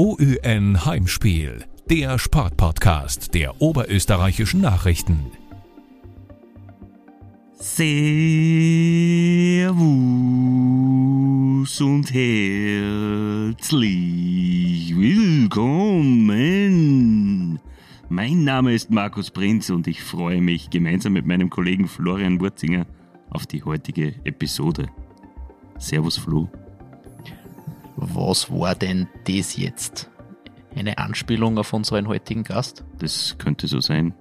OÜN 0.00 0.84
Heimspiel, 0.86 1.64
der 1.90 2.20
Sportpodcast 2.20 3.34
der 3.34 3.60
oberösterreichischen 3.60 4.60
Nachrichten. 4.60 5.32
Servus 7.54 7.90
und 11.80 12.14
herzlich 12.14 13.66
willkommen. 14.96 16.38
Mein 18.08 18.44
Name 18.44 18.74
ist 18.74 18.92
Markus 18.92 19.32
Prinz 19.32 19.68
und 19.68 19.88
ich 19.88 20.04
freue 20.04 20.40
mich 20.40 20.70
gemeinsam 20.70 21.14
mit 21.14 21.26
meinem 21.26 21.50
Kollegen 21.50 21.88
Florian 21.88 22.40
Wurzinger 22.40 22.86
auf 23.30 23.46
die 23.46 23.64
heutige 23.64 24.14
Episode. 24.22 24.86
Servus 25.76 26.18
Flo. 26.18 26.48
Was 28.00 28.48
war 28.48 28.76
denn 28.76 29.08
das 29.24 29.56
jetzt? 29.56 30.08
Eine 30.76 30.98
Anspielung 30.98 31.58
auf 31.58 31.72
unseren 31.72 32.06
heutigen 32.06 32.44
Gast? 32.44 32.84
Das 33.00 33.34
könnte 33.38 33.66
so 33.66 33.80
sein. 33.80 34.14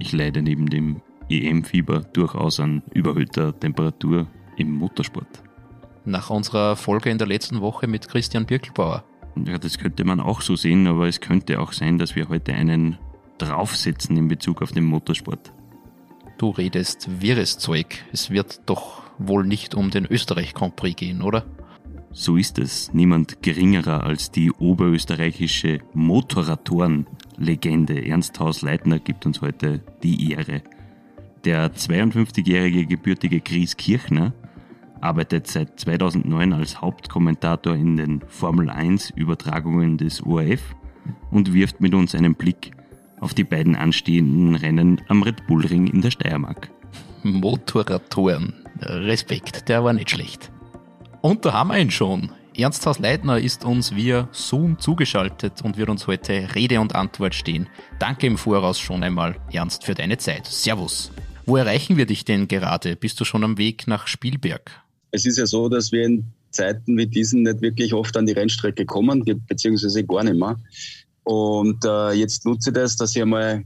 Ich 0.00 0.12
leide 0.12 0.42
neben 0.42 0.66
dem 0.66 1.00
EM-Fieber 1.30 2.00
durchaus 2.00 2.58
an 2.58 2.82
überhöhter 2.92 3.56
Temperatur 3.56 4.26
im 4.56 4.72
Motorsport. 4.72 5.44
Nach 6.04 6.30
unserer 6.30 6.74
Folge 6.74 7.10
in 7.10 7.18
der 7.18 7.28
letzten 7.28 7.60
Woche 7.60 7.86
mit 7.86 8.08
Christian 8.08 8.44
Birkelbauer. 8.44 9.04
Ja, 9.46 9.56
das 9.56 9.78
könnte 9.78 10.04
man 10.04 10.18
auch 10.18 10.40
so 10.40 10.56
sehen, 10.56 10.88
aber 10.88 11.06
es 11.06 11.20
könnte 11.20 11.60
auch 11.60 11.72
sein, 11.72 11.98
dass 11.98 12.16
wir 12.16 12.28
heute 12.28 12.54
einen 12.54 12.98
draufsetzen 13.38 14.16
in 14.16 14.26
Bezug 14.26 14.62
auf 14.62 14.72
den 14.72 14.84
Motorsport. 14.84 15.52
Du 16.38 16.50
redest 16.50 17.20
wirres 17.22 17.56
Zeug. 17.56 18.04
Es 18.12 18.30
wird 18.30 18.62
doch 18.66 19.04
wohl 19.18 19.46
nicht 19.46 19.76
um 19.76 19.92
den 19.92 20.06
Österreich 20.06 20.54
Grand 20.54 20.74
Prix 20.74 20.96
gehen, 20.96 21.22
oder? 21.22 21.44
So 22.16 22.36
ist 22.36 22.60
es. 22.60 22.94
Niemand 22.94 23.42
geringerer 23.42 24.04
als 24.04 24.30
die 24.30 24.52
oberösterreichische 24.52 25.80
Motorratoren-Legende 25.94 28.06
Ernst 28.06 28.38
Haus 28.38 28.62
Leitner 28.62 29.00
gibt 29.00 29.26
uns 29.26 29.40
heute 29.40 29.80
die 30.04 30.30
Ehre. 30.30 30.62
Der 31.44 31.74
52-jährige 31.74 32.86
gebürtige 32.86 33.40
Chris 33.40 33.76
Kirchner 33.76 34.32
arbeitet 35.00 35.48
seit 35.48 35.80
2009 35.80 36.52
als 36.52 36.80
Hauptkommentator 36.80 37.74
in 37.74 37.96
den 37.96 38.20
Formel 38.28 38.70
1 38.70 39.10
Übertragungen 39.10 39.98
des 39.98 40.22
ORF 40.22 40.76
und 41.32 41.52
wirft 41.52 41.80
mit 41.80 41.94
uns 41.94 42.14
einen 42.14 42.36
Blick 42.36 42.70
auf 43.18 43.34
die 43.34 43.42
beiden 43.42 43.74
anstehenden 43.74 44.54
Rennen 44.54 45.00
am 45.08 45.24
Red 45.24 45.48
Bull 45.48 45.66
Ring 45.66 45.88
in 45.88 46.00
der 46.00 46.12
Steiermark. 46.12 46.70
Motorratoren. 47.24 48.54
Respekt, 48.80 49.68
der 49.68 49.82
war 49.82 49.92
nicht 49.92 50.10
schlecht. 50.10 50.52
Und 51.24 51.46
da 51.46 51.54
haben 51.54 51.70
wir 51.70 51.78
ihn 51.78 51.90
schon. 51.90 52.32
Ernst 52.54 52.84
Haus 52.84 52.98
Leitner 52.98 53.38
ist 53.38 53.64
uns 53.64 53.94
via 53.96 54.28
Zoom 54.32 54.78
zugeschaltet 54.78 55.62
und 55.62 55.78
wird 55.78 55.88
uns 55.88 56.06
heute 56.06 56.54
Rede 56.54 56.78
und 56.82 56.94
Antwort 56.94 57.34
stehen. 57.34 57.66
Danke 57.98 58.26
im 58.26 58.36
Voraus 58.36 58.78
schon 58.78 59.02
einmal, 59.02 59.36
Ernst, 59.50 59.84
für 59.84 59.94
deine 59.94 60.18
Zeit. 60.18 60.46
Servus. 60.46 61.10
Wo 61.46 61.56
erreichen 61.56 61.96
wir 61.96 62.04
dich 62.04 62.26
denn 62.26 62.46
gerade? 62.46 62.94
Bist 62.94 63.18
du 63.20 63.24
schon 63.24 63.42
am 63.42 63.56
Weg 63.56 63.86
nach 63.86 64.06
Spielberg? 64.06 64.70
Es 65.12 65.24
ist 65.24 65.38
ja 65.38 65.46
so, 65.46 65.70
dass 65.70 65.92
wir 65.92 66.04
in 66.04 66.26
Zeiten 66.50 66.94
wie 66.98 67.06
diesen 67.06 67.44
nicht 67.44 67.62
wirklich 67.62 67.94
oft 67.94 68.14
an 68.18 68.26
die 68.26 68.32
Rennstrecke 68.32 68.84
kommen, 68.84 69.24
beziehungsweise 69.48 70.04
gar 70.04 70.24
nicht 70.24 70.36
mehr. 70.36 70.58
Und 71.22 71.82
äh, 71.86 72.12
jetzt 72.12 72.44
nutze 72.44 72.68
ich 72.68 72.74
das, 72.74 72.96
dass 72.96 73.16
ich 73.16 73.22
einmal 73.22 73.64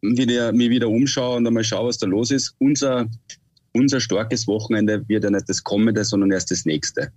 wieder, 0.00 0.52
mich 0.52 0.70
wieder 0.70 0.88
umschaue 0.88 1.36
und 1.36 1.46
einmal 1.46 1.64
schaue, 1.64 1.88
was 1.88 1.98
da 1.98 2.06
los 2.06 2.30
ist. 2.30 2.54
Unser, 2.58 3.10
unser 3.72 4.00
starkes 4.00 4.46
Wochenende 4.46 5.08
wird 5.08 5.24
ja 5.24 5.30
nicht 5.30 5.48
das 5.48 5.64
kommende, 5.64 6.04
sondern 6.04 6.30
erst 6.30 6.50
das 6.50 6.64
nächste. 6.64 7.12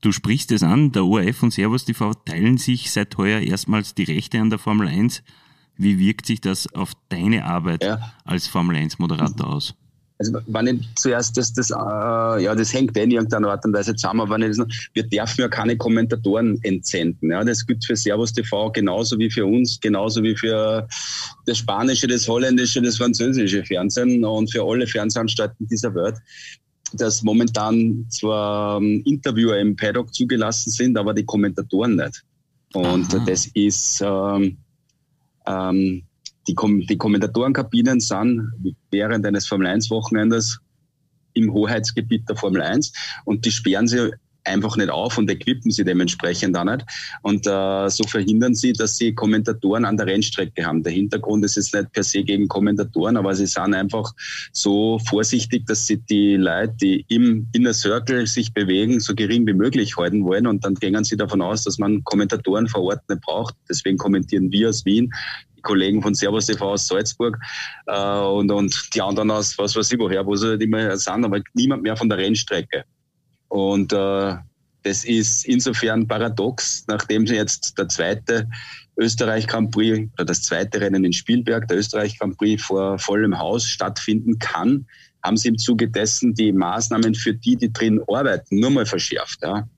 Du 0.00 0.12
sprichst 0.12 0.50
es 0.52 0.62
an, 0.62 0.92
der 0.92 1.04
ORF 1.04 1.42
und 1.42 1.52
Servus 1.52 1.84
TV 1.84 2.14
teilen 2.14 2.56
sich 2.56 2.90
seit 2.90 3.16
heuer 3.18 3.40
erstmals 3.40 3.94
die 3.94 4.04
Rechte 4.04 4.40
an 4.40 4.48
der 4.48 4.58
Formel 4.58 4.88
1. 4.88 5.22
Wie 5.76 5.98
wirkt 5.98 6.26
sich 6.26 6.40
das 6.40 6.72
auf 6.74 6.92
deine 7.10 7.44
Arbeit 7.44 7.84
ja. 7.84 8.12
als 8.24 8.46
Formel 8.46 8.76
1 8.76 8.98
Moderator 8.98 9.46
aus? 9.48 9.74
Also 10.20 10.38
wenn 10.48 10.66
ich 10.66 10.88
zuerst 10.96 11.34
das, 11.38 11.50
das, 11.54 11.70
äh, 11.70 11.74
ja, 12.44 12.54
das 12.54 12.74
hängt 12.74 12.94
eh 12.94 13.04
in 13.04 13.10
irgendeiner 13.10 13.48
Art 13.48 13.64
und 13.64 13.72
Weise 13.72 13.96
zusammen, 13.96 14.20
aber 14.20 14.34
wenn 14.34 14.50
ich 14.50 14.56
das, 14.58 14.66
wir 14.92 15.04
dürfen 15.04 15.40
ja 15.40 15.48
keine 15.48 15.78
Kommentatoren 15.78 16.62
entsenden. 16.62 17.30
Ja. 17.30 17.42
Das 17.42 17.66
gilt 17.66 17.82
für 17.82 17.96
Servus 17.96 18.34
TV 18.34 18.70
genauso 18.70 19.18
wie 19.18 19.30
für 19.30 19.46
uns, 19.46 19.80
genauso 19.80 20.22
wie 20.22 20.36
für 20.36 20.86
das 21.46 21.56
spanische, 21.56 22.06
das 22.06 22.28
holländische, 22.28 22.82
das 22.82 22.98
französische 22.98 23.64
Fernsehen 23.64 24.22
und 24.22 24.52
für 24.52 24.62
alle 24.62 24.86
Fernsehanstalten 24.86 25.66
dieser 25.66 25.94
Welt 25.94 26.16
dass 26.92 27.22
momentan 27.22 28.04
zwar 28.08 28.78
ähm, 28.78 29.00
Interviewer 29.04 29.56
im 29.58 29.76
Paddock 29.76 30.12
zugelassen 30.12 30.70
sind, 30.70 30.98
aber 30.98 31.14
die 31.14 31.24
Kommentatoren 31.24 31.94
nicht. 31.94 32.24
Und 32.72 33.14
Aha. 33.14 33.24
das 33.28 33.46
ist 33.54 34.02
ähm, 34.04 34.56
ähm, 35.46 36.02
die, 36.46 36.54
Kom 36.54 36.80
die 36.80 36.96
Kommentatorenkabinen 36.96 38.00
sind 38.00 38.52
während 38.90 39.26
eines 39.26 39.46
Formel 39.46 39.66
1 39.66 39.90
Wochenendes 39.90 40.60
im 41.34 41.52
Hoheitsgebiet 41.52 42.28
der 42.28 42.36
Formel 42.36 42.62
1 42.62 42.92
und 43.24 43.44
die 43.44 43.52
sperren 43.52 43.86
sie 43.86 44.10
einfach 44.44 44.76
nicht 44.76 44.90
auf 44.90 45.18
und 45.18 45.30
equippen 45.30 45.70
sie 45.70 45.84
dementsprechend 45.84 46.56
auch 46.56 46.64
nicht. 46.64 46.84
Und 47.22 47.46
äh, 47.46 47.88
so 47.88 48.04
verhindern 48.04 48.54
sie, 48.54 48.72
dass 48.72 48.96
sie 48.96 49.14
Kommentatoren 49.14 49.84
an 49.84 49.96
der 49.96 50.06
Rennstrecke 50.06 50.64
haben. 50.64 50.82
Der 50.82 50.92
Hintergrund 50.92 51.44
ist 51.44 51.56
jetzt 51.56 51.74
nicht 51.74 51.92
per 51.92 52.02
se 52.02 52.22
gegen 52.22 52.48
Kommentatoren, 52.48 53.16
aber 53.16 53.34
sie 53.34 53.46
sind 53.46 53.74
einfach 53.74 54.12
so 54.52 54.98
vorsichtig, 54.98 55.66
dass 55.66 55.86
sie 55.86 55.98
die 55.98 56.36
Leute, 56.36 56.74
die 56.80 57.04
im 57.08 57.48
Inner 57.52 57.74
Circle 57.74 58.26
sich 58.26 58.52
bewegen, 58.52 59.00
so 59.00 59.14
gering 59.14 59.46
wie 59.46 59.52
möglich 59.52 59.96
halten 59.96 60.24
wollen. 60.24 60.46
Und 60.46 60.64
dann 60.64 60.74
gehen 60.74 61.04
sie 61.04 61.16
davon 61.16 61.42
aus, 61.42 61.64
dass 61.64 61.78
man 61.78 62.02
Kommentatoren 62.04 62.68
vor 62.68 62.82
Ort 62.82 63.08
nicht 63.08 63.20
braucht. 63.22 63.54
Deswegen 63.68 63.98
kommentieren 63.98 64.50
wir 64.50 64.70
aus 64.70 64.84
Wien 64.84 65.12
Kollegen 65.62 66.02
von 66.02 66.14
Servus 66.14 66.46
TV 66.46 66.72
aus 66.72 66.86
Salzburg 66.86 67.38
äh, 67.86 68.18
und, 68.18 68.50
und 68.50 68.94
die 68.94 69.02
anderen 69.02 69.30
aus 69.30 69.56
was 69.58 69.76
weiß 69.76 69.92
ich 69.92 69.98
woher, 69.98 70.26
wo 70.26 70.36
sie 70.36 70.48
halt 70.48 70.62
immer 70.62 70.96
sind, 70.96 71.24
aber 71.24 71.40
niemand 71.54 71.82
mehr 71.82 71.96
von 71.96 72.08
der 72.08 72.18
Rennstrecke. 72.18 72.84
Und 73.48 73.92
äh, 73.92 74.36
das 74.82 75.04
ist 75.04 75.44
insofern 75.44 76.06
paradox, 76.06 76.84
nachdem 76.86 77.26
jetzt 77.26 77.76
der 77.78 77.88
zweite 77.88 78.48
Österreich 78.96 79.46
Grand 79.46 79.70
Prix 79.70 80.08
oder 80.14 80.24
das 80.24 80.42
zweite 80.42 80.80
Rennen 80.80 81.04
in 81.04 81.12
Spielberg, 81.12 81.68
der 81.68 81.78
Österreich 81.78 82.18
Grand 82.18 82.36
Prix 82.38 82.62
vor 82.62 82.98
vollem 82.98 83.38
Haus 83.38 83.66
stattfinden 83.66 84.38
kann, 84.38 84.86
haben 85.22 85.36
sie 85.36 85.48
im 85.48 85.58
Zuge 85.58 85.88
dessen 85.88 86.34
die 86.34 86.52
Maßnahmen 86.52 87.14
für 87.14 87.34
die, 87.34 87.56
die 87.56 87.72
drin 87.72 88.00
arbeiten, 88.08 88.58
nur 88.58 88.70
mal 88.70 88.86
verschärft. 88.86 89.40
Ja. 89.42 89.68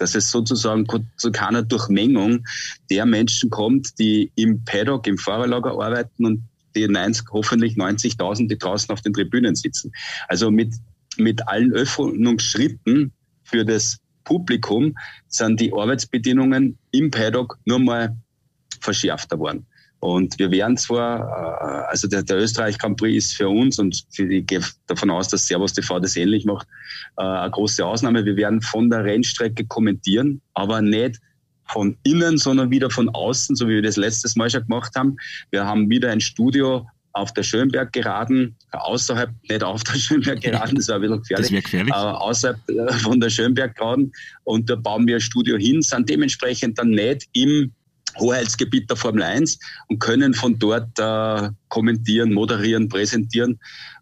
Dass 0.00 0.14
es 0.14 0.30
sozusagen 0.30 0.86
zu 1.16 1.30
keiner 1.30 1.62
Durchmengung 1.62 2.44
der 2.90 3.06
Menschen 3.06 3.50
kommt, 3.50 3.98
die 3.98 4.32
im 4.34 4.64
Paddock, 4.64 5.06
im 5.06 5.18
Fahrerlager 5.18 5.72
arbeiten 5.72 6.24
und 6.24 6.42
die 6.74 6.88
90, 6.88 7.28
hoffentlich 7.30 7.74
90.000, 7.74 8.48
die 8.48 8.58
draußen 8.58 8.90
auf 8.90 9.02
den 9.02 9.12
Tribünen 9.12 9.54
sitzen. 9.54 9.92
Also 10.26 10.50
mit, 10.50 10.74
mit 11.16 11.46
allen 11.46 11.72
Öffnungsschritten 11.72 13.12
für 13.44 13.64
das 13.64 13.98
Publikum 14.24 14.96
sind 15.28 15.60
die 15.60 15.72
Arbeitsbedingungen 15.72 16.78
im 16.92 17.10
Paddock 17.10 17.58
nur 17.64 17.78
mal 17.78 18.16
verschärfter 18.80 19.38
worden. 19.38 19.66
Und 20.00 20.38
wir 20.38 20.50
werden 20.50 20.78
zwar, 20.78 21.20
äh, 21.20 21.90
also 21.90 22.08
der, 22.08 22.22
der 22.22 22.38
Österreich 22.38 22.78
Grand 22.78 22.98
Prix 22.98 23.26
ist 23.26 23.36
für 23.36 23.48
uns 23.48 23.78
und 23.78 24.02
ich 24.16 24.46
gehe 24.46 24.60
davon 24.86 25.10
aus, 25.10 25.28
dass 25.28 25.46
Servus 25.46 25.74
TV 25.74 26.00
das 26.00 26.16
ähnlich 26.16 26.46
macht, 26.46 26.66
äh, 27.18 27.22
eine 27.22 27.50
große 27.50 27.84
Ausnahme. 27.84 28.24
Wir 28.24 28.36
werden 28.36 28.62
von 28.62 28.88
der 28.88 29.04
Rennstrecke 29.04 29.66
kommentieren, 29.66 30.40
aber 30.54 30.80
nicht 30.80 31.20
von 31.66 31.96
innen, 32.02 32.38
sondern 32.38 32.70
wieder 32.70 32.90
von 32.90 33.10
außen, 33.10 33.54
so 33.54 33.68
wie 33.68 33.74
wir 33.74 33.82
das 33.82 33.96
letztes 33.96 34.36
Mal 34.36 34.50
schon 34.50 34.62
gemacht 34.62 34.92
haben. 34.96 35.16
Wir 35.50 35.66
haben 35.66 35.88
wieder 35.90 36.10
ein 36.10 36.20
Studio 36.20 36.86
auf 37.12 37.34
der 37.34 37.42
Schönberg 37.42 37.92
geraden, 37.92 38.56
außerhalb, 38.70 39.30
nicht 39.48 39.62
auf 39.62 39.84
der 39.84 39.94
Schönberg 39.98 40.40
geraden, 40.40 40.76
das 40.76 40.88
war 40.88 40.96
ein 40.96 41.02
bisschen 41.02 41.20
gefährlich, 41.20 41.50
das 41.50 41.62
gefährlich. 41.64 41.92
Äh, 41.92 41.96
außerhalb 41.96 42.58
äh, 42.68 42.92
von 42.94 43.20
der 43.20 43.30
Schönberg 43.30 43.76
geraden 43.76 44.12
und 44.44 44.70
da 44.70 44.76
bauen 44.76 45.06
wir 45.06 45.16
ein 45.16 45.20
Studio 45.20 45.56
hin, 45.56 45.82
sind 45.82 46.08
dementsprechend 46.08 46.78
dann 46.78 46.90
nicht 46.90 47.28
im 47.32 47.72
Hoheitsgebiet 48.18 48.88
der 48.90 48.96
Formel 48.96 49.22
1 49.22 49.58
und 49.88 49.98
können 49.98 50.34
von 50.34 50.58
dort 50.58 50.98
äh, 50.98 51.50
kommentieren, 51.68 52.32
moderieren, 52.32 52.88
präsentieren. 52.88 53.58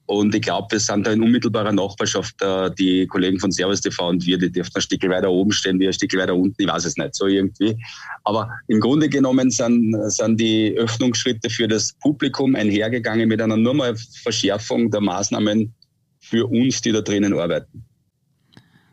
Und 0.06 0.34
ich 0.34 0.40
glaube, 0.40 0.68
wir 0.70 0.80
sind 0.80 1.06
da 1.06 1.12
in 1.12 1.22
unmittelbarer 1.22 1.72
Nachbarschaft. 1.72 2.40
Äh, 2.40 2.70
die 2.78 3.06
Kollegen 3.06 3.38
von 3.38 3.52
Servus 3.52 3.82
TV 3.82 4.08
und 4.08 4.24
wir, 4.24 4.38
die 4.38 4.50
dürfen 4.50 4.72
ein 4.74 4.80
Stück 4.80 5.06
weiter 5.06 5.30
oben 5.30 5.52
stehen, 5.52 5.78
wie 5.78 5.86
ein 5.86 5.92
Stück 5.92 6.16
weiter 6.16 6.34
unten. 6.34 6.62
Ich 6.62 6.66
weiß 6.66 6.86
es 6.86 6.96
nicht, 6.96 7.14
so 7.14 7.26
irgendwie. 7.26 7.76
Aber 8.24 8.50
im 8.68 8.80
Grunde 8.80 9.10
genommen 9.10 9.50
sind, 9.50 9.94
sind 10.10 10.40
die 10.40 10.74
Öffnungsschritte 10.78 11.50
für 11.50 11.68
das 11.68 11.92
Publikum 12.00 12.54
einhergegangen 12.54 13.28
mit 13.28 13.42
einer 13.42 13.58
nur 13.58 13.74
mal 13.74 13.94
Verschärfung 14.22 14.90
der 14.90 15.02
Maßnahmen 15.02 15.74
für 16.20 16.46
uns, 16.46 16.80
die 16.80 16.92
da 16.92 17.02
drinnen 17.02 17.38
arbeiten. 17.38 17.84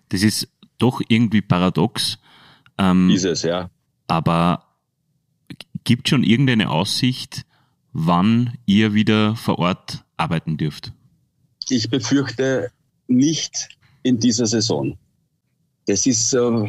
Das 0.09 0.21
ist 0.21 0.49
doch 0.77 1.01
irgendwie 1.07 1.41
paradox. 1.41 2.17
Ähm, 2.77 3.09
ist 3.09 3.23
es, 3.23 3.43
ja. 3.43 3.69
Aber 4.07 4.64
gibt 5.85 6.09
schon 6.09 6.23
irgendeine 6.23 6.69
Aussicht, 6.69 7.45
wann 7.93 8.57
ihr 8.65 8.93
wieder 8.93 9.35
vor 9.37 9.59
Ort 9.59 10.03
arbeiten 10.17 10.57
dürft? 10.57 10.91
Ich 11.69 11.89
befürchte 11.89 12.69
nicht 13.07 13.69
in 14.03 14.19
dieser 14.19 14.45
Saison. 14.45 14.97
das 15.87 16.05
ist, 16.07 16.33
äh, 16.33 16.67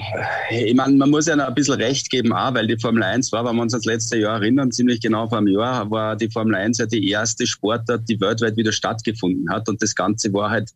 ich 0.50 0.74
meine, 0.74 0.94
man 0.96 1.10
muss 1.10 1.26
ja 1.26 1.36
noch 1.36 1.46
ein 1.46 1.54
bisschen 1.54 1.80
recht 1.80 2.10
geben, 2.10 2.32
auch, 2.32 2.52
weil 2.54 2.66
die 2.66 2.78
Formel 2.78 3.02
1 3.02 3.32
war, 3.32 3.44
wenn 3.44 3.56
wir 3.56 3.62
uns 3.62 3.72
ans 3.72 3.86
letzte 3.86 4.18
Jahr 4.18 4.36
erinnern, 4.36 4.70
ziemlich 4.70 5.00
genau 5.00 5.28
vor 5.28 5.38
einem 5.38 5.48
Jahr, 5.48 5.90
war 5.90 6.16
die 6.16 6.30
Formel 6.30 6.54
1 6.54 6.78
ja 6.78 6.86
die 6.86 7.08
erste 7.10 7.46
Sportart, 7.46 8.08
die 8.08 8.20
weltweit 8.20 8.56
wieder 8.56 8.72
stattgefunden 8.72 9.48
hat. 9.50 9.68
Und 9.68 9.82
das 9.82 9.94
Ganze 9.94 10.32
war 10.34 10.50
halt 10.50 10.70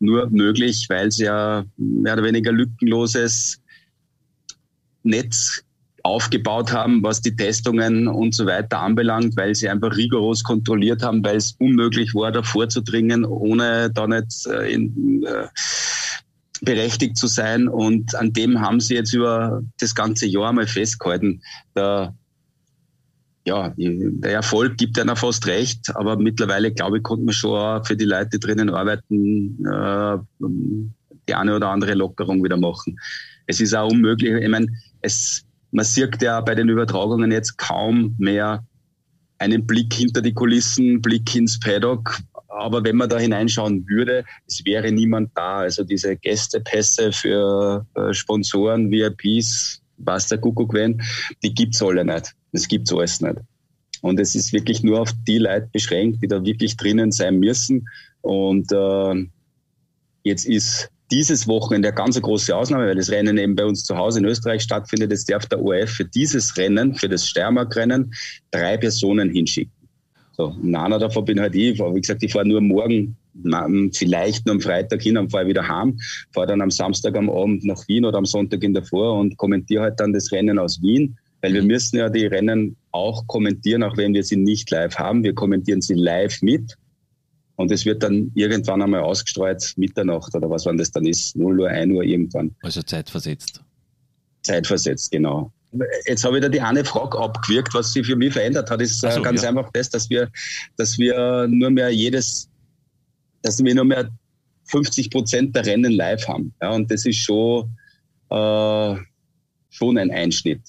nur 0.00 0.28
möglich, 0.30 0.86
weil 0.88 1.08
es 1.08 1.18
ja 1.18 1.64
mehr 1.76 2.14
oder 2.14 2.24
weniger 2.24 2.50
lückenloses 2.50 3.60
Netz 5.02 5.62
aufgebaut 6.02 6.72
haben, 6.72 7.02
was 7.02 7.20
die 7.20 7.36
Testungen 7.36 8.08
und 8.08 8.34
so 8.34 8.46
weiter 8.46 8.80
anbelangt, 8.80 9.36
weil 9.36 9.54
sie 9.54 9.68
einfach 9.68 9.96
rigoros 9.96 10.42
kontrolliert 10.42 11.02
haben, 11.02 11.24
weil 11.24 11.36
es 11.36 11.52
unmöglich 11.58 12.14
war, 12.14 12.32
da 12.32 12.42
vorzudringen, 12.42 13.24
ohne 13.24 13.90
da 13.90 14.06
nicht 14.06 14.46
äh, 14.46 14.72
in, 14.72 15.22
äh, 15.24 15.46
berechtigt 16.62 17.16
zu 17.16 17.26
sein. 17.26 17.68
Und 17.68 18.14
an 18.14 18.32
dem 18.32 18.60
haben 18.60 18.80
sie 18.80 18.94
jetzt 18.94 19.12
über 19.12 19.62
das 19.78 19.94
ganze 19.94 20.26
Jahr 20.26 20.52
mal 20.52 20.66
festgehalten. 20.66 21.42
Der, 21.76 22.14
ja, 23.44 23.72
der 23.76 24.32
Erfolg 24.32 24.78
gibt 24.78 24.98
einer 24.98 25.16
fast 25.16 25.46
recht, 25.46 25.94
aber 25.94 26.16
mittlerweile, 26.16 26.72
glaube 26.72 26.98
ich, 26.98 27.02
konnte 27.02 27.24
man 27.24 27.34
schon 27.34 27.84
für 27.84 27.96
die 27.96 28.04
Leute, 28.04 28.30
die 28.34 28.40
drinnen 28.40 28.70
arbeiten, 28.70 29.64
äh, 29.66 30.18
die 31.28 31.34
eine 31.34 31.56
oder 31.56 31.68
andere 31.68 31.94
Lockerung 31.94 32.42
wieder 32.42 32.56
machen. 32.56 32.98
Es 33.46 33.60
ist 33.60 33.74
auch 33.74 33.90
unmöglich. 33.90 34.32
Ich 34.42 34.48
meine, 34.48 34.66
es, 35.00 35.44
man 35.72 35.84
sieht 35.84 36.22
ja 36.22 36.40
bei 36.40 36.54
den 36.54 36.68
Übertragungen 36.68 37.32
jetzt 37.32 37.58
kaum 37.58 38.14
mehr 38.18 38.64
einen 39.38 39.66
Blick 39.66 39.92
hinter 39.92 40.22
die 40.22 40.34
Kulissen, 40.34 41.02
Blick 41.02 41.34
ins 41.34 41.58
Paddock, 41.58 42.20
aber 42.48 42.84
wenn 42.84 42.96
man 42.96 43.08
da 43.08 43.18
hineinschauen 43.18 43.86
würde, 43.88 44.24
es 44.46 44.64
wäre 44.64 44.92
niemand 44.92 45.30
da. 45.34 45.60
Also 45.60 45.84
diese 45.84 46.16
Gästepässe 46.16 47.10
für 47.10 47.86
äh, 47.94 48.12
Sponsoren, 48.12 48.90
VIPs, 48.90 49.82
was 49.96 50.28
der 50.28 50.38
Kuckuck 50.38 50.74
wenn, 50.74 51.02
die 51.42 51.54
gibt's 51.54 51.82
alle 51.82 52.04
nicht. 52.04 52.34
Das 52.52 52.68
gibt's 52.68 52.92
alles 52.92 53.20
nicht. 53.20 53.36
Und 54.02 54.20
es 54.20 54.34
ist 54.34 54.52
wirklich 54.52 54.82
nur 54.82 55.00
auf 55.00 55.12
die 55.26 55.38
Leute 55.38 55.68
beschränkt, 55.72 56.22
die 56.22 56.28
da 56.28 56.44
wirklich 56.44 56.76
drinnen 56.76 57.10
sein 57.10 57.38
müssen. 57.38 57.88
Und 58.20 58.70
äh, 58.70 59.26
jetzt 60.24 60.44
ist 60.44 60.90
dieses 61.12 61.46
Wochenende 61.46 61.88
eine 61.88 61.94
ganz 61.94 62.20
große 62.20 62.56
Ausnahme, 62.56 62.86
weil 62.86 62.96
das 62.96 63.10
Rennen 63.10 63.38
eben 63.38 63.54
bei 63.54 63.64
uns 63.64 63.84
zu 63.84 63.96
Hause 63.96 64.18
in 64.20 64.24
Österreich 64.24 64.62
stattfindet. 64.62 65.10
Jetzt 65.10 65.30
darf 65.30 65.46
der 65.46 65.62
ORF 65.62 65.90
für 65.90 66.04
dieses 66.06 66.56
Rennen, 66.56 66.94
für 66.94 67.08
das 67.08 67.28
Steiermark-Rennen, 67.28 68.12
drei 68.50 68.78
Personen 68.78 69.30
hinschicken. 69.30 69.72
So, 70.34 70.46
und 70.46 70.74
einer 70.74 70.98
davon 70.98 71.26
bin 71.26 71.38
halt 71.38 71.54
ich. 71.54 71.78
Wie 71.78 72.00
gesagt, 72.00 72.22
ich 72.22 72.32
fahre 72.32 72.48
nur 72.48 72.62
morgen, 72.62 73.16
vielleicht 73.92 74.46
nur 74.46 74.54
am 74.54 74.60
Freitag 74.60 75.02
hin, 75.02 75.14
dann 75.16 75.28
fahre 75.28 75.44
ich 75.44 75.50
wieder 75.50 75.68
heim, 75.68 75.98
fahre 76.32 76.46
dann 76.46 76.62
am 76.62 76.70
Samstag 76.70 77.16
am 77.16 77.28
Abend 77.28 77.64
nach 77.64 77.86
Wien 77.86 78.06
oder 78.06 78.18
am 78.18 78.26
Sonntag 78.26 78.62
in 78.64 78.72
der 78.72 78.82
Vor 78.82 79.18
und 79.18 79.36
kommentiere 79.36 79.82
halt 79.82 80.00
dann 80.00 80.12
das 80.12 80.32
Rennen 80.32 80.58
aus 80.58 80.80
Wien. 80.82 81.16
Weil 81.42 81.54
wir 81.54 81.62
müssen 81.62 81.96
ja 81.96 82.08
die 82.08 82.26
Rennen 82.26 82.76
auch 82.92 83.26
kommentieren, 83.26 83.82
auch 83.82 83.96
wenn 83.96 84.14
wir 84.14 84.24
sie 84.24 84.36
nicht 84.36 84.70
live 84.70 84.96
haben. 84.96 85.22
Wir 85.22 85.34
kommentieren 85.34 85.82
sie 85.82 85.94
live 85.94 86.40
mit. 86.40 86.76
Und 87.62 87.70
es 87.70 87.84
wird 87.84 88.02
dann 88.02 88.32
irgendwann 88.34 88.82
einmal 88.82 89.02
ausgestreut, 89.02 89.72
Mitternacht 89.76 90.34
oder 90.34 90.50
was 90.50 90.66
wann 90.66 90.76
das 90.76 90.90
dann 90.90 91.06
ist, 91.06 91.36
0 91.36 91.60
Uhr, 91.60 91.68
1 91.68 91.92
Uhr 91.92 92.02
irgendwann. 92.02 92.52
Also 92.60 92.82
zeitversetzt. 92.82 93.62
Zeitversetzt, 94.42 95.12
genau. 95.12 95.52
Jetzt 96.06 96.24
habe 96.24 96.38
ich 96.38 96.42
da 96.42 96.48
die 96.48 96.60
eine 96.60 96.84
Frage 96.84 97.16
abgewirkt, 97.16 97.72
was 97.72 97.92
sich 97.92 98.04
für 98.04 98.16
mich 98.16 98.32
verändert 98.32 98.68
hat, 98.68 98.82
ist 98.82 99.04
äh, 99.04 99.12
so, 99.12 99.22
ganz 99.22 99.42
ja. 99.42 99.50
einfach 99.50 99.70
das, 99.72 99.88
dass 99.90 100.10
wir, 100.10 100.28
dass 100.76 100.98
wir 100.98 101.46
nur 101.48 101.70
mehr 101.70 101.90
jedes, 101.90 102.50
dass 103.42 103.62
wir 103.62 103.74
nur 103.76 103.84
mehr 103.84 104.10
50 104.64 105.10
Prozent 105.10 105.54
der 105.54 105.64
Rennen 105.64 105.92
live 105.92 106.26
haben. 106.26 106.52
Ja, 106.60 106.72
und 106.72 106.90
das 106.90 107.06
ist 107.06 107.18
schon, 107.18 107.70
äh, 108.28 108.96
schon 109.70 109.98
ein 109.98 110.10
Einschnitt. 110.10 110.62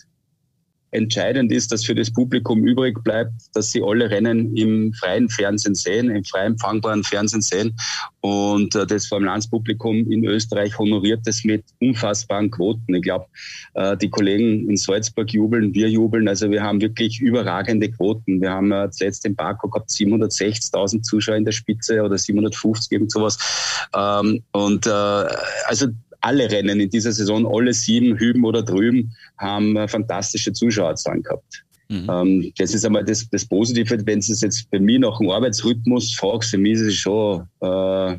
Entscheidend 0.93 1.51
ist, 1.51 1.71
dass 1.71 1.83
für 1.83 1.95
das 1.95 2.11
Publikum 2.11 2.63
übrig 2.65 3.03
bleibt, 3.03 3.33
dass 3.53 3.71
sie 3.71 3.81
alle 3.83 4.11
Rennen 4.11 4.55
im 4.55 4.93
freien 4.93 5.27
Fernsehen 5.27 5.73
sehen, 5.73 6.11
im 6.11 6.23
frei 6.23 6.45
empfangbaren 6.45 7.03
Fernsehen 7.03 7.41
sehen. 7.41 7.75
Und 8.21 8.75
äh, 8.75 8.85
das 8.85 9.07
Formel 9.07 9.27
1 9.27 9.49
Publikum 9.49 10.09
in 10.11 10.23
Österreich 10.23 10.77
honoriert 10.77 11.21
das 11.25 11.43
mit 11.43 11.63
unfassbaren 11.81 12.51
Quoten. 12.51 12.93
Ich 12.93 13.01
glaube, 13.01 13.25
äh, 13.73 13.97
die 13.97 14.09
Kollegen 14.09 14.69
in 14.69 14.77
Salzburg 14.77 15.33
jubeln, 15.33 15.73
wir 15.73 15.89
jubeln. 15.89 16.27
Also 16.27 16.51
wir 16.51 16.61
haben 16.61 16.79
wirklich 16.79 17.19
überragende 17.19 17.89
Quoten. 17.89 18.39
Wir 18.39 18.51
haben 18.51 18.71
äh, 18.71 18.89
zuletzt 18.91 19.25
in 19.25 19.35
Baku 19.35 19.69
gehabt 19.69 19.89
760.000 19.89 21.01
Zuschauer 21.01 21.37
in 21.37 21.45
der 21.45 21.53
Spitze 21.53 22.03
oder 22.03 22.19
750, 22.19 22.91
irgend 22.91 23.11
sowas. 23.11 23.37
Ähm, 23.95 24.43
und 24.51 24.85
äh, 24.85 24.89
also 25.65 25.87
alle 26.23 26.49
Rennen 26.49 26.79
in 26.79 26.89
dieser 26.89 27.11
Saison, 27.11 27.45
alle 27.45 27.73
sieben, 27.73 28.17
hüben 28.17 28.45
oder 28.45 28.63
drüben, 28.63 29.13
haben 29.37 29.87
fantastische 29.87 30.53
Zuschauerzahlen 30.53 31.21
gehabt. 31.21 31.65
Mhm. 31.89 32.09
Ähm, 32.09 32.53
das 32.57 32.73
ist 32.73 32.85
einmal 32.85 33.03
das, 33.03 33.29
das 33.29 33.45
Positive, 33.45 34.05
wenn 34.05 34.19
es 34.19 34.41
jetzt 34.41 34.71
bei 34.71 34.79
mir 34.79 34.99
nach 34.99 35.17
dem 35.17 35.29
Arbeitsrhythmus 35.29 36.15
fragst, 36.15 36.51
für 36.51 36.57
mich 36.57 36.73
ist 36.73 36.81
es 36.81 36.95
schon 36.95 37.47
äh, 37.61 38.17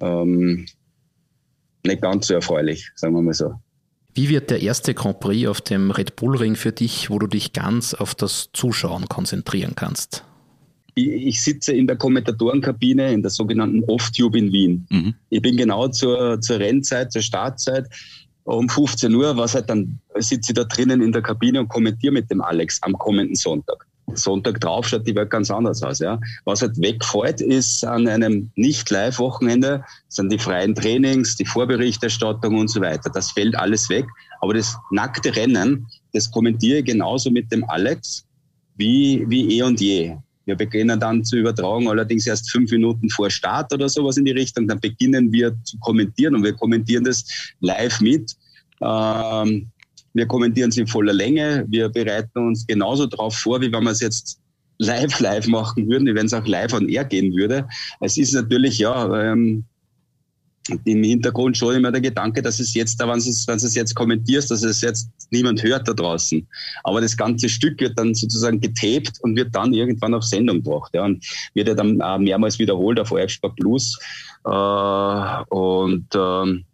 ähm, 0.00 0.66
nicht 1.84 2.02
ganz 2.02 2.26
so 2.28 2.34
erfreulich, 2.34 2.90
sagen 2.94 3.14
wir 3.14 3.22
mal 3.22 3.34
so. 3.34 3.54
Wie 4.14 4.28
wird 4.28 4.50
der 4.50 4.62
erste 4.62 4.94
Grand 4.94 5.20
Prix 5.20 5.48
auf 5.48 5.60
dem 5.60 5.90
Red 5.90 6.16
Bull 6.16 6.36
Ring 6.36 6.56
für 6.56 6.72
dich, 6.72 7.10
wo 7.10 7.18
du 7.18 7.26
dich 7.26 7.52
ganz 7.52 7.94
auf 7.94 8.14
das 8.14 8.48
Zuschauen 8.52 9.08
konzentrieren 9.08 9.74
kannst? 9.74 10.24
Ich, 10.94 11.42
sitze 11.42 11.72
in 11.72 11.86
der 11.86 11.96
Kommentatorenkabine 11.96 13.12
in 13.12 13.22
der 13.22 13.30
sogenannten 13.30 13.82
Off-Tube 13.84 14.36
in 14.36 14.52
Wien. 14.52 14.86
Mhm. 14.90 15.14
Ich 15.30 15.42
bin 15.42 15.56
genau 15.56 15.88
zur, 15.88 16.40
zur 16.40 16.58
Rennzeit, 16.58 17.12
zur 17.12 17.22
Startzeit 17.22 17.86
um 18.44 18.68
15 18.68 19.14
Uhr, 19.14 19.36
was 19.36 19.54
halt 19.54 19.70
dann 19.70 19.98
sitze 20.16 20.52
ich 20.52 20.54
da 20.54 20.64
drinnen 20.64 21.00
in 21.00 21.12
der 21.12 21.22
Kabine 21.22 21.60
und 21.60 21.68
kommentiere 21.68 22.12
mit 22.12 22.30
dem 22.30 22.40
Alex 22.40 22.80
am 22.82 22.92
kommenden 22.98 23.34
Sonntag. 23.34 23.86
Sonntag 24.12 24.60
drauf 24.60 24.86
schaut 24.86 25.06
die 25.06 25.14
Welt 25.14 25.30
ganz 25.30 25.50
anders 25.50 25.82
aus. 25.82 25.98
Ja. 25.98 26.20
Was 26.44 26.60
halt 26.60 26.78
wegfällt, 26.80 27.40
ist 27.40 27.84
an 27.84 28.06
einem 28.06 28.50
Nicht-Live-Wochenende, 28.54 29.82
sind 30.08 30.30
die 30.30 30.38
freien 30.38 30.74
Trainings, 30.74 31.36
die 31.36 31.46
Vorberichterstattung 31.46 32.58
und 32.58 32.68
so 32.68 32.82
weiter. 32.82 33.10
Das 33.10 33.30
fällt 33.32 33.56
alles 33.56 33.88
weg. 33.88 34.04
Aber 34.40 34.52
das 34.52 34.76
nackte 34.90 35.34
Rennen, 35.34 35.86
das 36.12 36.30
kommentiere 36.30 36.80
ich 36.80 36.84
genauso 36.84 37.30
mit 37.30 37.50
dem 37.50 37.64
Alex 37.70 38.26
wie, 38.76 39.24
wie 39.28 39.58
eh 39.58 39.62
und 39.62 39.80
je. 39.80 40.16
Wir 40.46 40.56
beginnen 40.56 41.00
dann 41.00 41.24
zu 41.24 41.36
übertragen, 41.36 41.88
allerdings 41.88 42.26
erst 42.26 42.50
fünf 42.50 42.70
Minuten 42.70 43.08
vor 43.10 43.30
Start 43.30 43.72
oder 43.72 43.88
sowas 43.88 44.16
in 44.16 44.24
die 44.24 44.32
Richtung. 44.32 44.68
Dann 44.68 44.80
beginnen 44.80 45.32
wir 45.32 45.54
zu 45.64 45.78
kommentieren 45.78 46.34
und 46.34 46.44
wir 46.44 46.52
kommentieren 46.52 47.04
das 47.04 47.24
live 47.60 48.00
mit. 48.00 48.36
Ähm, 48.80 49.68
wir 50.12 50.26
kommentieren 50.26 50.70
es 50.70 50.76
in 50.76 50.86
voller 50.86 51.12
Länge. 51.12 51.64
Wir 51.68 51.88
bereiten 51.88 52.38
uns 52.38 52.66
genauso 52.66 53.06
darauf 53.06 53.36
vor, 53.36 53.60
wie 53.60 53.72
wenn 53.72 53.84
wir 53.84 53.90
es 53.90 54.00
jetzt 54.00 54.38
live 54.78 55.20
live 55.20 55.46
machen 55.48 55.88
würden, 55.88 56.06
wie 56.06 56.14
wenn 56.14 56.26
es 56.26 56.34
auch 56.34 56.46
live 56.46 56.72
on 56.72 56.88
air 56.88 57.04
gehen 57.04 57.34
würde. 57.34 57.66
Es 58.00 58.16
ist 58.16 58.32
natürlich, 58.34 58.78
ja, 58.78 59.32
ähm, 59.32 59.64
im 60.84 61.02
Hintergrund 61.02 61.56
schon 61.56 61.74
immer 61.74 61.92
der 61.92 62.00
Gedanke, 62.00 62.40
dass 62.40 62.58
es 62.58 62.72
jetzt, 62.74 62.98
wenn 62.98 63.08
du 63.08 63.14
es, 63.16 63.46
wenn 63.46 63.58
du 63.58 63.66
es 63.66 63.74
jetzt 63.74 63.94
kommentierst, 63.94 64.50
dass 64.50 64.62
es 64.62 64.80
jetzt 64.80 65.10
niemand 65.30 65.62
hört 65.62 65.86
da 65.86 65.92
draußen. 65.92 66.46
Aber 66.84 67.00
das 67.00 67.16
ganze 67.16 67.48
Stück 67.48 67.80
wird 67.80 67.98
dann 67.98 68.14
sozusagen 68.14 68.60
getaped 68.60 69.18
und 69.20 69.36
wird 69.36 69.54
dann 69.54 69.74
irgendwann 69.74 70.14
auf 70.14 70.24
Sendung 70.24 70.62
gebracht. 70.62 70.90
Ja, 70.94 71.04
und 71.04 71.24
wird 71.52 71.68
ja 71.68 71.74
dann 71.74 72.00
auch 72.00 72.18
mehrmals 72.18 72.58
wiederholt 72.58 72.98
auf 72.98 73.12
Sport 73.26 73.56
Plus. 73.56 73.98
Äh, 74.46 75.42
und 75.48 76.06
ähm, 76.14 76.64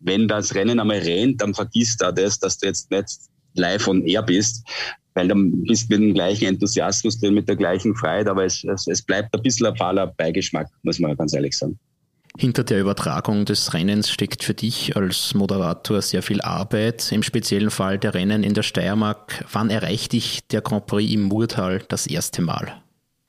wenn 0.00 0.28
das 0.28 0.54
Rennen 0.54 0.78
einmal 0.78 0.98
rennt, 0.98 1.40
dann 1.40 1.54
vergisst 1.54 2.02
da 2.02 2.12
das, 2.12 2.38
dass 2.38 2.58
du 2.58 2.66
jetzt 2.66 2.90
nicht 2.90 3.08
live 3.54 3.88
on 3.88 4.06
air 4.06 4.22
bist, 4.22 4.66
weil 5.14 5.28
dann 5.28 5.62
bist 5.64 5.90
du 5.90 5.96
mit 5.96 6.08
dem 6.08 6.14
gleichen 6.14 6.46
Enthusiasmus 6.46 7.18
drin, 7.18 7.34
mit 7.34 7.48
der 7.48 7.56
gleichen 7.56 7.94
Freiheit, 7.94 8.28
aber 8.28 8.44
es, 8.44 8.62
es, 8.64 8.86
es 8.86 9.02
bleibt 9.02 9.34
ein 9.34 9.42
bisschen 9.42 9.66
ein 9.66 9.76
fahler 9.76 10.06
Beigeschmack, 10.06 10.68
muss 10.82 10.98
man 11.00 11.16
ganz 11.16 11.34
ehrlich 11.34 11.56
sagen. 11.56 11.78
Hinter 12.40 12.62
der 12.62 12.80
Übertragung 12.80 13.46
des 13.46 13.74
Rennens 13.74 14.12
steckt 14.12 14.44
für 14.44 14.54
dich 14.54 14.94
als 14.96 15.34
Moderator 15.34 16.00
sehr 16.00 16.22
viel 16.22 16.40
Arbeit, 16.40 17.10
im 17.10 17.24
speziellen 17.24 17.70
Fall 17.70 17.98
der 17.98 18.14
Rennen 18.14 18.44
in 18.44 18.54
der 18.54 18.62
Steiermark. 18.62 19.44
Wann 19.50 19.70
erreicht 19.70 20.12
dich 20.12 20.46
der 20.46 20.60
Grand 20.60 20.86
Prix 20.86 21.12
im 21.12 21.22
Murtal 21.22 21.82
das 21.88 22.06
erste 22.06 22.40
Mal? 22.40 22.80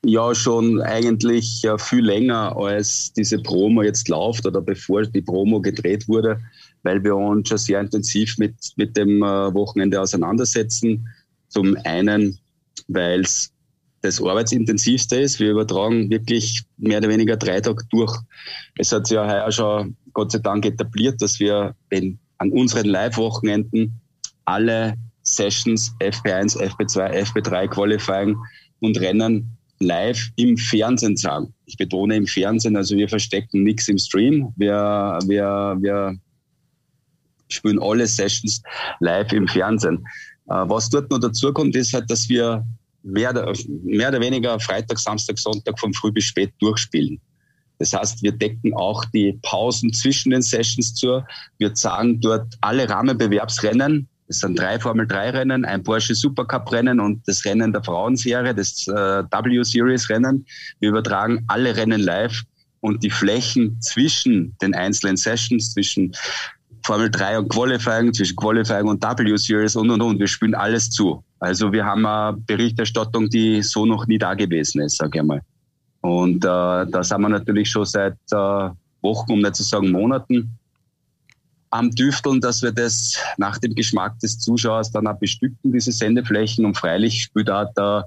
Ja, 0.06 0.36
schon 0.36 0.80
eigentlich 0.84 1.64
ja, 1.64 1.80
viel 1.80 2.06
länger, 2.06 2.56
als 2.56 3.12
diese 3.12 3.40
Promo 3.40 3.82
jetzt 3.82 4.10
läuft 4.10 4.46
oder 4.46 4.62
bevor 4.62 5.02
die 5.02 5.24
Promo 5.24 5.60
gedreht 5.60 6.08
wurde, 6.08 6.40
weil 6.84 7.04
wir 7.04 7.16
uns 7.16 7.50
schon 7.50 7.58
sehr 7.58 7.82
intensiv 7.82 8.38
mit, 8.38 8.54
mit 8.76 8.96
dem 8.96 9.24
äh, 9.24 9.52
Wochenende 9.56 10.00
auseinandersetzen. 10.00 11.08
Zum 11.48 11.76
einen, 11.84 12.38
weil 12.88 13.22
es 13.22 13.52
das 14.02 14.22
arbeitsintensivste 14.22 15.18
ist. 15.18 15.40
Wir 15.40 15.52
übertragen 15.52 16.10
wirklich 16.10 16.64
mehr 16.78 17.00
oder 17.00 17.10
weniger 17.10 17.38
drei 17.38 17.60
Tage 17.60 17.84
durch. 17.90 18.18
Es 18.78 18.92
hat 18.92 19.08
sich 19.08 19.16
ja 19.16 19.28
heuer 19.28 19.52
schon 19.52 19.96
Gott 20.14 20.32
sei 20.32 20.40
Dank 20.40 20.66
etabliert, 20.66 21.22
dass 21.22 21.40
wir 21.40 21.76
an 22.38 22.52
unseren 22.52 22.86
Live-Wochenenden 22.86 24.00
alle 24.46 24.96
Sessions 25.24 25.94
FP1, 26.00 26.58
FP2, 26.58 27.12
FP3 27.12 27.68
Qualifying 27.68 28.38
und 28.80 29.00
Rennen 29.00 29.58
live 29.80 30.30
im 30.36 30.58
Fernsehen 30.58 31.16
sagen. 31.16 31.54
Ich 31.66 31.78
betone 31.78 32.16
im 32.16 32.28
Fernsehen, 32.28 32.76
also 32.76 32.96
wir 32.98 33.08
verstecken 33.08 33.64
nichts 33.64 33.88
im 33.88 33.98
Stream. 33.98 34.54
Wir, 34.58 35.20
wir, 35.26 35.78
wir 35.80 36.18
spielen 37.48 37.82
alle 37.82 38.08
Sessions 38.08 38.62
live 39.00 39.32
im 39.32 39.48
Fernsehen. 39.48 40.06
Äh, 40.48 40.66
was 40.68 40.90
dort 40.90 41.10
noch 41.12 41.20
dazu 41.20 41.54
kommt, 41.54 41.76
ist 41.76 41.94
halt, 41.94 42.10
dass 42.10 42.28
wir 42.28 42.66
mehr, 43.04 43.34
mehr 43.84 44.10
oder 44.10 44.20
weniger 44.20 44.60
Freitag, 44.60 45.00
Samstag, 45.00 45.38
Sonntag 45.40 45.80
von 45.80 45.94
früh 45.94 46.12
bis 46.12 46.26
spät 46.26 46.54
durchspielen. 46.60 47.20
Das 47.80 47.94
heißt, 47.94 48.22
wir 48.22 48.34
decken 48.34 48.74
auch 48.74 49.06
die 49.06 49.40
Pausen 49.42 49.94
zwischen 49.94 50.32
den 50.32 50.42
Sessions 50.42 50.94
zu. 50.96 51.24
Wir 51.58 51.76
sagen 51.76 52.20
dort 52.20 52.54
alle 52.62 52.90
Rahmenbewerbsrennen. 52.90 54.08
Das 54.28 54.40
sind 54.40 54.60
drei 54.60 54.78
Formel-3-Rennen, 54.78 55.66
ein 55.66 55.82
Porsche 55.82 56.14
Supercup-Rennen 56.14 57.00
und 57.00 57.28
das 57.28 57.44
Rennen 57.46 57.74
der 57.74 57.84
Frauenserie, 57.84 58.54
das 58.54 58.88
äh, 58.88 58.92
W-Series-Rennen. 58.92 60.46
Wir 60.80 60.90
übertragen 60.90 61.44
alle 61.48 61.76
Rennen 61.76 62.02
live 62.02 62.44
und 62.82 63.02
die 63.04 63.10
Flächen 63.10 63.82
zwischen 63.82 64.56
den 64.62 64.76
einzelnen 64.76 65.18
Sessions, 65.18 65.74
zwischen 65.74 66.14
Formel 66.86 67.10
3 67.10 67.40
und 67.40 67.50
Qualifying, 67.50 68.14
zwischen 68.14 68.36
Qualifying 68.36 68.88
und 68.88 69.02
W-Series 69.02 69.76
und, 69.76 69.90
und, 69.90 70.02
und. 70.02 70.20
Wir 70.20 70.28
spielen 70.28 70.54
alles 70.54 70.92
zu. 70.92 71.24
Also 71.40 71.72
wir 71.72 71.86
haben 71.86 72.06
eine 72.06 72.38
Berichterstattung, 72.38 73.30
die 73.30 73.62
so 73.62 73.86
noch 73.86 74.08
nie 74.08 74.18
da 74.18 74.34
gewesen 74.34 74.82
ist, 74.82 74.98
sage 74.98 75.20
ich 75.20 75.26
mal. 75.26 75.42
Und 76.02 76.44
äh, 76.44 76.48
da 76.48 77.04
sind 77.04 77.22
wir 77.22 77.30
natürlich 77.30 77.70
schon 77.70 77.86
seit 77.86 78.18
äh, 78.32 78.70
Wochen, 79.02 79.32
um 79.32 79.40
nicht 79.40 79.56
zu 79.56 79.64
sagen 79.64 79.92
Monaten, 79.92 80.58
am 81.72 81.92
Düfteln, 81.92 82.42
dass 82.42 82.62
wir 82.62 82.72
das 82.72 83.18
nach 83.38 83.58
dem 83.60 83.76
Geschmack 83.76 84.20
des 84.20 84.40
Zuschauers 84.40 84.92
dann 84.92 85.08
auch 85.08 85.20
bestücken, 85.20 85.72
diese 85.72 85.92
Sendeflächen. 85.92 86.66
Und 86.66 86.78
freilich 86.78 87.24
spielt 87.24 87.50
auch 87.50 87.72
der, 87.76 88.06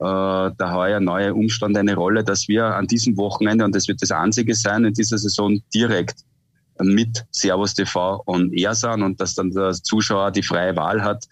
äh, 0.00 0.54
der 0.58 0.72
heuer 0.74 1.00
neue 1.00 1.32
Umstand 1.32 1.76
eine 1.76 1.94
Rolle, 1.94 2.24
dass 2.24 2.48
wir 2.48 2.66
an 2.66 2.86
diesem 2.86 3.16
Wochenende, 3.16 3.64
und 3.64 3.74
das 3.74 3.88
wird 3.88 4.02
das 4.02 4.10
einzige 4.10 4.54
sein 4.54 4.84
in 4.84 4.94
dieser 4.94 5.18
Saison, 5.18 5.62
direkt 5.72 6.24
mit 6.80 7.24
Servus 7.30 7.74
TV 7.74 8.22
und 8.24 8.52
sind 8.56 9.02
und 9.02 9.20
dass 9.20 9.34
dann 9.34 9.50
der 9.50 9.72
Zuschauer 9.72 10.30
die 10.30 10.42
freie 10.42 10.74
Wahl 10.76 11.02
hat, 11.02 11.24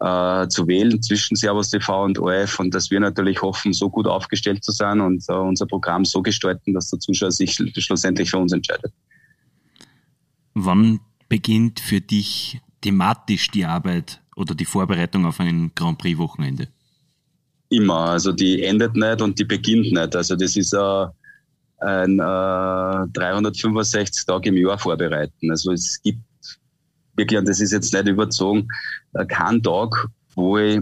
äh, 0.00 0.48
zu 0.48 0.66
wählen 0.66 1.00
zwischen 1.02 1.36
Servus 1.36 1.70
TV 1.70 2.04
und 2.04 2.18
ORF 2.18 2.58
und 2.58 2.74
dass 2.74 2.90
wir 2.90 3.00
natürlich 3.00 3.40
hoffen, 3.42 3.72
so 3.72 3.88
gut 3.88 4.06
aufgestellt 4.06 4.64
zu 4.64 4.72
sein 4.72 5.00
und 5.00 5.24
äh, 5.28 5.32
unser 5.32 5.66
Programm 5.66 6.04
so 6.04 6.22
gestalten, 6.22 6.74
dass 6.74 6.90
der 6.90 6.98
Zuschauer 6.98 7.32
sich 7.32 7.54
schlussendlich 7.54 8.30
für 8.30 8.38
uns 8.38 8.52
entscheidet. 8.52 8.92
Wann 10.54 11.00
beginnt 11.28 11.80
für 11.80 12.00
dich 12.00 12.60
thematisch 12.80 13.50
die 13.50 13.64
Arbeit 13.64 14.20
oder 14.34 14.54
die 14.54 14.64
Vorbereitung 14.64 15.26
auf 15.26 15.40
ein 15.40 15.72
Grand 15.74 15.98
Prix 15.98 16.18
Wochenende? 16.18 16.68
Immer, 17.70 18.10
also 18.10 18.32
die 18.32 18.62
endet 18.62 18.96
nicht 18.96 19.20
und 19.20 19.38
die 19.38 19.44
beginnt 19.44 19.92
nicht. 19.92 20.16
Also 20.16 20.36
das 20.36 20.56
ist 20.56 20.72
äh, 20.72 21.06
ein 21.78 22.18
äh, 22.18 23.08
365 23.12 24.26
Tage 24.26 24.48
im 24.48 24.56
Jahr 24.56 24.78
vorbereiten. 24.78 25.50
Also 25.50 25.72
es 25.72 26.00
gibt 26.02 26.20
wirklich, 27.14 27.38
und 27.38 27.48
das 27.48 27.60
ist 27.60 27.72
jetzt 27.72 27.92
nicht 27.92 28.08
überzogen, 28.08 28.68
äh, 29.14 29.24
keinen 29.26 29.62
Tag, 29.62 30.08
wo 30.34 30.58
ich 30.58 30.80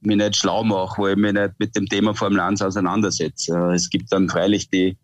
mich 0.00 0.16
nicht 0.16 0.36
schlau 0.36 0.64
mache, 0.64 1.00
wo 1.00 1.08
ich 1.08 1.16
mich 1.16 1.32
nicht 1.32 1.52
mit 1.58 1.76
dem 1.76 1.86
Thema 1.86 2.14
Formel 2.14 2.40
1 2.40 2.62
auseinandersetze. 2.62 3.54
Äh, 3.54 3.74
es 3.74 3.88
gibt 3.88 4.12
dann 4.12 4.28
freilich 4.28 4.68
die, 4.68 4.96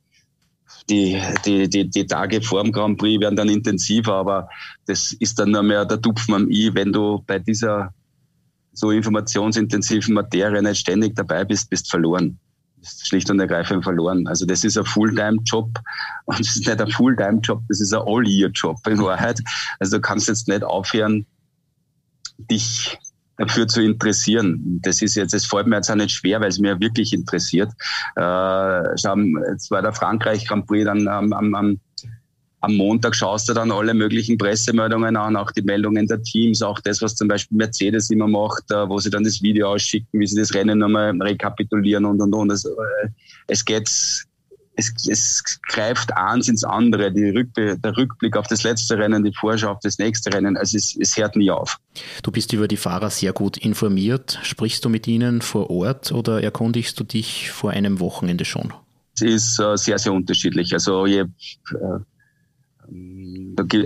die, 0.91 1.21
die, 1.45 1.69
die, 1.69 1.89
die 1.89 2.07
Tage 2.07 2.43
vor 2.43 2.63
dem 2.63 2.73
Grand 2.73 2.99
Prix 2.99 3.21
werden 3.21 3.37
dann 3.37 3.49
intensiver, 3.49 4.15
aber 4.15 4.49
das 4.87 5.13
ist 5.13 5.39
dann 5.39 5.51
nur 5.51 5.63
mehr 5.63 5.85
der 5.85 6.01
Tupfen 6.01 6.35
am 6.35 6.51
I, 6.51 6.71
wenn 6.75 6.93
du 6.93 7.23
bei 7.27 7.39
dieser 7.39 7.93
so 8.73 8.91
informationsintensiven 8.91 10.15
Materie 10.15 10.63
nicht 10.63 10.79
ständig 10.79 11.17
dabei 11.17 11.45
bist, 11.45 11.69
bist 11.71 11.91
verloren 11.91 12.39
schlicht 12.83 13.31
und 13.31 13.41
ergreifend 13.41 13.85
verloren. 13.85 14.27
Also 14.27 14.47
das 14.47 14.65
ist 14.65 14.77
ein 14.79 14.85
Fulltime-Job 14.85 15.71
und 16.25 16.39
das 16.39 16.57
ist 16.57 16.67
nicht 16.67 16.81
ein 16.81 16.91
Fulltime-Job, 16.91 17.63
das 17.69 17.81
ist 17.81 17.93
ein 17.93 18.03
All-Year-Job 18.05 18.87
in 18.87 18.99
Wahrheit. 18.99 19.41
Also 19.79 19.97
du 19.97 20.01
kannst 20.01 20.29
jetzt 20.29 20.49
nicht 20.49 20.65
aufhören, 20.65 21.27
dich 22.39 22.99
dafür 23.37 23.69
zu 23.69 23.83
interessieren. 23.83 24.81
Das 24.83 25.01
ist 25.01 25.15
jetzt, 25.15 25.33
das 25.33 25.47
fällt 25.47 25.67
mir 25.67 25.77
jetzt 25.77 25.91
auch 25.91 25.95
nicht 25.95 26.13
schwer, 26.13 26.41
weil 26.41 26.49
es 26.49 26.59
mir 26.59 26.79
wirklich 26.81 27.13
interessiert. 27.13 27.73
Äh, 28.17 28.91
jetzt 28.91 29.71
war 29.71 29.83
der 29.83 29.93
Frankreich 29.93 30.47
Grand 30.47 30.67
Prix 30.67 30.85
dann 30.85 31.09
am, 31.09 31.33
am, 31.33 31.55
am 31.55 31.81
am 32.61 32.75
Montag 32.77 33.15
schaust 33.15 33.49
du 33.49 33.55
dann 33.55 33.71
alle 33.71 33.95
möglichen 33.95 34.37
Pressemeldungen 34.37 35.17
an, 35.17 35.37
auch 35.37 35.51
die 35.53 35.63
Meldungen 35.63 36.07
der 36.07 36.23
Teams, 36.23 36.63
auch 36.63 36.81
das, 36.81 37.01
was 37.03 37.15
zum 37.15 37.29
Beispiel 37.29 37.57
Mercedes 37.57 38.11
immer 38.11 38.27
macht, 38.27 38.71
äh, 38.71 38.89
wo 38.89 38.99
sie 38.99 39.11
dann 39.11 39.25
das 39.25 39.41
Video 39.43 39.73
ausschicken, 39.73 40.21
wie 40.21 40.27
sie 40.27 40.37
das 40.37 40.53
Rennen 40.55 40.79
nochmal 40.79 41.17
rekapitulieren 41.23 42.05
und 42.05 42.21
und 42.21 42.35
und. 42.35 42.51
Es, 42.51 42.65
äh, 42.65 43.09
es 43.47 43.65
geht, 43.65 43.89
es, 43.89 44.27
es 45.09 45.61
greift 45.69 46.13
eins 46.17 46.49
ins 46.49 46.65
andere, 46.65 47.13
Rückbe 47.13 47.79
der 47.79 47.97
Rückblick 47.97 48.37
auf 48.37 48.49
das 48.49 48.65
letzte 48.65 48.99
Rennen, 48.99 49.23
die 49.25 49.33
Vorschau 49.33 49.71
auf 49.71 49.81
das 49.83 49.99
nächste 49.99 50.33
Rennen, 50.33 50.57
also 50.57 50.77
es, 50.77 50.97
es 51.01 51.17
hört 51.17 51.37
nie 51.37 51.51
auf. 51.51 51.79
Du 52.25 52.33
bist 52.33 52.53
über 52.53 52.67
die 52.67 52.77
Fahrer 52.77 53.11
sehr 53.11 53.33
gut 53.33 53.57
informiert. 53.57 54.41
Sprichst 54.43 54.85
du 54.85 54.89
mit 54.89 55.07
ihnen 55.07 55.43
vor 55.43 55.71
Ort 55.71 56.11
oder 56.11 56.43
erkundigst 56.43 56.99
du 56.99 57.05
dich 57.05 57.51
vor 57.51 57.71
einem 57.71 58.01
Wochenende 58.01 58.45
schon? 58.45 58.73
Es 59.15 59.23
ist 59.23 59.61
äh, 59.61 59.77
sehr, 59.77 59.99
sehr 59.99 60.13
unterschiedlich. 60.13 60.73
Also 60.73 61.07
je, 61.07 61.25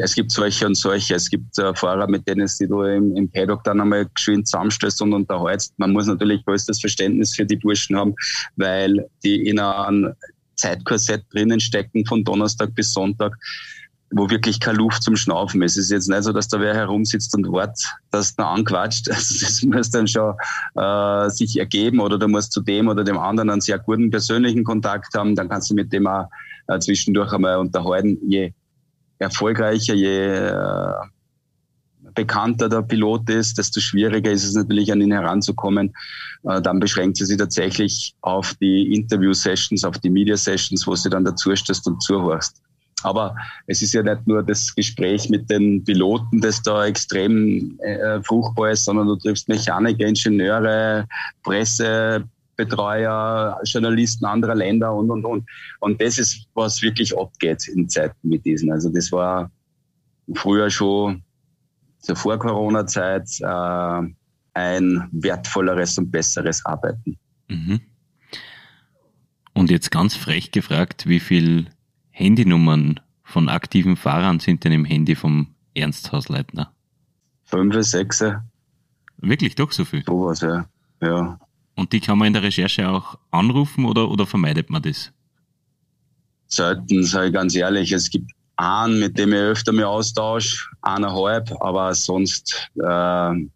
es 0.01 0.15
gibt 0.15 0.31
solche 0.31 0.67
und 0.67 0.77
solche. 0.77 1.15
Es 1.15 1.29
gibt 1.29 1.59
äh, 1.59 1.75
Fahrer, 1.75 2.09
mit 2.09 2.27
denen 2.29 2.49
du 2.69 2.83
im, 2.83 3.17
im 3.17 3.31
Paddock 3.31 3.65
dann 3.65 3.81
einmal 3.81 4.07
geschwind 4.15 4.47
zusammenstößt 4.47 5.03
und 5.03 5.13
unterhältst. 5.13 5.75
Man 5.79 5.93
muss 5.93 6.07
natürlich 6.07 6.45
größtes 6.45 6.81
Verständnis 6.81 7.35
für 7.35 7.45
die 7.45 7.57
Burschen 7.57 7.97
haben, 7.97 8.15
weil 8.57 9.09
die 9.25 9.49
in 9.49 9.59
einem 9.59 10.15
Zeitkorsett 10.57 11.25
drinnen 11.33 11.61
stecken 11.61 12.05
von 12.07 12.23
Donnerstag 12.23 12.75
bis 12.75 12.93
Sonntag 12.93 13.37
wo 14.15 14.29
wirklich 14.31 14.61
keine 14.61 14.79
Luft 14.79 15.03
zum 15.03 15.17
Schnaufen 15.17 15.63
ist. 15.63 15.77
Es 15.77 15.85
ist 15.85 15.91
jetzt 15.91 16.09
nicht 16.09 16.23
so, 16.23 16.33
dass 16.33 16.49
da 16.49 16.61
wer 16.61 16.75
herumsitzt 16.75 17.35
und 17.35 17.51
wartet, 17.51 17.87
dass 18.11 18.37
da 18.37 18.53
anquatscht. 18.53 19.11
Also 19.11 19.35
das 19.41 19.63
muss 19.63 19.91
dann 19.91 20.07
schon 20.07 20.35
äh, 20.75 21.31
sich 21.31 21.59
ergeben 21.59 22.01
oder 22.01 22.19
du 22.19 22.29
musst 22.29 22.53
zu 22.53 22.61
dem 22.61 22.89
oder 22.89 23.05
dem 23.05 23.19
anderen 23.19 23.51
einen 23.51 23.61
sehr 23.61 23.79
guten 23.79 24.11
persönlichen 24.11 24.65
Kontakt 24.65 25.15
haben. 25.15 25.35
Dann 25.35 25.49
kannst 25.49 25.71
du 25.71 25.75
mit 25.75 25.93
dem 25.93 26.07
auch 26.07 26.29
äh, 26.69 26.79
zwischendurch 26.79 27.33
einmal 27.33 27.59
unterhalten. 27.59 28.19
Je 28.29 28.53
erfolgreicher, 29.23 29.95
je 29.95 30.27
äh, 30.27 30.95
bekannter 32.15 32.69
der 32.69 32.83
Pilot 32.83 33.31
ist, 33.31 33.59
desto 33.59 33.81
schwieriger 33.81 34.31
ist 34.31 34.45
es 34.45 34.55
natürlich, 34.55 34.93
an 34.93 35.01
ihn 35.01 35.13
heranzukommen. 35.13 35.95
Äh, 36.45 36.61
dann 36.61 36.81
beschränkt 36.81 37.17
sie 37.17 37.25
sich 37.25 37.39
tatsächlich 37.39 38.15
auf 38.21 38.55
die 38.61 38.95
Interview-Sessions, 38.95 39.85
auf 39.85 39.99
die 39.99 40.11
Media-Sessions, 40.11 40.87
wo 40.87 40.95
sie 40.95 41.11
dann 41.11 41.25
dazu 41.25 41.55
stößt 41.55 41.87
und 41.87 42.03
zuhörst. 42.03 42.61
Aber 43.05 43.35
es 43.67 43.83
ist 43.83 43.95
ja 43.95 44.03
nicht 44.03 44.27
nur 44.27 44.43
das 44.43 44.75
Gespräch 44.75 45.29
mit 45.29 45.51
den 45.51 45.83
Piloten, 45.83 46.41
das 46.41 46.63
da 46.63 46.87
extrem 46.87 47.79
äh, 47.81 48.23
fruchtbar 48.23 48.71
ist, 48.71 48.85
sondern 48.85 49.09
du 49.09 49.17
triffst 49.17 49.49
Mechaniker, 49.49 50.07
Ingenieure, 50.07 51.07
Presse, 51.43 52.25
Betreuer, 52.65 53.59
Journalisten 53.65 54.25
anderer 54.25 54.55
Länder 54.55 54.95
und, 54.95 55.11
und, 55.11 55.25
und. 55.25 55.49
Und 55.81 56.01
das 56.01 56.19
ist, 56.19 56.47
was 56.55 56.83
wirklich 56.83 57.17
abgeht 57.17 57.69
in 57.69 57.89
Zeiten 57.89 58.29
mit 58.29 58.45
diesen. 58.45 58.71
Also 58.73 58.89
das 58.89 59.11
war 59.13 59.51
früher 60.35 60.71
schon 60.71 61.23
zur 61.99 62.17
Vor-Corona-Zeit 62.17 63.29
äh, 63.41 64.09
ein 64.55 65.09
wertvolleres 65.13 65.99
und 65.99 66.11
besseres 66.11 66.65
Arbeiten. 66.65 67.17
Mhm. 67.49 67.81
Und 69.55 69.71
jetzt 69.71 69.91
ganz 69.91 70.17
frech 70.17 70.51
gefragt, 70.51 71.07
wie 71.07 71.21
viel 71.21 71.67
Handynummern 72.11 73.01
von 73.23 73.49
aktiven 73.49 73.97
Fahrern 73.97 74.41
sind 74.41 74.65
denn 74.65 74.73
im 74.73 74.85
Handy 74.85 75.15
vom 75.15 75.55
Ernst 75.75 76.13
Hausleitner? 76.13 76.73
Fünf, 77.45 77.75
sechs. 77.85 78.25
Wirklich 79.19 79.55
doch 79.55 79.73
so 79.73 79.85
viel? 79.85 80.03
Sowas, 80.05 80.41
ja. 80.41 80.67
ja. 81.01 81.39
Und 81.75 81.93
die 81.93 82.01
kann 82.01 82.19
man 82.19 82.29
in 82.29 82.33
der 82.35 82.43
Recherche 82.43 82.89
auch 82.89 83.19
anrufen 83.31 83.85
oder, 83.85 84.11
oder 84.11 84.27
vermeidet 84.27 84.71
man 84.71 84.83
das? 84.83 85.13
Selten, 86.47 87.03
sage 87.05 87.29
ich 87.29 87.33
ganz 87.33 87.55
ehrlich. 87.55 87.93
Es 87.93 88.11
gibt 88.11 88.31
einen, 88.57 89.01
mit 89.01 89.19
dem 89.19 89.33
ich 89.33 89.39
öfter 89.39 89.73
mich 89.73 89.85
austausche, 89.85 90.67
eineinhalb, 90.83 91.51
aber 91.61 91.95
sonst, 91.95 92.71
äh, 92.77 93.47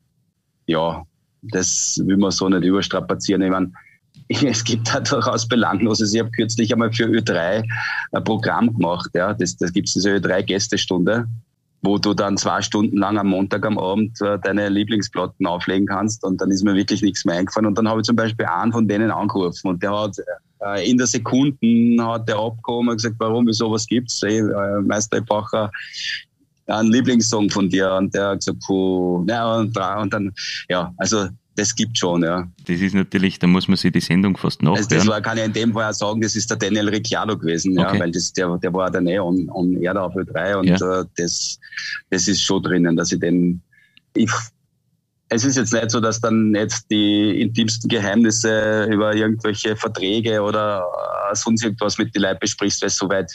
ja, 0.67 1.07
das 1.43 2.01
will 2.05 2.17
man 2.17 2.31
so 2.31 2.49
nicht 2.49 2.65
überstrapazieren. 2.65 3.43
Ich 3.43 3.51
meine, 3.51 3.73
es 4.29 4.65
gibt 4.65 4.93
da 4.93 5.01
durchaus 5.01 5.47
Belangloses. 5.47 6.15
Ich 6.15 6.21
habe 6.21 6.31
kürzlich 6.31 6.73
einmal 6.73 6.93
für 6.93 7.05
Ö3 7.05 7.65
ein 8.13 8.25
Programm 8.25 8.75
gemacht. 8.75 9.11
Ja. 9.15 9.35
Das, 9.35 9.57
das 9.57 9.73
gibt 9.73 9.89
es 9.89 9.95
diese 9.95 10.17
Ö3-Gästestunde 10.17 11.27
wo 11.87 11.99
du 11.99 12.15
dann 12.15 12.37
zwei 12.37 12.63
Stunden 12.63 12.97
lang 12.97 13.17
am 13.17 13.29
Montag 13.29 13.65
am 13.65 13.79
Abend 13.79 14.21
äh, 14.21 14.39
deine 14.41 14.69
Lieblingsplatten 14.69 15.47
auflegen 15.47 15.87
kannst 15.87 16.25
und 16.25 16.41
dann 16.41 16.51
ist 16.51 16.65
mir 16.65 16.75
wirklich 16.75 17.01
nichts 17.01 17.25
mehr 17.25 17.37
eingefallen. 17.37 17.67
Und 17.67 17.79
dann 17.79 17.89
habe 17.89 18.01
ich 18.01 18.07
zum 18.07 18.17
Beispiel 18.17 18.45
einen 18.45 18.73
von 18.73 18.89
denen 18.89 19.13
angerufen 19.13 19.69
und 19.69 19.83
der 19.83 19.93
hat 19.93 20.17
äh, 20.65 20.91
in 20.91 20.99
der 20.99 21.07
Sekunden 21.07 22.03
hat 22.03 22.29
der 22.29 22.39
abgehoben 22.39 22.89
und 22.89 22.97
gesagt, 22.97 23.15
warum, 23.19 23.47
wieso, 23.47 23.71
was 23.71 23.87
gibt's? 23.87 24.21
Hey, 24.23 24.41
äh, 24.41 24.81
Meister, 24.83 25.19
ich 25.19 25.25
brauche 25.25 25.71
ein 26.67 26.87
Lieblingssong 26.87 27.51
von 27.51 27.69
dir 27.69 27.93
und 27.93 28.13
der 28.13 28.31
hat 28.31 28.41
gesagt, 28.41 28.59
puh, 28.67 29.25
ja, 29.29 29.57
und, 29.57 29.79
und 29.79 30.13
dann, 30.13 30.33
ja, 30.69 30.93
also 30.97 31.29
das 31.57 31.75
gibt 31.75 31.99
schon, 31.99 32.23
ja. 32.23 32.47
Das 32.67 32.81
ist 32.81 32.95
natürlich, 32.95 33.39
da 33.39 33.47
muss 33.47 33.67
man 33.67 33.79
sich 33.79 33.91
die 33.91 34.01
Sendung 34.01 34.37
fast 34.37 34.63
nachhören. 34.63 34.79
Also 34.79 34.95
das 34.95 35.07
war, 35.07 35.21
kann 35.23 35.39
ich 35.39 35.45
in 35.45 35.53
dem 35.55 35.73
Fall 35.73 35.91
auch 35.91 35.95
sagen, 35.95 36.21
das 36.21 36.37
ist 36.37 36.51
der 36.51 36.59
Daniel 36.59 36.91
Ricciardo 36.91 37.37
gewesen, 37.37 37.79
okay. 37.79 37.95
ja, 37.95 38.01
weil 38.01 38.11
das, 38.13 38.33
der, 38.35 38.57
der 38.59 38.73
war 38.75 38.91
dann 38.91 39.07
eh 39.07 39.19
on, 39.19 39.49
on 39.51 39.75
Erde 39.83 40.03
auf 40.03 40.15
Ö3 40.15 40.57
und 40.57 40.67
ja. 40.67 41.01
äh, 41.01 41.05
das, 41.17 41.59
das 42.11 42.29
ist 42.29 42.43
schon 42.43 42.63
drinnen, 42.63 42.95
dass 42.95 43.11
ich 43.11 43.21
den, 43.21 43.63
ich, 44.15 44.31
es 45.31 45.45
ist 45.45 45.57
jetzt 45.57 45.73
nicht 45.73 45.91
so, 45.91 45.99
dass 45.99 46.21
dann 46.21 46.55
jetzt 46.55 46.91
die 46.91 47.41
intimsten 47.41 47.89
Geheimnisse 47.89 48.85
über 48.93 49.15
irgendwelche 49.15 49.77
Verträge 49.77 50.43
oder 50.43 50.85
äh, 51.31 51.35
sonst 51.35 51.65
irgendwas 51.65 51.97
mit 51.97 52.15
den 52.15 52.23
Leuten 52.23 52.39
besprichst, 52.41 52.83
weil 52.83 52.91
soweit 52.91 53.33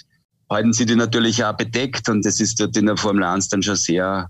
halten 0.47 0.73
sie 0.73 0.85
die 0.85 0.95
natürlich 0.95 1.43
auch 1.43 1.57
bedeckt 1.57 2.07
und 2.07 2.23
das 2.23 2.39
ist 2.39 2.59
dort 2.59 2.77
in 2.77 2.85
der 2.85 2.97
Formel 2.97 3.23
1 3.23 3.49
dann 3.49 3.63
schon 3.63 3.75
sehr 3.75 4.29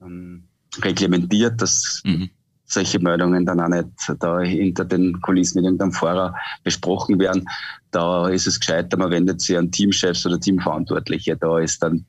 ähm, 0.00 0.44
reglementiert, 0.82 1.60
dass 1.60 2.00
mhm 2.04 2.30
solche 2.66 2.98
Meldungen 2.98 3.46
dann 3.46 3.60
auch 3.60 3.68
nicht 3.68 3.88
da 4.18 4.40
hinter 4.40 4.84
den 4.84 5.20
Kulissen 5.20 5.58
mit 5.58 5.64
irgendeinem 5.64 5.92
Fahrer 5.92 6.34
besprochen 6.64 7.18
werden. 7.18 7.48
Da 7.92 8.28
ist 8.28 8.46
es 8.46 8.58
gescheiter, 8.60 8.96
man 8.96 9.10
wendet 9.10 9.40
sich 9.40 9.56
an 9.56 9.70
Teamchefs 9.70 10.26
oder 10.26 10.38
Teamverantwortliche. 10.38 11.36
Da 11.36 11.60
ist 11.60 11.82
dann, 11.82 12.04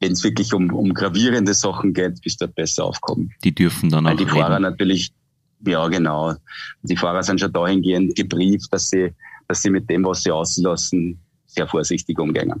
wenn 0.00 0.12
es 0.12 0.24
wirklich 0.24 0.52
um, 0.54 0.72
um 0.72 0.92
gravierende 0.94 1.54
Sachen 1.54 1.92
geht, 1.92 2.20
bist 2.22 2.40
du 2.40 2.48
besser 2.48 2.84
aufkommen. 2.84 3.32
Die 3.44 3.54
dürfen 3.54 3.90
dann 3.90 4.04
Weil 4.04 4.14
auch 4.14 4.16
die 4.16 4.24
reden. 4.24 4.36
Fahrer 4.36 4.58
natürlich, 4.58 5.12
ja 5.66 5.86
genau, 5.88 6.34
die 6.82 6.96
Fahrer 6.96 7.22
sind 7.22 7.40
schon 7.40 7.52
dahingehend 7.52 8.16
gebrieft, 8.16 8.72
dass 8.72 8.88
sie, 8.88 9.12
dass 9.48 9.62
sie 9.62 9.70
mit 9.70 9.88
dem, 9.90 10.04
was 10.04 10.22
sie 10.22 10.30
auslassen, 10.30 11.20
sehr 11.46 11.68
vorsichtig 11.68 12.18
umgehen. 12.18 12.52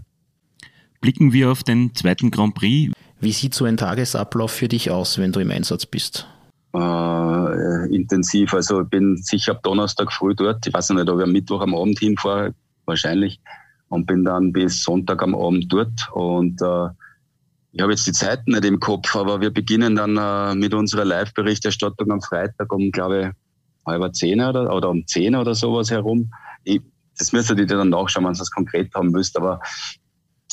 Blicken 1.00 1.32
wir 1.32 1.50
auf 1.50 1.62
den 1.62 1.94
zweiten 1.94 2.30
Grand 2.30 2.54
Prix. 2.54 2.92
Wie 3.20 3.32
sieht 3.32 3.54
so 3.54 3.64
ein 3.64 3.78
Tagesablauf 3.78 4.52
für 4.52 4.68
dich 4.68 4.90
aus, 4.90 5.18
wenn 5.18 5.32
du 5.32 5.40
im 5.40 5.50
Einsatz 5.50 5.86
bist? 5.86 6.26
Äh, 6.74 7.94
intensiv. 7.94 8.52
Also 8.52 8.82
ich 8.82 8.88
bin 8.88 9.16
sicher 9.16 9.52
ab 9.52 9.62
Donnerstag 9.62 10.12
früh 10.12 10.34
dort. 10.34 10.66
Ich 10.66 10.74
weiß 10.74 10.90
nicht, 10.90 11.08
ob 11.08 11.18
ich 11.18 11.24
am 11.24 11.32
Mittwoch 11.32 11.60
am 11.60 11.74
Abend 11.74 11.98
hinfahre, 11.98 12.54
wahrscheinlich. 12.84 13.40
Und 13.88 14.06
bin 14.06 14.24
dann 14.24 14.52
bis 14.52 14.82
Sonntag 14.82 15.22
am 15.22 15.34
Abend 15.34 15.72
dort. 15.72 16.10
Und 16.12 16.60
äh, 16.60 16.88
ich 17.72 17.82
habe 17.82 17.92
jetzt 17.92 18.06
die 18.06 18.12
Zeiten 18.12 18.52
nicht 18.52 18.64
im 18.64 18.80
Kopf, 18.80 19.14
aber 19.14 19.40
wir 19.40 19.50
beginnen 19.50 19.96
dann 19.96 20.16
äh, 20.16 20.54
mit 20.54 20.74
unserer 20.74 21.04
Live-Berichterstattung 21.04 22.10
am 22.10 22.20
Freitag 22.20 22.72
um, 22.72 22.90
glaube 22.90 23.20
ich, 23.20 23.28
halb 23.86 24.14
zehn 24.14 24.40
oder, 24.40 24.74
oder 24.74 24.90
um 24.90 25.06
zehn 25.06 25.34
oder 25.36 25.54
sowas 25.54 25.90
herum. 25.90 26.32
Ich, 26.64 26.80
das 27.18 27.32
müsstet 27.32 27.58
ihr 27.58 27.66
dann 27.66 27.90
nachschauen, 27.90 28.24
wenn 28.24 28.32
ihr 28.32 28.38
das 28.38 28.50
konkret 28.50 28.94
haben 28.94 29.10
müsst, 29.10 29.36
aber 29.36 29.60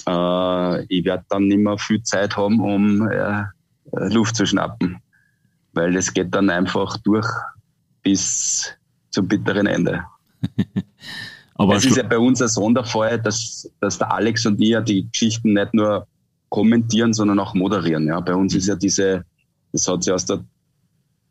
äh, 0.08 0.86
ich 0.86 1.06
werde 1.06 1.26
dann 1.30 1.48
nicht 1.48 1.60
mehr 1.60 1.78
viel 1.78 2.04
Zeit 2.04 2.38
haben, 2.38 2.60
um 2.60 3.10
äh, 3.10 3.44
Luft 4.10 4.36
zu 4.36 4.46
schnappen 4.46 5.01
weil 5.74 5.96
es 5.96 6.14
geht 6.14 6.34
dann 6.34 6.50
einfach 6.50 6.98
durch 6.98 7.28
bis 8.04 8.74
zum 9.12 9.28
bitteren 9.28 9.68
Ende. 9.68 10.04
Aber 11.56 11.76
es 11.76 11.86
ist 11.86 11.98
ja 11.98 12.04
bei 12.04 12.18
uns 12.18 12.42
ein 12.42 12.48
Sonderfall, 12.48 13.22
dass, 13.22 13.70
dass 13.80 13.98
der 13.98 14.12
Alex 14.12 14.46
und 14.46 14.60
ich 14.60 14.70
ja 14.70 14.82
die 14.82 15.08
Geschichten 15.12 15.54
nicht 15.54 15.74
nur 15.74 16.08
kommentieren, 16.50 17.14
sondern 17.14 17.40
auch 17.40 17.54
moderieren. 17.54 18.08
Ja, 18.08 18.20
bei 18.20 18.34
uns 18.34 18.56
ist 18.56 18.68
ja 18.68 18.76
diese, 18.76 19.24
das 19.72 19.88
hat 19.88 20.04
sich 20.04 20.12
aus 20.12 20.26
der 20.26 20.44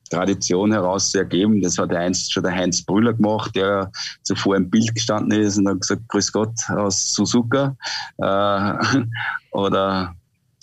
Tradition 0.08 0.72
heraus 0.72 1.14
ergeben. 1.14 1.60
Das 1.62 1.78
hat 1.78 1.92
einst 1.92 2.32
schon 2.32 2.42
der 2.44 2.52
Heinz 2.52 2.82
Brüller 2.82 3.12
gemacht, 3.12 3.56
der 3.56 3.90
zuvor 4.22 4.56
im 4.56 4.70
Bild 4.70 4.94
gestanden 4.94 5.40
ist 5.40 5.58
und 5.58 5.68
hat 5.68 5.80
gesagt, 5.80 6.08
Grüß 6.08 6.32
Gott 6.32 6.70
aus 6.70 7.12
Suzuka 7.14 7.76
äh, 8.18 9.02
oder 9.50 10.14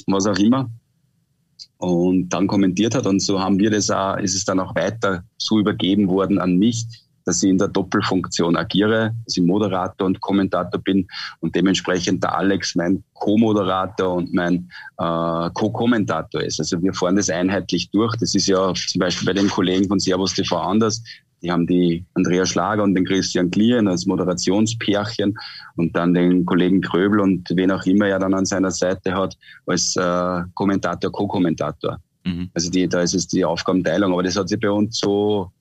was 0.08 0.28
auch 0.28 0.38
immer 0.38 0.70
und 1.78 2.30
dann 2.30 2.48
kommentiert 2.48 2.96
hat. 2.96 3.06
Und 3.06 3.22
so 3.22 3.40
haben 3.40 3.60
wir 3.60 3.70
das 3.70 3.90
auch, 3.90 4.18
ist 4.18 4.36
es 4.36 4.46
dann 4.46 4.60
auch 4.60 4.76
weiter 4.76 5.24
so 5.38 5.60
übergeben 5.60 6.08
worden 6.08 6.40
an 6.40 6.58
mich, 6.58 6.86
dass 7.28 7.44
ich 7.44 7.50
in 7.50 7.58
der 7.58 7.68
Doppelfunktion 7.68 8.56
agiere, 8.56 9.14
dass 9.26 9.36
ich 9.36 9.44
Moderator 9.44 10.08
und 10.08 10.22
Kommentator 10.22 10.82
bin 10.82 11.08
und 11.42 11.54
dementsprechend 11.56 12.24
der 12.24 12.34
Alex 12.38 12.74
mein 12.76 13.04
Co-Moderator 13.14 14.16
und 14.16 14.34
mein 14.34 14.70
äh, 14.98 15.50
Co-Kommentator 15.54 16.42
ist. 16.42 16.60
Also 16.60 16.82
wir 16.82 16.94
fahren 16.94 17.18
das 17.18 17.30
einheitlich 17.30 17.92
durch. 17.92 18.16
Das 18.16 18.34
ist 18.34 18.48
ja 18.48 18.74
zum 18.74 19.00
Beispiel 19.00 19.26
bei 19.26 19.34
den 19.34 19.50
Kollegen 19.50 19.88
von 19.90 20.00
Servus 20.00 20.34
TV 20.34 20.58
anders. 20.58 21.04
Die 21.42 21.52
haben 21.52 21.68
die 21.68 22.04
Andrea 22.16 22.46
Schlager 22.46 22.84
und 22.84 22.96
den 22.96 23.06
Christian 23.06 23.52
Klien 23.52 23.88
als 23.88 24.06
Moderationspärchen 24.06 25.38
und 25.76 25.96
dann 25.96 26.14
den 26.14 26.46
Kollegen 26.46 26.82
Kröbel 26.82 27.20
und 27.20 27.48
wen 27.54 27.72
auch 27.72 27.86
immer 27.86 28.08
er 28.08 28.20
dann 28.20 28.34
an 28.34 28.46
seiner 28.46 28.72
Seite 28.72 29.14
hat 29.14 29.38
als 29.68 29.96
äh, 29.96 30.42
Kommentator, 30.56 31.12
Co-Kommentator. 31.12 32.00
Mhm. 32.24 32.50
Also 32.54 32.72
die, 32.72 32.88
da 32.88 33.02
ist 33.02 33.14
es 33.14 33.28
die 33.28 33.46
Aufgabenteilung, 33.46 34.14
aber 34.14 34.24
das 34.24 34.36
hat 34.36 34.50
sich 34.50 34.60
bei 34.60 34.72
uns 34.72 34.98
so 34.98 35.52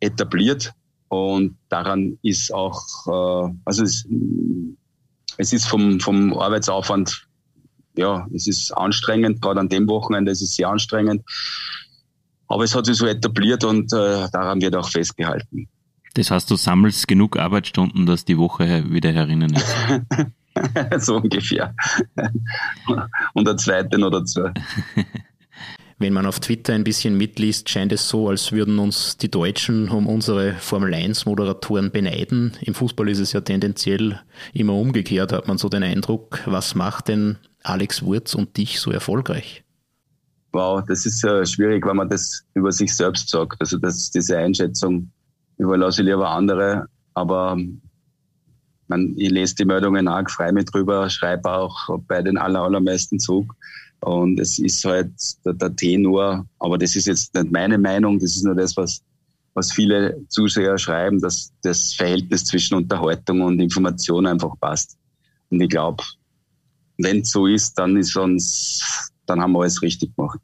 etabliert 0.00 0.72
und 1.08 1.56
daran 1.68 2.18
ist 2.22 2.52
auch, 2.52 2.82
äh, 3.06 3.54
also 3.64 3.84
es, 3.84 4.06
es 5.38 5.52
ist 5.52 5.66
vom, 5.66 6.00
vom 6.00 6.36
Arbeitsaufwand, 6.36 7.26
ja, 7.96 8.26
es 8.34 8.46
ist 8.46 8.72
anstrengend, 8.72 9.40
gerade 9.40 9.60
an 9.60 9.68
dem 9.68 9.88
Wochenende 9.88 10.32
ist 10.32 10.42
es 10.42 10.56
sehr 10.56 10.68
anstrengend. 10.68 11.22
Aber 12.48 12.64
es 12.64 12.74
hat 12.74 12.86
sich 12.86 12.96
so 12.96 13.06
etabliert 13.06 13.64
und 13.64 13.92
äh, 13.92 14.28
daran 14.30 14.60
wird 14.60 14.76
auch 14.76 14.88
festgehalten. 14.88 15.68
Das 16.14 16.30
heißt, 16.30 16.50
du 16.50 16.56
sammelst 16.56 17.08
genug 17.08 17.36
Arbeitsstunden, 17.36 18.06
dass 18.06 18.24
die 18.24 18.38
Woche 18.38 18.84
wieder 18.90 19.10
herinnen 19.10 19.54
ist. 19.54 19.74
so 21.04 21.16
ungefähr. 21.16 21.74
und 23.34 23.46
der 23.46 23.56
zweite 23.56 23.98
oder 23.98 24.24
zwei. 24.24 24.52
Wenn 25.98 26.12
man 26.12 26.26
auf 26.26 26.40
Twitter 26.40 26.74
ein 26.74 26.84
bisschen 26.84 27.16
mitliest, 27.16 27.68
scheint 27.68 27.92
es 27.92 28.08
so, 28.08 28.28
als 28.28 28.52
würden 28.52 28.78
uns 28.78 29.16
die 29.16 29.30
Deutschen 29.30 29.88
um 29.88 30.06
unsere 30.06 30.54
Formel 30.54 30.92
1 30.92 31.24
Moderatoren 31.26 31.92
beneiden. 31.92 32.52
Im 32.60 32.74
Fußball 32.74 33.08
ist 33.08 33.20
es 33.20 33.32
ja 33.32 33.40
tendenziell 33.40 34.20
immer 34.52 34.74
umgekehrt, 34.74 35.32
hat 35.32 35.48
man 35.48 35.58
so 35.58 35.68
den 35.68 35.82
Eindruck. 35.82 36.42
Was 36.46 36.74
macht 36.74 37.08
denn 37.08 37.38
Alex 37.62 38.02
Wurz 38.02 38.34
und 38.34 38.56
dich 38.56 38.80
so 38.80 38.90
erfolgreich? 38.90 39.63
Wow, 40.54 40.82
das 40.86 41.04
ist 41.04 41.22
ja 41.22 41.44
schwierig, 41.44 41.84
wenn 41.86 41.96
man 41.96 42.08
das 42.08 42.44
über 42.54 42.72
sich 42.72 42.94
selbst 42.94 43.28
sagt. 43.28 43.60
Also 43.60 43.78
das, 43.78 44.10
diese 44.10 44.38
Einschätzung 44.38 45.10
überlasse 45.58 46.02
ich 46.02 46.08
lieber 46.08 46.30
andere. 46.30 46.86
Aber 47.14 47.58
man, 48.88 49.14
ich 49.16 49.30
lese 49.30 49.56
die 49.56 49.64
Meldungen 49.64 50.08
auch, 50.08 50.28
freue 50.30 50.52
mich 50.52 50.66
drüber, 50.66 51.08
schreibe 51.10 51.50
auch 51.50 51.76
bei 52.06 52.22
den 52.22 52.38
aller, 52.38 52.62
allermeisten 52.62 53.18
Zug. 53.18 53.54
Und 54.00 54.38
es 54.38 54.58
ist 54.58 54.84
halt 54.84 55.12
der, 55.44 55.54
der 55.54 55.74
Tenor, 55.74 56.46
aber 56.58 56.76
das 56.76 56.94
ist 56.94 57.06
jetzt 57.06 57.34
nicht 57.34 57.50
meine 57.50 57.78
Meinung, 57.78 58.18
das 58.18 58.36
ist 58.36 58.44
nur 58.44 58.54
das, 58.54 58.76
was, 58.76 59.02
was 59.54 59.72
viele 59.72 60.20
Zuseher 60.28 60.76
schreiben, 60.76 61.20
dass 61.20 61.52
das 61.62 61.94
Verhältnis 61.94 62.44
zwischen 62.44 62.74
Unterhaltung 62.74 63.40
und 63.40 63.60
Information 63.60 64.26
einfach 64.26 64.52
passt. 64.60 64.98
Und 65.48 65.62
ich 65.62 65.70
glaube, 65.70 66.04
wenn 66.98 67.20
es 67.20 67.30
so 67.30 67.46
ist, 67.46 67.78
dann 67.78 67.96
ist 67.96 68.14
uns 68.16 69.10
dann 69.26 69.40
haben 69.40 69.52
wir 69.52 69.60
alles 69.60 69.82
richtig 69.82 70.14
gemacht. 70.16 70.40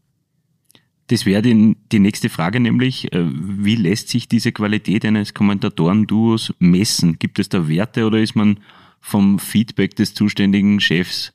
Das 1.08 1.26
wäre 1.26 1.42
die, 1.42 1.76
die 1.90 1.98
nächste 1.98 2.28
Frage, 2.28 2.60
nämlich, 2.60 3.12
äh, 3.12 3.24
wie 3.24 3.74
lässt 3.74 4.08
sich 4.08 4.28
diese 4.28 4.52
Qualität 4.52 5.04
eines 5.04 5.34
Kommentatoren-Duos 5.34 6.54
messen? 6.60 7.18
Gibt 7.18 7.40
es 7.40 7.48
da 7.48 7.68
Werte 7.68 8.06
oder 8.06 8.20
ist 8.20 8.36
man 8.36 8.60
vom 9.00 9.40
Feedback 9.40 9.96
des 9.96 10.14
zuständigen 10.14 10.78
Chefs 10.78 11.32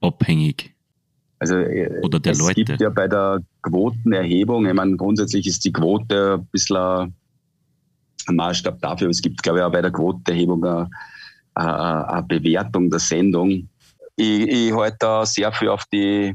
abhängig? 0.00 0.74
Also 1.38 1.56
äh, 1.56 2.00
oder 2.02 2.18
der 2.18 2.32
es 2.32 2.40
Leute? 2.40 2.64
gibt 2.64 2.80
ja 2.80 2.90
bei 2.90 3.06
der 3.06 3.42
Quotenerhebung, 3.62 4.66
ich 4.66 4.74
meine, 4.74 4.96
grundsätzlich 4.96 5.46
ist 5.46 5.64
die 5.64 5.72
Quote 5.72 6.40
ein 6.40 6.46
bisschen 6.46 7.14
ein 8.26 8.36
Maßstab 8.36 8.80
dafür. 8.80 9.08
Es 9.08 9.22
gibt, 9.22 9.42
glaube 9.42 9.58
ich, 9.58 9.64
auch 9.64 9.72
bei 9.72 9.82
der 9.82 9.92
Quotenerhebung 9.92 10.64
eine, 10.64 10.88
eine 11.54 12.22
Bewertung 12.24 12.90
der 12.90 12.98
Sendung. 12.98 13.68
Ich, 14.16 14.48
ich 14.48 14.72
halte 14.72 14.96
da 15.00 15.26
sehr 15.26 15.52
viel 15.52 15.68
auf 15.68 15.84
die 15.92 16.34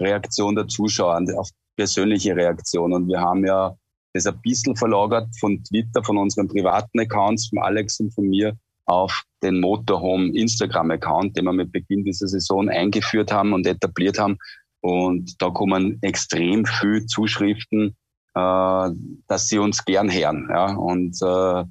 Reaktion 0.00 0.54
der 0.54 0.68
Zuschauer, 0.68 1.22
auf 1.36 1.50
persönliche 1.76 2.34
Reaktion. 2.34 2.92
Und 2.92 3.08
wir 3.08 3.20
haben 3.20 3.44
ja 3.44 3.76
das 4.12 4.26
ein 4.26 4.40
bisschen 4.40 4.76
verlagert 4.76 5.28
von 5.38 5.62
Twitter, 5.62 6.02
von 6.02 6.16
unseren 6.16 6.48
privaten 6.48 6.98
Accounts, 6.98 7.48
von 7.48 7.58
Alex 7.58 8.00
und 8.00 8.14
von 8.14 8.28
mir, 8.28 8.56
auf 8.86 9.24
den 9.42 9.60
Motorhome 9.60 10.32
Instagram-Account, 10.32 11.36
den 11.36 11.44
wir 11.44 11.52
mit 11.52 11.72
Beginn 11.72 12.04
dieser 12.04 12.28
Saison 12.28 12.68
eingeführt 12.68 13.32
haben 13.32 13.52
und 13.52 13.66
etabliert 13.66 14.18
haben. 14.18 14.38
Und 14.80 15.40
da 15.42 15.50
kommen 15.50 15.98
extrem 16.02 16.64
viel 16.64 17.04
Zuschriften, 17.06 17.96
äh, 18.34 18.90
dass 19.26 19.48
sie 19.48 19.58
uns 19.58 19.84
gern 19.84 20.10
hören. 20.10 20.48
Ja? 20.50 20.74
Und 20.74 21.16
äh, 21.20 21.60
äh 21.60 21.64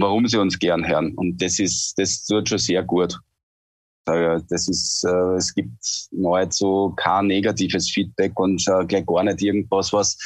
warum 0.00 0.26
sie 0.28 0.38
uns 0.38 0.58
gern 0.58 0.86
hören. 0.86 1.14
Und 1.14 1.42
das 1.42 1.58
ist, 1.58 1.98
das 1.98 2.24
tut 2.24 2.48
schon 2.48 2.58
sehr 2.58 2.82
gut. 2.84 3.18
Das 4.04 4.68
ist, 4.68 5.04
äh, 5.04 5.36
es 5.36 5.54
gibt 5.54 6.08
nahezu 6.10 6.92
kein 6.96 7.28
negatives 7.28 7.90
Feedback 7.90 8.38
und 8.38 8.60
schon 8.60 8.86
gleich 8.88 9.06
gar 9.06 9.22
nicht 9.22 9.42
irgendwas, 9.42 9.92
was 9.92 10.18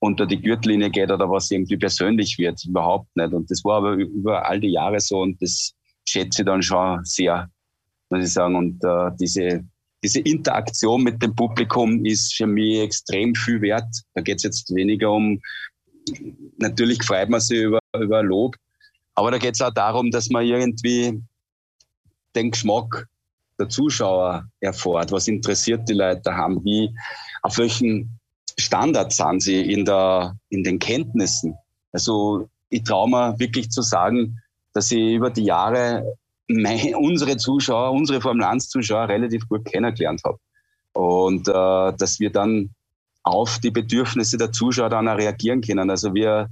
unter 0.00 0.26
die 0.26 0.40
Gürtellinie 0.40 0.90
geht 0.90 1.12
oder 1.12 1.30
was 1.30 1.50
irgendwie 1.50 1.76
persönlich 1.76 2.38
wird. 2.38 2.64
Überhaupt 2.64 3.14
nicht. 3.16 3.32
Und 3.32 3.50
das 3.50 3.64
war 3.64 3.78
aber 3.78 3.92
über 3.94 4.46
all 4.46 4.58
die 4.58 4.72
Jahre 4.72 4.98
so 4.98 5.20
und 5.20 5.40
das 5.40 5.72
schätze 6.08 6.42
ich 6.42 6.46
dann 6.46 6.62
schon 6.62 7.04
sehr, 7.04 7.48
muss 8.08 8.24
ich 8.24 8.32
sagen. 8.32 8.56
Und 8.56 8.82
äh, 8.82 9.10
diese 9.20 9.64
diese 10.02 10.20
Interaktion 10.20 11.02
mit 11.02 11.22
dem 11.22 11.34
Publikum 11.34 12.04
ist 12.04 12.34
für 12.34 12.46
mich 12.46 12.80
extrem 12.80 13.34
viel 13.34 13.60
wert. 13.60 13.88
Da 14.14 14.22
geht 14.22 14.38
es 14.38 14.42
jetzt 14.44 14.74
weniger 14.74 15.10
um, 15.10 15.40
natürlich 16.58 17.02
freut 17.02 17.28
man 17.28 17.40
sich 17.40 17.60
über, 17.60 17.80
über 17.98 18.22
Lob, 18.22 18.56
aber 19.14 19.30
da 19.30 19.38
geht 19.38 19.54
es 19.54 19.60
auch 19.60 19.72
darum, 19.72 20.10
dass 20.10 20.30
man 20.30 20.46
irgendwie 20.46 21.20
den 22.34 22.50
Geschmack 22.50 23.06
der 23.60 23.68
Zuschauer 23.68 24.48
erfährt. 24.60 25.12
Was 25.12 25.28
interessiert 25.28 25.88
die 25.88 25.94
Leute 25.94 26.34
haben? 26.34 26.64
Wie, 26.64 26.90
auf 27.42 27.58
welchen 27.58 28.18
Standards 28.58 29.16
sind 29.16 29.42
sie 29.42 29.60
in, 29.72 29.84
der, 29.84 30.36
in 30.48 30.64
den 30.64 30.78
Kenntnissen? 30.78 31.54
Also 31.92 32.48
ich 32.70 32.82
traue 32.82 33.08
mir 33.08 33.38
wirklich 33.38 33.70
zu 33.70 33.82
sagen, 33.82 34.40
dass 34.72 34.90
ich 34.90 35.14
über 35.14 35.30
die 35.30 35.44
Jahre 35.44 36.16
meine, 36.48 36.96
unsere 36.98 37.36
Zuschauer, 37.36 37.92
unsere 37.92 38.20
Formel 38.20 38.44
1 38.44 38.68
Zuschauer 38.68 39.08
relativ 39.08 39.48
gut 39.48 39.64
kennengelernt 39.64 40.22
habe. 40.24 40.38
Und 40.92 41.48
äh, 41.48 41.96
dass 41.96 42.18
wir 42.18 42.30
dann 42.30 42.70
auf 43.22 43.58
die 43.58 43.70
Bedürfnisse 43.70 44.36
der 44.38 44.50
Zuschauer 44.52 44.88
dann 44.88 45.08
auch 45.08 45.18
reagieren 45.18 45.60
können. 45.60 45.90
Also 45.90 46.14
wir 46.14 46.48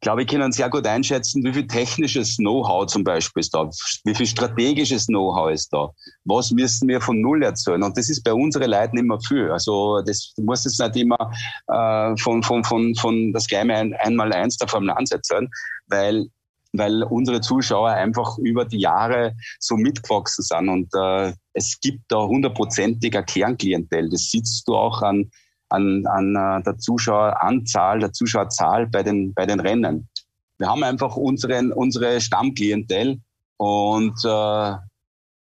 glaube 0.00 0.22
ich, 0.22 0.28
können 0.28 0.52
sehr 0.52 0.68
gut 0.68 0.86
einschätzen, 0.86 1.42
wie 1.44 1.52
viel 1.52 1.66
technisches 1.66 2.36
Know-how 2.36 2.86
zum 2.86 3.02
Beispiel 3.02 3.40
ist 3.40 3.54
da, 3.54 3.68
wie 4.04 4.14
viel 4.14 4.26
strategisches 4.26 5.06
Know-how 5.06 5.50
ist 5.50 5.72
da, 5.72 5.90
was 6.24 6.50
müssen 6.50 6.88
wir 6.88 7.00
von 7.00 7.20
Null 7.20 7.42
erzählen. 7.42 7.82
Und 7.82 7.96
das 7.96 8.08
ist 8.08 8.22
bei 8.22 8.32
unseren 8.32 8.70
Leuten 8.70 8.98
immer 8.98 9.20
viel. 9.20 9.50
Also 9.50 10.02
das 10.02 10.32
muss 10.36 10.64
jetzt 10.64 10.80
nicht 10.80 10.96
immer 10.96 11.32
äh, 11.68 12.16
von, 12.18 12.42
von, 12.42 12.62
von, 12.64 12.94
von 12.94 13.32
das 13.32 13.46
gleiche 13.46 13.72
ein, 13.72 13.94
einmal 13.94 14.32
eins 14.32 14.56
der 14.58 14.68
Formel 14.68 14.90
1 14.90 15.10
erzählen, 15.10 15.48
weil 15.88 16.26
weil 16.72 17.04
unsere 17.04 17.40
Zuschauer 17.40 17.90
einfach 17.90 18.36
über 18.38 18.66
die 18.66 18.80
Jahre 18.80 19.34
so 19.60 19.76
mitgewachsen 19.76 20.44
sind 20.44 20.68
und 20.68 20.88
äh, 20.94 21.32
es 21.54 21.80
gibt 21.80 22.00
da 22.08 22.26
hundertprozentiger 22.26 23.22
Kernklientel. 23.22 24.10
Das 24.10 24.30
siehst 24.30 24.68
du 24.68 24.74
auch 24.74 25.00
an, 25.00 25.30
an, 25.68 26.04
an 26.06 26.36
äh, 26.36 26.62
der 26.62 26.78
Zuschaueranzahl, 26.78 28.00
der 28.00 28.12
Zuschauerzahl 28.12 28.86
bei 28.86 29.02
den, 29.02 29.34
bei 29.34 29.46
den 29.46 29.60
Rennen. 29.60 30.08
Wir 30.58 30.68
haben 30.68 30.82
einfach 30.82 31.16
unseren, 31.16 31.72
unsere 31.72 32.20
Stammklientel 32.20 33.20
und 33.58 34.18
äh, 34.24 34.74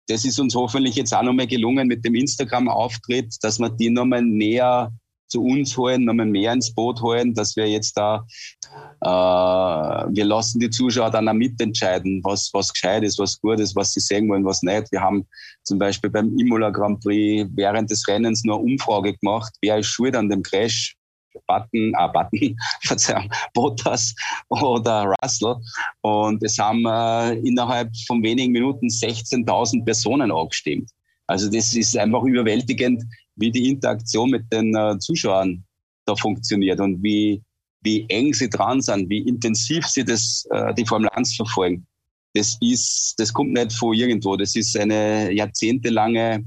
das 0.08 0.24
ist 0.24 0.38
uns 0.38 0.54
hoffentlich 0.54 0.96
jetzt 0.96 1.14
auch 1.14 1.22
nochmal 1.22 1.46
gelungen 1.46 1.88
mit 1.88 2.04
dem 2.04 2.14
Instagram-Auftritt, 2.14 3.36
dass 3.42 3.58
wir 3.58 3.70
die 3.70 3.90
nochmal 3.90 4.22
näher 4.22 4.92
zu 5.26 5.42
uns 5.42 5.76
holen, 5.76 6.04
nochmal 6.04 6.26
mehr 6.26 6.52
ins 6.52 6.74
Boot 6.74 7.00
holen, 7.00 7.34
dass 7.34 7.56
wir 7.56 7.68
jetzt 7.68 7.96
da, 7.96 8.24
äh, 9.00 9.06
wir 9.06 10.24
lassen 10.24 10.60
die 10.60 10.70
Zuschauer 10.70 11.10
dann 11.10 11.28
auch 11.28 11.34
mitentscheiden, 11.34 12.20
was, 12.24 12.50
was 12.52 12.72
gescheit 12.72 13.02
ist, 13.02 13.18
was 13.18 13.40
gut 13.40 13.60
ist, 13.60 13.74
was 13.76 13.92
sie 13.92 14.00
sehen 14.00 14.28
wollen, 14.28 14.44
was 14.44 14.62
nicht. 14.62 14.92
Wir 14.92 15.00
haben 15.00 15.26
zum 15.62 15.78
Beispiel 15.78 16.10
beim 16.10 16.36
Imola 16.38 16.70
Grand 16.70 17.00
Prix 17.02 17.48
während 17.54 17.90
des 17.90 18.06
Rennens 18.06 18.44
nur 18.44 18.56
eine 18.56 18.64
Umfrage 18.64 19.14
gemacht, 19.14 19.52
wer 19.60 19.78
ist 19.78 19.86
schuld 19.86 20.14
an 20.16 20.28
dem 20.28 20.42
Crash, 20.42 20.96
Button, 21.46 21.92
ah, 21.96 22.06
Button, 22.06 22.56
Verzeihung, 22.82 23.30
Bottas 23.54 24.14
oder 24.48 25.12
Russell. 25.20 25.56
Und 26.02 26.42
es 26.42 26.58
haben 26.58 26.84
äh, 26.86 27.34
innerhalb 27.46 27.90
von 28.06 28.22
wenigen 28.22 28.52
Minuten 28.52 28.86
16.000 28.86 29.84
Personen 29.84 30.30
angestimmt. 30.30 30.90
Also 31.26 31.50
das 31.50 31.74
ist 31.74 31.96
einfach 31.96 32.22
überwältigend, 32.22 33.02
wie 33.36 33.50
die 33.50 33.68
Interaktion 33.68 34.30
mit 34.30 34.52
den 34.52 34.74
äh, 34.74 34.98
Zuschauern 34.98 35.64
da 36.06 36.14
funktioniert 36.16 36.80
und 36.80 37.02
wie, 37.02 37.42
wie 37.82 38.04
eng 38.08 38.32
sie 38.34 38.48
dran 38.48 38.80
sind, 38.80 39.08
wie 39.08 39.20
intensiv 39.20 39.86
sie 39.86 40.04
das, 40.04 40.46
äh, 40.50 40.74
die 40.74 40.86
Formel 40.86 41.08
1 41.10 41.36
verfolgen. 41.36 41.86
Das 42.34 42.56
ist, 42.60 43.14
das 43.18 43.32
kommt 43.32 43.52
nicht 43.52 43.72
von 43.72 43.94
irgendwo. 43.94 44.36
Das 44.36 44.56
ist 44.56 44.76
eine 44.76 45.30
jahrzehntelange, 45.32 46.44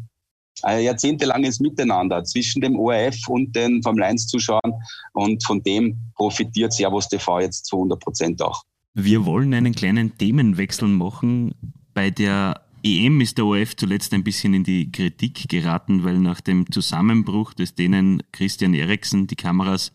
ein 0.64 0.84
jahrzehntelanges 0.84 1.60
Miteinander 1.60 2.24
zwischen 2.26 2.62
dem 2.62 2.78
ORF 2.78 3.28
und 3.30 3.56
den 3.56 3.82
Formel 3.82 4.04
1 4.04 4.28
Zuschauern. 4.28 4.74
Und 5.14 5.44
von 5.46 5.64
dem 5.64 5.98
profitiert 6.16 6.74
Servus 6.74 7.08
TV 7.08 7.40
jetzt 7.42 7.66
zu 7.66 7.78
100 7.78 8.00
Prozent 8.00 8.42
auch. 8.42 8.64
Wir 8.94 9.26
wollen 9.26 9.54
einen 9.54 9.74
kleinen 9.74 10.18
Themenwechsel 10.18 10.88
machen. 10.88 11.54
Bei 11.94 12.10
der 12.10 12.67
EM 12.84 13.22
ist 13.22 13.38
der 13.38 13.46
ORF 13.46 13.76
zuletzt 13.76 14.14
ein 14.14 14.24
bisschen 14.24 14.54
in 14.54 14.64
die 14.64 14.92
Kritik 14.92 15.50
geraten, 15.50 16.04
weil 16.04 16.20
nach 16.20 16.42
dem 16.42 16.72
Zusammenbruch 16.72 17.54
des 17.54 17.76
denen 17.76 18.24
Christian 18.32 18.74
Eriksen 18.74 19.28
die 19.28 19.36
Kameras 19.36 19.92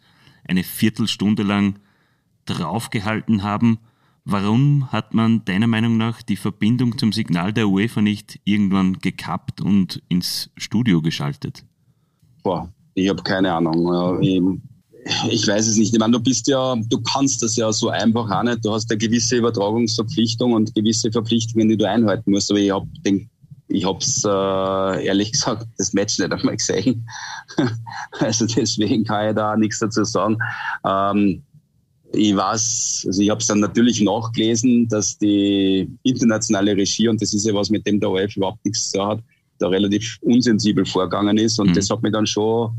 eine 0.46 0.64
Viertelstunde 0.64 1.42
lang 1.42 1.78
draufgehalten 2.44 3.42
haben. 3.42 3.78
Warum 4.24 4.90
hat 4.92 5.14
man 5.14 5.44
deiner 5.44 5.66
Meinung 5.66 5.96
nach 5.96 6.22
die 6.22 6.36
Verbindung 6.36 6.98
zum 6.98 7.12
Signal 7.12 7.52
der 7.52 7.68
UEFA 7.68 8.02
nicht 8.02 8.40
irgendwann 8.44 8.98
gekappt 8.98 9.60
und 9.60 10.02
ins 10.08 10.50
Studio 10.56 11.02
geschaltet? 11.02 11.64
Boah, 12.42 12.72
ich 12.94 13.08
habe 13.08 13.22
keine 13.22 13.52
Ahnung. 13.52 13.86
Ich 15.30 15.46
weiß 15.46 15.66
es 15.66 15.76
nicht. 15.76 15.92
Ich 15.92 15.98
meine, 15.98 16.12
du 16.12 16.20
bist 16.20 16.46
ja, 16.46 16.76
du 16.76 17.00
kannst 17.00 17.42
das 17.42 17.56
ja 17.56 17.72
so 17.72 17.88
einfach 17.88 18.30
auch 18.30 18.42
nicht. 18.44 18.64
Du 18.64 18.72
hast 18.72 18.90
eine 18.90 18.98
gewisse 18.98 19.36
Übertragungsverpflichtung 19.36 20.52
und 20.52 20.74
gewisse 20.74 21.10
Verpflichtungen, 21.10 21.68
die 21.68 21.76
du 21.76 21.88
einhalten 21.88 22.30
musst. 22.30 22.50
Aber 22.50 22.60
ich 22.60 22.70
habe 22.70 22.86
den 23.04 23.28
ich 23.72 23.86
habe 23.86 23.98
es 23.98 24.22
äh, 24.24 25.06
ehrlich 25.06 25.32
gesagt 25.32 25.66
das 25.78 25.92
Match 25.92 26.18
nicht 26.18 26.30
einmal 26.30 26.56
gesehen. 26.56 27.08
also 28.20 28.46
deswegen 28.46 29.04
kann 29.04 29.30
ich 29.30 29.34
da 29.34 29.56
nichts 29.56 29.78
dazu 29.78 30.04
sagen. 30.04 30.36
Ähm, 30.84 31.42
ich 32.12 32.36
weiß, 32.36 33.04
also 33.06 33.22
ich 33.22 33.30
habe 33.30 33.40
es 33.40 33.46
dann 33.46 33.60
natürlich 33.60 34.02
nachgelesen, 34.02 34.86
dass 34.88 35.16
die 35.16 35.88
internationale 36.02 36.76
Regie, 36.76 37.08
und 37.08 37.22
das 37.22 37.32
ist 37.32 37.46
ja 37.46 37.54
was, 37.54 37.70
mit 37.70 37.86
dem 37.86 38.00
der 38.00 38.10
ORF 38.10 38.36
überhaupt 38.36 38.64
nichts 38.64 38.90
zu 38.90 38.98
tun 38.98 39.06
hat, 39.08 39.20
da 39.58 39.68
relativ 39.68 40.18
unsensibel 40.20 40.84
vorgegangen 40.84 41.38
ist. 41.38 41.58
Und 41.58 41.70
mhm. 41.70 41.74
das 41.74 41.88
hat 41.88 42.02
mich 42.02 42.12
dann 42.12 42.26
schon 42.26 42.72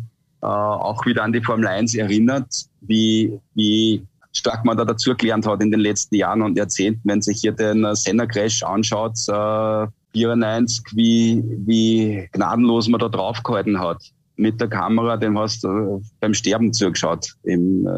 äh, 0.43 0.45
auch 0.45 1.05
wieder 1.05 1.23
an 1.23 1.31
die 1.31 1.41
Formel 1.41 1.67
1 1.67 1.95
erinnert, 1.95 2.65
wie, 2.81 3.39
wie 3.55 4.05
stark 4.33 4.65
man 4.65 4.75
da 4.75 4.83
dazu 4.83 5.15
gelernt 5.15 5.47
hat 5.47 5.61
in 5.61 5.71
den 5.71 5.79
letzten 5.79 6.15
Jahren 6.15 6.41
und 6.41 6.57
Jahrzehnten, 6.57 7.01
wenn 7.05 7.21
sich 7.21 7.39
hier 7.39 7.53
den 7.53 7.87
Senna-Crash 7.95 8.63
anschaut, 8.63 9.17
äh, 9.29 9.87
94, 10.11 10.83
wie, 10.93 11.43
wie 11.65 12.27
gnadenlos 12.33 12.89
man 12.89 12.99
da 12.99 13.07
draufgehalten 13.07 13.79
hat. 13.79 14.03
Mit 14.35 14.59
der 14.59 14.67
Kamera, 14.67 15.15
dem 15.15 15.39
hast 15.39 15.63
du 15.63 16.01
beim 16.19 16.33
Sterben 16.33 16.73
zugeschaut 16.73 17.33
im, 17.43 17.87
äh, 17.87 17.91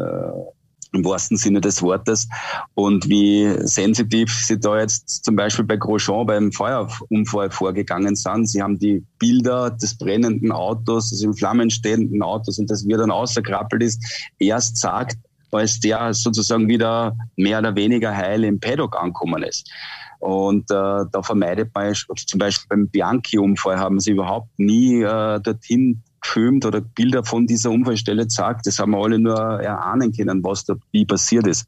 im 0.92 1.04
wahrsten 1.04 1.36
Sinne 1.36 1.60
des 1.60 1.82
Wortes. 1.82 2.28
Und 2.74 3.08
wie 3.08 3.48
sensitiv 3.66 4.32
sie 4.32 4.58
da 4.58 4.78
jetzt 4.78 5.24
zum 5.24 5.36
Beispiel 5.36 5.64
bei 5.64 5.76
Grosjean 5.76 6.26
beim 6.26 6.52
Feuerunfall 6.52 7.50
vorgegangen 7.50 8.16
sind. 8.16 8.48
Sie 8.48 8.62
haben 8.62 8.78
die 8.78 9.04
Bilder 9.18 9.70
des 9.70 9.96
brennenden 9.96 10.52
Autos, 10.52 11.10
des 11.10 11.22
in 11.22 11.34
Flammen 11.34 11.70
stehenden 11.70 12.22
Autos 12.22 12.58
und 12.58 12.70
das, 12.70 12.86
wie 12.86 12.92
er 12.92 12.98
dann 12.98 13.10
ausgekrabbelt 13.10 13.82
ist, 13.82 14.30
erst 14.38 14.76
sagt, 14.76 15.16
als 15.52 15.80
der 15.80 16.12
sozusagen 16.12 16.68
wieder 16.68 17.16
mehr 17.36 17.58
oder 17.58 17.74
weniger 17.74 18.14
heil 18.14 18.44
im 18.44 18.60
Paddock 18.60 18.96
angekommen 19.00 19.42
ist. 19.42 19.70
Und 20.18 20.70
äh, 20.70 21.04
da 21.10 21.22
vermeidet 21.22 21.70
man 21.74 21.94
zum 21.94 22.38
Beispiel 22.38 22.66
beim 22.68 22.88
Bianchi-Unfall 22.88 23.78
haben 23.78 24.00
sie 24.00 24.12
überhaupt 24.12 24.58
nie 24.58 25.02
äh, 25.02 25.40
dorthin 25.40 26.02
gefilmt 26.26 26.64
oder 26.64 26.80
Bilder 26.80 27.24
von 27.24 27.46
dieser 27.46 27.70
Unfallstelle 27.70 28.28
zeigt. 28.28 28.66
Das 28.66 28.78
haben 28.78 28.92
wir 28.92 28.98
alle 28.98 29.18
nur 29.18 29.38
erahnen 29.38 30.12
können, 30.12 30.42
was 30.42 30.64
da 30.64 30.74
wie 30.92 31.04
passiert 31.04 31.46
ist. 31.46 31.66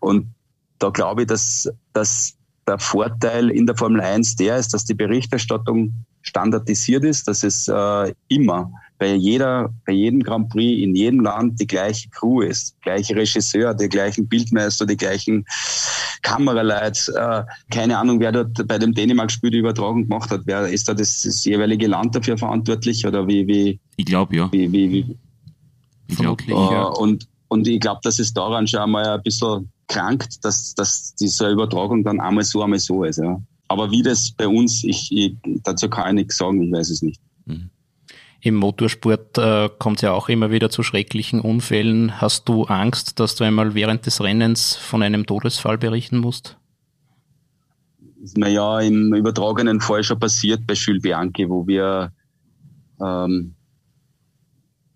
Und 0.00 0.26
da 0.78 0.90
glaube 0.90 1.22
ich, 1.22 1.28
dass, 1.28 1.70
dass 1.92 2.36
der 2.66 2.78
Vorteil 2.78 3.50
in 3.50 3.66
der 3.66 3.76
Formel 3.76 4.00
1 4.00 4.36
der 4.36 4.56
ist, 4.56 4.72
dass 4.72 4.84
die 4.84 4.94
Berichterstattung 4.94 5.92
standardisiert 6.22 7.04
ist, 7.04 7.28
dass 7.28 7.42
es 7.42 7.68
äh, 7.68 8.14
immer 8.28 8.72
bei 9.00 9.14
jeder, 9.14 9.72
bei 9.86 9.94
jedem 9.94 10.22
Grand 10.22 10.50
Prix 10.50 10.82
in 10.82 10.94
jedem 10.94 11.20
Land 11.20 11.58
die 11.58 11.66
gleiche 11.66 12.10
Crew 12.10 12.42
ist, 12.42 12.78
gleiche 12.82 13.16
Regisseur, 13.16 13.72
die 13.72 13.88
gleichen 13.88 14.28
Bildmeister, 14.28 14.84
die 14.84 14.96
gleichen 14.96 15.46
Kameraleute. 16.20 17.12
Äh, 17.16 17.44
keine 17.72 17.96
Ahnung, 17.96 18.20
wer 18.20 18.30
dort 18.30 18.68
bei 18.68 18.78
dem 18.78 18.92
Dänemark-Spiel 18.92 19.50
die 19.50 19.58
Übertragung 19.58 20.02
gemacht 20.02 20.30
hat. 20.30 20.42
Wer 20.44 20.68
ist 20.68 20.86
da 20.86 20.92
das, 20.92 21.22
das 21.22 21.46
jeweilige 21.46 21.86
Land 21.86 22.14
dafür 22.14 22.36
verantwortlich 22.36 23.06
oder 23.06 23.26
wie? 23.26 23.46
wie 23.46 23.80
ich 23.96 24.04
glaube 24.04 24.36
ja. 24.36 24.52
Wie, 24.52 24.70
wie, 24.70 24.92
wie, 24.92 25.16
ich 26.06 26.16
glaube 26.18 26.44
äh, 26.46 26.50
ja. 26.50 26.84
Und 26.84 27.26
und 27.48 27.66
ich 27.66 27.80
glaube, 27.80 28.00
dass 28.04 28.20
es 28.20 28.32
daran 28.32 28.68
schon 28.68 28.80
einmal 28.80 29.08
ein 29.08 29.22
bisschen 29.22 29.72
krankt, 29.88 30.44
dass, 30.44 30.72
dass 30.74 31.16
diese 31.16 31.50
Übertragung 31.50 32.04
dann 32.04 32.20
einmal 32.20 32.44
so, 32.44 32.62
einmal 32.62 32.78
so 32.78 33.02
ist. 33.02 33.18
Ja. 33.18 33.42
Aber 33.66 33.90
wie 33.90 34.02
das 34.02 34.30
bei 34.30 34.46
uns, 34.46 34.84
ich, 34.84 35.10
ich 35.10 35.34
dazu 35.64 35.88
kann 35.88 36.08
ich 36.08 36.24
nichts 36.24 36.36
sagen, 36.36 36.62
ich 36.62 36.70
weiß 36.70 36.90
es 36.90 37.02
nicht. 37.02 37.20
Mhm. 37.46 37.70
Im 38.42 38.54
Motorsport 38.54 39.36
äh, 39.38 39.68
kommt 39.78 39.98
es 39.98 40.02
ja 40.02 40.12
auch 40.12 40.28
immer 40.28 40.50
wieder 40.50 40.70
zu 40.70 40.82
schrecklichen 40.82 41.40
Unfällen. 41.40 42.20
Hast 42.20 42.48
du 42.48 42.64
Angst, 42.64 43.20
dass 43.20 43.34
du 43.34 43.44
einmal 43.44 43.74
während 43.74 44.06
des 44.06 44.22
Rennens 44.22 44.76
von 44.76 45.02
einem 45.02 45.26
Todesfall 45.26 45.76
berichten 45.76 46.18
musst? 46.18 46.56
Ist 48.22 48.38
mir 48.38 48.50
ja 48.50 48.80
im 48.80 49.14
übertragenen 49.14 49.80
Fall 49.80 50.02
schon 50.04 50.18
passiert 50.18 50.66
bei 50.66 50.74
Jules 50.74 51.02
Bianchi, 51.02 51.48
wo 51.48 51.66
wir 51.66 52.12
ähm, 53.00 53.54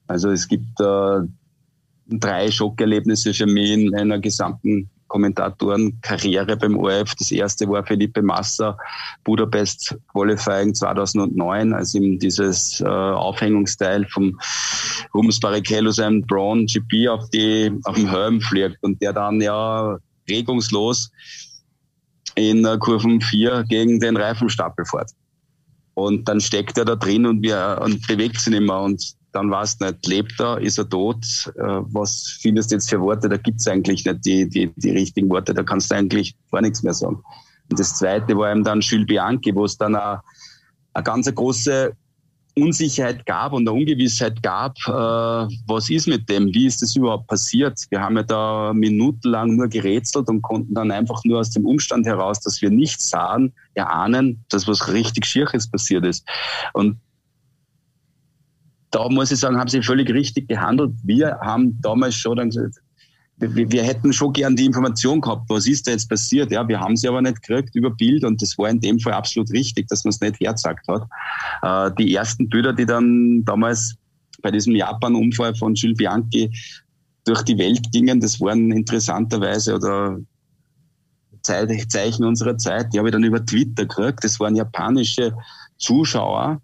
also 0.07 0.30
es 0.30 0.46
gibt 0.46 0.80
äh, 0.80 1.20
drei 2.07 2.50
Schockerlebnisse 2.50 3.33
für 3.33 3.46
mich 3.46 3.70
in 3.70 3.94
einer 3.94 4.18
gesamten 4.18 4.90
Kommentatorenkarriere 5.14 6.57
beim 6.57 6.77
ORF. 6.77 7.14
Das 7.14 7.31
erste 7.31 7.68
war 7.68 7.87
Felipe 7.87 8.20
Massa, 8.20 8.77
Budapest 9.22 9.96
Qualifying 10.11 10.74
2009, 10.74 11.72
als 11.72 11.94
ihm 11.94 12.18
dieses 12.18 12.81
äh, 12.81 12.85
Aufhängungsteil 12.85 14.05
vom 14.09 14.37
Rubens 15.14 15.38
Barrichello 15.38 15.92
seinem 15.92 16.22
Braun 16.22 16.66
GP 16.66 17.09
auf, 17.09 17.31
die, 17.31 17.70
auf 17.85 17.94
dem 17.94 18.11
Helm 18.11 18.40
fliegt 18.40 18.83
und 18.83 19.00
der 19.00 19.12
dann 19.12 19.40
ja 19.40 19.96
regungslos 20.29 21.12
in 22.35 22.64
äh, 22.64 22.77
Kurven 22.79 23.20
4 23.20 23.66
gegen 23.68 24.00
den 24.00 24.16
Reifenstapel 24.16 24.85
fährt. 24.85 25.12
Und 25.94 26.29
dann 26.29 26.40
steckt 26.40 26.77
er 26.77 26.87
da 26.87 26.96
drin 26.96 27.24
und, 27.24 27.40
wir, 27.40 27.79
und 27.81 28.05
bewegt 28.09 28.40
sich 28.40 28.53
nicht 28.53 28.66
mehr. 28.66 28.81
Und 28.81 29.14
dann 29.35 29.51
weiß 29.51 29.81
nicht, 29.81 30.07
lebt 30.07 30.40
er, 30.40 30.61
ist 30.61 30.79
er 30.79 30.88
tot, 30.88 31.25
äh, 31.57 31.62
was 31.62 32.38
findest 32.40 32.70
du 32.70 32.77
jetzt 32.77 32.88
für 32.88 33.01
Worte? 33.01 33.29
Da 33.29 33.37
gibt's 33.37 33.66
eigentlich 33.66 34.05
nicht 34.05 34.25
die, 34.25 34.49
die, 34.49 34.73
die 34.77 34.90
richtigen 34.90 35.29
Worte, 35.29 35.53
da 35.53 35.62
kannst 35.62 35.90
du 35.90 35.97
eigentlich 35.97 36.37
gar 36.53 36.62
nichts 36.62 36.83
mehr 36.83 36.94
sagen. 36.94 37.23
Und 37.70 37.81
das 37.81 37.97
zweite 37.97 38.37
war 38.37 38.53
eben 38.53 38.62
dann 38.62 38.81
Jules 38.81 39.07
Bianchi, 39.07 39.55
wo 39.55 39.64
es 39.64 39.77
dann 39.77 39.97
eine, 39.97 40.20
eine 40.92 41.05
ganz 41.05 41.35
große 41.35 41.97
Unsicherheit 42.57 43.27
gab 43.27 43.53
und 43.53 43.68
eine 43.68 43.77
Ungewissheit 43.77 44.40
gab, 44.42 44.77
äh, 44.87 44.92
was 45.66 45.90
ist 45.90 46.07
mit 46.07 46.29
dem, 46.29 46.55
wie 46.55 46.66
ist 46.66 46.83
das 46.83 46.94
überhaupt 46.94 47.27
passiert. 47.27 47.81
Wir 47.90 48.01
haben 48.01 48.16
ja 48.16 48.23
da 48.23 48.73
minutenlang 48.73 49.57
nur 49.57 49.66
gerätselt 49.66 50.29
und 50.29 50.42
konnten 50.42 50.75
dann 50.75 50.92
einfach 50.92 51.25
nur 51.25 51.40
aus 51.40 51.51
dem 51.51 51.66
Umstand 51.66 52.07
heraus, 52.07 52.38
dass 52.40 52.62
wir 52.62 52.70
nichts 52.70 53.11
sahen, 53.11 53.53
erahnen, 53.75 54.44
dass 54.49 54.68
was 54.68 54.92
richtig 54.92 55.27
Schierches 55.27 55.68
passiert 55.68 56.05
ist. 56.07 56.25
Und 56.73 56.99
da 58.94 59.09
muss 59.09 59.33
ich 59.33 59.40
sagen, 59.40 59.59
haben 59.59 59.68
sie 59.68 59.83
völlig 59.83 60.09
richtig 60.11 60.48
gehandelt. 60.48 60.92
Wir 61.02 61.37
haben 61.40 61.80
damals 61.80 62.14
schon 62.14 62.37
dann 62.37 62.50
gesagt, 62.50 62.76
wir, 63.38 63.83
hätten 63.83 64.12
schon 64.12 64.33
gern 64.33 64.54
die 64.54 64.66
Information 64.66 65.20
gehabt, 65.20 65.50
was 65.50 65.66
ist 65.66 65.88
da 65.88 65.90
jetzt 65.90 66.09
passiert. 66.09 66.52
Ja, 66.52 66.66
wir 66.68 66.78
haben 66.78 66.96
sie 66.96 67.09
aber 67.09 67.20
nicht 67.20 67.42
gekriegt 67.42 67.74
über 67.74 67.90
Bild 67.90 68.24
und 68.24 68.40
das 68.40 68.57
war 68.57 68.70
in 68.70 68.80
dem 68.80 69.00
Fall 69.00 69.14
absolut 69.14 69.50
richtig, 69.50 69.88
dass 69.88 70.04
man 70.04 70.11
es 70.11 70.20
nicht 70.20 70.38
herzeigt 70.38 70.87
hat. 70.87 71.09
Äh, 71.62 71.94
die 71.98 72.14
ersten 72.14 72.48
Bilder, 72.48 72.72
die 72.72 72.87
dann 72.87 73.44
damals 73.44 73.96
bei 74.42 74.52
diesem 74.52 74.76
Japan-Unfall 74.76 75.57
von 75.57 75.74
Jules 75.74 75.96
Bianchi 75.96 76.52
durch 77.24 77.42
die 77.42 77.59
Welt 77.59 77.90
gingen, 77.90 78.20
das 78.20 78.40
waren 78.40 78.70
interessanterweise 78.70 79.74
oder 79.74 80.20
Zeichen 81.42 82.24
unserer 82.24 82.57
Zeit, 82.57 82.94
die 82.94 82.98
habe 82.98 83.09
ich 83.09 83.12
dann 83.12 83.24
über 83.24 83.44
Twitter 83.44 83.87
gekriegt. 83.87 84.22
Das 84.22 84.38
waren 84.38 84.54
japanische 84.54 85.35
Zuschauer, 85.78 86.62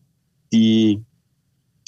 die 0.52 1.04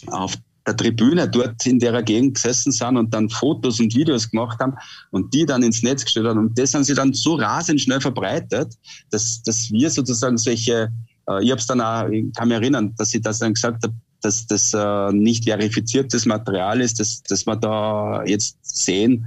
auf 0.09 0.37
der 0.67 0.77
Tribüne 0.77 1.29
dort 1.29 1.65
in 1.67 1.79
der 1.79 2.03
Gegend 2.03 2.35
gesessen 2.35 2.73
sind 2.73 2.97
und 2.97 3.13
dann 3.13 3.29
Fotos 3.29 3.81
und 3.81 3.95
Videos 3.95 4.31
gemacht 4.31 4.59
haben 4.61 4.75
und 5.11 5.33
die 5.35 5.45
dann 5.45 5.63
ins 5.63 5.83
Netz 5.83 6.05
gestellt 6.05 6.27
haben. 6.27 6.39
Und 6.39 6.59
das 6.59 6.75
haben 6.75 6.85
sie 6.85 6.95
dann 6.95 7.13
so 7.13 7.35
rasend 7.35 7.81
schnell 7.81 8.01
verbreitet, 8.01 8.75
dass, 9.11 9.43
dass 9.43 9.71
wir 9.71 9.91
sozusagen 9.91 10.39
solche, 10.39 10.93
äh, 11.29 11.45
ich 11.45 11.51
habe 11.51 11.61
es 11.61 11.67
dann 11.67 11.81
auch, 11.81 12.09
ich 12.09 12.33
kann 12.35 12.49
mich 12.49 12.57
erinnern, 12.57 12.95
dass 12.97 13.13
ich 13.15 13.23
das 13.23 13.41
dann 13.41 13.55
gesagt 13.55 13.83
habe, 13.83 13.95
dass 14.21 14.47
das 14.47 14.73
äh, 14.73 15.13
nicht 15.13 15.45
verifiziertes 15.45 16.27
Material 16.27 16.81
ist, 16.81 17.01
dass, 17.01 17.23
dass 17.25 17.45
wir 17.45 17.57
da 17.57 18.23
jetzt 18.25 18.57
sehen. 18.63 19.27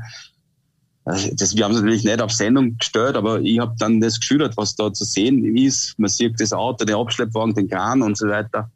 Also 1.04 1.30
das, 1.36 1.56
wir 1.56 1.66
haben 1.66 1.74
es 1.74 1.82
natürlich 1.82 2.06
nicht 2.06 2.22
auf 2.22 2.32
Sendung 2.32 2.78
gestellt, 2.78 3.16
aber 3.16 3.42
ich 3.42 3.60
habe 3.60 3.76
dann 3.78 4.00
das 4.00 4.20
geschildert, 4.20 4.56
was 4.58 4.76
da 4.76 4.92
zu 4.92 5.04
sehen 5.04 5.56
ist. 5.56 6.00
Man 6.00 6.10
sieht 6.10 6.40
das 6.40 6.54
Auto, 6.54 6.86
den 6.86 6.96
Abschleppwagen, 6.96 7.54
den 7.54 7.70
Kran 7.70 8.02
und 8.02 8.18
so 8.18 8.28
weiter. 8.28 8.72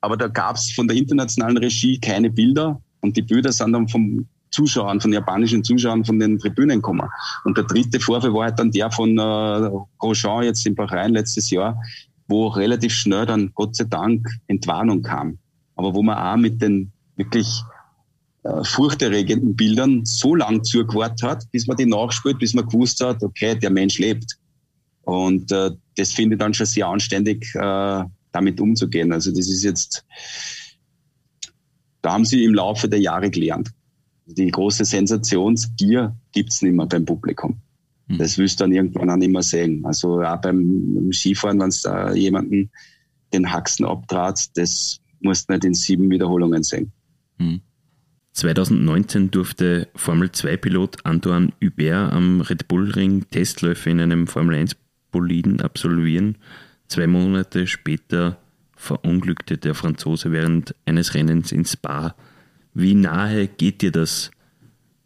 Aber 0.00 0.16
da 0.16 0.28
gab 0.28 0.56
es 0.56 0.72
von 0.72 0.88
der 0.88 0.96
internationalen 0.96 1.58
Regie 1.58 1.98
keine 1.98 2.30
Bilder 2.30 2.80
und 3.00 3.16
die 3.16 3.22
Bilder 3.22 3.52
sind 3.52 3.72
dann 3.72 3.88
vom 3.88 4.26
Zuschauern, 4.50 5.00
von 5.00 5.12
japanischen 5.12 5.62
Zuschauern 5.62 6.04
von 6.04 6.18
den 6.18 6.38
Tribünen 6.38 6.78
gekommen. 6.78 7.08
Und 7.44 7.56
der 7.56 7.64
dritte 7.64 8.00
Vorfall 8.00 8.32
war 8.32 8.44
halt 8.44 8.58
dann 8.58 8.70
der 8.70 8.90
von 8.90 9.18
äh, 9.18 9.70
Grosjean 9.98 10.44
jetzt 10.44 10.66
in 10.66 10.74
Bahrain 10.74 11.12
letztes 11.12 11.50
Jahr, 11.50 11.80
wo 12.26 12.48
relativ 12.48 12.92
schnell 12.92 13.26
dann 13.26 13.52
Gott 13.54 13.76
sei 13.76 13.84
Dank 13.84 14.26
Entwarnung 14.48 15.02
kam. 15.02 15.38
Aber 15.76 15.94
wo 15.94 16.02
man 16.02 16.18
auch 16.18 16.36
mit 16.36 16.60
den 16.60 16.90
wirklich 17.16 17.62
äh, 18.42 18.64
furchterregenden 18.64 19.54
Bildern 19.54 20.04
so 20.04 20.34
lang 20.34 20.64
zugewartet 20.64 21.22
hat, 21.22 21.50
bis 21.52 21.66
man 21.66 21.76
die 21.76 21.86
nachspielt, 21.86 22.38
bis 22.38 22.54
man 22.54 22.66
gewusst 22.66 23.04
hat, 23.04 23.22
okay, 23.22 23.54
der 23.54 23.70
Mensch 23.70 23.98
lebt. 23.98 24.36
Und 25.02 25.52
äh, 25.52 25.70
das 25.96 26.12
finde 26.12 26.34
ich 26.34 26.40
dann 26.40 26.54
schon 26.54 26.66
sehr 26.66 26.86
anständig, 26.86 27.54
äh, 27.54 28.04
damit 28.32 28.60
umzugehen. 28.60 29.12
Also 29.12 29.30
das 29.30 29.48
ist 29.48 29.62
jetzt, 29.62 30.04
da 32.02 32.12
haben 32.12 32.24
sie 32.24 32.44
im 32.44 32.54
Laufe 32.54 32.88
der 32.88 33.00
Jahre 33.00 33.30
gelernt. 33.30 33.70
Die 34.26 34.50
große 34.50 34.84
Sensationsgier 34.84 36.16
gibt's 36.32 36.62
nicht 36.62 36.74
mehr 36.74 36.86
beim 36.86 37.04
Publikum. 37.04 37.60
Hm. 38.08 38.18
Das 38.18 38.38
willst 38.38 38.60
du 38.60 38.64
dann 38.64 38.72
irgendwann 38.72 39.10
auch 39.10 39.16
nicht 39.16 39.32
mehr 39.32 39.42
sehen. 39.42 39.84
Also 39.84 40.22
auch 40.22 40.40
beim 40.40 41.10
Skifahren, 41.12 41.58
wenn 41.60 41.68
es 41.68 41.82
da 41.82 42.12
jemanden 42.14 42.70
den 43.32 43.50
Haxen 43.50 43.86
abtrat, 43.86 44.56
das 44.56 45.00
musst 45.20 45.48
du 45.48 45.54
nicht 45.54 45.64
in 45.64 45.74
sieben 45.74 46.10
Wiederholungen 46.10 46.62
sehen. 46.62 46.92
2019 48.32 49.22
hm. 49.22 49.30
durfte 49.30 49.88
Formel-2-Pilot 49.94 51.04
Antoine 51.04 51.52
Hubert 51.62 52.12
am 52.12 52.40
Red 52.40 52.68
Bull 52.68 52.90
Ring 52.90 53.28
Testläufe 53.30 53.90
in 53.90 54.00
einem 54.00 54.26
Formel-1-Boliden 54.26 55.60
absolvieren. 55.60 56.38
Zwei 56.90 57.06
Monate 57.06 57.68
später 57.68 58.36
verunglückte 58.74 59.56
der 59.58 59.76
Franzose 59.76 60.32
während 60.32 60.74
eines 60.86 61.14
Rennens 61.14 61.52
ins 61.52 61.74
Spa. 61.74 62.16
Wie 62.74 62.96
nahe 62.96 63.46
geht 63.46 63.82
dir 63.82 63.92
das? 63.92 64.32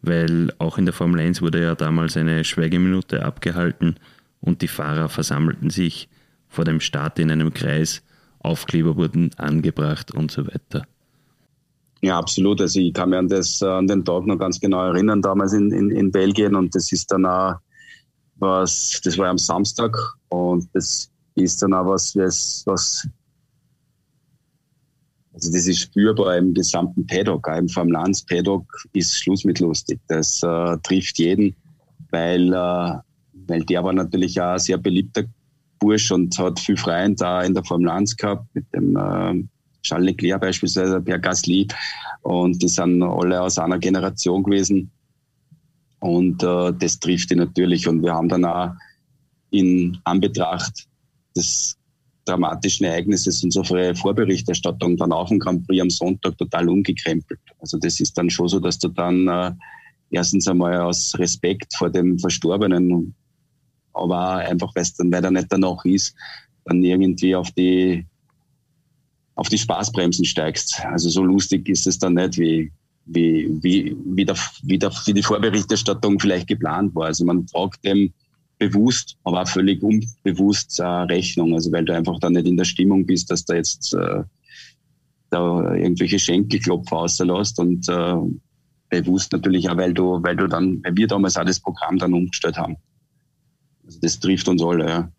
Weil 0.01 0.51
auch 0.57 0.79
in 0.79 0.85
der 0.85 0.95
Formel 0.95 1.19
1 1.19 1.43
wurde 1.43 1.61
ja 1.61 1.75
damals 1.75 2.17
eine 2.17 2.43
Schweigeminute 2.43 3.23
abgehalten 3.23 3.97
und 4.41 4.63
die 4.63 4.67
Fahrer 4.67 5.09
versammelten 5.09 5.69
sich 5.69 6.09
vor 6.47 6.65
dem 6.65 6.79
Start 6.79 7.19
in 7.19 7.29
einem 7.29 7.53
Kreis, 7.53 8.01
Aufkleber 8.39 8.95
wurden 8.95 9.29
angebracht 9.37 10.11
und 10.11 10.31
so 10.31 10.47
weiter. 10.47 10.87
Ja, 12.01 12.17
absolut. 12.17 12.61
Also 12.61 12.79
ich 12.79 12.95
kann 12.95 13.11
mich 13.11 13.19
an, 13.19 13.29
das, 13.29 13.61
an 13.61 13.85
den 13.85 14.03
Tag 14.03 14.25
noch 14.25 14.39
ganz 14.39 14.59
genau 14.59 14.87
erinnern, 14.87 15.21
damals 15.21 15.53
in, 15.53 15.71
in, 15.71 15.91
in 15.91 16.11
Belgien 16.11 16.55
und 16.55 16.73
das 16.73 16.91
ist 16.91 17.11
dann 17.11 17.27
auch 17.27 17.57
was, 18.37 18.99
das 19.03 19.19
war 19.19 19.29
am 19.29 19.37
Samstag 19.37 19.95
und 20.29 20.67
das 20.73 21.11
ist 21.35 21.61
dann 21.61 21.73
auch 21.73 21.85
was, 21.85 22.15
was, 22.15 22.63
was 22.65 23.07
also 25.35 25.51
das 25.51 25.67
ist 25.67 25.79
spürbar 25.79 26.37
im 26.37 26.53
gesamten 26.53 27.05
Paddock. 27.05 27.49
Auch 27.49 27.57
im 27.57 27.67
Formel 27.67 27.97
1 27.97 28.25
Paddock 28.25 28.65
ist 28.93 29.17
Schluss 29.17 29.43
mit 29.43 29.59
lustig. 29.59 29.99
Das 30.07 30.41
äh, 30.43 30.77
trifft 30.83 31.19
jeden, 31.19 31.53
weil, 32.09 32.53
äh, 32.53 32.93
weil 33.47 33.65
der 33.65 33.83
war 33.83 33.91
natürlich 33.91 34.39
auch 34.39 34.53
ein 34.53 34.59
sehr 34.59 34.77
beliebter 34.77 35.25
Bursch 35.79 36.09
und 36.11 36.37
hat 36.39 36.57
viel 36.57 36.77
Freien 36.77 37.17
da 37.17 37.41
in 37.43 37.53
der 37.53 37.65
Formel 37.65 37.89
1 37.89 38.15
gehabt, 38.15 38.47
mit 38.55 38.65
dem 38.73 38.95
äh, 38.95 39.43
Charles 39.83 40.05
Leclerc 40.05 40.39
beispielsweise, 40.39 41.01
Pierre 41.01 41.19
Gasly. 41.19 41.67
Und 42.21 42.61
die 42.63 42.69
sind 42.69 43.03
alle 43.03 43.41
aus 43.41 43.57
einer 43.57 43.77
Generation 43.77 44.41
gewesen. 44.41 44.89
Und 45.99 46.41
äh, 46.43 46.71
das 46.79 46.97
trifft 46.97 47.31
ihn 47.31 47.39
natürlich. 47.39 47.89
Und 47.89 48.01
wir 48.01 48.13
haben 48.13 48.29
dann 48.29 48.45
auch 48.45 48.71
in 49.49 49.97
Anbetracht 50.05 50.87
des 51.35 51.77
dramatischen 52.25 52.85
Ereignisses 52.85 53.43
unsere 53.43 53.93
Vorberichterstattung 53.95 54.97
dann 54.97 55.11
auf 55.11 55.29
dem 55.29 55.39
Grand 55.39 55.65
Prix 55.67 55.81
am 55.81 55.89
Sonntag 55.89 56.37
total 56.37 56.69
umgekrempelt. 56.69 57.39
Also 57.59 57.77
das 57.77 57.99
ist 57.99 58.17
dann 58.17 58.29
schon 58.29 58.47
so, 58.47 58.59
dass 58.59 58.79
du 58.79 58.87
dann 58.87 59.27
äh, 59.27 59.51
erstens 60.09 60.47
einmal 60.47 60.81
aus 60.81 61.13
Respekt 61.17 61.75
vor 61.75 61.89
dem 61.89 62.17
Verstorbenen, 62.17 63.13
aber 63.93 64.35
auch 64.35 64.49
einfach, 64.49 64.75
weil 64.75 64.85
dann, 64.97 65.11
weil 65.11 65.23
er 65.23 65.31
nicht 65.31 65.47
danach 65.49 65.85
ist, 65.85 66.15
dann 66.65 66.83
irgendwie 66.83 67.35
auf 67.35 67.51
die 67.51 68.05
auf 69.35 69.49
die 69.49 69.57
Spaßbremsen 69.57 70.25
steigst. 70.25 70.81
Also 70.85 71.09
so 71.09 71.23
lustig 71.23 71.67
ist 71.67 71.85
es 71.87 71.99
dann 71.99 72.13
nicht, 72.13 72.37
wie, 72.37 72.71
wie, 73.05 73.49
wie, 73.61 73.95
wie, 74.05 74.25
der, 74.25 74.37
wie, 74.63 74.79
der, 74.79 74.91
wie 75.05 75.13
die 75.13 75.23
Vorberichterstattung 75.23 76.19
vielleicht 76.19 76.47
geplant 76.47 76.95
war. 76.95 77.07
Also 77.07 77.25
man 77.25 77.47
fragt 77.47 77.83
dem 77.83 78.13
bewusst, 78.57 79.17
aber 79.23 79.41
auch 79.41 79.47
völlig 79.47 79.81
unbewusst 79.83 80.79
äh, 80.79 80.83
Rechnung. 80.85 81.53
Also 81.53 81.71
weil 81.71 81.85
du 81.85 81.93
einfach 81.93 82.19
dann 82.19 82.33
nicht 82.33 82.47
in 82.47 82.57
der 82.57 82.65
Stimmung 82.65 83.05
bist, 83.05 83.29
dass 83.31 83.45
du 83.45 83.55
jetzt 83.55 83.93
äh, 83.93 84.23
da 85.29 85.75
irgendwelche 85.75 86.19
Schenkelklopfer 86.19 86.97
rauslässt 86.97 87.59
und 87.59 87.87
äh, 87.89 88.15
bewusst 88.89 89.31
natürlich 89.31 89.69
auch, 89.69 89.77
weil 89.77 89.93
du, 89.93 90.21
weil 90.23 90.35
du 90.35 90.47
dann, 90.47 90.81
weil 90.83 90.95
wir 90.95 91.07
damals 91.07 91.37
auch 91.37 91.45
das 91.45 91.59
Programm 91.59 91.97
dann 91.97 92.13
umgestellt 92.13 92.57
haben. 92.57 92.77
Also 93.85 93.99
das 94.01 94.19
trifft 94.19 94.47
uns 94.47 94.63
alle. 94.63 94.87
Ja. 94.87 95.11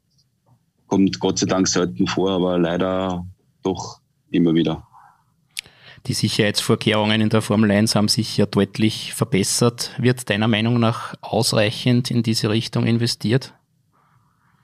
Kommt 0.87 1.19
Gott 1.21 1.39
sei 1.39 1.47
Dank 1.47 1.69
selten 1.69 2.07
vor, 2.07 2.31
aber 2.31 2.59
leider 2.59 3.27
doch 3.63 4.01
immer 4.31 4.55
wieder. 4.55 4.87
Die 6.07 6.13
Sicherheitsvorkehrungen 6.13 7.21
in 7.21 7.31
der 7.31 7.43
Formel 7.43 7.71
1 7.71 7.97
haben 7.97 8.07
sich 8.07 8.37
ja 8.37 8.47
deutlich 8.47 9.13
verbessert. 9.13 9.91
Wird 9.99 10.31
deiner 10.31 10.47
Meinung 10.47 10.79
nach 10.79 11.15
ausreichend 11.21 12.13
in 12.13 12.23
diese 12.23 12.49
Richtung 12.49 12.87
investiert? 12.87 13.55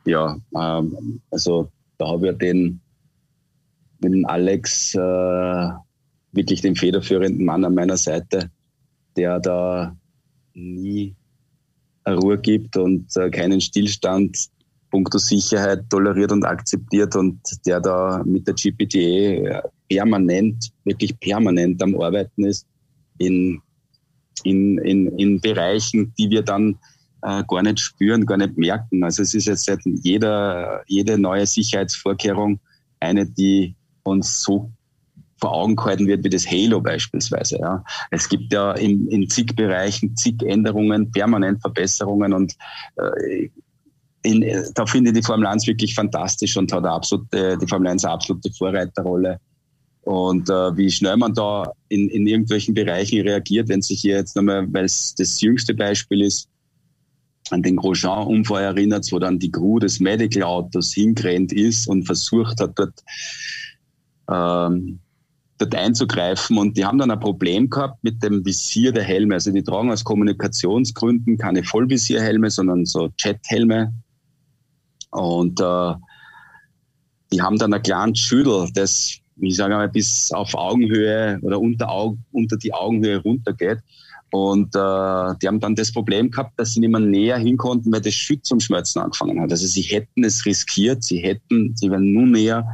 Ja, 0.05 0.37
ähm, 0.57 1.21
also 1.31 1.69
da 1.99 2.07
habe 2.09 2.31
ich 2.31 2.39
den, 2.39 2.81
den 3.99 4.25
Alex 4.25 4.95
äh, 4.95 5.69
wirklich 6.33 6.61
den 6.61 6.77
federführenden 6.77 7.45
Mann 7.45 7.65
an 7.65 7.75
meiner 7.75 7.97
Seite, 7.97 8.51
der 9.17 9.41
da 9.41 9.97
nie 10.55 11.17
Ruhe 12.09 12.39
gibt 12.39 12.77
und 12.77 13.17
äh, 13.17 13.31
keinen 13.31 13.61
Stillstand 13.61 14.49
punkto 14.93 15.19
Sicherheit 15.19 15.89
toleriert 15.91 16.31
und 16.31 16.45
akzeptiert 16.45 17.17
und 17.17 17.41
der 17.67 17.81
da 17.81 18.23
mit 18.25 18.47
der 18.47 18.55
GPTA 18.55 19.69
permanent, 19.89 20.71
wirklich 20.85 21.19
permanent 21.19 21.83
am 21.83 21.99
Arbeiten 22.01 22.45
ist 22.45 22.67
in, 23.19 23.61
in, 24.45 24.79
in, 24.79 25.19
in 25.19 25.41
Bereichen, 25.41 26.13
die 26.19 26.31
wir 26.31 26.43
dann 26.43 26.79
äh, 27.23 27.43
gar 27.49 27.63
nicht 27.63 27.81
spüren, 27.81 28.27
gar 28.27 28.37
nicht 28.37 28.59
merken. 28.59 29.03
Also 29.03 29.23
es 29.23 29.35
ist 29.35 29.47
jetzt 29.47 29.65
seit 29.65 29.81
jeder, 29.85 30.83
jede 30.87 31.19
neue 31.19 31.47
Sicherheitsvorkehrung 31.47 32.61
eine, 33.01 33.27
die 33.27 33.75
uns 34.05 34.43
so 34.43 34.71
vor 35.41 35.53
Augen 35.53 35.75
gehalten 35.75 36.07
wird 36.07 36.23
wie 36.23 36.31
das 36.31 36.47
Halo 36.47 36.81
beispielsweise. 36.81 37.59
Ja. 37.59 37.85
Es 38.11 38.29
gibt 38.29 38.53
ja 38.53 38.73
in, 38.73 39.09
in 39.09 39.29
zig 39.29 39.57
Bereichen 39.57 40.15
zig 40.17 40.41
Änderungen, 40.43 41.11
permanent 41.11 41.61
Verbesserungen 41.61 42.33
und 42.33 42.55
äh, 42.97 43.49
in, 44.23 44.45
da 44.75 44.87
finde 44.87 45.11
ich 45.11 45.17
die 45.17 45.23
Formel 45.23 45.47
1 45.47 45.67
wirklich 45.67 45.95
fantastisch 45.95 46.57
und 46.57 46.73
hat 46.73 46.85
absolute, 46.85 47.59
die 47.59 47.67
Formel 47.67 47.89
1 47.89 48.05
eine 48.05 48.15
absolute 48.15 48.53
Vorreiterrolle. 48.53 49.39
Und 50.03 50.51
äh, 50.51 50.77
wie 50.77 50.91
schnell 50.91 51.17
man 51.17 51.33
da 51.33 51.71
in, 51.89 52.09
in 52.09 52.27
irgendwelchen 52.27 52.75
Bereichen 52.75 53.21
reagiert, 53.21 53.69
wenn 53.69 53.83
sich 53.83 54.01
hier 54.01 54.17
jetzt 54.17 54.35
nochmal, 54.35 54.67
weil 54.73 54.85
es 54.85 55.15
das 55.17 55.41
jüngste 55.41 55.75
Beispiel 55.75 56.23
ist, 56.23 56.49
an 57.51 57.63
den 57.63 57.77
Grosjean-Unfall 57.77 58.63
erinnert, 58.63 59.07
wo 59.11 59.19
dann 59.19 59.39
die 59.39 59.51
Crew 59.51 59.79
des 59.79 60.01
Medical-Autos 60.01 60.93
hingerannt 60.93 61.53
ist 61.53 61.87
und 61.89 62.05
versucht 62.05 62.61
hat, 62.61 62.79
dort, 62.79 63.03
ähm, 64.31 64.99
dort 65.59 65.75
einzugreifen. 65.75 66.59
Und 66.59 66.77
die 66.77 66.85
haben 66.85 66.99
dann 66.99 67.11
ein 67.11 67.21
Problem 67.21 67.69
gehabt 67.69 68.03
mit 68.03 68.23
dem 68.23 68.45
Visier 68.45 68.93
der 68.93 69.05
Helme. 69.05 69.35
Also 69.35 69.51
die 69.53 69.63
tragen 69.63 69.91
aus 69.91 70.05
Kommunikationsgründen 70.05 71.37
keine 71.37 71.63
Vollvisierhelme, 71.63 72.51
sondern 72.51 72.87
so 72.87 73.11
Jet-Helme. 73.19 73.93
Und 75.13 75.61
äh, 75.61 75.95
die 77.33 77.41
haben 77.41 77.59
dann 77.59 77.73
ein 77.73 77.83
kleines 77.83 78.19
Schüdel, 78.19 78.69
das, 78.75 79.19
ich 79.37 79.57
sage 79.57 79.75
mal, 79.75 79.89
bis 79.89 80.33
auf 80.33 80.55
Augenhöhe 80.55 81.39
oder 81.43 81.61
unter, 81.61 81.89
Aug 81.89 82.19
unter 82.33 82.57
die 82.57 82.75
Augenhöhe 82.75 83.19
runtergeht. 83.19 83.79
Und 84.31 84.75
äh, 84.75 85.35
die 85.43 85.47
haben 85.47 85.61
dann 85.61 85.75
das 85.75 85.93
Problem 85.93 86.31
gehabt, 86.31 86.59
dass 86.59 86.73
sie 86.73 86.81
nicht 86.81 86.91
mehr 86.91 87.01
näher 87.01 87.37
hin 87.37 87.59
konnten, 87.59 87.93
weil 87.93 88.01
das 88.01 88.15
Schütt 88.15 88.47
zum 88.47 88.61
Schmerzen 88.61 89.01
angefangen 89.01 89.39
hat. 89.41 89.51
Also 89.51 89.67
sie 89.67 89.83
hätten 89.83 90.25
es 90.25 90.47
riskiert, 90.47 91.05
sie 91.05 91.19
hätten, 91.19 91.77
sie 91.77 91.91
wären 91.91 92.13
nun 92.13 92.33
näher 92.33 92.67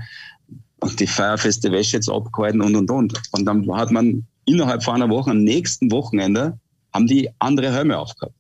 und 0.81 1.01
die 1.01 1.07
feierfeste 1.09 1.73
Wäsche 1.73 1.97
jetzt 1.97 2.09
abgehalten 2.09 2.61
und 2.61 2.77
und 2.77 2.91
und. 2.91 3.21
Und 3.33 3.45
dann 3.45 3.69
hat 3.77 3.91
man 3.91 4.25
innerhalb 4.45 4.85
von 4.85 4.95
einer 4.95 5.11
Woche, 5.11 5.33
am 5.33 5.43
nächsten 5.43 5.91
Wochenende, 5.91 6.59
haben 6.95 7.09
die 7.09 7.29
andere 7.41 7.73
Helme 7.73 7.99
aufgehabt. 7.99 8.35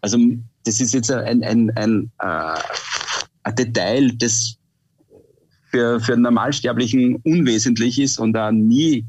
Also 0.00 0.18
das 0.64 0.80
ist 0.80 0.94
jetzt 0.94 1.10
ein, 1.10 1.42
ein, 1.42 1.70
ein, 1.76 2.10
äh, 2.18 2.58
Detail, 3.54 4.12
das 4.16 4.56
für, 5.70 6.00
für 6.00 6.14
einen 6.14 6.22
Normalsterblichen 6.22 7.16
unwesentlich 7.16 7.98
ist 8.00 8.18
und 8.18 8.32
da 8.32 8.50
nie 8.52 9.04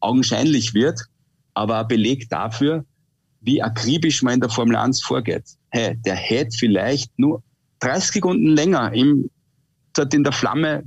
augenscheinlich 0.00 0.74
wird 0.74 1.00
aber 1.54 1.80
ein 1.80 1.88
Beleg 1.88 2.28
dafür, 2.28 2.84
wie 3.40 3.62
akribisch 3.62 4.22
man 4.22 4.34
in 4.34 4.40
der 4.40 4.50
Formel 4.50 4.76
1 4.76 5.02
vorgeht. 5.02 5.44
Hey, 5.70 5.96
der 6.04 6.14
hätte 6.14 6.56
vielleicht 6.56 7.18
nur 7.18 7.42
30 7.80 8.12
Sekunden 8.12 8.46
länger 8.48 8.92
im 8.92 9.30
dort 9.94 10.14
in 10.14 10.22
der 10.22 10.32
Flamme, 10.32 10.84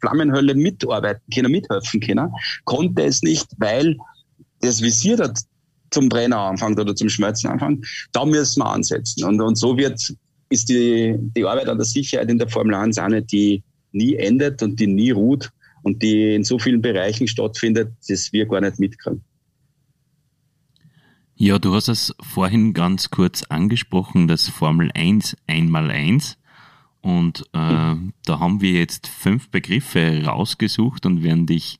Flammenhölle 0.00 0.54
mitarbeiten 0.54 1.22
können, 1.34 1.50
mithelfen 1.50 2.00
können, 2.00 2.30
konnte 2.64 3.02
es 3.02 3.22
nicht, 3.22 3.46
weil 3.56 3.96
das 4.60 4.82
Visier 4.82 5.16
dort 5.16 5.40
zum 5.90 6.10
Brenner 6.10 6.38
anfängt 6.38 6.78
oder 6.78 6.94
zum 6.94 7.08
Schmelzen 7.08 7.48
anfängt. 7.48 7.86
Da 8.12 8.26
müssen 8.26 8.60
wir 8.60 8.66
ansetzen. 8.66 9.24
Und, 9.24 9.40
und 9.40 9.56
so 9.56 9.78
wird, 9.78 10.14
ist 10.48 10.68
die, 10.68 11.16
die 11.18 11.44
Arbeit 11.44 11.68
an 11.68 11.78
der 11.78 11.86
Sicherheit 11.86 12.30
in 12.30 12.38
der 12.38 12.48
Formel 12.48 12.74
1 12.74 12.98
eine, 12.98 13.22
die 13.22 13.62
nie 13.92 14.14
endet 14.14 14.62
und 14.62 14.78
die 14.78 14.86
nie 14.86 15.10
ruht 15.10 15.50
und 15.82 16.02
die 16.02 16.34
in 16.34 16.44
so 16.44 16.58
vielen 16.58 16.82
Bereichen 16.82 17.28
stattfindet, 17.28 17.92
dass 18.08 18.32
wir 18.32 18.46
gar 18.46 18.60
nicht 18.60 18.78
mitkriegen. 18.78 19.22
Ja, 21.38 21.58
du 21.58 21.74
hast 21.74 21.88
es 21.88 22.14
vorhin 22.20 22.72
ganz 22.72 23.10
kurz 23.10 23.42
angesprochen, 23.42 24.26
das 24.26 24.48
Formel 24.48 24.90
1 24.94 25.36
einmal 25.46 25.90
1. 25.90 26.38
Und 27.02 27.42
äh, 27.52 27.94
da 28.24 28.40
haben 28.40 28.60
wir 28.60 28.72
jetzt 28.72 29.06
fünf 29.06 29.50
Begriffe 29.50 30.24
rausgesucht 30.24 31.04
und 31.06 31.22
werden 31.22 31.46
dich 31.46 31.78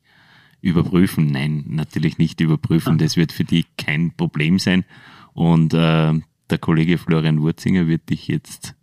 überprüfen. 0.61 1.33
Nein, 1.33 1.65
natürlich 1.69 2.19
nicht 2.19 2.41
überprüfen. 2.41 2.99
Das 2.99 3.17
wird 3.17 3.33
für 3.33 3.45
dich 3.45 3.65
kein 3.79 4.13
Problem 4.15 4.59
sein. 4.59 4.85
Und 5.33 5.75
äh, 5.75 6.13
der 6.51 6.59
Kollege 6.59 6.99
Florian 6.99 7.41
Wurzinger 7.41 7.87
wird 7.87 8.09
dich 8.11 8.29
jetzt 8.29 8.75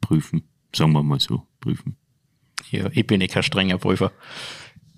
prüfen. 0.00 0.42
Sagen 0.74 0.92
wir 0.92 1.02
mal 1.02 1.20
so, 1.20 1.46
prüfen. 1.60 1.96
Ja, 2.70 2.88
ich 2.92 3.06
bin 3.06 3.20
eh 3.20 3.28
kein 3.28 3.42
strenger 3.42 3.78
Prüfer 3.78 4.12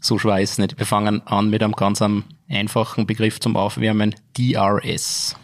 so 0.04 0.18
schwer 0.18 0.40
ist 0.40 0.52
es 0.52 0.58
nicht. 0.58 0.78
Wir 0.78 0.86
fangen 0.86 1.26
an 1.26 1.50
mit 1.50 1.62
einem 1.62 1.72
ganz 1.72 2.02
einfachen 2.48 3.06
Begriff 3.06 3.40
zum 3.40 3.56
Aufwärmen, 3.56 4.14
DRS. 4.36 5.34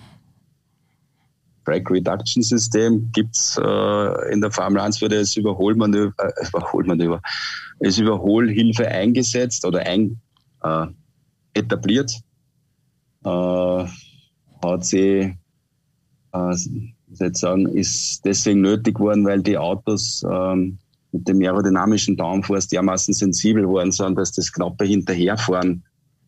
Brake 1.65 1.95
Reduction 1.95 2.43
System 2.43 3.11
gibt's 3.13 3.59
äh, 3.59 4.33
in 4.33 4.41
der 4.41 4.51
Formel 4.51 4.81
1 4.81 5.01
wurde 5.03 5.17
es 5.17 5.37
Überholmanöver, 5.37 6.15
äh, 6.19 6.49
Überholmanöver, 6.49 7.23
es 7.79 7.99
Überholhilfe 7.99 8.89
eingesetzt 8.89 9.65
oder 9.65 9.81
ein, 9.81 10.21
äh, 10.63 10.87
etabliert. 11.55 12.13
Äh, 13.25 13.29
hat 14.63 14.85
sie, 14.85 15.37
äh, 16.33 17.31
sagen, 17.33 17.67
ist 17.67 18.25
deswegen 18.25 18.61
nötig 18.61 18.99
worden, 18.99 19.25
weil 19.25 19.43
die 19.43 19.59
Autos 19.59 20.25
ähm, 20.31 20.79
mit 21.13 21.27
dem 21.27 21.41
aerodynamischen 21.41 22.17
Downforce 22.17 22.69
dermaßen 22.69 23.15
sensibel 23.15 23.67
worden 23.67 23.93
sind, 23.93 24.17
dass 24.17 24.33
das 24.33 24.53
knappe 24.53 24.85
Hinterherfahren 24.85 25.83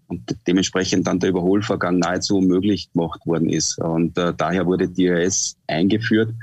und 0.08 0.36
dementsprechend 0.46 1.06
dann 1.06 1.20
der 1.20 1.30
Überholvorgang 1.30 1.98
nahezu 1.98 2.36
unmöglich 2.36 2.92
gemacht 2.92 3.20
worden 3.24 3.48
ist. 3.48 3.78
Und 3.78 4.18
äh, 4.18 4.34
daher 4.36 4.66
wurde 4.66 4.88
DRS 4.88 5.56
eingeführt. 5.66 6.34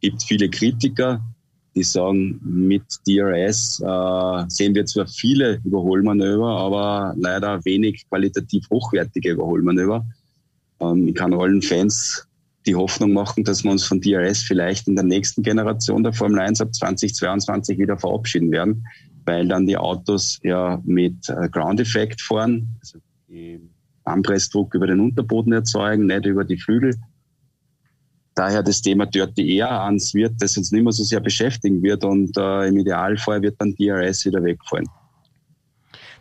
Gibt 0.00 0.22
viele 0.24 0.50
Kritiker, 0.50 1.22
die 1.74 1.84
sagen, 1.84 2.40
mit 2.42 2.82
DRS 3.06 3.80
äh, 3.80 4.44
sehen 4.48 4.74
wir 4.74 4.84
zwar 4.86 5.06
viele 5.06 5.60
Überholmanöver, 5.64 6.48
aber 6.48 7.14
leider 7.16 7.64
wenig 7.64 8.06
qualitativ 8.08 8.68
hochwertige 8.70 9.32
Überholmanöver. 9.32 10.04
Ähm, 10.80 11.08
ich 11.08 11.14
kann 11.14 11.32
allen 11.32 11.62
Fans 11.62 12.26
die 12.66 12.74
Hoffnung 12.74 13.12
machen, 13.12 13.44
dass 13.44 13.64
wir 13.64 13.70
uns 13.70 13.84
von 13.84 14.00
DRS 14.00 14.42
vielleicht 14.42 14.88
in 14.88 14.94
der 14.94 15.04
nächsten 15.04 15.42
Generation 15.42 16.02
der 16.02 16.12
Formel 16.12 16.38
1 16.40 16.60
ab 16.60 16.74
2022 16.74 17.78
wieder 17.78 17.98
verabschieden 17.98 18.50
werden, 18.52 18.86
weil 19.24 19.48
dann 19.48 19.66
die 19.66 19.76
Autos 19.76 20.38
ja 20.42 20.80
mit 20.84 21.28
äh, 21.28 21.48
Ground 21.48 21.80
Effect 21.80 22.20
fahren, 22.20 22.76
also 22.80 22.98
Anpressdruck 24.04 24.74
über 24.74 24.86
den 24.86 25.00
Unterboden 25.00 25.52
erzeugen, 25.52 26.06
nicht 26.06 26.26
über 26.26 26.44
die 26.44 26.58
Flügel. 26.58 26.96
Daher 28.34 28.62
das 28.62 28.80
Thema 28.80 29.06
Dirty 29.06 29.56
Air 29.56 29.82
ans 29.82 30.14
wird, 30.14 30.34
das 30.40 30.56
uns 30.56 30.72
nicht 30.72 30.82
mehr 30.82 30.92
so 30.92 31.04
sehr 31.04 31.20
beschäftigen 31.20 31.82
wird 31.82 32.04
und 32.04 32.36
äh, 32.36 32.68
im 32.68 32.78
Idealfall 32.78 33.42
wird 33.42 33.56
dann 33.58 33.74
DRS 33.74 34.24
wieder 34.24 34.42
wegfallen. 34.42 34.88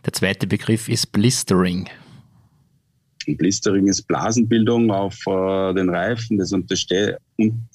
Der 0.06 0.14
zweite 0.14 0.48
Begriff 0.48 0.90
ist 0.90 1.12
Blistering. 1.12 1.88
Blistering 3.26 3.88
ist 3.88 4.04
Blasenbildung 4.04 4.92
auf 4.92 5.16
äh, 5.28 5.74
den 5.74 5.90
Reifen. 5.90 6.38
Das 6.38 6.52
untersteht, 6.52 7.18
un, 7.38 7.68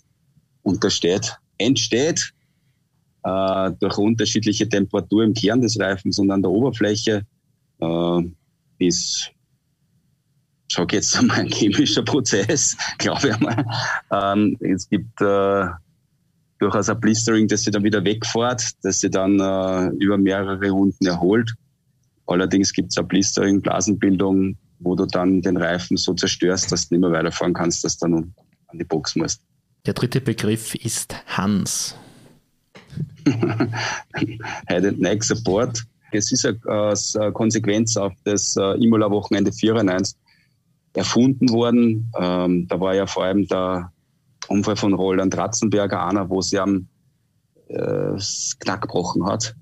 untersteht 0.63 1.39
entsteht 1.59 2.33
äh, 3.25 3.71
durch 3.81 3.99
unterschiedliche 3.99 4.69
Temperatur 4.69 5.25
im 5.25 5.35
Kern 5.35 5.61
des 5.61 5.79
Reifens 5.79 6.19
und 6.19 6.31
an 6.31 6.43
der 6.43 6.51
Oberfläche. 6.51 7.23
Äh, 7.81 8.23
ist, 8.79 9.31
sag 10.71 10.93
jetzt 10.93 11.17
einmal, 11.17 11.41
ein 11.41 11.49
chemischer 11.49 12.03
Prozess, 12.03 12.77
glaube 12.99 13.29
ich 13.29 13.35
einmal. 13.35 13.65
Ähm, 14.13 14.57
es 14.61 14.89
gibt 14.89 15.21
äh, 15.21 15.67
durchaus 16.59 16.89
ein 16.89 17.01
Blistering, 17.01 17.49
das 17.49 17.63
sie 17.63 17.71
dann 17.71 17.85
wieder 17.85 18.05
wegfährt, 18.05 18.71
das 18.83 19.01
sie 19.01 19.11
dann 19.11 19.41
äh, 19.41 19.89
über 20.05 20.19
mehrere 20.19 20.71
Runden 20.71 21.07
erholt. 21.07 21.55
Allerdings 22.27 22.73
gibt 22.73 22.91
es 22.91 22.99
ein 22.99 23.09
Blistering, 23.09 23.63
Blasenbildung, 23.63 24.57
wo 24.79 24.95
du 24.95 25.07
dann 25.07 25.43
den 25.43 25.57
Reifen 25.57 25.97
so 25.97 26.15
zerstörst, 26.15 26.71
dass 26.73 26.89
du 26.89 26.95
nicht 26.95 27.01
mehr 27.01 27.13
weiterfahren 27.13 27.55
kannst, 27.55 27.85
dass 27.85 27.99
du 27.99 28.07
dann 28.07 28.35
an 28.69 28.79
die 28.79 28.85
Box 28.85 29.17
musst. 29.17 29.43
Der 29.87 29.95
dritte 29.95 30.21
Begriff 30.21 30.75
ist 30.75 31.15
Hans. 31.27 31.95
Head 34.69 34.85
and 34.85 35.01
Neck 35.01 35.23
Support. 35.23 35.85
Es 36.13 36.33
ist 36.33 36.47
eine, 36.47 37.33
Konsequenz 37.33 37.97
auf 37.97 38.13
das 38.25 38.57
äh, 38.57 38.83
Imola-Wochenende 38.83 39.53
94 39.53 40.17
erfunden 40.95 41.51
worden. 41.51 42.11
Ähm, 42.19 42.67
da 42.69 42.81
war 42.81 42.95
ja 42.95 43.07
vor 43.07 43.25
allem 43.25 43.47
der 43.47 43.93
Unfall 44.49 44.77
von 44.77 44.95
Roland 44.95 45.37
Ratzenberger 45.37 46.07
einer, 46.07 46.29
wo 46.31 46.41
sie 46.41 46.59
am 46.59 46.89
äh, 47.69 48.17
Knack 48.61 48.83
gebrochen 48.83 49.27
hat. 49.27 49.55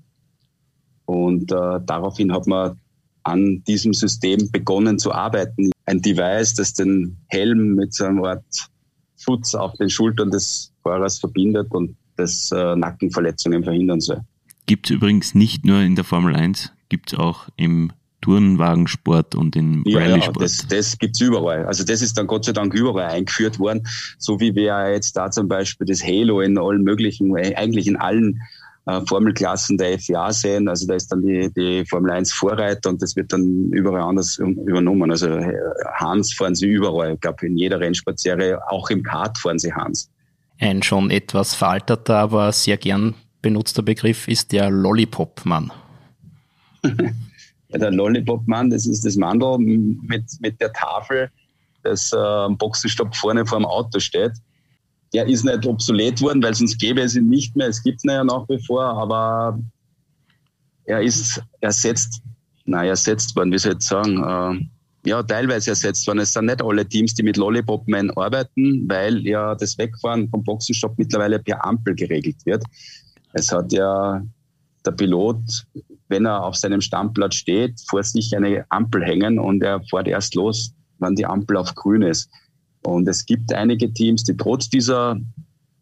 Und 1.05 1.51
äh, 1.51 1.79
daraufhin 1.85 2.31
hat 2.31 2.47
man 2.47 2.79
an 3.25 3.63
diesem 3.67 3.93
System 3.93 4.49
begonnen 4.51 4.99
zu 4.99 5.11
arbeiten. 5.11 5.71
Ein 5.85 6.01
Device, 6.01 6.53
das 6.53 6.73
den 6.73 7.17
Helm 7.27 7.75
mit 7.75 7.93
so 7.93 8.05
einer 8.05 8.23
Art 8.23 8.69
Schutz 9.17 9.55
auf 9.55 9.73
den 9.73 9.89
Schultern 9.89 10.29
des 10.31 10.71
Fahrers 10.83 11.19
verbindet 11.19 11.71
und 11.71 11.95
das 12.17 12.51
äh, 12.51 12.75
Nackenverletzungen 12.75 13.63
verhindern 13.63 13.99
soll. 13.99 14.21
Gibt 14.67 14.89
es 14.89 14.95
übrigens 14.95 15.35
nicht 15.35 15.65
nur 15.65 15.81
in 15.81 15.95
der 15.95 16.03
Formel 16.03 16.35
1, 16.35 16.71
gibt 16.89 17.13
es 17.13 17.19
auch 17.19 17.47
im 17.55 17.91
Turnwagensport 18.21 19.35
und 19.35 19.55
im 19.55 19.83
ja, 19.85 19.99
Rallye-Sport. 19.99 20.37
Ja, 20.37 20.43
das, 20.43 20.67
das 20.67 20.97
gibt's 20.97 21.21
überall. 21.21 21.65
Also 21.65 21.83
das 21.83 22.01
ist 22.01 22.17
dann 22.17 22.27
Gott 22.27 22.45
sei 22.45 22.53
Dank 22.53 22.73
überall 22.73 23.09
eingeführt 23.09 23.59
worden, 23.59 23.87
so 24.17 24.39
wie 24.39 24.55
wir 24.55 24.91
jetzt 24.91 25.17
da 25.17 25.29
zum 25.31 25.47
Beispiel 25.47 25.85
das 25.85 26.03
Halo 26.03 26.41
in 26.41 26.57
allen 26.57 26.83
möglichen, 26.83 27.35
eigentlich 27.35 27.87
in 27.87 27.97
allen 27.97 28.41
äh, 28.85 29.01
Formelklassen 29.07 29.77
der 29.77 29.99
FIA 29.99 30.31
sehen. 30.31 30.67
Also 30.67 30.87
da 30.87 30.95
ist 30.95 31.11
dann 31.11 31.21
die, 31.21 31.51
die 31.55 31.85
Formel 31.85 32.11
1 32.11 32.33
Vorreiter 32.33 32.89
und 32.89 33.01
das 33.01 33.15
wird 33.15 33.33
dann 33.33 33.71
überall 33.71 34.01
anders 34.01 34.37
übernommen. 34.37 35.11
Also 35.11 35.27
äh, 35.27 35.53
Hans 35.95 36.33
fahren 36.33 36.55
sie 36.55 36.67
überall. 36.67 37.13
Ich 37.15 37.19
glaube, 37.21 37.47
in 37.47 37.57
jeder 37.57 37.79
Rennsportserie, 37.79 38.59
auch 38.69 38.89
im 38.89 39.03
Kart 39.03 39.37
fahren 39.37 39.59
sie 39.59 39.73
Hans. 39.73 40.09
Ein 40.59 40.83
schon 40.83 41.09
etwas 41.09 41.53
veralterter, 41.55 42.17
aber 42.17 42.51
sehr 42.51 42.77
gern 42.77 43.15
benutzter 43.41 43.81
Begriff 43.81 44.27
ist 44.27 44.51
der 44.51 44.69
Lollipop-Mann. 44.69 45.71
ja, 46.83 47.77
der 47.77 47.91
Lollipop-Mann, 47.91 48.69
das 48.69 48.85
ist 48.85 49.05
das 49.05 49.17
Mandel 49.17 49.57
mit, 49.57 50.23
mit 50.39 50.61
der 50.61 50.71
Tafel, 50.71 51.29
das 51.83 52.13
äh, 52.13 52.17
am 52.17 52.57
Boxenstopp 52.57 53.15
vorne 53.15 53.45
vor 53.45 53.59
dem 53.59 53.65
Auto 53.65 53.99
steht. 53.99 54.31
Der 55.15 55.25
ist 55.27 55.45
nicht 55.45 55.65
obsolet 55.65 56.21
worden, 56.21 56.43
weil 56.43 56.53
sonst 56.53 56.77
gäbe 56.77 56.99
es 56.99 57.15
ihn 57.15 57.29
nicht 57.29 57.55
mehr. 57.55 57.69
Es 57.69 57.81
gibt 57.81 58.03
ihn 58.03 58.09
ja 58.09 58.21
nach 58.21 58.49
wie 58.49 58.59
vor, 58.59 58.83
aber 58.83 59.57
er 60.83 61.01
ist 61.01 61.41
ersetzt, 61.61 62.21
nein, 62.65 62.89
ersetzt 62.89 63.33
worden, 63.33 63.53
wie 63.53 63.57
soll 63.57 63.71
ich 63.71 63.75
jetzt 63.75 63.87
sagen, 63.87 64.21
äh, 64.21 65.09
ja, 65.09 65.23
teilweise 65.23 65.69
ersetzt 65.69 66.05
worden. 66.05 66.19
Es 66.19 66.33
sind 66.33 66.47
nicht 66.47 66.61
alle 66.61 66.85
Teams, 66.85 67.13
die 67.13 67.23
mit 67.23 67.37
Lollipop 67.37 67.87
Man 67.87 68.11
arbeiten, 68.11 68.89
weil 68.89 69.25
ja 69.25 69.55
das 69.55 69.77
Wegfahren 69.77 70.27
vom 70.27 70.43
Boxenstopp 70.43 70.97
mittlerweile 70.97 71.39
per 71.39 71.63
Ampel 71.63 71.95
geregelt 71.95 72.45
wird. 72.45 72.65
Es 73.31 73.53
hat 73.53 73.71
ja 73.71 74.21
der 74.85 74.91
Pilot, 74.91 75.65
wenn 76.09 76.25
er 76.25 76.43
auf 76.43 76.57
seinem 76.57 76.81
Stammplatz 76.81 77.35
steht, 77.35 77.79
vor 77.87 78.03
sich 78.03 78.35
eine 78.35 78.65
Ampel 78.67 79.01
hängen 79.01 79.39
und 79.39 79.63
er 79.63 79.81
fährt 79.89 80.09
erst 80.09 80.35
los, 80.35 80.73
wenn 80.99 81.15
die 81.15 81.25
Ampel 81.25 81.55
auf 81.55 81.73
grün 81.73 82.01
ist. 82.01 82.29
Und 82.85 83.07
es 83.07 83.25
gibt 83.25 83.53
einige 83.53 83.91
Teams, 83.91 84.23
die 84.23 84.37
trotz 84.37 84.69
dieser 84.69 85.17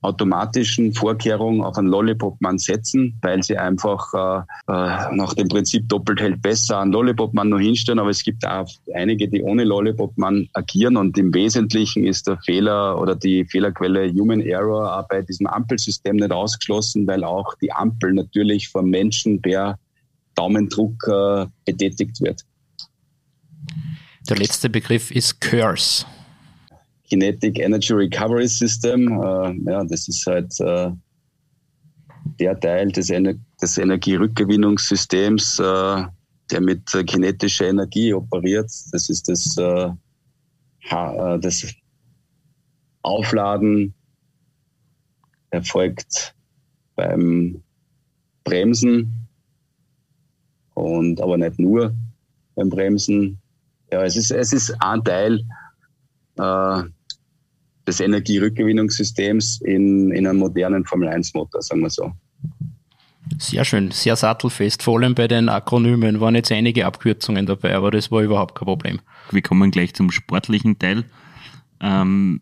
automatischen 0.03 0.93
Vorkehrung 0.93 1.63
auf 1.63 1.77
einen 1.77 1.87
Lollipop-Mann 1.87 2.57
setzen, 2.57 3.17
weil 3.21 3.41
sie 3.41 3.57
einfach 3.57 4.13
äh, 4.13 4.71
äh, 4.71 5.15
nach 5.15 5.33
dem 5.33 5.47
Prinzip 5.47 5.87
doppelt 5.87 6.19
hält 6.19 6.41
besser 6.41 6.79
einen 6.79 6.91
Lollipop-Mann 6.91 7.49
noch 7.49 7.59
hinstellen. 7.59 7.99
Aber 7.99 8.09
es 8.09 8.23
gibt 8.23 8.45
auch 8.45 8.69
einige, 8.93 9.29
die 9.29 9.41
ohne 9.41 9.63
Lollipop-Mann 9.63 10.49
agieren 10.53 10.97
und 10.97 11.17
im 11.17 11.33
Wesentlichen 11.33 12.05
ist 12.05 12.27
der 12.27 12.37
Fehler 12.39 12.99
oder 12.99 13.15
die 13.15 13.45
Fehlerquelle 13.45 14.11
Human 14.11 14.41
Error 14.41 14.99
auch 14.99 15.07
bei 15.07 15.21
diesem 15.21 15.47
Ampelsystem 15.47 16.17
nicht 16.17 16.31
ausgeschlossen, 16.31 17.07
weil 17.07 17.23
auch 17.23 17.55
die 17.61 17.71
Ampel 17.71 18.13
natürlich 18.13 18.67
vom 18.67 18.89
Menschen 18.89 19.41
per 19.41 19.79
Daumendruck 20.35 21.07
äh, 21.07 21.45
betätigt 21.65 22.19
wird. 22.19 22.41
Der 24.29 24.37
letzte 24.37 24.69
Begriff 24.69 25.11
ist 25.11 25.39
Curse. 25.39 26.05
Kinetic 27.13 27.59
Energy 27.59 27.93
Recovery 27.93 28.47
System. 28.47 29.21
Äh, 29.21 29.71
ja, 29.71 29.83
das 29.83 30.07
ist 30.07 30.25
halt 30.25 30.59
äh, 30.59 30.89
der 32.39 32.59
Teil 32.59 32.91
des, 32.91 33.11
Ener 33.11 33.35
des 33.61 33.77
Energierückgewinnungssystems, 33.77 35.59
äh, 35.59 36.05
der 36.49 36.61
mit 36.61 36.87
kinetischer 37.05 37.67
Energie 37.67 38.15
operiert. 38.15 38.71
Das 38.91 39.09
ist 39.11 39.29
das, 39.29 39.55
äh, 39.59 39.89
äh, 40.89 41.39
das 41.39 41.71
Aufladen 43.03 43.93
erfolgt 45.51 46.33
beim 46.95 47.61
Bremsen 48.43 49.27
und 50.73 51.21
aber 51.21 51.37
nicht 51.37 51.59
nur 51.59 51.93
beim 52.55 52.69
Bremsen. 52.69 53.37
Ja, 53.91 54.03
es 54.03 54.15
ist, 54.15 54.31
es 54.31 54.51
ist 54.51 54.75
ein 54.81 55.03
Teil 55.03 55.45
äh, 56.39 56.83
des 57.87 57.99
Energierückgewinnungssystems 57.99 59.61
in, 59.61 60.11
in 60.11 60.27
einem 60.27 60.39
modernen 60.39 60.85
Formel-1-Motor, 60.85 61.61
sagen 61.61 61.81
wir 61.81 61.89
so. 61.89 62.13
Sehr 63.37 63.65
schön, 63.65 63.91
sehr 63.91 64.15
sattelfest, 64.15 64.83
vor 64.83 64.99
allem 64.99 65.15
bei 65.15 65.27
den 65.27 65.49
Akronymen 65.49 66.19
waren 66.19 66.35
jetzt 66.35 66.51
einige 66.51 66.85
Abkürzungen 66.85 67.45
dabei, 67.45 67.75
aber 67.75 67.91
das 67.91 68.11
war 68.11 68.21
überhaupt 68.21 68.55
kein 68.55 68.65
Problem. 68.65 68.99
Wir 69.31 69.41
kommen 69.41 69.71
gleich 69.71 69.93
zum 69.93 70.11
sportlichen 70.11 70.77
Teil. 70.77 71.05
Ähm, 71.79 72.41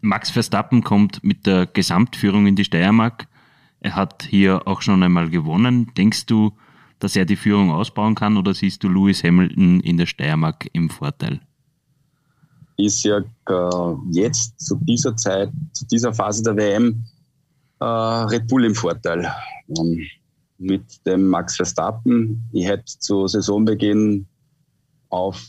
Max 0.00 0.30
Verstappen 0.30 0.84
kommt 0.84 1.22
mit 1.24 1.46
der 1.46 1.66
Gesamtführung 1.66 2.46
in 2.46 2.56
die 2.56 2.64
Steiermark. 2.64 3.26
Er 3.80 3.96
hat 3.96 4.26
hier 4.28 4.66
auch 4.66 4.82
schon 4.82 5.02
einmal 5.02 5.30
gewonnen. 5.30 5.92
Denkst 5.96 6.26
du, 6.26 6.52
dass 6.98 7.16
er 7.16 7.24
die 7.24 7.36
Führung 7.36 7.70
ausbauen 7.70 8.14
kann 8.14 8.36
oder 8.36 8.54
siehst 8.54 8.82
du 8.84 8.88
Lewis 8.88 9.22
Hamilton 9.24 9.80
in 9.80 9.96
der 9.96 10.06
Steiermark 10.06 10.68
im 10.72 10.90
Vorteil? 10.90 11.40
Ist 12.76 13.02
ja 13.04 13.18
äh, 13.18 13.94
jetzt 14.10 14.60
zu 14.60 14.76
dieser 14.82 15.16
Zeit, 15.16 15.50
zu 15.72 15.86
dieser 15.86 16.12
Phase 16.12 16.42
der 16.42 16.56
WM, 16.56 17.04
äh, 17.80 17.84
Red 17.84 18.46
Bull 18.48 18.64
im 18.64 18.74
Vorteil. 18.74 19.30
Ähm, 19.68 20.06
mit 20.58 20.84
dem 21.06 21.28
Max 21.28 21.56
Verstappen, 21.56 22.48
ich 22.52 22.66
hätte 22.66 22.84
zu 22.98 23.26
Saisonbeginn 23.26 24.26
auf 25.10 25.42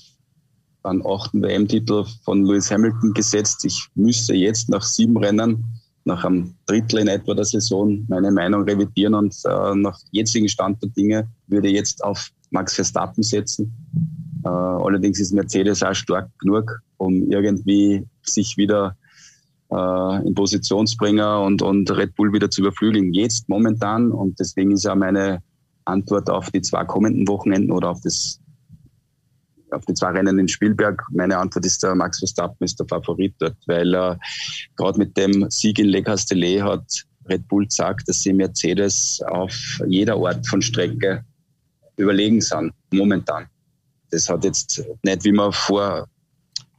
einen 0.83 1.05
achten 1.05 1.41
WM-Titel 1.41 2.05
von 2.23 2.45
Lewis 2.45 2.71
Hamilton 2.71 3.13
gesetzt. 3.13 3.63
Ich 3.65 3.87
müsste 3.95 4.33
jetzt 4.33 4.69
nach 4.69 4.83
sieben 4.83 5.17
Rennen, 5.17 5.63
nach 6.05 6.23
einem 6.23 6.55
Drittel 6.65 6.99
in 6.99 7.07
etwa 7.07 7.33
der 7.33 7.45
Saison, 7.45 8.05
meine 8.07 8.31
Meinung 8.31 8.63
revidieren 8.63 9.13
und 9.13 9.35
äh, 9.45 9.75
nach 9.75 9.99
jetzigen 10.11 10.47
Stand 10.47 10.81
der 10.81 10.89
Dinge 10.89 11.27
würde 11.47 11.67
ich 11.67 11.75
jetzt 11.75 12.03
auf 12.03 12.31
Max 12.49 12.73
Verstappen 12.73 13.23
setzen. 13.23 13.73
Äh, 14.47 14.83
allerdings 14.85 15.19
ist 15.19 15.33
Mercedes 15.33 15.83
auch 15.83 15.93
stark 15.93 16.29
genug, 16.39 16.79
um 16.97 17.29
irgendwie 17.29 18.05
sich 18.23 18.55
wieder 18.55 18.95
äh, 19.71 20.27
in 20.27 20.33
Position 20.35 20.87
zu 20.87 20.95
bringen 20.95 21.27
und, 21.27 21.61
und 21.61 21.91
Red 21.91 22.15
Bull 22.15 22.31
wieder 22.31 22.49
zu 22.49 22.61
überflügeln. 22.61 23.13
Jetzt 23.13 23.49
momentan 23.49 24.11
und 24.11 24.39
deswegen 24.39 24.71
ist 24.71 24.87
auch 24.87 24.95
meine 24.95 25.43
Antwort 25.83 26.29
auf 26.29 26.49
die 26.51 26.61
zwei 26.61 26.85
kommenden 26.85 27.27
Wochenenden 27.27 27.71
oder 27.71 27.89
auf 27.89 28.01
das 28.01 28.39
auf 29.71 29.83
die 29.83 29.93
zwei 29.93 30.11
Rennen 30.11 30.39
in 30.39 30.47
Spielberg. 30.47 31.03
Meine 31.11 31.37
Antwort 31.37 31.65
ist 31.65 31.83
der 31.83 31.93
Max 31.93 32.19
Verstappen 32.19 32.63
ist 32.63 32.79
der 32.79 32.87
Favorit 32.87 33.35
dort, 33.39 33.57
weil 33.65 33.93
er 33.93 34.13
äh, 34.13 34.17
gerade 34.77 34.97
mit 34.97 35.17
dem 35.17 35.49
Sieg 35.49 35.77
in 35.79 35.87
Le 35.87 36.01
Castellet 36.01 36.63
hat 36.63 37.05
Red 37.27 37.45
Bull 37.49 37.65
gesagt, 37.65 38.07
dass 38.07 38.21
sie 38.21 38.31
Mercedes 38.31 39.21
auf 39.27 39.81
jeder 39.85 40.15
Art 40.15 40.47
von 40.47 40.61
Strecke 40.61 41.25
überlegen 41.97 42.39
sind, 42.39 42.71
momentan. 42.93 43.47
Das 44.17 44.29
hat 44.29 44.43
jetzt 44.43 44.83
nicht, 45.03 45.23
wie 45.25 45.31
man 45.31 45.51
vor, 45.51 46.07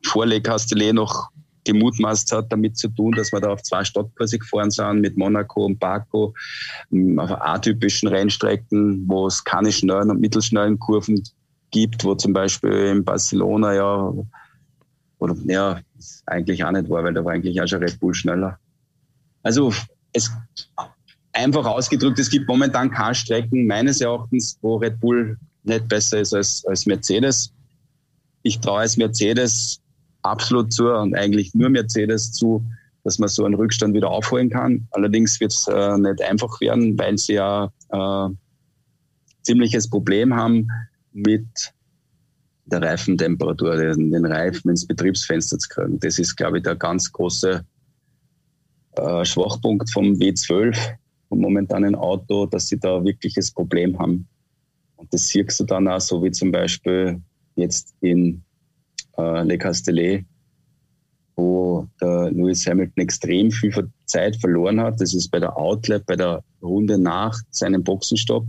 vor 0.04 0.26
Le 0.26 0.42
Castellet 0.42 0.92
noch 0.92 1.30
gemutmaßt 1.62 2.32
hat, 2.32 2.50
damit 2.50 2.76
zu 2.76 2.88
tun, 2.88 3.12
dass 3.12 3.30
wir 3.30 3.40
da 3.40 3.50
auf 3.50 3.62
zwei 3.62 3.84
Stadtkurse 3.84 4.40
gefahren 4.40 4.72
sind, 4.72 5.02
mit 5.02 5.16
Monaco 5.16 5.66
und 5.66 5.78
Baku, 5.78 6.32
ähm, 6.90 7.16
auf 7.20 7.30
atypischen 7.30 8.08
Rennstrecken, 8.08 9.04
wo 9.06 9.28
es 9.28 9.44
keine 9.44 9.70
schnellen 9.70 10.10
und 10.10 10.20
mittelschnellen 10.20 10.80
Kurven 10.80 11.22
gibt, 11.70 12.02
wo 12.02 12.16
zum 12.16 12.32
Beispiel 12.32 12.72
in 12.72 13.04
Barcelona 13.04 13.72
ja, 13.74 14.12
oder 15.20 15.36
ja, 15.44 15.80
eigentlich 16.26 16.64
auch 16.64 16.72
nicht 16.72 16.88
war, 16.88 17.04
weil 17.04 17.14
da 17.14 17.24
war 17.24 17.34
eigentlich 17.34 17.62
auch 17.62 17.68
schon 17.68 17.84
Red 17.84 18.00
Bull 18.00 18.14
schneller. 18.14 18.58
Also 19.44 19.72
es 20.12 20.28
einfach 21.32 21.66
ausgedrückt, 21.66 22.18
es 22.18 22.30
gibt 22.30 22.48
momentan 22.48 22.90
keine 22.90 23.14
Strecken 23.14 23.68
meines 23.68 24.00
Erachtens, 24.00 24.58
wo 24.60 24.76
Red 24.76 24.98
Bull 24.98 25.38
nicht 25.68 25.88
besser 25.88 26.20
ist 26.20 26.34
als, 26.34 26.64
als 26.66 26.86
Mercedes. 26.86 27.52
Ich 28.42 28.60
traue 28.60 28.84
es 28.84 28.96
Mercedes 28.96 29.80
absolut 30.22 30.72
zu 30.72 30.92
und 30.92 31.14
eigentlich 31.14 31.54
nur 31.54 31.68
Mercedes 31.68 32.32
zu, 32.32 32.64
dass 33.04 33.18
man 33.18 33.28
so 33.28 33.44
einen 33.44 33.54
Rückstand 33.54 33.94
wieder 33.94 34.10
aufholen 34.10 34.50
kann. 34.50 34.86
Allerdings 34.90 35.40
wird 35.40 35.52
es 35.52 35.66
äh, 35.68 35.98
nicht 35.98 36.22
einfach 36.22 36.60
werden, 36.60 36.98
weil 36.98 37.16
sie 37.18 37.34
ja 37.34 37.72
äh, 37.90 38.28
ziemliches 39.42 39.88
Problem 39.88 40.34
haben 40.34 40.68
mit 41.12 41.46
der 42.66 42.82
Reifentemperatur, 42.82 43.76
den, 43.76 44.12
den 44.12 44.26
Reifen 44.26 44.70
ins 44.70 44.86
Betriebsfenster 44.86 45.58
zu 45.58 45.68
kriegen. 45.68 45.98
Das 46.00 46.18
ist, 46.18 46.36
glaube 46.36 46.58
ich, 46.58 46.64
der 46.64 46.76
ganz 46.76 47.10
große 47.10 47.64
äh, 48.92 49.24
Schwachpunkt 49.24 49.90
vom 49.90 50.12
W12, 50.14 50.76
vom 51.28 51.40
momentanen 51.40 51.94
Auto, 51.94 52.46
dass 52.46 52.68
sie 52.68 52.78
da 52.78 53.02
wirkliches 53.02 53.50
Problem 53.50 53.98
haben. 53.98 54.28
Und 54.98 55.14
das 55.14 55.28
siehst 55.28 55.58
du 55.60 55.64
dann 55.64 55.88
auch 55.88 56.00
so 56.00 56.22
wie 56.22 56.30
zum 56.32 56.50
Beispiel 56.50 57.22
jetzt 57.54 57.94
in 58.00 58.42
äh, 59.16 59.44
Le 59.44 59.56
Castellet, 59.56 60.24
wo 61.36 61.86
der 62.00 62.32
Lewis 62.32 62.66
Hamilton 62.66 63.02
extrem 63.02 63.50
viel 63.50 63.90
Zeit 64.06 64.36
verloren 64.36 64.80
hat. 64.80 65.00
Das 65.00 65.14
ist 65.14 65.28
bei 65.30 65.38
der 65.38 65.56
Outlet, 65.56 66.04
bei 66.04 66.16
der 66.16 66.42
Runde 66.60 66.98
nach 66.98 67.40
seinem 67.50 67.84
Boxenstopp, 67.84 68.48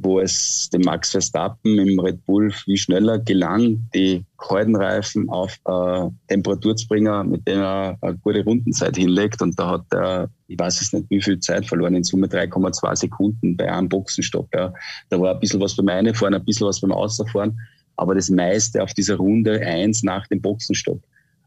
wo 0.00 0.20
es 0.20 0.70
dem 0.70 0.82
Max 0.82 1.10
Verstappen 1.10 1.76
im 1.78 1.98
Red 1.98 2.24
Bull 2.24 2.52
viel 2.52 2.76
schneller 2.76 3.18
gelang, 3.18 3.88
die 3.92 4.24
kalten 4.38 4.76
Reifen 4.76 5.28
auf 5.28 5.58
äh, 5.64 6.08
Temperatur 6.28 6.76
zu 6.76 6.86
bringen, 6.86 7.30
mit 7.30 7.46
denen 7.48 7.62
er 7.62 7.98
eine 8.00 8.16
gute 8.18 8.44
Rundenzeit 8.44 8.96
hinlegt. 8.96 9.42
Und 9.42 9.58
da 9.58 9.70
hat 9.70 9.86
er, 9.90 10.30
ich 10.46 10.58
weiß 10.58 10.80
es 10.80 10.92
nicht, 10.92 11.10
wie 11.10 11.20
viel 11.20 11.40
Zeit 11.40 11.66
verloren, 11.66 11.96
in 11.96 12.04
Summe 12.04 12.28
3,2 12.28 12.94
Sekunden 12.94 13.56
bei 13.56 13.70
einem 13.70 13.88
Boxenstopp. 13.88 14.48
Ja. 14.54 14.72
Da 15.10 15.20
war 15.20 15.34
ein 15.34 15.40
bisschen 15.40 15.60
was 15.60 15.74
beim 15.74 15.88
Einfahren, 15.88 16.34
ein 16.34 16.44
bisschen 16.44 16.68
was 16.68 16.80
beim 16.80 16.92
Außerfahren, 16.92 17.58
aber 17.96 18.14
das 18.14 18.30
meiste 18.30 18.82
auf 18.82 18.94
dieser 18.94 19.16
Runde 19.16 19.60
eins 19.60 20.04
nach 20.04 20.28
dem 20.28 20.40
Boxenstopp. 20.40 21.02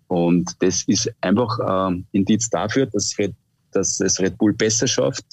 Und 0.08 0.52
das 0.60 0.84
ist 0.84 1.10
einfach 1.22 1.90
äh, 1.90 2.04
Indiz 2.12 2.50
dafür, 2.50 2.86
dass, 2.88 3.18
Red, 3.18 3.34
dass 3.72 4.02
es 4.02 4.20
Red 4.20 4.38
Bull 4.38 4.52
besser 4.52 4.88
schafft, 4.88 5.24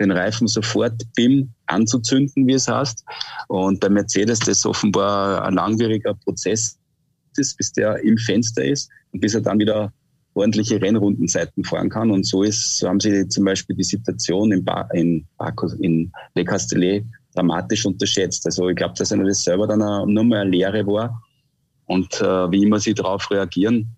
den 0.00 0.10
Reifen 0.10 0.48
sofort 0.48 1.02
BIM 1.14 1.50
anzuzünden, 1.66 2.46
wie 2.46 2.54
es 2.54 2.68
heißt. 2.68 3.04
Und 3.48 3.80
bei 3.80 3.88
Mercedes 3.88 4.40
das 4.40 4.66
offenbar 4.66 5.44
ein 5.44 5.54
langwieriger 5.54 6.14
Prozess 6.14 6.78
ist, 7.36 7.56
bis 7.56 7.72
der 7.72 8.02
im 8.02 8.18
Fenster 8.18 8.64
ist 8.64 8.90
und 9.12 9.20
bis 9.20 9.34
er 9.34 9.40
dann 9.40 9.58
wieder 9.58 9.92
ordentliche 10.34 10.80
Rennrundenzeiten 10.80 11.64
fahren 11.64 11.90
kann. 11.90 12.10
Und 12.10 12.26
so 12.26 12.42
ist, 12.42 12.78
so 12.78 12.88
haben 12.88 13.00
sie 13.00 13.28
zum 13.28 13.44
Beispiel 13.44 13.76
die 13.76 13.84
Situation 13.84 14.52
in, 14.52 14.64
ba 14.64 14.88
in, 14.92 15.26
in 15.80 16.12
Le 16.34 16.44
Castellet 16.44 17.04
dramatisch 17.34 17.86
unterschätzt. 17.86 18.44
Also 18.46 18.68
ich 18.68 18.76
glaube, 18.76 18.94
dass 18.96 19.12
ihnen 19.12 19.26
das 19.26 19.44
selber 19.44 19.66
dann 19.66 19.78
nur 20.12 20.24
mal 20.24 20.40
eine 20.40 20.50
Lehre 20.50 20.86
war. 20.86 21.22
Und 21.86 22.20
äh, 22.20 22.50
wie 22.50 22.62
immer 22.62 22.80
sie 22.80 22.94
darauf 22.94 23.30
reagieren, 23.30 23.94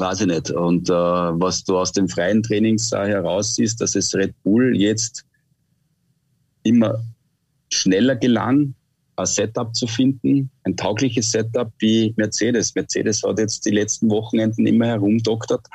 weiß 0.00 0.22
ich 0.22 0.26
nicht. 0.26 0.50
Und 0.50 0.88
äh, 0.88 0.92
was 0.92 1.64
du 1.64 1.78
aus 1.78 1.92
dem 1.92 2.08
freien 2.08 2.42
Trainings 2.42 2.90
heraus 2.92 3.54
siehst, 3.54 3.80
dass 3.80 3.94
es 3.94 4.14
Red 4.14 4.34
Bull 4.42 4.76
jetzt 4.76 5.24
immer 6.62 6.98
schneller 7.70 8.16
gelang, 8.16 8.74
ein 9.16 9.26
Setup 9.26 9.74
zu 9.74 9.86
finden, 9.86 10.50
ein 10.64 10.76
taugliches 10.76 11.30
Setup 11.30 11.72
wie 11.78 12.12
Mercedes. 12.16 12.74
Mercedes 12.74 13.22
hat 13.22 13.38
jetzt 13.38 13.64
die 13.64 13.70
letzten 13.70 14.10
Wochenenden 14.10 14.66
immer 14.66 14.86
herumdoktert 14.86 15.66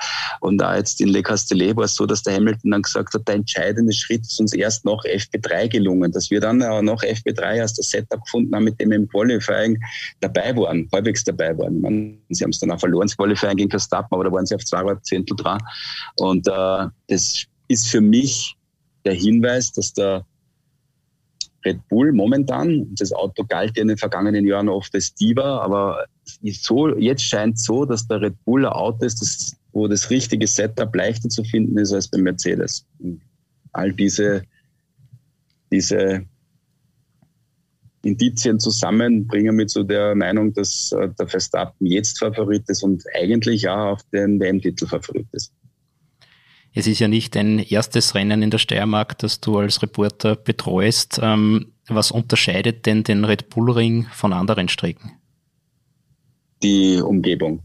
und 0.42 0.60
da 0.60 0.78
jetzt 0.78 1.02
in 1.02 1.10
Le 1.10 1.24
Castellet 1.24 1.76
war 1.76 1.86
es 1.86 1.96
so, 1.96 2.06
dass 2.06 2.24
der 2.24 2.36
Hamilton 2.36 2.72
dann 2.72 2.82
gesagt 2.82 3.14
hat, 3.14 3.28
der 3.28 3.36
entscheidende 3.36 3.94
Schritt 3.94 4.22
ist 4.22 4.39
uns 4.39 4.54
erst 4.54 4.86
nach 4.86 5.04
FP3 5.04 5.70
gelungen, 5.70 6.12
dass 6.12 6.30
wir 6.30 6.39
dann 6.39 6.62
auch 6.64 6.82
nach 6.82 7.02
FP3 7.02 7.56
erst 7.56 7.80
das 7.80 7.89
Setup 7.89 8.24
gefunden 8.24 8.56
haben, 8.56 8.66
mit 8.66 8.80
dem 8.80 8.89
wir 8.89 8.98
im 8.98 9.08
Qualifying 9.08 9.78
dabei 10.20 10.56
waren, 10.56 10.88
halbwegs 10.94 11.24
dabei 11.24 11.58
waren. 11.58 11.82
Meine, 11.82 12.18
sie 12.30 12.44
haben 12.44 12.52
es 12.52 12.60
dann 12.60 12.72
auch 12.72 12.80
verloren, 12.80 13.08
das 13.08 13.18
Qualifying 13.18 13.58
gegen 13.58 13.70
Verstappen, 13.70 14.14
aber 14.14 14.26
da 14.26 14.32
waren 14.32 14.46
sie 14.46 14.56
auf 14.56 14.66
zweieinhalb 14.66 15.04
Zehntel 15.06 15.36
dran 15.36 15.60
und 16.18 16.48
äh, 16.48 16.88
das 17.08 17.46
ist 17.68 17.88
für 17.88 18.02
mich 18.02 18.56
der 19.06 19.14
Hinweis, 19.14 19.72
dass 19.72 19.94
der 19.94 20.26
Red 21.66 21.88
Bull 21.89 22.12
momentan. 22.12 22.88
Das 22.95 23.12
Auto 23.12 23.43
galt 23.43 23.78
ja 23.78 23.82
in 23.82 23.88
den 23.88 23.97
vergangenen 23.97 24.45
Jahren 24.45 24.70
oft 24.70 24.93
als 24.93 25.14
Diva, 25.14 25.59
aber 25.59 26.05
so, 26.43 26.97
jetzt 26.97 27.24
scheint 27.24 27.59
so, 27.59 27.86
dass 27.86 28.07
der 28.07 28.22
Red 28.22 28.43
Bull 28.45 28.66
ein 28.66 28.72
Auto 28.72 29.05
ist, 29.05 29.22
das, 29.22 29.55
wo 29.74 29.88
das 29.88 30.09
richtige 30.09 30.47
Setup 30.47 30.93
leichter 30.95 31.30
zu 31.30 31.43
finden 31.43 31.78
ist 31.78 31.93
als 31.93 32.07
beim 32.07 32.22
Mercedes. 32.22 32.86
All 33.74 33.93
diese, 33.93 34.43
diese 35.72 36.26
Indizien 38.03 38.59
zusammen 38.59 39.28
bringen 39.28 39.55
mich 39.55 39.70
zu 39.70 39.84
der 39.84 40.16
Meinung, 40.16 40.53
dass 40.53 40.91
äh, 40.91 41.09
der 41.20 41.28
Verstappen 41.28 41.86
jetzt 41.86 42.20
Favorit 42.20 42.68
ist 42.68 42.84
und 42.84 43.03
eigentlich 43.16 43.68
auch 43.70 43.93
auf 43.93 44.03
den 44.12 44.39
WM-Titel 44.39 44.88
Favorit 44.88 45.28
ist. 45.32 45.53
Es 46.74 46.88
ist 46.88 47.00
ja 47.00 47.08
nicht 47.08 47.36
dein 47.36 47.60
erstes 47.60 48.16
Rennen 48.16 48.42
in 48.42 48.50
der 48.50 48.58
Steiermark, 48.58 49.18
das 49.18 49.42
du 49.42 49.58
als 49.58 49.82
Reporter 49.82 50.36
betreust. 50.36 51.20
Ähm, 51.22 51.74
was 51.88 52.12
unterscheidet 52.12 52.86
denn 52.86 53.04
den 53.04 53.26
Red 53.26 53.50
Bull 53.50 53.72
Ring 53.72 54.08
von 54.14 54.32
anderen 54.32 54.70
Strecken? 54.70 55.12
Die 56.64 57.02
Umgebung. 57.02 57.62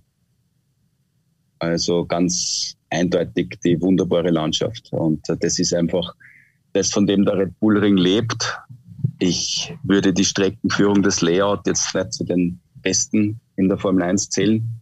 Also 1.59 2.05
ganz 2.05 2.77
eindeutig 2.91 3.59
die 3.65 3.81
wunderbare 3.81 4.31
Landschaft. 4.31 4.93
Und 4.93 5.23
das 5.41 5.59
ist 5.59 5.73
einfach 5.73 6.15
das, 6.73 6.91
von 6.91 7.07
dem 7.07 7.25
der 7.25 7.39
Red 7.39 7.61
Bull 7.61 7.79
Ring 7.79 7.97
lebt. 7.97 8.59
Ich 9.19 9.73
würde 9.85 10.13
die 10.13 10.25
Streckenführung, 10.25 11.03
das 11.03 11.21
Layout 11.21 11.67
jetzt 11.67 11.95
nicht 11.95 12.13
zu 12.13 12.25
den 12.25 12.61
besten 12.83 13.41
in 13.57 13.69
der 13.69 13.79
Formel 13.79 14.03
1 14.03 14.31
zählen. 14.31 14.81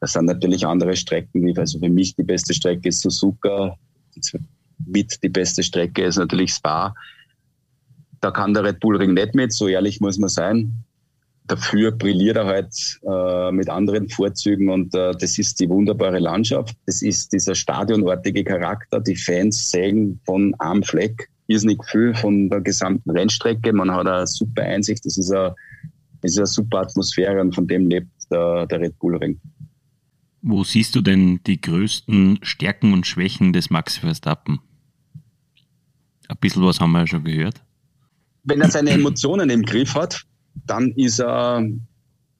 Das 0.00 0.12
sind 0.12 0.26
natürlich 0.26 0.66
andere 0.66 0.94
Strecken, 0.96 1.56
also 1.58 1.78
für 1.78 1.88
mich 1.88 2.14
die 2.14 2.22
beste 2.22 2.54
Strecke 2.54 2.88
ist 2.88 3.00
Suzuka, 3.00 3.76
mit 4.86 5.22
die 5.22 5.28
beste 5.28 5.62
Strecke 5.62 6.04
ist 6.04 6.16
natürlich 6.16 6.52
Spa. 6.52 6.94
Da 8.20 8.30
kann 8.30 8.54
der 8.54 8.64
Red 8.64 8.80
Bull 8.80 8.96
Ring 8.96 9.14
nicht 9.14 9.34
mit, 9.34 9.52
so 9.52 9.68
ehrlich 9.68 10.00
muss 10.00 10.18
man 10.18 10.28
sein. 10.28 10.84
Dafür 11.46 11.92
brilliert 11.92 12.36
er 12.36 12.46
halt 12.46 13.00
äh, 13.08 13.50
mit 13.52 13.70
anderen 13.70 14.08
Vorzügen 14.08 14.68
und 14.68 14.94
äh, 14.94 15.12
das 15.12 15.38
ist 15.38 15.58
die 15.60 15.68
wunderbare 15.68 16.18
Landschaft. 16.18 16.76
Das 16.86 17.00
ist 17.00 17.32
dieser 17.32 17.54
stadionartige 17.54 18.44
Charakter. 18.44 19.00
Die 19.00 19.16
Fans 19.16 19.70
sägen 19.70 20.20
von 20.24 20.54
einem 20.58 20.82
Fleck 20.82 21.28
irrsinnig 21.46 21.82
viel 21.86 22.14
von 22.14 22.50
der 22.50 22.60
gesamten 22.60 23.10
Rennstrecke. 23.10 23.72
Man 23.72 23.90
hat 23.90 24.06
eine 24.06 24.26
super 24.26 24.62
Einsicht. 24.62 25.06
Das 25.06 25.16
ist 25.16 25.32
eine, 25.32 25.54
das 26.20 26.32
ist 26.32 26.38
eine 26.38 26.46
super 26.46 26.80
Atmosphäre 26.80 27.40
und 27.40 27.54
von 27.54 27.66
dem 27.66 27.88
lebt 27.88 28.10
der, 28.30 28.66
der 28.66 28.80
Red 28.80 28.98
Bull 28.98 29.16
Ring. 29.16 29.40
Wo 30.50 30.64
siehst 30.64 30.94
du 30.94 31.02
denn 31.02 31.40
die 31.46 31.60
größten 31.60 32.38
Stärken 32.40 32.94
und 32.94 33.06
Schwächen 33.06 33.52
des 33.52 33.68
Max 33.68 33.98
Verstappen? 33.98 34.60
Ein 36.26 36.38
bisschen 36.40 36.64
was 36.64 36.80
haben 36.80 36.92
wir 36.92 37.00
ja 37.00 37.06
schon 37.06 37.22
gehört. 37.22 37.60
Wenn 38.44 38.62
er 38.62 38.70
seine 38.70 38.92
Emotionen 38.92 39.50
im 39.50 39.60
Griff 39.62 39.94
hat, 39.94 40.22
dann 40.64 40.92
ist 40.92 41.20
er, 41.20 41.68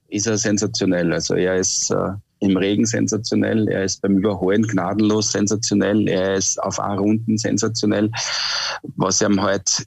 ist 0.07 0.25
er 0.25 0.39
sensationell. 0.39 1.13
Also 1.13 1.35
er 1.35 1.57
ist 1.57 1.91
äh, 1.91 2.13
im 2.39 2.57
Regen 2.57 2.87
sensationell, 2.87 3.67
er 3.67 3.83
ist 3.83 4.01
beim 4.01 4.17
Überholen 4.17 4.63
gnadenlos 4.63 5.31
sensationell, 5.31 6.07
er 6.07 6.33
ist 6.33 6.59
auf 6.63 6.79
A-Runden 6.79 7.37
sensationell. 7.37 8.09
Was 8.95 9.21
ihm 9.21 9.39
halt 9.39 9.85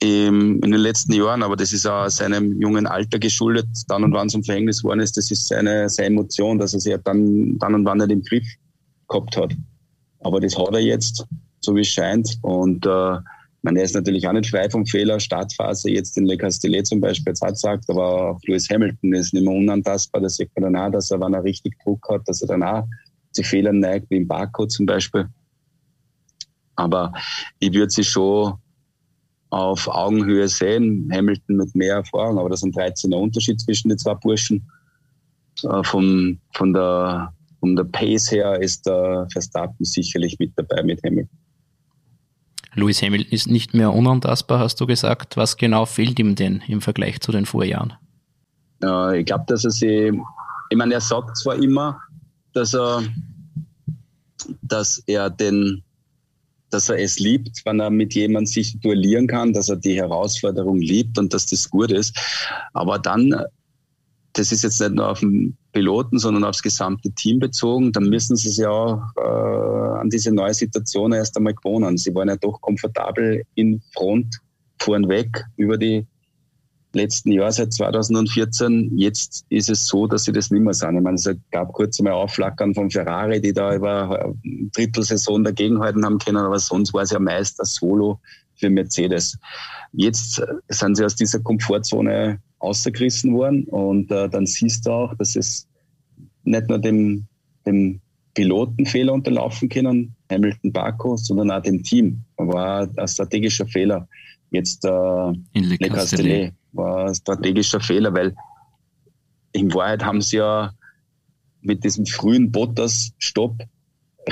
in 0.00 0.60
den 0.60 0.80
letzten 0.80 1.12
Jahren, 1.12 1.42
aber 1.42 1.56
das 1.56 1.72
ist 1.72 1.86
auch 1.86 2.08
seinem 2.08 2.60
jungen 2.60 2.86
Alter 2.86 3.18
geschuldet, 3.18 3.66
dann 3.88 4.04
und 4.04 4.12
wann 4.12 4.28
zum 4.28 4.44
Verhängnis 4.44 4.82
geworden 4.82 5.00
ist, 5.00 5.16
das 5.16 5.30
ist 5.30 5.48
seine, 5.48 5.88
seine 5.88 6.08
Emotion, 6.08 6.58
dass 6.58 6.74
er 6.74 6.80
sich 6.80 6.96
dann, 7.02 7.58
dann 7.58 7.74
und 7.74 7.84
wann 7.84 7.98
nicht 7.98 8.10
im 8.10 8.22
Griff 8.22 8.46
gehabt 9.08 9.36
hat. 9.36 9.54
Aber 10.20 10.40
das 10.40 10.56
hat 10.56 10.72
er 10.72 10.80
jetzt, 10.80 11.26
so 11.60 11.74
wie 11.74 11.80
es 11.80 11.88
scheint. 11.88 12.38
Und 12.42 12.86
äh, 12.86 13.16
man, 13.62 13.76
ist 13.76 13.94
natürlich 13.94 14.26
auch 14.28 14.32
nicht 14.32 14.50
frei 14.50 14.70
vom 14.70 14.86
Fehler. 14.86 15.18
Startphase 15.18 15.90
jetzt 15.90 16.16
in 16.16 16.26
Le 16.26 16.36
Castellet 16.36 16.86
zum 16.86 17.00
Beispiel, 17.00 17.32
jetzt 17.32 17.42
hat 17.42 17.54
gesagt, 17.54 17.84
aber 17.88 18.30
auch 18.30 18.40
Lewis 18.44 18.68
Hamilton 18.70 19.14
ist 19.14 19.34
nicht 19.34 19.44
mehr 19.44 19.54
unantastbar. 19.54 20.20
Das 20.20 20.36
sieht 20.36 20.50
man 20.54 20.72
dann 20.72 20.82
auch, 20.82 20.92
dass 20.92 21.10
er, 21.10 21.20
wenn 21.20 21.34
er 21.34 21.42
richtig 21.42 21.76
Druck 21.82 22.06
hat, 22.08 22.22
dass 22.26 22.42
er 22.42 22.48
dann 22.48 22.62
auch 22.62 22.86
zu 23.32 23.42
Fehlern 23.42 23.80
neigt, 23.80 24.10
wie 24.10 24.16
im 24.16 24.28
Baku 24.28 24.66
zum 24.66 24.86
Beispiel. 24.86 25.28
Aber 26.76 27.12
ich 27.58 27.72
würde 27.72 27.90
sie 27.90 28.04
schon 28.04 28.54
auf 29.50 29.88
Augenhöhe 29.88 30.48
sehen. 30.48 31.10
Hamilton 31.12 31.56
mit 31.56 31.74
mehr 31.74 31.96
Erfahrung, 31.96 32.38
aber 32.38 32.50
das 32.50 32.62
ist 32.62 32.64
ein 32.64 32.72
13er 32.72 33.16
Unterschied 33.16 33.60
zwischen 33.60 33.88
den 33.88 33.98
zwei 33.98 34.14
Burschen. 34.14 34.70
Äh, 35.62 35.82
von, 35.84 36.38
von, 36.54 36.72
der, 36.72 37.32
von 37.60 37.76
der 37.76 37.84
Pace 37.84 38.30
her 38.30 38.60
ist 38.60 38.86
der 38.86 39.26
Verstappen 39.32 39.84
sicherlich 39.84 40.38
mit 40.38 40.52
dabei 40.56 40.82
mit 40.82 41.02
Hamilton. 41.02 41.38
Lewis 42.74 43.02
Hamilton 43.02 43.32
ist 43.32 43.48
nicht 43.48 43.74
mehr 43.74 43.92
unantastbar, 43.92 44.60
hast 44.60 44.80
du 44.80 44.86
gesagt. 44.86 45.36
Was 45.36 45.56
genau 45.56 45.86
fehlt 45.86 46.18
ihm 46.18 46.34
denn 46.34 46.62
im 46.68 46.80
Vergleich 46.80 47.20
zu 47.20 47.32
den 47.32 47.46
Vorjahren? 47.46 47.94
Äh, 48.82 49.20
ich 49.20 49.26
glaube, 49.26 49.44
dass 49.48 49.64
er 49.64 49.70
sich, 49.70 50.12
ich 50.70 50.76
meine, 50.76 50.94
er 50.94 51.00
sagt 51.00 51.36
zwar 51.36 51.56
immer, 51.56 52.00
dass 52.52 52.74
er, 52.74 53.02
dass 54.62 55.02
er 55.06 55.30
den, 55.30 55.82
dass 56.70 56.88
er 56.88 56.98
es 56.98 57.18
liebt, 57.18 57.64
wenn 57.64 57.80
er 57.80 57.90
mit 57.90 58.14
jemandem 58.14 58.46
sich 58.46 58.78
duellieren 58.80 59.26
kann, 59.26 59.52
dass 59.52 59.68
er 59.68 59.76
die 59.76 59.96
Herausforderung 59.96 60.78
liebt 60.78 61.18
und 61.18 61.32
dass 61.32 61.46
das 61.46 61.70
gut 61.70 61.90
ist. 61.90 62.16
Aber 62.72 62.98
dann, 62.98 63.34
das 64.34 64.52
ist 64.52 64.64
jetzt 64.64 64.80
nicht 64.80 64.94
nur 64.94 65.08
auf 65.08 65.20
den 65.20 65.56
Piloten, 65.72 66.18
sondern 66.18 66.44
aufs 66.44 66.62
gesamte 66.62 67.10
Team 67.12 67.38
bezogen, 67.38 67.92
dann 67.92 68.08
müssen 68.08 68.36
sie 68.36 68.50
sich 68.50 68.66
auch 68.66 69.00
äh, 69.16 70.00
an 70.00 70.10
diese 70.10 70.32
neue 70.32 70.54
Situation 70.54 71.12
erst 71.12 71.36
einmal 71.36 71.54
gewohnen. 71.54 71.96
Sie 71.96 72.14
waren 72.14 72.28
ja 72.28 72.36
doch 72.36 72.60
komfortabel 72.60 73.42
in 73.54 73.80
Front, 73.92 74.38
fuhren 74.78 75.08
weg 75.08 75.44
über 75.56 75.76
die 75.76 76.06
letzten 76.98 77.32
Jahr, 77.32 77.50
seit 77.50 77.72
2014. 77.72 78.96
Jetzt 78.96 79.46
ist 79.48 79.70
es 79.70 79.86
so, 79.86 80.06
dass 80.06 80.24
sie 80.24 80.32
das 80.32 80.50
nicht 80.50 80.62
mehr 80.62 80.74
sind. 80.74 80.96
Ich 80.96 81.02
meine, 81.02 81.16
es 81.16 81.28
gab 81.50 81.72
kurz 81.72 81.98
einmal 81.98 82.14
Aufflackern 82.14 82.74
von 82.74 82.90
Ferrari, 82.90 83.40
die 83.40 83.52
da 83.52 83.74
über 83.74 84.20
eine 84.20 84.70
Drittelsaison 84.74 85.44
dagegenhalten 85.44 86.04
haben 86.04 86.18
können, 86.18 86.36
aber 86.36 86.58
sonst 86.58 86.92
war 86.92 87.02
es 87.02 87.10
ja 87.10 87.18
meist 87.18 87.58
das 87.58 87.74
Solo 87.74 88.20
für 88.56 88.68
Mercedes. 88.68 89.38
Jetzt 89.92 90.42
sind 90.68 90.96
sie 90.96 91.04
aus 91.04 91.16
dieser 91.16 91.40
Komfortzone 91.40 92.40
ausgerissen 92.58 93.34
worden 93.34 93.64
und 93.64 94.10
äh, 94.10 94.28
dann 94.28 94.46
siehst 94.46 94.86
du 94.86 94.90
auch, 94.90 95.14
dass 95.14 95.36
es 95.36 95.68
nicht 96.42 96.68
nur 96.68 96.78
dem, 96.78 97.26
dem 97.66 98.00
Pilotenfehler 98.34 99.12
unterlaufen 99.12 99.68
können, 99.68 100.14
Hamilton 100.30 100.72
Baku, 100.72 101.16
sondern 101.16 101.50
auch 101.50 101.62
dem 101.62 101.82
Team. 101.82 102.24
War 102.36 102.88
ein 102.96 103.08
strategischer 103.08 103.66
Fehler 103.66 104.08
jetzt 104.50 104.84
äh, 104.84 105.28
in 105.52 105.64
Le 105.64 105.78
Castellet 105.78 106.52
war 106.72 107.06
ein 107.06 107.14
strategischer 107.14 107.80
Fehler, 107.80 108.12
weil 108.14 108.34
in 109.52 109.72
Wahrheit 109.74 110.04
haben 110.04 110.20
sie 110.20 110.36
ja 110.36 110.72
mit 111.60 111.84
diesem 111.84 112.06
frühen 112.06 112.52
Bottas-Stopp 112.52 113.62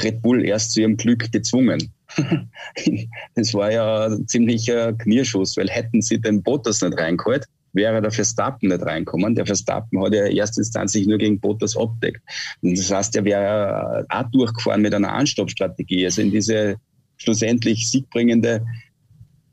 Red 0.03 0.23
Bull 0.23 0.45
erst 0.45 0.73
zu 0.73 0.81
ihrem 0.81 0.97
Glück 0.97 1.33
gezwungen. 1.33 1.93
das 3.35 3.55
war 3.55 3.73
ja 3.73 4.07
ein 4.07 4.29
ziemlicher 4.29 4.93
Knierschuss, 4.93 5.57
weil 5.57 5.69
hätten 5.69 6.03
sie 6.03 6.21
den 6.21 6.43
Bottas 6.43 6.83
nicht 6.83 6.99
reingeholt, 6.99 7.47
wäre 7.73 8.01
der 8.01 8.11
Verstappen 8.11 8.69
nicht 8.69 8.83
reinkommen. 8.83 9.35
Der 9.35 9.47
Verstappen 9.47 10.03
hat 10.03 10.15
ja 10.15 10.27
erstinstanzlich 10.27 11.07
nur 11.07 11.19
gegen 11.19 11.41
Bottas 11.41 11.77
abdeckt. 11.77 12.23
Das 12.63 12.91
heißt, 12.91 13.17
er 13.17 13.25
wäre 13.25 14.07
auch 14.09 14.31
durchgefahren 14.31 14.83
mit 14.83 14.95
einer 14.95 15.13
Anstoppstrategie. 15.13 16.05
Also 16.05 16.23
in 16.23 16.31
diese 16.31 16.77
schlussendlich 17.17 17.89
siegbringende 17.89 18.65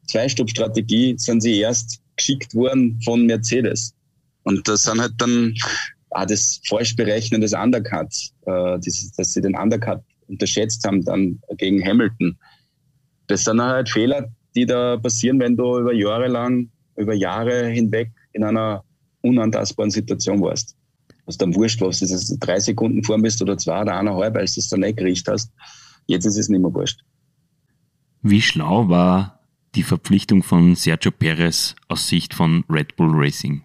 Zweistoppstrategie 0.07 1.15
sind 1.17 1.41
sie 1.41 1.59
erst 1.59 2.02
geschickt 2.15 2.53
worden 2.53 2.99
von 3.03 3.25
Mercedes. 3.25 3.93
Und 4.43 4.67
das 4.67 4.83
sind 4.83 4.99
halt 4.99 5.13
dann 5.17 5.53
auch 6.11 6.25
das 6.25 6.61
Falschberechnen 6.67 7.41
des 7.41 7.53
Undercuts, 7.53 8.33
äh, 8.45 8.79
dieses, 8.79 9.11
dass 9.13 9.33
sie 9.33 9.41
den 9.41 9.55
Undercut 9.55 10.01
unterschätzt 10.27 10.85
haben 10.85 11.03
dann 11.03 11.39
gegen 11.57 11.83
Hamilton. 11.83 12.37
Das 13.27 13.43
sind 13.43 13.61
halt 13.61 13.89
Fehler, 13.89 14.29
die 14.55 14.65
da 14.65 14.97
passieren, 14.97 15.39
wenn 15.39 15.55
du 15.55 15.79
über 15.79 15.93
Jahre 15.93 16.27
lang, 16.27 16.69
über 16.95 17.13
Jahre 17.13 17.67
hinweg 17.67 18.11
in 18.33 18.43
einer 18.43 18.83
unantastbaren 19.21 19.91
Situation 19.91 20.41
warst. 20.41 20.75
Was 21.25 21.37
dann 21.37 21.55
wurscht, 21.55 21.81
was 21.81 22.01
ist 22.01 22.11
es, 22.11 22.37
drei 22.39 22.59
Sekunden 22.59 23.03
vor 23.03 23.17
bist 23.21 23.41
oder 23.41 23.57
zwei 23.57 23.81
oder 23.81 23.97
eineinhalb, 23.97 24.35
als 24.35 24.55
du 24.55 24.59
es 24.59 24.69
dann 24.69 24.81
nicht 24.81 24.97
gerichtet 24.97 25.33
hast. 25.33 25.51
Jetzt 26.05 26.25
ist 26.25 26.37
es 26.37 26.49
nicht 26.49 26.61
mehr 26.61 26.73
wurscht. 26.73 26.99
Wie 28.21 28.41
schlau 28.41 28.89
war 28.89 29.39
die 29.75 29.83
Verpflichtung 29.83 30.43
von 30.43 30.75
Sergio 30.75 31.11
Perez 31.11 31.75
aus 31.87 32.07
Sicht 32.07 32.33
von 32.33 32.63
Red 32.69 32.95
Bull 32.95 33.11
Racing? 33.13 33.63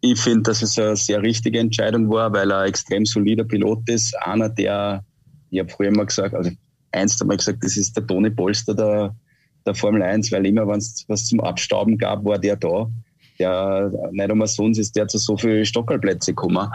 Ich 0.00 0.20
finde, 0.20 0.42
dass 0.42 0.62
es 0.62 0.78
eine 0.78 0.96
sehr 0.96 1.22
richtige 1.22 1.58
Entscheidung 1.58 2.10
war, 2.10 2.32
weil 2.32 2.50
er 2.50 2.60
ein 2.60 2.68
extrem 2.68 3.06
solider 3.06 3.44
Pilot 3.44 3.88
ist. 3.88 4.14
Einer, 4.18 4.50
der, 4.50 5.04
ich 5.50 5.60
habe 5.60 5.70
früher 5.70 5.88
immer 5.88 6.04
gesagt, 6.04 6.34
also 6.34 6.50
einst 6.92 7.22
einmal 7.22 7.38
gesagt, 7.38 7.64
das 7.64 7.76
ist 7.76 7.96
der 7.96 8.06
Toni 8.06 8.30
Polster 8.30 8.74
der, 8.74 9.16
der 9.64 9.74
Formel 9.74 10.02
1, 10.02 10.30
weil 10.30 10.44
immer, 10.44 10.66
wenn 10.68 10.78
es 10.78 11.04
was 11.08 11.26
zum 11.26 11.40
Abstauben 11.40 11.96
gab, 11.96 12.24
war 12.24 12.38
der 12.38 12.56
da 12.56 12.90
der 13.38 13.90
nicht 14.12 14.30
einmal 14.30 14.46
sonst 14.46 14.78
ist 14.78 14.96
der 14.96 15.08
zu 15.08 15.18
so 15.18 15.36
vielen 15.36 15.64
Stockerplätze 15.64 16.32
gekommen. 16.32 16.68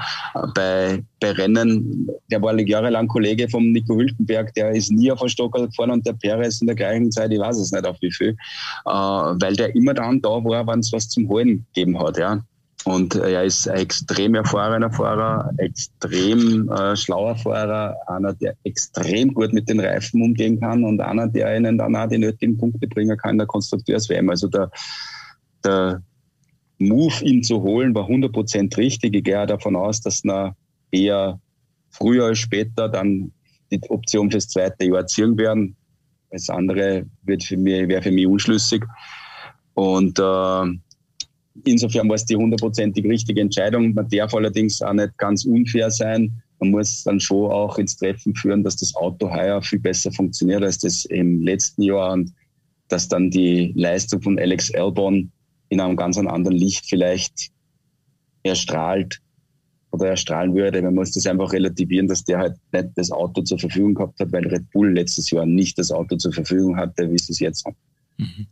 Bei, 0.56 1.04
bei 1.20 1.32
Rennen, 1.32 2.10
der 2.32 2.42
war 2.42 2.58
jahrelang 2.60 3.08
Kollege 3.08 3.48
vom 3.50 3.72
Nico 3.72 3.96
Hülkenberg, 3.96 4.54
der 4.54 4.72
ist 4.72 4.92
nie 4.92 5.12
auf 5.12 5.22
einen 5.22 5.30
Stockerl 5.30 5.68
gefahren 5.68 5.92
und 5.92 6.06
der 6.06 6.14
Perez 6.14 6.62
in 6.62 6.68
der 6.68 6.76
gleichen 6.76 7.12
Zeit, 7.12 7.32
ich 7.32 7.40
weiß 7.40 7.58
es 7.58 7.72
nicht 7.72 7.86
auf 7.86 7.98
wie 8.02 8.12
viel, 8.12 8.36
äh, 8.86 8.90
weil 8.90 9.56
der 9.56 9.76
immer 9.76 9.94
dann 9.94 10.22
da 10.22 10.30
war, 10.30 10.68
wenn 10.68 10.80
es 10.80 10.92
was 10.92 11.10
zum 11.10 11.28
Holen 11.30 11.66
gegeben 11.74 12.00
hat. 12.00 12.18
Ja. 12.18 12.42
Und 12.86 13.16
er 13.16 13.44
ist 13.44 13.68
ein 13.68 13.80
extrem 13.80 14.36
erfahrener 14.36 14.92
Fahrer, 14.92 15.52
extrem 15.58 16.70
äh, 16.72 16.96
schlauer 16.96 17.36
Fahrer, 17.36 17.96
einer, 18.08 18.34
der 18.34 18.56
extrem 18.64 19.34
gut 19.34 19.52
mit 19.52 19.68
den 19.68 19.82
Reifen 19.82 20.22
umgehen 20.22 20.60
kann 20.60 20.84
und 20.86 21.02
einer, 21.02 21.28
der 21.28 21.58
ihnen 21.58 21.78
dann 21.78 21.96
auch 21.96 22.08
die 22.08 22.18
nötigen 22.18 22.58
Punkte 22.58 22.88
bringen 22.88 23.18
kann 23.18 23.32
in 23.32 23.38
der 23.40 23.48
Konstrukteurs-WM. 23.48 24.30
Also 24.30 24.48
der, 24.48 24.72
der 25.64 26.02
Move, 26.80 27.24
ihn 27.24 27.44
zu 27.44 27.62
holen, 27.62 27.94
war 27.94 28.08
100% 28.08 28.76
richtig. 28.78 29.16
Ich 29.16 29.24
gehe 29.24 29.46
davon 29.46 29.76
aus, 29.76 30.02
dass 30.02 30.24
na 30.24 30.56
eher 30.92 31.40
früher 31.90 32.26
als 32.26 32.40
später 32.40 32.90
dann 32.90 33.32
die 33.72 33.82
Option 33.90 34.32
fürs 34.32 34.48
zweite 34.48 34.86
Jahr 34.86 35.06
ziehen 35.06 35.38
werden. 35.38 35.76
Das 36.32 36.50
andere 36.50 37.06
wird 37.24 37.44
für 37.44 37.58
mich, 37.58 37.88
wäre 37.88 38.02
für 38.02 38.12
mich 38.12 38.28
unschlüssig. 38.28 38.84
Und 39.74 40.20
äh, 40.20 40.64
insofern 41.66 42.08
war 42.08 42.16
es 42.16 42.26
die 42.26 42.36
hundertprozentig 42.36 43.04
richtige 43.06 43.42
Entscheidung. 43.42 43.94
Man 43.94 44.08
darf 44.10 44.34
allerdings 44.34 44.82
auch 44.82 44.94
nicht 44.94 45.18
ganz 45.18 45.46
unfair 45.46 45.92
sein. 45.92 46.42
Man 46.60 46.72
muss 46.72 47.04
dann 47.04 47.20
schon 47.20 47.52
auch 47.52 47.78
ins 47.78 47.98
Treffen 47.98 48.36
führen, 48.36 48.64
dass 48.64 48.76
das 48.76 48.96
Auto 48.96 49.32
heuer 49.32 49.62
viel 49.62 49.80
besser 49.80 50.12
funktioniert 50.12 50.64
als 50.64 50.80
das 50.80 51.06
im 51.06 51.42
letzten 51.42 51.84
Jahr 51.84 52.14
und 52.14 52.34
dass 52.90 53.08
dann 53.08 53.30
die 53.30 53.72
Leistung 53.76 54.22
von 54.22 54.40
Alex 54.40 54.74
Albon 54.74 55.32
in 55.70 55.80
einem 55.80 55.96
ganz 55.96 56.18
anderen 56.18 56.58
Licht 56.58 56.86
vielleicht 56.88 57.52
erstrahlt 58.44 59.22
oder 59.92 60.08
erstrahlen 60.08 60.56
würde. 60.56 60.82
Man 60.82 60.96
muss 60.96 61.12
das 61.12 61.26
einfach 61.26 61.52
relativieren, 61.54 62.08
dass 62.08 62.24
der 62.24 62.40
halt 62.40 62.58
nicht 62.72 62.90
das 62.96 63.12
Auto 63.12 63.42
zur 63.42 63.60
Verfügung 63.60 63.96
gehabt 63.96 64.20
hat, 64.20 64.32
weil 64.32 64.48
Red 64.48 64.70
Bull 64.72 64.94
letztes 64.94 65.30
Jahr 65.32 65.46
nicht 65.46 65.78
das 65.78 65.92
Auto 65.92 66.16
zur 66.18 66.34
Verfügung 66.34 66.78
hatte, 66.78 67.12
wie 67.12 67.18
sie 67.18 67.34
es 67.34 67.40
jetzt 67.40 67.66
haben. 67.66 67.78
Mhm. 68.18 68.48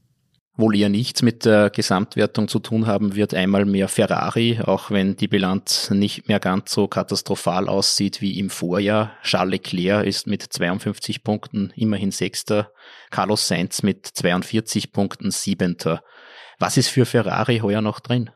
Wohl 0.60 0.76
eher 0.76 0.90
nichts 0.90 1.22
mit 1.22 1.46
der 1.46 1.70
Gesamtwertung 1.70 2.48
zu 2.48 2.58
tun 2.58 2.88
haben 2.88 3.16
wird, 3.16 3.36
einmal 3.36 3.66
mehr 3.66 3.88
Ferrari, 3.88 4.60
auch 4.64 4.90
wenn 4.90 5.16
die 5.16 5.28
Bilanz 5.28 5.92
nicht 5.92 6.28
mehr 6.28 6.40
ganz 6.40 6.72
so 6.72 6.88
katastrophal 6.88 7.70
aussieht 7.70 8.22
wie 8.22 8.40
im 8.40 8.50
Vorjahr. 8.50 9.12
Charles 9.22 9.52
Leclerc 9.52 10.08
ist 10.08 10.26
mit 10.26 10.42
52 10.42 11.24
Punkten 11.24 11.72
immerhin 11.76 12.10
Sechster, 12.10 12.72
Carlos 13.12 13.48
Sainz 13.48 13.84
mit 13.84 14.08
42 14.08 14.92
Punkten 14.92 15.30
Siebenter. 15.30 16.02
Was 16.60 16.78
ist 16.78 16.90
für 16.90 17.06
Ferrari 17.06 17.60
heuer 17.60 17.82
noch 17.82 18.00
drin? 18.00 18.30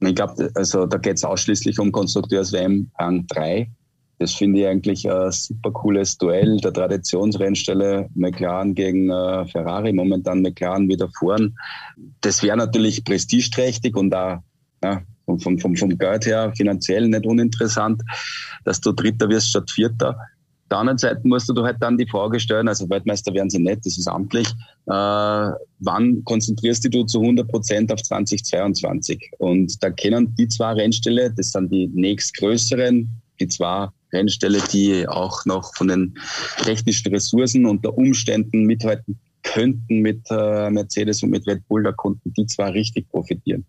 Ich 0.00 0.14
glaube, 0.14 0.50
also 0.54 0.86
da 0.86 0.98
geht 0.98 1.16
es 1.16 1.24
ausschließlich 1.24 1.78
um 1.78 1.92
Konstrukteurs-WM 1.92 2.90
Rang 2.98 3.26
3. 3.28 3.70
Das 4.18 4.34
finde 4.34 4.60
ich 4.60 4.66
eigentlich 4.66 5.08
ein 5.08 5.30
super 5.30 5.70
cooles 5.70 6.18
Duell 6.18 6.58
der 6.58 6.72
Traditionsrennstelle 6.72 8.08
McLaren 8.14 8.74
gegen 8.74 9.10
äh, 9.10 9.46
Ferrari. 9.46 9.92
Momentan 9.92 10.42
McLaren 10.42 10.88
wieder 10.88 11.08
vorn. 11.16 11.56
Das 12.20 12.42
wäre 12.42 12.56
natürlich 12.56 13.04
prestigeträchtig 13.04 13.96
und 13.96 14.10
da 14.10 14.42
ja, 14.82 15.02
vom, 15.24 15.58
vom, 15.58 15.76
vom, 15.76 15.98
Geld 15.98 16.26
her 16.26 16.52
finanziell 16.56 17.08
nicht 17.08 17.26
uninteressant, 17.26 18.02
dass 18.64 18.80
du 18.80 18.92
Dritter 18.92 19.28
wirst 19.28 19.50
statt 19.50 19.70
Vierter 19.70 20.18
der 20.70 20.78
anderen 20.78 20.98
Seite 20.98 21.20
musst 21.24 21.48
du 21.48 21.64
halt 21.64 21.76
dann 21.80 21.96
die 21.96 22.06
Frage 22.06 22.38
stellen, 22.40 22.68
also 22.68 22.88
Weltmeister 22.88 23.32
werden 23.32 23.50
sie 23.50 23.58
nicht, 23.58 23.86
das 23.86 23.98
ist 23.98 24.08
amtlich, 24.08 24.48
äh, 24.86 25.50
wann 25.80 26.22
konzentrierst 26.24 26.92
du 26.92 27.04
zu 27.04 27.20
100 27.20 27.48
Prozent 27.48 27.92
auf 27.92 28.02
2022? 28.02 29.30
Und 29.38 29.82
da 29.82 29.90
kennen 29.90 30.34
die 30.36 30.48
zwei 30.48 30.72
Rennställe, 30.72 31.32
das 31.32 31.52
sind 31.52 31.72
die 31.72 31.88
nächstgrößeren, 31.88 33.08
die 33.40 33.48
zwei 33.48 33.88
Rennställe, 34.12 34.60
die 34.72 35.06
auch 35.08 35.44
noch 35.46 35.74
von 35.74 35.88
den 35.88 36.18
technischen 36.62 37.12
Ressourcen 37.12 37.66
und 37.66 37.84
der 37.84 37.96
Umständen 37.96 38.64
mithalten 38.64 39.18
könnten 39.42 40.00
mit 40.00 40.22
äh, 40.30 40.70
Mercedes 40.70 41.22
und 41.22 41.30
mit 41.30 41.46
Red 41.46 41.66
Bull, 41.68 41.82
da 41.82 41.92
konnten 41.92 42.32
die 42.34 42.46
zwei 42.46 42.70
richtig 42.70 43.08
profitieren. 43.08 43.64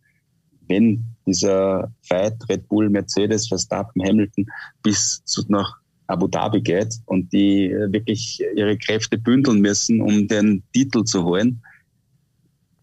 Wenn 0.67 1.03
dieser 1.25 1.91
Fight 2.03 2.35
Red 2.49 2.67
Bull, 2.67 2.89
Mercedes, 2.89 3.47
Verstappen, 3.47 4.03
Hamilton 4.03 4.45
bis 4.83 5.23
zu, 5.25 5.43
nach 5.47 5.78
Abu 6.09 6.27
Dhabi 6.27 6.61
geht 6.61 6.95
und 7.05 7.31
die 7.31 7.69
wirklich 7.69 8.41
ihre 8.55 8.77
Kräfte 8.77 9.17
bündeln 9.17 9.61
müssen, 9.61 10.01
um 10.01 10.27
den 10.27 10.63
Titel 10.73 11.03
zu 11.03 11.23
holen, 11.23 11.61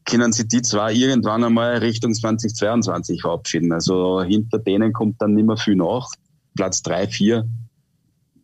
können 0.04 0.32
sie 0.32 0.46
die 0.46 0.62
zwar 0.62 0.92
irgendwann 0.92 1.42
einmal 1.42 1.78
Richtung 1.78 2.14
2022 2.14 3.20
verabschieden. 3.20 3.72
Also 3.72 4.22
hinter 4.22 4.60
denen 4.60 4.92
kommt 4.92 5.20
dann 5.20 5.34
nicht 5.34 5.46
mehr 5.46 5.56
viel 5.56 5.74
nach. 5.74 6.08
Platz 6.54 6.82
drei, 6.82 7.08
vier 7.08 7.48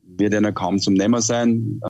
wird 0.03 0.35
ja 0.35 0.53
kaum 0.53 0.81
zum 0.81 0.95
Nehmen 0.95 1.21
sein. 1.21 1.81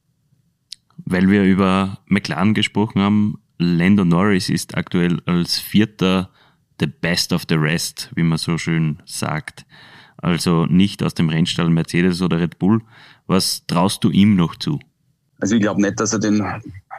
Weil 1.07 1.31
wir 1.31 1.45
über 1.45 1.99
McLaren 2.07 2.53
gesprochen 2.53 3.01
haben, 3.01 3.43
Lando 3.59 4.05
Norris 4.05 4.51
ist 4.51 4.77
aktuell 4.77 5.21
als 5.25 5.59
Vierter 5.59 6.29
the 6.79 6.87
best 6.87 7.33
of 7.33 7.45
the 7.49 7.55
rest, 7.55 8.11
wie 8.15 8.23
man 8.23 8.39
so 8.39 8.59
schön 8.59 8.99
sagt 9.07 9.65
also 10.23 10.67
nicht 10.67 11.03
aus 11.03 11.15
dem 11.15 11.29
Rennstall 11.29 11.69
Mercedes 11.69 12.23
oder 12.23 12.39
Red 12.39 12.59
Bull. 12.59 12.81
Was 13.27 13.67
traust 13.67 14.05
du 14.05 14.11
ihm 14.11 14.37
noch 14.37 14.57
zu? 14.57 14.79
Also 15.41 15.57
ich 15.57 15.61
glaube 15.61 15.83
nicht, 15.83 15.99
dass 15.99 16.13
er 16.13 16.21
den, 16.21 16.43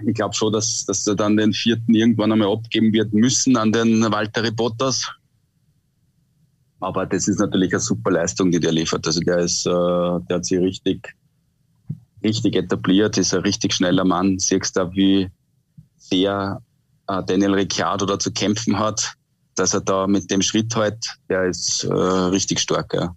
ich 0.05 0.13
glaube 0.13 0.35
schon, 0.35 0.51
dass, 0.51 0.85
dass 0.85 1.07
er 1.07 1.15
dann 1.15 1.37
den 1.37 1.53
vierten 1.53 1.95
irgendwann 1.95 2.33
einmal 2.33 2.51
abgeben 2.51 2.91
wird 2.91 3.13
müssen 3.13 3.55
an 3.55 3.71
den 3.71 4.03
Walter 4.11 4.51
Bottas. 4.51 5.09
Aber 6.81 7.05
das 7.05 7.29
ist 7.29 7.39
natürlich 7.39 7.71
eine 7.71 7.79
super 7.79 8.11
Leistung, 8.11 8.51
die 8.51 8.59
der 8.59 8.73
liefert. 8.73 9.07
Also 9.07 9.21
der 9.21 9.37
ist, 9.37 9.65
äh, 9.65 9.69
der 9.69 10.35
hat 10.35 10.45
sich 10.45 10.59
richtig, 10.59 11.15
richtig 12.21 12.57
etabliert, 12.57 13.17
ist 13.17 13.33
ein 13.33 13.39
richtig 13.41 13.73
schneller 13.73 14.03
Mann. 14.03 14.37
Siehst 14.37 14.75
du, 14.75 14.91
wie 14.91 15.29
sehr 15.95 16.61
äh, 17.07 17.23
Daniel 17.25 17.53
Ricciardo 17.53 18.05
da 18.05 18.19
zu 18.19 18.33
kämpfen 18.33 18.77
hat 18.77 19.15
dass 19.55 19.73
er 19.73 19.81
da 19.81 20.07
mit 20.07 20.31
dem 20.31 20.41
Schritt 20.41 20.75
halt, 20.75 20.97
der 21.29 21.45
ist 21.45 21.83
äh, 21.83 21.93
richtig 21.93 22.59
stark. 22.59 22.93
Ja. 22.93 23.15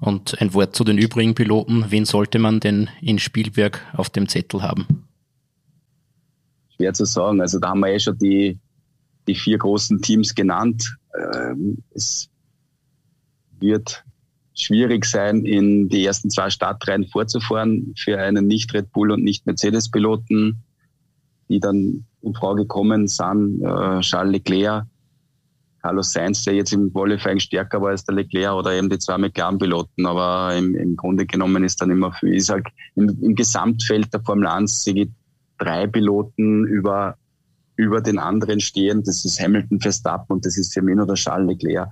Und 0.00 0.40
ein 0.40 0.52
Wort 0.54 0.76
zu 0.76 0.84
den 0.84 0.98
übrigen 0.98 1.34
Piloten. 1.34 1.86
Wen 1.88 2.04
sollte 2.04 2.38
man 2.38 2.60
denn 2.60 2.90
in 3.00 3.18
Spielberg 3.18 3.80
auf 3.94 4.10
dem 4.10 4.28
Zettel 4.28 4.62
haben? 4.62 5.06
Schwer 6.76 6.92
zu 6.92 7.04
sagen. 7.04 7.40
Also 7.40 7.58
da 7.58 7.70
haben 7.70 7.80
wir 7.80 7.88
eh 7.88 8.00
schon 8.00 8.18
die, 8.18 8.58
die 9.26 9.34
vier 9.34 9.58
großen 9.58 10.02
Teams 10.02 10.34
genannt. 10.34 10.96
Ähm, 11.16 11.78
es 11.94 12.28
wird 13.60 14.04
schwierig 14.54 15.04
sein, 15.04 15.44
in 15.44 15.88
die 15.88 16.04
ersten 16.04 16.30
zwei 16.30 16.50
Startreihen 16.50 17.06
vorzufahren 17.06 17.94
für 17.96 18.18
einen 18.18 18.46
nicht 18.46 18.72
Red 18.74 18.92
Bull 18.92 19.10
und 19.10 19.22
nicht 19.22 19.46
Mercedes-Piloten, 19.46 20.62
die 21.48 21.60
dann 21.60 22.04
in 22.24 22.34
Frage 22.34 22.62
gekommen 22.62 23.06
sind. 23.06 23.62
Äh, 23.62 24.00
Charles 24.00 24.32
Leclerc, 24.32 24.86
Carlos 25.84 26.12
Sainz, 26.12 26.44
der 26.44 26.54
jetzt 26.54 26.72
im 26.72 26.90
Qualifying 26.92 27.38
stärker 27.38 27.82
war 27.82 27.90
als 27.90 28.04
der 28.04 28.14
Leclerc 28.14 28.54
oder 28.54 28.72
eben 28.72 28.88
die 28.88 28.98
zwei 28.98 29.18
McLaren-Piloten. 29.18 30.06
Aber 30.06 30.56
im, 30.56 30.74
im 30.74 30.96
Grunde 30.96 31.26
genommen 31.26 31.62
ist 31.62 31.82
dann 31.82 31.90
immer 31.90 32.10
viel. 32.12 32.32
Ich 32.32 32.46
sag, 32.46 32.64
im, 32.94 33.10
im 33.20 33.34
Gesamtfeld 33.34 34.10
der 34.12 34.22
Formel 34.22 34.46
1 34.46 34.82
sehe 34.82 35.08
drei 35.58 35.86
Piloten 35.86 36.66
über, 36.66 37.16
über 37.76 38.00
den 38.00 38.18
anderen 38.18 38.60
stehen. 38.60 39.02
Das 39.04 39.26
ist 39.26 39.38
Hamilton, 39.38 39.78
Verstappen 39.78 40.36
und 40.36 40.46
das 40.46 40.56
ist 40.56 40.72
für 40.72 40.80
mich 40.80 40.96
nur 40.96 41.06
der 41.06 41.16
Charles 41.16 41.48
Leclerc, 41.48 41.90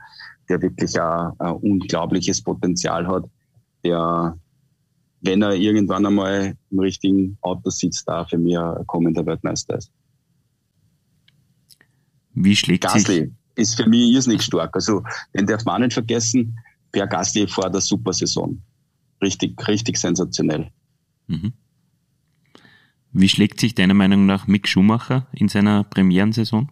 der 0.49 0.63
wirklich 0.63 0.99
ein, 0.99 1.33
ein 1.39 1.53
unglaubliches 1.57 2.43
Potenzial 2.43 3.07
hat, 3.07 3.25
der, 3.85 4.39
wenn 5.21 5.43
er 5.43 5.55
irgendwann 5.55 6.07
einmal 6.07 6.55
im 6.71 6.79
richtigen 6.79 7.37
Auto 7.43 7.69
sitzt, 7.69 8.09
da 8.09 8.25
für 8.25 8.39
mich 8.39 8.57
kommender 8.87 9.27
Weltmeister 9.27 9.77
ist. 9.77 9.93
Wie 12.35 12.57
schlägt 12.57 12.85
Gasly 12.85 13.03
sich? 13.03 13.31
ist 13.55 13.77
für 13.77 13.89
mich 13.89 14.13
irrsinnig 14.13 14.43
stark. 14.43 14.75
Also, 14.75 15.03
den 15.35 15.47
darf 15.47 15.65
man 15.65 15.83
nicht 15.83 15.95
vergessen. 15.95 16.59
Pierre 16.91 17.09
Gasly 17.09 17.47
vor 17.47 17.71
der 17.71 17.81
Supersaison. 17.81 18.63
Richtig, 19.23 19.57
richtig 19.69 19.97
sensationell. 19.97 20.71
Mhm. 21.27 21.53
Wie 23.13 23.29
schlägt 23.29 23.61
sich 23.61 23.75
deiner 23.75 23.95
Meinung 23.95 24.27
nach 24.27 24.47
Mick 24.47 24.67
Schumacher 24.67 25.27
in 25.33 25.49
seiner 25.49 25.85
Premierensaison? 25.85 26.71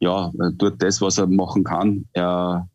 Ja, 0.00 0.32
er 0.38 0.58
tut 0.58 0.82
das, 0.82 1.00
was 1.00 1.18
er 1.18 1.26
machen 1.28 1.64
kann. 1.64 2.06
Er 2.12 2.68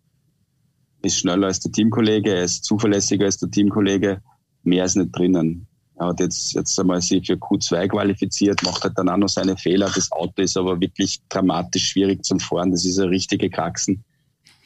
ist 1.01 1.19
schneller 1.19 1.47
als 1.47 1.59
der 1.59 1.71
Teamkollege, 1.71 2.33
er 2.33 2.43
ist 2.43 2.63
zuverlässiger 2.63 3.25
als 3.25 3.37
der 3.37 3.51
Teamkollege. 3.51 4.21
Mehr 4.63 4.85
ist 4.85 4.95
nicht 4.95 5.15
drinnen. 5.15 5.67
Er 5.99 6.07
hat 6.07 6.19
jetzt, 6.21 6.53
jetzt 6.53 6.79
einmal 6.79 7.01
sich 7.01 7.27
für 7.27 7.33
Q2 7.33 7.89
qualifiziert, 7.89 8.63
macht 8.63 8.83
halt 8.83 8.97
dann 8.97 9.09
auch 9.09 9.17
noch 9.17 9.27
seine 9.27 9.57
Fehler. 9.57 9.91
Das 9.93 10.09
Auto 10.13 10.41
ist 10.41 10.55
aber 10.55 10.79
wirklich 10.79 11.19
dramatisch 11.27 11.89
schwierig 11.89 12.23
zum 12.23 12.39
Fahren. 12.39 12.71
Das 12.71 12.85
ist 12.85 12.97
eine 12.99 13.11
richtige 13.11 13.49
Kraxen. 13.49 14.01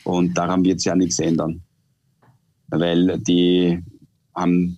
Und 0.03 0.37
daran 0.37 0.63
wird 0.63 0.79
sich 0.79 0.85
ja 0.85 0.95
nichts 0.95 1.17
ändern. 1.17 1.63
Weil 2.67 3.17
die 3.17 3.81
haben 4.35 4.77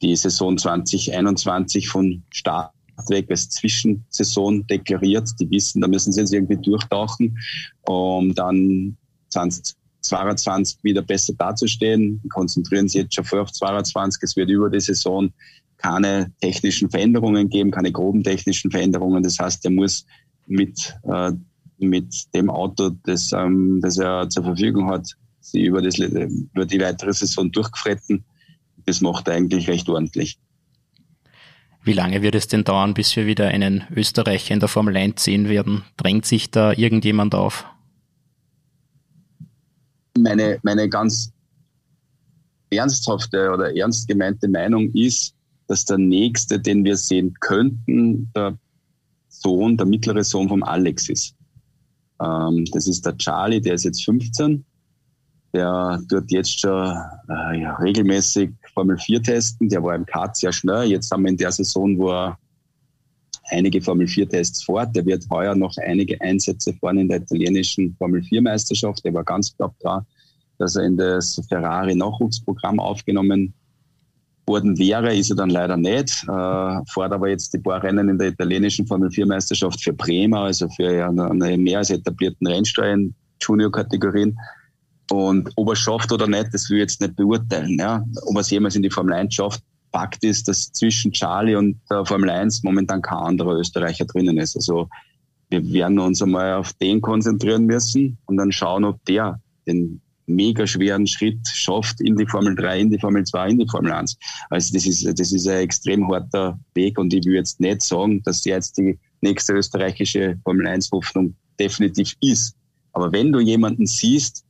die 0.00 0.16
Saison 0.16 0.56
2021 0.56 1.88
von 1.88 2.22
Start 2.30 2.72
weg 3.08 3.26
als 3.30 3.50
Zwischensaison 3.50 4.66
deklariert. 4.66 5.28
Die 5.38 5.50
wissen, 5.50 5.82
da 5.82 5.88
müssen 5.88 6.14
sie 6.14 6.20
jetzt 6.20 6.32
irgendwie 6.32 6.56
durchtauchen, 6.56 7.38
um 7.82 8.34
dann 8.34 8.96
2022 10.00 10.84
wieder 10.84 11.02
besser 11.02 11.34
dazustehen. 11.34 12.20
Konzentrieren 12.30 12.88
sie 12.88 13.00
jetzt 13.00 13.14
schon 13.14 13.24
vor 13.24 13.42
auf 13.42 13.52
2022. 13.52 14.22
Es 14.22 14.36
wird 14.36 14.50
über 14.50 14.70
die 14.70 14.80
Saison 14.80 15.30
keine 15.76 16.32
technischen 16.40 16.90
Veränderungen 16.90 17.48
geben, 17.48 17.70
keine 17.70 17.92
groben 17.92 18.22
technischen 18.22 18.70
Veränderungen. 18.70 19.22
Das 19.22 19.38
heißt, 19.38 19.64
er 19.64 19.70
muss 19.70 20.06
mit, 20.46 20.96
äh, 21.04 21.32
mit 21.78 22.12
dem 22.34 22.50
Auto, 22.50 22.90
das, 23.04 23.32
ähm, 23.32 23.80
das 23.80 23.98
er 23.98 24.28
zur 24.28 24.44
Verfügung 24.44 24.90
hat, 24.90 25.08
sie 25.40 25.64
über, 25.64 25.80
das, 25.80 25.98
über 25.98 26.66
die 26.66 26.80
weitere 26.80 27.12
Saison 27.12 27.50
durchgefretten 27.50 28.24
das 28.88 29.00
macht 29.02 29.28
er 29.28 29.34
eigentlich 29.34 29.68
recht 29.68 29.88
ordentlich. 29.88 30.38
Wie 31.84 31.92
lange 31.92 32.22
wird 32.22 32.34
es 32.34 32.48
denn 32.48 32.64
dauern, 32.64 32.94
bis 32.94 33.14
wir 33.16 33.26
wieder 33.26 33.48
einen 33.48 33.84
Österreicher 33.94 34.54
in 34.54 34.60
der 34.60 34.68
Formel 34.68 34.96
1 34.96 35.22
sehen 35.22 35.48
werden? 35.48 35.84
Drängt 35.96 36.26
sich 36.26 36.50
da 36.50 36.72
irgendjemand 36.72 37.34
auf? 37.34 37.66
Meine, 40.22 40.58
meine 40.62 40.88
ganz 40.88 41.32
ernsthafte 42.70 43.50
oder 43.50 43.74
ernst 43.76 44.08
gemeinte 44.08 44.48
Meinung 44.48 44.92
ist, 44.92 45.34
dass 45.66 45.84
der 45.84 45.98
nächste, 45.98 46.58
den 46.58 46.84
wir 46.84 46.96
sehen 46.96 47.34
könnten, 47.40 48.30
der 48.34 48.58
Sohn, 49.28 49.76
der 49.76 49.86
mittlere 49.86 50.24
Sohn 50.24 50.48
vom 50.48 50.62
Alex 50.62 51.08
ist. 51.08 51.34
Ähm, 52.20 52.64
das 52.72 52.88
ist 52.88 53.04
der 53.06 53.16
Charlie, 53.16 53.60
der 53.60 53.74
ist 53.74 53.84
jetzt 53.84 54.04
15. 54.04 54.64
Der 55.52 56.00
tut 56.08 56.30
jetzt 56.30 56.60
schon 56.60 56.96
äh, 57.28 57.60
ja, 57.62 57.76
regelmäßig 57.76 58.50
Formel 58.74 58.98
4 58.98 59.22
testen. 59.22 59.68
Der 59.68 59.82
war 59.82 59.94
im 59.94 60.04
Kart 60.04 60.36
sehr 60.36 60.52
schnell. 60.52 60.90
Jetzt 60.90 61.10
haben 61.10 61.22
wir 61.22 61.30
in 61.30 61.36
der 61.36 61.52
Saison, 61.52 61.96
wo 61.98 62.10
er 62.10 62.38
einige 63.50 63.80
Formel 63.80 64.06
4 64.06 64.28
Tests 64.28 64.64
fährt. 64.64 64.94
Der 64.94 65.04
wird 65.06 65.24
heuer 65.30 65.54
noch 65.54 65.74
einige 65.78 66.20
Einsätze 66.20 66.72
fahren 66.74 66.98
in 66.98 67.08
der 67.08 67.18
italienischen 67.18 67.94
Formel 67.96 68.22
4 68.22 68.42
Meisterschaft. 68.42 69.04
Der 69.04 69.14
war 69.14 69.24
ganz 69.24 69.54
knapp 69.56 69.78
dran, 69.80 70.04
dass 70.58 70.76
er 70.76 70.84
in 70.84 70.96
das 70.96 71.40
Ferrari 71.48 71.94
Nachwuchsprogramm 71.94 72.80
aufgenommen 72.80 73.54
worden 74.48 74.78
wäre, 74.78 75.14
ist 75.14 75.30
er 75.30 75.36
dann 75.36 75.50
leider 75.50 75.76
nicht. 75.76 76.24
Äh, 76.24 76.80
fährt 76.92 77.12
aber 77.12 77.28
jetzt 77.28 77.52
die 77.52 77.58
paar 77.58 77.82
Rennen 77.82 78.08
in 78.08 78.18
der 78.18 78.28
italienischen 78.28 78.86
Formel 78.86 79.10
4 79.10 79.26
Meisterschaft 79.26 79.82
für 79.82 79.92
Bremer, 79.92 80.40
also 80.40 80.68
für 80.70 81.06
eine, 81.06 81.56
mehr 81.58 81.78
als 81.78 81.90
etablierten 81.90 82.46
Rennsteuer 82.46 82.94
in 82.94 83.14
Junior-Kategorien. 83.40 84.36
Und 85.10 85.50
ob 85.56 85.68
er 85.68 85.76
schafft 85.76 86.10
oder 86.12 86.26
nicht, 86.26 86.52
das 86.52 86.68
will 86.68 86.78
ich 86.78 86.82
jetzt 86.82 87.00
nicht 87.00 87.16
beurteilen. 87.16 87.78
Ja. 87.78 88.04
Ob 88.26 88.36
er 88.36 88.40
es 88.40 88.50
jemals 88.50 88.76
in 88.76 88.82
die 88.82 88.90
Formel 88.90 89.14
1 89.14 89.34
schafft, 89.34 89.62
Fakt 89.92 90.24
ist, 90.24 90.48
dass 90.48 90.72
zwischen 90.72 91.12
Charlie 91.12 91.56
und 91.56 91.80
der 91.90 92.04
Formel 92.04 92.30
1 92.30 92.62
momentan 92.62 93.02
kein 93.02 93.18
anderer 93.18 93.56
Österreicher 93.56 94.04
drinnen 94.04 94.38
ist. 94.38 94.56
Also 94.56 94.88
wir 95.50 95.72
werden 95.72 95.98
uns 95.98 96.20
einmal 96.22 96.54
auf 96.54 96.72
den 96.74 97.00
konzentrieren 97.00 97.64
müssen 97.64 98.18
und 98.26 98.36
dann 98.36 98.52
schauen, 98.52 98.84
ob 98.84 99.02
der 99.06 99.40
den 99.66 100.00
mega 100.26 100.66
schweren 100.66 101.06
Schritt 101.06 101.46
schafft 101.48 102.00
in 102.00 102.16
die 102.16 102.26
Formel 102.26 102.54
3, 102.54 102.80
in 102.80 102.90
die 102.90 102.98
Formel 102.98 103.24
2, 103.24 103.50
in 103.50 103.58
die 103.58 103.68
Formel 103.68 103.92
1. 103.92 104.16
Also 104.50 104.74
das 104.74 104.86
ist, 104.86 105.06
das 105.18 105.32
ist 105.32 105.48
ein 105.48 105.62
extrem 105.62 106.06
harter 106.08 106.58
Weg 106.74 106.98
und 106.98 107.12
ich 107.14 107.24
will 107.24 107.34
jetzt 107.34 107.60
nicht 107.60 107.82
sagen, 107.82 108.22
dass 108.22 108.44
jetzt 108.44 108.76
die 108.76 108.98
nächste 109.22 109.54
österreichische 109.54 110.38
Formel 110.44 110.66
1 110.66 110.90
Hoffnung 110.92 111.34
definitiv 111.58 112.14
ist. 112.20 112.54
Aber 112.92 113.10
wenn 113.12 113.32
du 113.32 113.40
jemanden 113.40 113.86
siehst, 113.86 114.44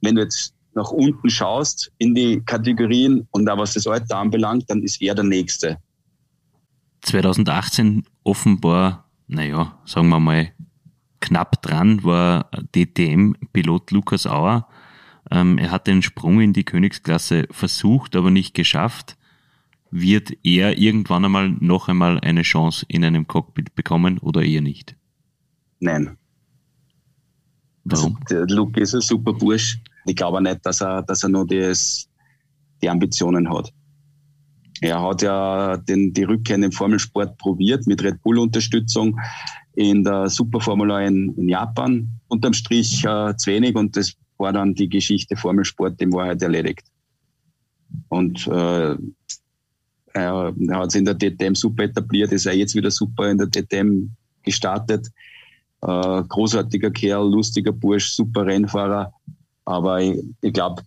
wenn 0.00 0.14
du 0.14 0.22
jetzt 0.22 0.54
nach 0.76 0.90
unten 0.90 1.28
schaust 1.30 1.90
in 1.98 2.14
die 2.14 2.40
Kategorien 2.42 3.26
und 3.30 3.46
da 3.46 3.58
was 3.58 3.72
das 3.72 3.86
Alter 3.86 4.18
anbelangt, 4.18 4.68
dann 4.68 4.82
ist 4.82 5.00
er 5.00 5.14
der 5.14 5.24
Nächste. 5.24 5.78
2018 7.00 8.04
offenbar, 8.24 9.08
naja, 9.26 9.78
sagen 9.86 10.08
wir 10.08 10.20
mal, 10.20 10.52
knapp 11.20 11.62
dran 11.62 12.04
war 12.04 12.50
DTM-Pilot 12.74 13.90
Lukas 13.90 14.26
Auer. 14.26 14.68
Ähm, 15.30 15.58
er 15.58 15.70
hat 15.70 15.86
den 15.86 16.02
Sprung 16.02 16.40
in 16.40 16.52
die 16.52 16.64
Königsklasse 16.64 17.48
versucht, 17.50 18.14
aber 18.14 18.30
nicht 18.30 18.54
geschafft. 18.54 19.16
Wird 19.90 20.32
er 20.42 20.76
irgendwann 20.78 21.24
einmal 21.24 21.48
noch 21.48 21.88
einmal 21.88 22.20
eine 22.20 22.42
Chance 22.42 22.84
in 22.88 23.02
einem 23.04 23.26
Cockpit 23.26 23.74
bekommen 23.74 24.18
oder 24.18 24.42
eher 24.42 24.60
nicht? 24.60 24.94
Nein. 25.80 26.18
Warum? 27.84 28.18
Also, 28.20 28.46
der 28.46 28.54
Luke 28.54 28.80
ist 28.80 28.94
ein 28.94 29.00
super 29.00 29.32
Bursch. 29.32 29.80
Ich 30.06 30.16
glaube 30.16 30.42
nicht, 30.42 30.64
dass 30.64 30.80
er, 30.80 31.02
dass 31.02 31.22
er 31.22 31.28
nur 31.28 31.46
das, 31.46 32.08
die 32.82 32.88
Ambitionen 32.88 33.50
hat. 33.52 33.72
Er 34.80 35.02
hat 35.02 35.22
ja 35.22 35.76
den, 35.76 36.12
die 36.12 36.24
Rückkehr 36.24 36.56
in 36.56 36.62
den 36.62 36.72
Formelsport 36.72 37.38
probiert 37.38 37.86
mit 37.86 38.02
Red 38.02 38.22
Bull 38.22 38.38
Unterstützung 38.38 39.18
in 39.74 40.04
der 40.04 40.28
Superformula 40.28 41.02
in, 41.02 41.34
in 41.36 41.48
Japan. 41.48 42.08
Unterm 42.28 42.52
Strich 42.52 43.04
äh, 43.04 43.36
zu 43.36 43.50
wenig 43.50 43.74
und 43.74 43.96
das 43.96 44.12
war 44.38 44.52
dann 44.52 44.74
die 44.74 44.88
Geschichte 44.88 45.36
Formelsport 45.36 46.00
in 46.00 46.12
Wahrheit 46.12 46.42
erledigt. 46.42 46.86
Und 48.08 48.46
äh, 48.48 48.96
er, 50.12 50.54
er 50.68 50.78
hat 50.78 50.90
sich 50.90 50.98
in 50.98 51.04
der 51.04 51.14
DTM 51.14 51.54
super 51.54 51.84
etabliert, 51.84 52.32
ist 52.32 52.46
er 52.46 52.54
jetzt 52.54 52.74
wieder 52.74 52.90
super 52.90 53.30
in 53.30 53.38
der 53.38 53.48
DTM 53.48 54.10
gestartet. 54.42 55.08
Äh, 55.82 56.22
großartiger 56.28 56.90
Kerl, 56.90 57.30
lustiger 57.30 57.72
Bursch, 57.72 58.10
super 58.10 58.46
Rennfahrer. 58.46 59.12
Aber 59.66 60.00
ich, 60.00 60.18
ich 60.40 60.52
glaube, 60.52 60.82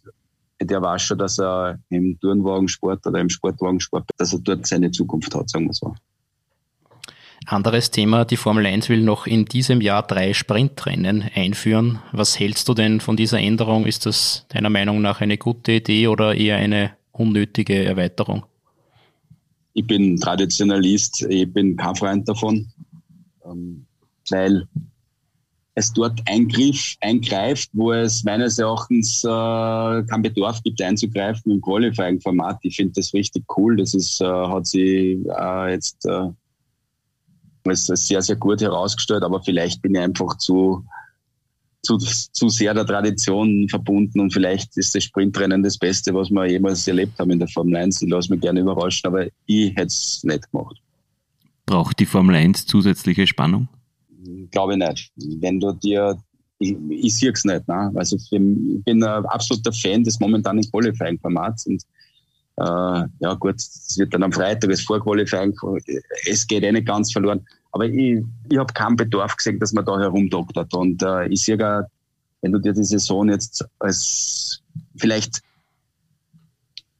der 0.61 0.81
weiß 0.81 1.01
schon, 1.01 1.17
dass 1.17 1.37
er 1.37 1.79
im 1.89 2.19
Turnwagensport 2.19 3.05
oder 3.05 3.19
im 3.19 3.29
Sportwagensport, 3.29 4.09
dass 4.17 4.33
er 4.33 4.39
dort 4.39 4.65
seine 4.65 4.91
Zukunft 4.91 5.33
hat, 5.35 5.49
sagen 5.49 5.67
wir 5.67 5.73
so. 5.73 5.93
Anderes 7.45 7.89
Thema, 7.89 8.25
die 8.25 8.37
Formel 8.37 8.65
1 8.65 8.89
will 8.89 9.01
noch 9.01 9.25
in 9.25 9.45
diesem 9.45 9.81
Jahr 9.81 10.03
drei 10.03 10.33
Sprintrennen 10.33 11.23
einführen. 11.33 11.99
Was 12.11 12.39
hältst 12.39 12.67
du 12.67 12.73
denn 12.73 12.99
von 12.99 13.15
dieser 13.15 13.39
Änderung? 13.39 13.85
Ist 13.85 14.05
das 14.05 14.45
deiner 14.49 14.69
Meinung 14.69 15.01
nach 15.01 15.21
eine 15.21 15.37
gute 15.37 15.73
Idee 15.73 16.07
oder 16.07 16.35
eher 16.35 16.57
eine 16.57 16.91
unnötige 17.11 17.83
Erweiterung? 17.85 18.45
Ich 19.73 19.87
bin 19.87 20.19
Traditionalist, 20.19 21.23
ich 21.23 21.51
bin 21.51 21.75
kein 21.77 21.95
Freund 21.95 22.27
davon, 22.27 22.67
ähm, 23.45 23.85
weil 24.29 24.67
es 25.75 25.93
dort 25.93 26.19
eingriff, 26.27 26.95
eingreift, 26.99 27.69
wo 27.73 27.91
es 27.91 28.23
meines 28.23 28.59
Erachtens 28.59 29.23
äh, 29.23 29.27
keinen 29.27 30.21
Bedarf 30.21 30.61
gibt, 30.63 30.81
einzugreifen 30.81 31.53
im 31.53 31.61
Qualifying-Format. 31.61 32.59
Ich 32.63 32.75
finde 32.75 32.93
das 32.95 33.13
richtig 33.13 33.45
cool. 33.57 33.77
Das 33.77 33.93
ist, 33.93 34.19
äh, 34.21 34.25
hat 34.25 34.67
sie 34.67 35.23
äh, 35.29 35.71
jetzt 35.71 36.05
äh, 36.05 36.29
als 37.65 37.85
sehr, 37.85 38.21
sehr 38.21 38.35
gut 38.35 38.61
herausgestellt, 38.61 39.23
aber 39.23 39.41
vielleicht 39.41 39.81
bin 39.81 39.95
ich 39.95 40.01
einfach 40.01 40.37
zu, 40.37 40.83
zu, 41.83 41.97
zu 41.97 42.49
sehr 42.49 42.73
der 42.73 42.85
Tradition 42.85 43.67
verbunden 43.69 44.19
und 44.19 44.33
vielleicht 44.33 44.75
ist 44.77 44.95
das 44.95 45.03
Sprintrennen 45.03 45.63
das 45.63 45.77
Beste, 45.77 46.13
was 46.13 46.29
wir 46.29 46.49
jemals 46.49 46.87
erlebt 46.87 47.19
haben 47.19 47.31
in 47.31 47.39
der 47.39 47.47
Formel 47.47 47.75
1. 47.75 48.01
Ich 48.01 48.09
lasse 48.09 48.31
mich 48.31 48.41
gerne 48.41 48.61
überraschen, 48.61 49.07
aber 49.07 49.27
ich 49.45 49.71
hätte 49.71 49.87
es 49.87 50.21
nicht 50.23 50.51
gemacht. 50.51 50.77
Braucht 51.65 51.99
die 51.99 52.05
Formel 52.05 52.35
1 52.35 52.65
zusätzliche 52.65 53.27
Spannung? 53.27 53.67
Glaube 54.51 54.73
ich 54.73 54.79
nicht. 54.79 55.11
Wenn 55.41 55.59
du 55.59 55.71
dir, 55.73 56.17
ich, 56.59 56.75
ich 56.89 57.15
sehe 57.15 57.31
es 57.31 57.45
nicht. 57.45 57.67
Ne? 57.67 57.91
Also 57.95 58.17
ich 58.17 58.29
bin 58.29 58.83
ein 58.85 59.03
absoluter 59.03 59.71
Fan 59.71 60.03
des 60.03 60.19
momentanen 60.19 60.69
Qualifying-Formats 60.69 61.67
und 61.67 61.83
äh, 62.57 63.05
ja 63.19 63.33
gut, 63.35 63.55
es 63.55 63.97
wird 63.97 64.13
dann 64.13 64.23
am 64.23 64.33
Freitag 64.33 64.69
das 64.69 64.81
Vorqualifying, 64.81 65.55
es 66.29 66.45
geht 66.45 66.63
eh 66.63 66.71
nicht 66.71 66.87
ganz 66.87 67.11
verloren. 67.11 67.45
Aber 67.71 67.85
ich, 67.85 68.21
ich 68.49 68.57
habe 68.57 68.73
keinen 68.73 68.97
Bedarf 68.97 69.37
gesehen, 69.37 69.59
dass 69.59 69.71
man 69.71 69.85
da 69.85 69.97
herumdoktert. 69.97 70.73
Und 70.73 71.01
äh, 71.01 71.27
ich 71.27 71.41
sehe 71.41 71.57
gar, 71.57 71.87
wenn 72.41 72.51
du 72.51 72.59
dir 72.59 72.73
die 72.73 72.83
Saison 72.83 73.29
jetzt 73.29 73.65
als 73.79 74.61
vielleicht, 74.97 75.41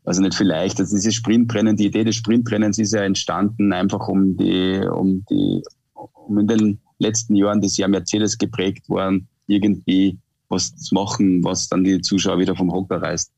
also 0.06 0.22
nicht 0.22 0.36
vielleicht, 0.36 0.80
also 0.80 0.96
diese 0.96 1.12
Sprintrennen, 1.12 1.76
die 1.76 1.88
Idee 1.88 2.06
des 2.06 2.16
Sprintrennens 2.16 2.80
ist 2.80 2.94
ja 2.94 3.04
entstanden, 3.04 3.74
einfach 3.74 4.08
um 4.08 4.38
die, 4.38 4.80
um 4.90 5.26
die, 5.30 5.62
um 5.94 6.40
in 6.40 6.48
den 6.48 6.80
letzten 7.00 7.36
Jahren, 7.36 7.62
die 7.62 7.70
sehr 7.70 7.88
Mercedes 7.88 8.38
geprägt 8.38 8.90
waren, 8.90 9.28
irgendwie 9.48 10.18
was 10.50 10.76
zu 10.76 10.96
machen, 10.96 11.44
was 11.44 11.70
dann 11.70 11.84
die 11.84 12.02
Zuschauer 12.02 12.40
wieder 12.40 12.56
vom 12.56 12.72
Hocker 12.72 13.02
reißt. 13.02 13.32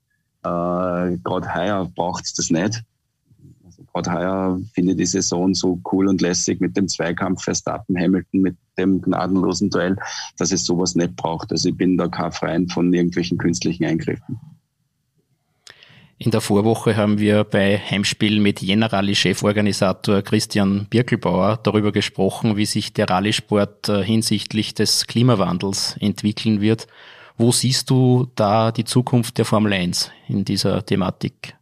Äh, 0.44 1.18
Gerade 1.24 1.54
heuer 1.54 1.92
braucht 1.96 2.26
es 2.26 2.34
das 2.34 2.50
nicht. 2.50 2.84
Also 3.66 3.84
Gerade 3.94 4.12
heuer 4.14 4.62
finde 4.74 4.92
ich 4.92 4.98
die 4.98 5.06
Saison 5.06 5.54
so 5.54 5.80
cool 5.92 6.08
und 6.08 6.22
lässig 6.22 6.60
mit 6.62 6.76
dem 6.76 6.88
Zweikampf 6.88 7.44
Verstappen, 7.44 7.98
Hamilton, 7.98 8.42
mit 8.42 8.58
dem 8.78 9.02
gnadenlosen 9.02 9.70
Duell, 9.70 9.98
dass 10.38 10.52
es 10.52 10.66
sowas 10.66 10.96
nicht 10.96 11.16
braucht. 11.16 11.52
Also 11.52 11.70
ich 11.70 11.78
bin 11.78 11.98
da 11.98 12.08
kein 12.08 12.32
Freund 12.32 12.72
von 12.72 12.94
irgendwelchen 12.94 13.38
künstlichen 13.38 13.86
Eingriffen. 13.86 14.40
In 16.22 16.30
der 16.30 16.42
Vorwoche 16.42 16.98
haben 16.98 17.18
wir 17.18 17.44
bei 17.44 17.80
Heimspiel 17.80 18.40
mit 18.40 18.62
Jena-Rallye-Cheforganisator 18.62 20.22
Christian 20.22 20.86
Birkelbauer 20.88 21.60
darüber 21.64 21.92
gesprochen, 21.92 22.58
wie 22.58 22.68
sich 22.68 22.94
der 22.94 23.10
Rallye-Sport 23.10 23.90
äh, 23.90 24.04
hinsichtlich 24.04 24.76
des 24.76 25.08
Klimawandels 25.08 25.96
entwickeln 26.00 26.62
wird 26.62 26.88
wo 27.42 27.52
siehst 27.52 27.90
du 27.90 28.28
da 28.36 28.72
die 28.72 28.84
Zukunft 28.84 29.40
der 29.40 29.46
Formel 29.46 29.74
1 29.74 30.12
in 30.28 30.46
dieser 30.46 30.86
Thematik? 30.86 31.56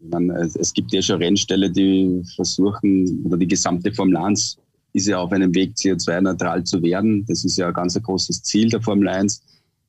Meine, 0.00 0.34
es 0.40 0.72
gibt 0.72 0.92
ja 0.92 1.00
schon 1.00 1.22
Rennställe, 1.22 1.70
die 1.70 2.22
versuchen, 2.34 3.22
oder 3.24 3.36
die 3.36 3.46
gesamte 3.46 3.92
Formel 3.92 4.16
1 4.16 4.58
ist 4.94 5.06
ja 5.06 5.18
auf 5.18 5.30
einem 5.30 5.54
Weg, 5.54 5.74
CO2-neutral 5.76 6.64
zu 6.64 6.82
werden. 6.82 7.24
Das 7.28 7.44
ist 7.44 7.56
ja 7.56 7.68
ein 7.68 7.74
ganz 7.74 8.00
großes 8.02 8.42
Ziel 8.42 8.70
der 8.70 8.80
Formel 8.80 9.08
1. 9.08 9.40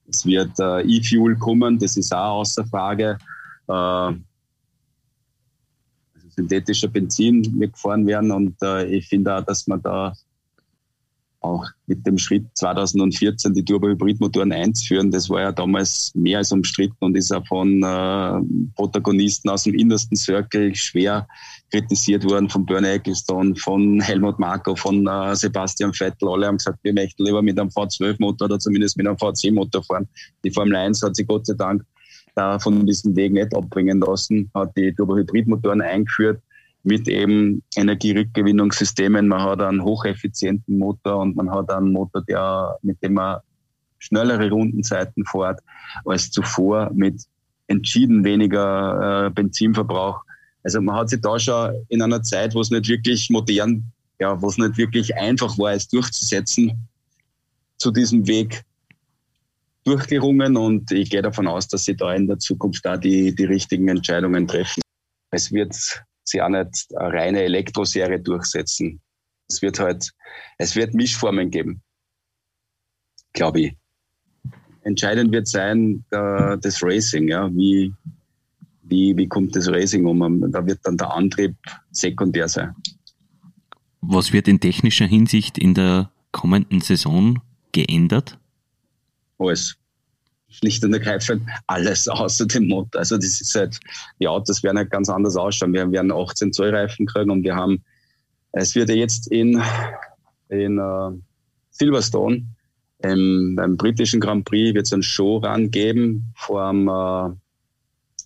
Es 0.08 0.26
wird 0.28 0.52
äh, 0.60 0.82
E-Fuel 0.82 1.36
kommen, 1.38 1.80
das 1.80 1.98
ist 1.98 2.14
auch 2.14 2.42
außer 2.42 2.66
Frage. 2.66 3.18
Äh, 3.70 3.72
also 3.72 4.20
synthetischer 6.36 6.88
Benzin 6.88 7.60
wird 7.60 7.74
gefahren 7.74 8.06
werden 8.08 8.32
und 8.32 8.56
äh, 8.64 8.86
ich 8.88 9.08
finde 9.08 9.36
auch, 9.36 9.44
dass 9.46 9.68
man 9.68 9.82
da 9.82 10.14
auch 11.42 11.66
mit 11.88 12.06
dem 12.06 12.18
Schritt 12.18 12.46
2014 12.56 13.54
die 13.54 13.64
Turbo-Hybridmotoren 13.64 14.52
einzuführen, 14.52 15.10
das 15.10 15.30
war 15.30 15.42
ja 15.42 15.52
damals 15.52 16.12
mehr 16.14 16.40
als 16.40 16.52
umstritten 16.52 16.98
und 17.00 17.16
ist 17.16 17.32
auch 17.32 17.46
von 17.48 17.82
äh, 17.82 18.42
Protagonisten 18.76 19.50
aus 19.50 19.64
dem 19.64 19.74
innersten 19.74 20.18
Circle 20.18 20.76
schwer 20.76 21.28
kritisiert 21.72 22.26
worden, 22.26 22.50
von 22.50 22.66
Bernie 22.66 22.90
Ecclestone, 22.90 23.56
von 23.56 24.02
Helmut 24.02 24.38
Marko, 24.40 24.76
von 24.76 25.08
äh, 25.08 25.36
Sebastian 25.36 25.94
Vettel. 25.94 26.28
Alle 26.28 26.48
haben 26.48 26.58
gesagt, 26.58 26.80
wir 26.84 26.94
möchten 26.94 27.24
lieber 27.24 27.42
mit 27.42 27.58
einem 27.60 27.70
V12-Motor 27.70 28.46
oder 28.46 28.60
zumindest 28.60 28.98
mit 28.98 29.08
einem 29.08 29.16
V10-Motor 29.16 29.84
fahren. 29.84 30.10
Die 30.44 30.52
Formel 30.52 30.76
1 30.76 31.02
hat 31.04 31.16
sich 31.16 31.28
Gott 31.28 31.46
sei 31.46 31.54
Dank 31.54 31.84
da 32.36 32.60
von 32.60 32.86
diesem 32.86 33.16
Weg 33.16 33.34
nicht 33.34 33.56
abbringen 33.56 34.00
lassen, 34.00 34.50
hat 34.54 34.76
die 34.78 34.94
Turbo-Hybridmotoren 34.94 35.82
eingeführt 35.82 36.42
mit 36.84 37.08
eben 37.08 37.62
Energierückgewinnungssystemen. 37.76 39.28
Man 39.28 39.42
hat 39.42 39.62
einen 39.62 39.84
hocheffizienten 39.84 40.78
Motor 40.78 41.18
und 41.18 41.36
man 41.36 41.52
hat 41.52 41.70
einen 41.70 41.92
Motor, 41.92 42.24
der, 42.24 42.78
mit 42.82 43.02
dem 43.04 43.14
man 43.14 43.40
schnellere 44.00 44.50
Rundenzeiten 44.50 45.26
fährt 45.26 45.60
als 46.06 46.32
zuvor 46.32 46.90
mit 46.94 47.22
entschieden 47.68 48.24
weniger 48.24 49.28
äh, 49.28 49.30
Benzinverbrauch. 49.30 50.22
Also 50.64 50.82
man 50.82 50.96
hat 50.96 51.10
sich 51.10 51.22
da 51.22 51.40
schon 51.40 51.74
in 51.90 52.02
einer 52.02 52.24
Zeit, 52.24 52.56
wo 52.56 52.62
es 52.62 52.72
nicht 52.72 52.88
wirklich 52.88 53.30
modern, 53.30 53.84
ja, 54.20 54.42
wo 54.42 54.48
es 54.48 54.58
nicht 54.58 54.78
wirklich 54.78 55.16
einfach 55.16 55.58
war, 55.58 55.74
es 55.74 55.88
durchzusetzen, 55.88 56.88
zu 57.78 57.92
diesem 57.92 58.28
Weg 58.28 58.64
durchgerungen 59.90 60.56
und 60.56 60.92
ich 60.92 61.10
gehe 61.10 61.24
davon 61.24 61.48
aus, 61.48 61.68
dass 61.68 61.86
sie 61.86 61.96
da 61.96 62.14
in 62.14 62.28
der 62.28 62.38
Zukunft 62.38 62.86
da 62.86 62.96
die, 62.96 63.34
die 63.34 63.46
richtigen 63.46 63.88
Entscheidungen 63.88 64.48
treffen. 64.48 64.82
Es 65.32 65.52
wird 65.52 65.76
sie 66.24 66.42
auch 66.42 66.50
nicht 66.50 66.88
eine 66.96 67.14
reine 67.14 67.42
Elektroserie 67.42 68.20
durchsetzen. 68.20 69.02
Es 69.50 69.62
wird 69.64 69.80
halt, 69.80 70.12
es 70.60 70.76
wird 70.76 70.94
Mischformen 70.94 71.50
geben, 71.50 71.82
glaube 73.34 73.62
ich. 73.62 73.76
Entscheidend 74.84 75.32
wird 75.32 75.48
sein 75.48 76.06
äh, 76.12 76.58
das 76.60 76.84
Racing, 76.84 77.28
ja, 77.28 77.50
wie, 77.52 77.92
wie, 78.84 79.18
wie 79.18 79.28
kommt 79.28 79.56
das 79.56 79.68
Racing 79.68 80.06
um? 80.06 80.52
Da 80.52 80.66
wird 80.66 80.80
dann 80.84 80.98
der 80.98 81.12
Antrieb 81.12 81.56
sekundär 81.92 82.48
sein. 82.48 82.76
Was 84.02 84.32
wird 84.32 84.48
in 84.48 84.60
technischer 84.60 85.08
Hinsicht 85.08 85.58
in 85.58 85.74
der 85.74 86.12
kommenden 86.32 86.82
Saison 86.82 87.42
geändert? 87.72 88.38
Alles 89.40 89.79
schlicht 90.50 90.84
und 90.84 90.94
ergreifend 90.94 91.44
alles 91.68 92.08
außer 92.08 92.46
dem 92.46 92.68
Motor. 92.68 93.00
Also 93.00 93.18
das 93.18 93.42
ist 93.42 93.56
halt, 93.56 93.80
die 94.20 94.28
Autos 94.28 94.64
werden 94.64 94.78
halt 94.78 94.92
ganz 94.92 95.10
anders 95.10 95.36
ausschauen. 95.36 95.74
Wir 95.74 95.92
werden 95.92 96.12
18 96.12 96.54
Zoll 96.54 96.76
Reifen 96.76 97.06
kriegen 97.06 97.32
und 97.32 97.44
wir 97.44 97.56
haben, 97.56 97.84
es 98.52 98.76
wird 98.76 98.90
ja 98.90 98.96
jetzt 98.96 99.32
in, 99.32 99.62
in 100.50 100.80
uh, 100.80 101.18
Silverstone, 101.70 102.46
ähm, 103.02 103.56
beim 103.56 103.78
britischen 103.78 104.20
Grand 104.20 104.46
Prix 104.46 104.74
wird 104.74 104.86
es 104.86 104.94
einen 104.94 105.04
Showrun 105.04 105.72
geben 105.72 106.34
vom 106.36 106.88
uh, 106.88 107.34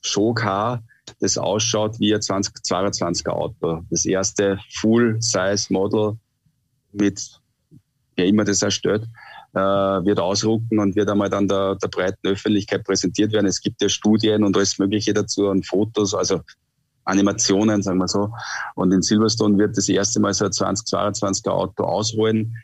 Showcar, 0.01 0.83
das 1.19 1.37
ausschaut 1.37 1.99
wie 1.99 2.13
ein 2.13 2.21
2022er 2.21 3.29
Auto. 3.29 3.83
Das 3.89 4.05
erste 4.05 4.59
Full-Size-Model 4.71 6.17
mit, 6.91 7.39
wer 8.15 8.25
immer 8.25 8.45
das 8.45 8.61
erstellt, 8.61 9.03
äh, 9.53 9.59
wird 9.59 10.19
ausrucken 10.19 10.79
und 10.79 10.95
wird 10.95 11.09
einmal 11.09 11.29
dann 11.29 11.47
der, 11.47 11.75
der 11.75 11.87
breiten 11.87 12.27
Öffentlichkeit 12.27 12.83
präsentiert 12.83 13.33
werden. 13.33 13.45
Es 13.45 13.61
gibt 13.61 13.81
ja 13.81 13.89
Studien 13.89 14.43
und 14.43 14.55
alles 14.55 14.79
Mögliche 14.79 15.13
dazu 15.13 15.47
und 15.47 15.65
Fotos, 15.65 16.13
also 16.13 16.41
Animationen, 17.05 17.81
sagen 17.83 17.99
wir 17.99 18.07
so. 18.07 18.31
Und 18.75 18.91
in 18.91 19.01
Silverstone 19.01 19.57
wird 19.57 19.77
das 19.77 19.89
erste 19.89 20.19
Mal 20.19 20.33
so 20.33 20.45
ein 20.45 20.51
2022er 20.51 21.49
Auto 21.49 21.83
ausrollen. 21.83 22.55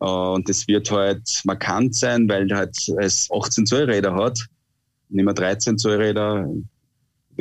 Äh, 0.00 0.04
und 0.04 0.48
das 0.48 0.66
wird 0.68 0.90
halt 0.90 1.42
markant 1.44 1.94
sein, 1.94 2.28
weil 2.28 2.48
halt 2.50 2.76
es 2.98 3.28
18 3.30 3.66
Zoll 3.66 3.84
Räder 3.84 4.14
hat, 4.14 4.38
nicht 5.08 5.24
mehr 5.24 5.34
13 5.34 5.78
Zoll 5.78 5.96
Räder, 5.96 6.48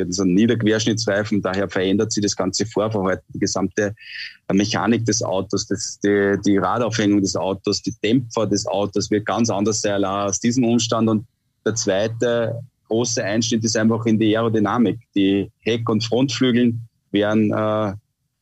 so 0.10 0.24
ein 0.24 0.34
Niederquerschnittsreifen, 0.34 1.42
daher 1.42 1.70
verändert 1.70 2.12
sich 2.12 2.24
das 2.24 2.36
ganze 2.36 2.66
Fahrverhalten, 2.66 3.26
die 3.34 3.40
gesamte 3.40 3.94
Mechanik 4.52 5.06
des 5.06 5.22
Autos, 5.22 5.68
das, 5.68 6.00
die, 6.04 6.38
die 6.46 6.58
Radaufhängung 6.58 7.22
des 7.22 7.36
Autos, 7.36 7.82
die 7.82 7.94
Dämpfer 8.04 8.48
des 8.48 8.66
Autos 8.68 9.12
wird 9.12 9.26
ganz 9.26 9.50
anders 9.50 9.82
sein 9.82 10.04
aus 10.04 10.40
diesem 10.40 10.64
Umstand. 10.64 11.10
Und 11.10 11.26
der 11.66 11.76
zweite 11.76 12.60
große 12.88 13.24
Einschnitt 13.24 13.64
ist 13.64 13.78
einfach 13.78 14.06
in 14.06 14.20
die 14.20 14.36
Aerodynamik. 14.36 15.00
Die 15.16 15.50
Heck- 15.60 15.90
und 15.90 16.04
Frontflügel 16.04 16.74
werden 17.12 17.52
äh, 17.52 17.94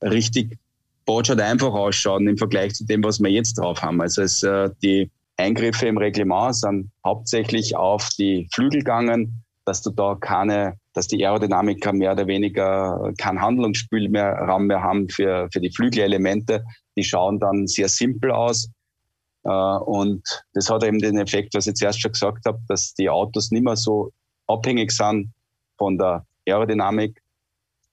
richtig 0.05 0.57
botschert 1.05 1.41
einfach 1.41 1.73
ausschauen 1.73 2.27
im 2.27 2.37
Vergleich 2.37 2.73
zu 2.75 2.85
dem, 2.85 3.03
was 3.03 3.19
wir 3.19 3.29
jetzt 3.29 3.57
drauf 3.57 3.81
haben. 3.81 4.01
Also 4.01 4.21
es, 4.21 4.43
äh, 4.43 4.69
die 4.81 5.09
Eingriffe 5.37 5.87
im 5.87 5.97
Reglement 5.97 6.55
sind 6.55 6.91
hauptsächlich 7.05 7.75
auf 7.75 8.09
die 8.17 8.47
Flügel 8.53 8.79
gegangen, 8.79 9.43
dass 9.65 9.81
du 9.81 9.91
da 9.91 10.15
keine 10.19 10.78
dass 10.99 11.07
die 11.07 11.25
Aerodynamiker 11.25 11.93
mehr 11.93 12.11
oder 12.11 12.27
weniger 12.27 13.13
keinen 13.17 13.41
Handlungsspielraum 13.41 14.67
mehr, 14.67 14.83
haben 14.83 15.07
für, 15.07 15.47
für 15.49 15.61
die 15.61 15.71
Flügelelemente. 15.71 16.65
Die 16.97 17.05
schauen 17.05 17.39
dann 17.39 17.67
sehr 17.67 17.87
simpel 17.87 18.31
aus. 18.31 18.69
Äh, 19.45 19.49
und 19.49 20.21
das 20.53 20.69
hat 20.69 20.83
eben 20.83 20.99
den 20.99 21.17
Effekt, 21.17 21.53
was 21.53 21.67
ich 21.67 21.75
zuerst 21.75 22.01
schon 22.01 22.11
gesagt 22.11 22.45
habe, 22.45 22.59
dass 22.67 22.95
die 22.95 23.09
Autos 23.09 23.49
nicht 23.51 23.63
mehr 23.63 23.77
so 23.77 24.11
abhängig 24.47 24.91
sind 24.91 25.31
von 25.77 25.97
der 25.97 26.25
Aerodynamik, 26.45 27.21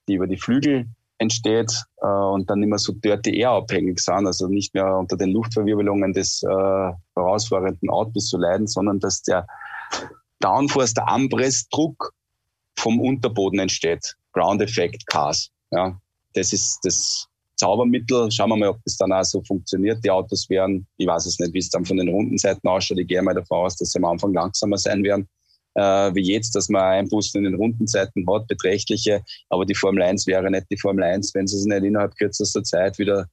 die 0.08 0.14
über 0.14 0.26
die 0.26 0.36
Flügel 0.36 0.86
entsteht 1.18 1.84
äh, 2.02 2.08
und 2.08 2.50
dann 2.50 2.58
nicht 2.58 2.70
mehr 2.70 2.78
so 2.78 2.92
dirty 2.92 3.38
air 3.38 3.50
abhängig 3.50 4.00
sind, 4.00 4.26
also 4.26 4.48
nicht 4.48 4.74
mehr 4.74 4.96
unter 4.96 5.16
den 5.16 5.30
Luftverwirbelungen 5.30 6.12
des 6.12 6.42
äh, 6.42 6.92
vorausfahrenden 7.14 7.88
Autos 7.88 8.30
zu 8.30 8.36
leiden, 8.36 8.66
sondern 8.66 8.98
dass 8.98 9.22
der 9.22 9.46
Downforce, 10.40 10.94
der 10.94 11.06
Anpressdruck 11.06 12.12
vom 12.78 13.00
Unterboden 13.00 13.58
entsteht. 13.58 14.14
Ground 14.32 14.62
Effect 14.62 15.06
Cars. 15.06 15.50
Ja, 15.70 15.98
das 16.34 16.52
ist 16.52 16.78
das 16.82 17.26
Zaubermittel. 17.56 18.30
Schauen 18.30 18.50
wir 18.50 18.56
mal, 18.56 18.68
ob 18.68 18.82
das 18.84 18.96
dann 18.96 19.12
auch 19.12 19.24
so 19.24 19.42
funktioniert. 19.42 20.04
Die 20.04 20.10
Autos 20.10 20.48
werden, 20.50 20.86
ich 20.96 21.06
weiß 21.06 21.26
es 21.26 21.38
nicht, 21.38 21.54
wie 21.54 21.58
es 21.58 21.70
dann 21.70 21.84
von 21.84 21.96
den 21.96 22.08
Rundenseiten 22.08 22.68
ausschaut. 22.68 22.98
Ich 22.98 23.08
gehe 23.08 23.22
mal 23.22 23.34
davon 23.34 23.64
aus, 23.64 23.76
dass 23.76 23.90
sie 23.90 23.98
am 23.98 24.04
Anfang 24.04 24.32
langsamer 24.32 24.78
sein 24.78 25.02
werden. 25.02 25.28
Äh, 25.74 26.14
wie 26.14 26.32
jetzt, 26.32 26.54
dass 26.54 26.68
man 26.68 26.82
Einbußen 26.82 27.38
in 27.38 27.50
den 27.50 27.60
Rundenzeiten 27.60 28.24
hat, 28.30 28.46
beträchtliche. 28.46 29.22
Aber 29.48 29.66
die 29.66 29.74
Formel 29.74 30.02
1 30.02 30.26
wäre 30.26 30.50
nicht 30.50 30.66
die 30.70 30.78
Formel 30.78 31.04
1, 31.04 31.34
wenn 31.34 31.46
sie 31.46 31.56
es 31.56 31.64
nicht 31.64 31.82
innerhalb 31.82 32.16
kürzester 32.16 32.62
Zeit 32.62 32.98
wieder 32.98 33.26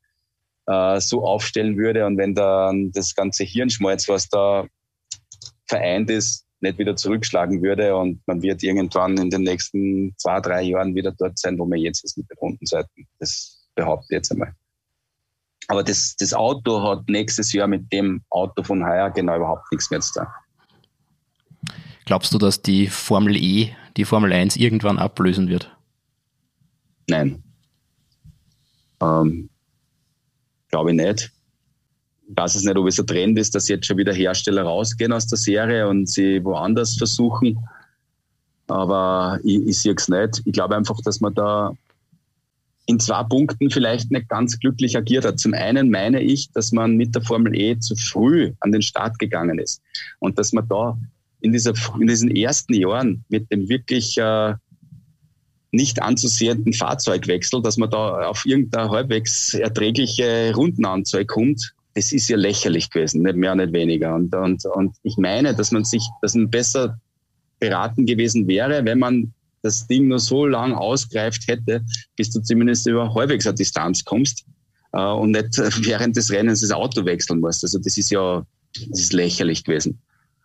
äh, 0.68 1.00
so 1.00 1.26
aufstellen 1.26 1.78
würde 1.78 2.06
und 2.06 2.18
wenn 2.18 2.36
dann 2.36 2.91
das 2.91 3.16
ganze 3.16 3.44
Hirnschmalz, 3.44 4.08
was 4.08 4.30
da 4.30 4.66
vereint 5.68 6.10
ist, 6.10 6.43
nicht 6.64 6.80
wieder 6.80 6.95
zurückschlagen 6.95 7.61
würde 7.61 7.95
und 7.95 8.26
man 8.26 8.41
wird 8.41 8.64
irgendwann 8.64 9.18
in 9.18 9.30
den 9.30 9.43
nächsten 9.43 10.16
zwei, 10.18 10.39
drei 10.39 10.64
Jahren 10.64 10.95
wieder 10.95 11.11
dort 11.11 11.38
sein, 11.38 11.59
wo 11.59 11.66
man 11.66 11.78
jetzt 11.78 12.03
ist 12.03 12.18
mit 12.18 12.30
den 12.30 12.38
Rundenseiten. 12.38 13.07
Das 13.20 13.68
behaupte 13.76 14.07
ich 14.09 14.16
jetzt 14.16 14.32
einmal. 14.32 14.53
Aber 15.68 15.84
das, 15.84 16.16
das 16.18 16.34
Auto 16.34 16.82
hat 16.82 17.07
nächstes 17.07 17.53
Jahr 17.53 17.68
mit 17.68 17.91
dem 17.93 18.24
Auto 18.30 18.64
von 18.64 18.86
heuer 18.86 19.11
genau 19.11 19.36
überhaupt 19.36 19.72
nichts 19.72 19.91
mehr 19.91 20.01
zu 20.01 20.14
tun. 20.14 20.28
Glaubst 22.05 22.34
du, 22.34 22.38
dass 22.38 22.61
die 22.61 22.88
Formel 22.88 23.38
E 23.38 23.76
die 23.95 24.05
Formel 24.05 24.34
1 24.34 24.57
irgendwann 24.57 24.97
ablösen 24.97 25.47
wird? 25.47 25.76
Nein. 27.07 27.43
Ähm, 29.01 29.49
Glaube 30.70 30.91
ich 30.91 30.97
nicht. 30.97 31.32
Ich 32.30 32.38
weiß 32.38 32.55
es 32.55 32.63
nicht, 32.63 32.78
ob 32.78 32.88
es 32.88 32.99
ein 32.99 33.07
Trend 33.07 33.38
ist, 33.38 33.53
dass 33.53 33.67
jetzt 33.67 33.86
schon 33.86 33.97
wieder 33.97 34.13
Hersteller 34.13 34.63
rausgehen 34.63 35.11
aus 35.11 35.28
der 35.28 35.38
Serie 35.38 35.88
und 35.88 36.09
sie 36.09 36.43
woanders 36.43 36.95
versuchen. 36.95 37.59
Aber 38.67 39.39
ich, 39.43 39.67
ich 39.67 39.80
sehe 39.80 39.93
es 39.95 40.07
nicht. 40.07 40.41
Ich 40.45 40.53
glaube 40.53 40.76
einfach, 40.76 40.99
dass 41.03 41.19
man 41.19 41.34
da 41.34 41.74
in 42.86 42.99
zwei 42.99 43.24
Punkten 43.24 43.69
vielleicht 43.69 44.11
nicht 44.11 44.30
ganz 44.30 44.59
glücklich 44.59 44.97
agiert 44.97 45.26
hat. 45.26 45.39
Zum 45.39 45.53
einen 45.53 45.89
meine 45.89 46.21
ich, 46.21 46.51
dass 46.51 46.71
man 46.71 46.95
mit 46.95 47.15
der 47.15 47.21
Formel 47.21 47.55
E 47.55 47.78
zu 47.80 47.95
früh 47.95 48.53
an 48.59 48.71
den 48.71 48.82
Start 48.82 49.19
gegangen 49.19 49.59
ist 49.59 49.82
und 50.19 50.38
dass 50.38 50.53
man 50.53 50.67
da 50.67 50.97
in, 51.41 51.51
dieser, 51.51 51.74
in 51.99 52.07
diesen 52.07 52.36
ersten 52.36 52.74
Jahren 52.74 53.24
mit 53.30 53.51
dem 53.51 53.69
wirklich 53.69 54.17
äh, 54.17 54.55
nicht 55.71 56.01
anzusehenden 56.01 56.74
Fahrzeugwechsel, 56.74 57.61
dass 57.61 57.78
man 57.78 57.89
da 57.89 58.28
auf 58.28 58.45
irgendeine 58.45 58.89
halbwegs 58.89 59.53
erträgliche 59.53 60.53
Rundenanzahl 60.55 61.26
kommt, 61.26 61.74
das 61.96 62.12
ist 62.12 62.28
ja 62.28 62.38
lächerlich 62.38 62.89
gewesen, 62.89 63.22
nicht 63.22 63.36
mehr, 63.36 63.56
nicht 63.56 63.74
weniger. 63.74 64.16
Und, 64.16 64.34
und, 64.36 64.66
und 64.66 64.96
ich 65.04 65.18
meine, 65.18 65.56
dass 65.56 65.72
man 65.72 65.84
sich, 65.84 66.04
dass 66.22 66.34
man 66.34 66.50
besser 66.50 67.00
beraten 67.60 68.06
gewesen 68.06 68.48
wäre, 68.48 68.84
wenn 68.84 69.00
man 69.00 69.34
das 69.62 69.88
Ding 69.88 70.08
nur 70.08 70.20
so 70.20 70.46
lang 70.46 70.74
ausgreift 70.74 71.48
hätte, 71.48 71.82
bis 72.18 72.32
du 72.32 72.41
zumindest 72.41 72.88
über 72.88 73.14
halbwegs 73.14 73.48
eine 73.48 73.56
Distanz 73.56 74.04
kommst 74.04 74.46
äh, 74.91 75.02
und 75.02 75.32
nicht 75.32 75.58
während 75.86 76.16
des 76.16 76.32
Rennens 76.32 76.62
das 76.62 76.72
Auto 76.72 77.06
wechseln 77.06 77.39
musst. 77.39 77.64
Also 77.64 77.80
das 77.80 77.98
ist 77.98 78.12
ja, 78.12 78.46
das 78.89 79.00
ist 79.00 79.14
lächerlich 79.14 79.64
gewesen. 79.64 80.00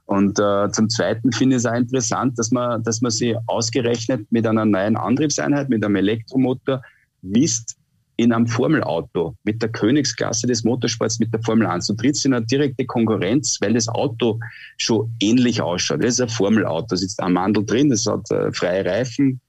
Und 0.07 0.39
äh, 0.39 0.71
zum 0.71 0.89
Zweiten 0.89 1.33
finde 1.33 1.57
ich 1.57 1.61
es 1.61 1.67
auch 1.67 1.75
interessant, 1.75 2.39
dass 2.39 2.51
man, 2.51 2.83
dass 2.83 3.01
man 3.01 3.11
sie 3.11 3.37
ausgerechnet 3.47 4.27
mit 4.31 4.47
einer 4.47 4.65
neuen 4.65 4.97
Antriebseinheit, 4.97 5.69
mit 5.69 5.85
einem 5.85 5.97
Elektromotor, 5.97 6.83
misst 7.21 7.78
in 8.19 8.33
einem 8.33 8.49
Formelauto 8.49 9.37
mit 9.45 9.63
der 9.63 9.69
Königsklasse 9.69 10.49
des 10.49 10.65
Motorsports, 10.65 11.21
mit 11.21 11.33
der 11.33 11.41
Formel 11.41 11.69
1. 11.69 11.87
Du 11.87 11.95
trittst 11.95 12.27
in 12.27 12.35
eine 12.35 12.45
direkte 12.45 12.85
Konkurrenz, 12.85 13.59
weil 13.61 13.75
das 13.75 13.89
Auto 13.89 14.41
schon 14.77 15.11
ähnlich 15.21 15.63
ausschaut. 15.63 16.03
Das 16.03 16.15
ist 16.15 16.21
ein 16.21 16.29
Formelauto, 16.29 16.89
da 16.91 16.97
sitzt 16.97 17.23
ein 17.23 17.33
Mandel 17.33 17.65
drin, 17.65 17.91
das 17.91 18.07
hat 18.07 18.29
äh, 18.33 18.53
freie 18.53 18.85
Reifen, 18.85 19.41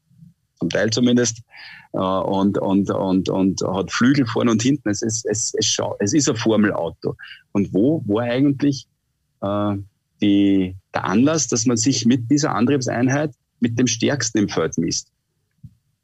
zum 0.59 0.69
Teil 0.69 0.91
zumindest, 0.91 1.41
äh, 1.93 1.97
und, 1.97 2.59
und, 2.59 2.91
und, 2.91 3.27
und 3.29 3.61
hat 3.61 3.91
Flügel 3.91 4.27
vorne 4.27 4.51
und 4.51 4.61
hinten. 4.61 4.87
Es 4.87 5.01
ist, 5.01 5.25
es, 5.25 5.51
es, 5.57 5.77
es 5.97 6.13
ist 6.13 6.29
ein 6.29 6.35
Formelauto. 6.35 7.15
Und 7.53 7.73
wo 7.73 8.03
war 8.05 8.25
eigentlich 8.25 8.85
äh, 9.41 9.77
die, 10.21 10.75
der 10.93 11.05
Anlass, 11.05 11.47
dass 11.47 11.65
man 11.65 11.77
sich 11.77 12.05
mit 12.05 12.29
dieser 12.29 12.53
Antriebseinheit 12.53 13.31
mit 13.61 13.79
dem 13.79 13.87
Stärksten 13.87 14.37
im 14.37 14.49
Feld 14.49 14.77
misst. 14.77 15.07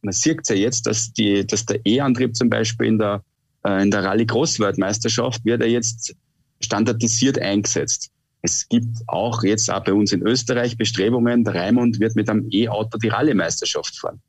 Man 0.05 0.13
sieht 0.13 0.47
ja 0.47 0.55
jetzt, 0.55 0.85
dass, 0.85 1.11
die, 1.13 1.45
dass 1.45 1.65
der 1.65 1.83
E-Antrieb 1.85 2.35
zum 2.35 2.49
Beispiel 2.49 2.87
in 2.87 2.99
der, 2.99 3.23
äh, 3.65 3.81
in 3.81 3.89
der 3.89 4.03
Rallye-Großweltmeisterschaft 4.03 5.43
wird 5.43 5.61
er 5.61 5.67
jetzt 5.67 6.15
standardisiert 6.61 7.39
eingesetzt. 7.39 8.11
Es 8.43 8.69
gibt 8.69 8.97
auch 9.07 9.43
jetzt 9.43 9.71
auch 9.71 9.83
bei 9.83 9.93
uns 9.93 10.11
in 10.11 10.21
Österreich 10.21 10.77
Bestrebungen, 10.77 11.43
der 11.43 11.55
Raimund 11.55 11.99
wird 11.99 12.15
mit 12.15 12.29
einem 12.29 12.47
E-Auto 12.51 12.99
die 12.99 13.07
Rallye-Meisterschaft 13.07 13.97
fahren. 13.97 14.21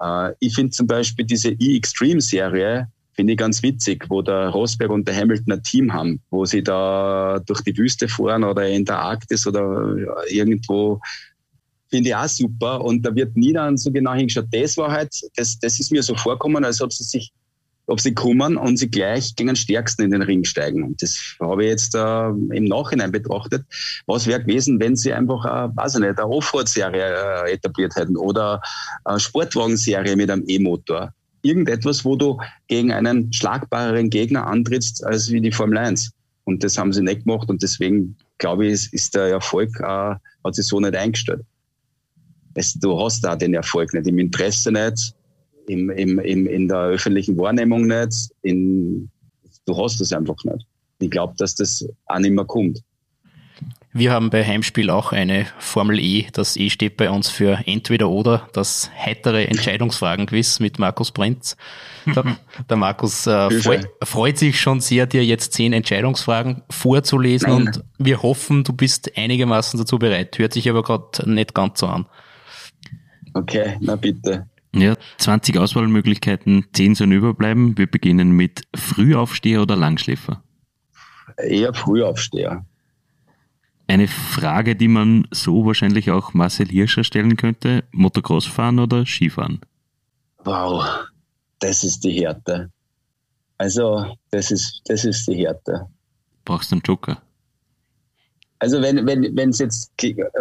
Äh, 0.00 0.34
ich 0.38 0.54
finde 0.54 0.70
zum 0.70 0.86
Beispiel 0.86 1.24
diese 1.24 1.50
E-Extreme-Serie 1.50 2.88
finde 3.14 3.32
ich 3.32 3.38
ganz 3.38 3.64
witzig, 3.64 4.04
wo 4.08 4.22
der 4.22 4.50
Rosberg 4.50 4.92
und 4.92 5.08
der 5.08 5.16
Hamilton 5.16 5.54
ein 5.54 5.62
Team 5.64 5.92
haben, 5.92 6.20
wo 6.30 6.44
sie 6.44 6.62
da 6.62 7.40
durch 7.44 7.62
die 7.62 7.76
Wüste 7.76 8.06
fahren 8.08 8.44
oder 8.44 8.68
in 8.68 8.84
der 8.84 9.00
Arktis 9.00 9.44
oder 9.44 9.96
irgendwo. 10.30 11.00
Finde 11.90 12.10
ich 12.10 12.16
auch 12.16 12.28
super. 12.28 12.84
Und 12.84 13.04
da 13.04 13.14
wird 13.14 13.36
nie 13.36 13.52
dann 13.52 13.76
so 13.76 13.90
genau 13.90 14.12
hingeschaut. 14.12 14.46
Das 14.50 14.76
war 14.76 14.90
halt, 14.90 15.14
das, 15.36 15.58
das 15.58 15.80
ist 15.80 15.90
mir 15.90 16.02
so 16.02 16.14
vorkommen, 16.14 16.64
als 16.64 16.80
ob 16.80 16.92
sie 16.92 17.04
sich, 17.04 17.32
ob 17.86 18.00
sie 18.00 18.12
kommen 18.12 18.58
und 18.58 18.76
sie 18.76 18.90
gleich 18.90 19.34
gegen 19.34 19.48
den 19.48 19.56
Stärksten 19.56 20.02
in 20.02 20.10
den 20.10 20.22
Ring 20.22 20.44
steigen. 20.44 20.82
Und 20.82 21.02
das 21.02 21.18
habe 21.40 21.64
ich 21.64 21.70
jetzt 21.70 21.94
äh, 21.94 22.28
im 22.28 22.64
Nachhinein 22.64 23.10
betrachtet. 23.10 23.64
Was 24.06 24.26
wäre 24.26 24.42
gewesen, 24.42 24.78
wenn 24.80 24.96
sie 24.96 25.12
einfach, 25.12 25.44
äh, 25.44 25.74
weiß 25.74 25.94
ich 25.94 26.00
nicht, 26.00 26.18
eine 26.18 26.28
Offroad-Serie 26.28 27.46
äh, 27.46 27.52
etabliert 27.52 27.96
hätten 27.96 28.16
oder 28.16 28.60
eine 29.04 29.18
Sportwagen-Serie 29.18 30.16
mit 30.16 30.30
einem 30.30 30.44
E-Motor 30.46 31.14
irgendetwas, 31.42 32.04
wo 32.04 32.16
du 32.16 32.38
gegen 32.66 32.92
einen 32.92 33.32
schlagbareren 33.32 34.10
Gegner 34.10 34.46
antrittst 34.46 35.04
als 35.04 35.30
wie 35.30 35.40
die 35.40 35.52
Formel 35.52 35.78
1. 35.78 36.10
Und 36.44 36.64
das 36.64 36.78
haben 36.78 36.92
sie 36.92 37.02
nicht 37.02 37.24
gemacht 37.24 37.48
und 37.48 37.62
deswegen 37.62 38.16
glaube 38.38 38.66
ich, 38.66 38.92
ist 38.92 39.14
der 39.14 39.24
Erfolg, 39.24 39.78
äh, 39.80 39.84
hat 39.84 40.54
sich 40.54 40.66
so 40.66 40.80
nicht 40.80 40.94
eingestellt. 40.94 41.44
Es, 42.58 42.74
du 42.74 42.98
hast 43.00 43.22
da 43.22 43.36
den 43.36 43.54
Erfolg 43.54 43.94
nicht, 43.94 44.06
im 44.06 44.18
Interesse 44.18 44.72
nicht, 44.72 45.14
im, 45.68 45.90
im, 45.90 46.18
im, 46.18 46.46
in 46.46 46.66
der 46.66 46.78
öffentlichen 46.78 47.36
Wahrnehmung 47.38 47.86
nicht, 47.86 48.30
in, 48.42 49.08
du 49.64 49.76
hast 49.76 50.00
es 50.00 50.12
einfach 50.12 50.42
nicht. 50.44 50.66
Ich 51.00 51.10
glaube, 51.10 51.34
dass 51.38 51.54
das 51.54 51.86
auch 52.06 52.18
nicht 52.18 52.32
mehr 52.32 52.44
kommt. 52.44 52.82
Wir 53.92 54.12
haben 54.12 54.30
bei 54.30 54.44
Heimspiel 54.44 54.90
auch 54.90 55.12
eine 55.12 55.46
Formel 55.58 55.98
E. 55.98 56.26
Das 56.32 56.56
E 56.56 56.68
steht 56.68 56.96
bei 56.96 57.10
uns 57.10 57.30
für 57.30 57.58
entweder 57.66 58.10
oder, 58.10 58.48
das 58.52 58.90
heitere 58.96 59.46
Entscheidungsfragen-Quiz 59.46 60.60
mit 60.60 60.78
Markus 60.78 61.10
Brenz. 61.10 61.56
Der, 62.06 62.36
der 62.68 62.76
Markus 62.76 63.26
äh, 63.26 63.50
freut, 63.50 63.88
freut, 64.02 64.38
sich 64.38 64.60
schon 64.60 64.80
sehr, 64.80 65.06
dir 65.06 65.24
jetzt 65.24 65.52
zehn 65.52 65.72
Entscheidungsfragen 65.72 66.62
vorzulesen 66.70 67.48
Nein. 67.48 67.66
und 67.66 67.84
wir 67.98 68.22
hoffen, 68.22 68.62
du 68.62 68.72
bist 68.72 69.16
einigermaßen 69.16 69.78
dazu 69.78 69.98
bereit. 69.98 70.38
Hört 70.38 70.52
sich 70.52 70.68
aber 70.68 70.82
gerade 70.82 71.30
nicht 71.30 71.54
ganz 71.54 71.80
so 71.80 71.86
an. 71.86 72.06
Okay, 73.34 73.76
na 73.80 73.96
bitte. 73.96 74.46
Ja, 74.74 74.96
20 75.18 75.58
Auswahlmöglichkeiten, 75.58 76.66
10 76.72 76.94
sollen 76.94 77.12
überbleiben. 77.12 77.78
Wir 77.78 77.86
beginnen 77.86 78.32
mit 78.32 78.62
Frühaufsteher 78.74 79.62
oder 79.62 79.76
Langschläfer? 79.76 80.42
Eher 81.36 81.72
Frühaufsteher. 81.72 82.64
Eine 83.86 84.06
Frage, 84.06 84.76
die 84.76 84.88
man 84.88 85.26
so 85.30 85.64
wahrscheinlich 85.64 86.10
auch 86.10 86.34
Marcel 86.34 86.68
Hirscher 86.68 87.04
stellen 87.04 87.36
könnte: 87.36 87.84
Motocross 87.92 88.46
fahren 88.46 88.78
oder 88.78 89.06
Skifahren? 89.06 89.60
Wow, 90.44 90.84
das 91.58 91.84
ist 91.84 92.04
die 92.04 92.12
Härte. 92.12 92.70
Also, 93.56 94.16
das 94.30 94.50
ist, 94.50 94.82
das 94.86 95.04
ist 95.04 95.26
die 95.26 95.36
Härte. 95.36 95.86
Brauchst 96.44 96.70
du 96.70 96.76
einen 96.76 96.82
Joker? 96.84 97.22
Also 98.60 98.82
wenn 98.82 99.06
wenn 99.06 99.36
wenn 99.36 99.50
es 99.50 99.58
jetzt 99.58 99.92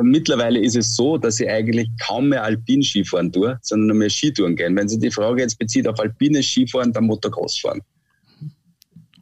mittlerweile 0.01 0.59
ist 0.59 0.75
es 0.75 0.95
so, 0.95 1.17
dass 1.17 1.39
ich 1.39 1.49
eigentlich 1.49 1.89
kaum 1.99 2.29
mehr 2.29 2.43
Alpin 2.43 2.81
Skifahren 2.81 3.31
tue, 3.31 3.59
sondern 3.61 3.87
nur 3.87 3.97
mehr 3.97 4.09
Skitouren 4.09 4.55
gehen. 4.55 4.75
Wenn 4.75 4.89
Sie 4.89 4.97
die 4.97 5.11
Frage 5.11 5.41
jetzt 5.41 5.59
bezieht 5.59 5.87
auf 5.87 5.99
alpines 5.99 6.47
Skifahren, 6.47 6.91
dann 6.93 7.05
Motocross 7.05 7.59
fahren. 7.59 7.81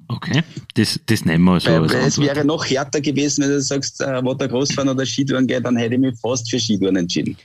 Okay, 0.07 0.43
das, 0.75 0.99
das 1.07 1.25
nehmen 1.25 1.43
wir 1.45 1.59
so 1.59 1.71
Weil, 1.71 1.85
Es 1.85 2.19
wäre 2.19 2.45
noch 2.45 2.63
härter 2.65 3.01
gewesen, 3.01 3.43
wenn 3.43 3.49
du 3.49 3.61
sagst, 3.61 4.01
äh, 4.01 4.21
Motocross-Fahren 4.21 4.89
oder 4.89 5.05
Skitouren 5.05 5.47
geht, 5.47 5.65
dann 5.65 5.75
hätte 5.77 5.95
ich 5.95 5.99
mich 5.99 6.19
fast 6.19 6.49
für 6.49 6.59
Skitouren 6.59 6.95
entschieden. 6.95 7.35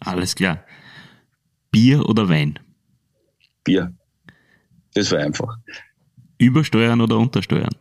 Alles 0.00 0.34
klar. 0.34 0.64
Bier 1.70 2.06
oder 2.08 2.28
Wein? 2.28 2.58
Bier. 3.62 3.92
Das 4.94 5.12
war 5.12 5.20
einfach. 5.20 5.56
Übersteuern 6.38 7.00
oder 7.00 7.18
untersteuern? 7.18 7.74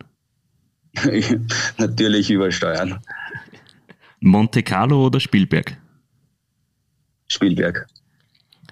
Natürlich 1.77 2.29
übersteuern. 2.29 2.99
Monte 4.19 4.63
Carlo 4.63 5.05
oder 5.05 5.19
Spielberg? 5.19 5.77
Spielberg. 7.27 7.87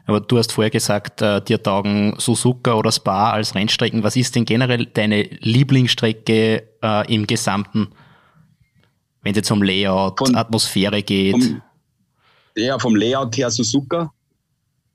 Aber 0.06 0.20
du 0.20 0.38
hast 0.38 0.52
vorher 0.52 0.70
gesagt, 0.72 1.22
äh, 1.22 1.42
dir 1.42 1.62
taugen 1.62 2.16
Suzuka 2.18 2.74
oder 2.74 2.92
Spa 2.92 3.32
als 3.32 3.56
Rennstrecken. 3.56 4.04
Was 4.04 4.16
ist 4.16 4.36
denn 4.36 4.46
generell 4.46 4.86
deine 4.86 5.24
Lieblingsstrecke 5.24 6.64
äh, 6.82 7.14
im 7.14 7.28
Gesamten, 7.28 7.90
wenn 9.22 9.32
es 9.32 9.38
jetzt 9.38 9.52
um 9.52 9.62
Layout, 9.62 10.18
von, 10.18 10.36
Atmosphäre 10.36 11.04
geht? 11.04 11.34
Vom, 11.34 11.62
ja, 12.56 12.80
vom 12.80 12.96
Layout 12.96 13.38
her 13.38 13.50
Suzuka. 13.50 14.12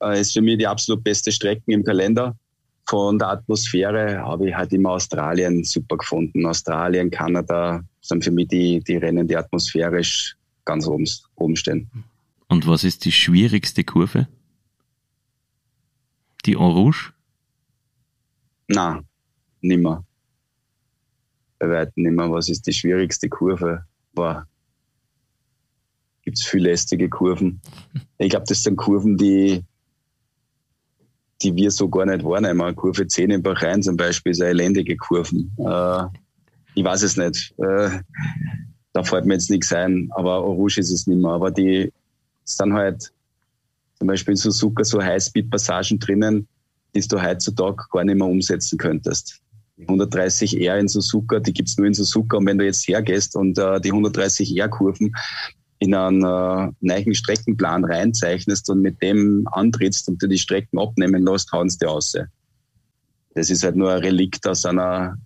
Äh, 0.03 0.20
ist 0.20 0.33
für 0.33 0.43
mich 0.43 0.59
die 0.59 0.66
absolut 0.66 1.03
beste 1.03 1.33
Strecke 1.33 1.62
im 1.66 1.85
Kalender. 1.85 2.37
Von 2.89 3.18
der 3.18 3.28
Atmosphäre 3.28 4.18
habe 4.18 4.49
ich 4.49 4.55
halt 4.55 4.72
immer 4.72 4.91
Australien 4.91 5.64
super 5.64 5.97
gefunden. 5.97 6.47
Australien, 6.47 7.11
Kanada 7.11 7.82
sind 8.01 8.22
für 8.22 8.30
mich 8.30 8.49
die, 8.49 8.80
die 8.80 8.97
Rennen, 8.97 9.26
die 9.26 9.37
atmosphärisch 9.37 10.37
ganz 10.64 10.87
oben, 10.87 11.09
oben 11.34 11.57
stehen. 11.57 11.91
Und 12.49 12.66
was 12.68 12.84
ist 12.84 13.05
die 13.05 13.12
schwierigste 13.12 13.82
Kurve? 13.82 14.28
Die 16.45 16.53
En 16.53 16.61
Rouge? 16.61 17.12
Nein, 18.68 19.05
nimmer. 19.61 20.05
Bei 21.59 21.68
weitem 21.68 22.05
nimmer. 22.05 22.30
Was 22.30 22.49
ist 22.49 22.66
die 22.68 22.72
schwierigste 22.72 23.28
Kurve? 23.28 23.84
Boah. 24.12 24.47
Gibt 26.22 26.39
es 26.39 26.45
viel 26.45 26.62
lästige 26.62 27.09
Kurven. 27.09 27.61
Ich 28.18 28.30
glaube, 28.30 28.47
das 28.49 28.62
sind 28.62 28.76
Kurven, 28.76 29.16
die, 29.16 29.64
die 31.43 31.55
wir 31.55 31.70
so 31.70 31.89
gar 31.89 32.07
nicht 32.07 32.24
wahrnehmen. 32.24 32.74
Kurve 32.76 33.07
10 33.07 33.30
in 33.30 33.43
Bahrain 33.43 33.82
zum 33.82 33.97
Beispiel 33.97 34.32
ist 34.32 34.41
eine 34.41 34.51
elendige 34.51 34.97
Kurven. 34.97 35.53
Äh, 35.59 36.05
ich 36.74 36.84
weiß 36.84 37.03
es 37.03 37.16
nicht. 37.16 37.55
Äh, 37.59 37.91
da 38.93 39.03
fällt 39.03 39.26
mir 39.26 39.34
jetzt 39.34 39.51
nichts 39.51 39.72
ein, 39.72 40.09
aber 40.12 40.43
Orange 40.43 40.78
ist 40.78 40.91
es 40.91 41.07
nicht 41.07 41.20
mehr. 41.20 41.30
Aber 41.30 41.51
die 41.51 41.93
sind 42.45 42.72
halt 42.72 43.12
zum 43.99 44.09
Beispiel 44.09 44.32
in 44.32 44.37
Suzuka 44.37 44.84
so 44.84 45.03
Highspeed-Passagen 45.03 45.99
drinnen, 45.99 46.49
die 46.95 47.01
du 47.01 47.22
heutzutage 47.22 47.84
gar 47.91 48.05
nicht 48.05 48.16
mehr 48.16 48.26
umsetzen 48.26 48.78
könntest. 48.78 49.41
Die 49.76 49.87
130R 49.87 50.78
in 50.78 50.89
Suzuka, 50.89 51.39
die 51.41 51.53
gibt's 51.53 51.76
nur 51.76 51.87
in 51.87 51.95
Suzuka. 51.95 52.39
Und 52.39 52.47
wenn 52.47 52.57
du 52.57 52.64
jetzt 52.64 52.89
hergehst 52.89 53.37
und 53.37 53.59
äh, 53.59 53.80
die 53.80 53.93
130R-Kurven 53.93 55.14
in 55.79 55.95
einen 55.95 56.22
äh, 56.24 56.72
neuen 56.81 57.14
Streckenplan 57.14 57.85
reinzeichnest 57.85 58.70
und 58.70 58.81
mit 58.81 59.03
dem 59.03 59.47
antrittst 59.51 60.09
und 60.09 60.22
du 60.22 60.27
die 60.27 60.39
Strecken 60.39 60.79
abnehmen 60.79 61.24
lässt, 61.24 61.53
hauen 61.53 61.68
sie 61.68 61.79
dir 61.79 61.91
aus. 61.91 62.16
Das 63.35 63.51
ist 63.51 63.62
halt 63.62 63.77
nur 63.77 63.93
ein 63.93 63.99
Relikt 64.01 64.47
aus 64.47 64.64
einer 64.64 65.18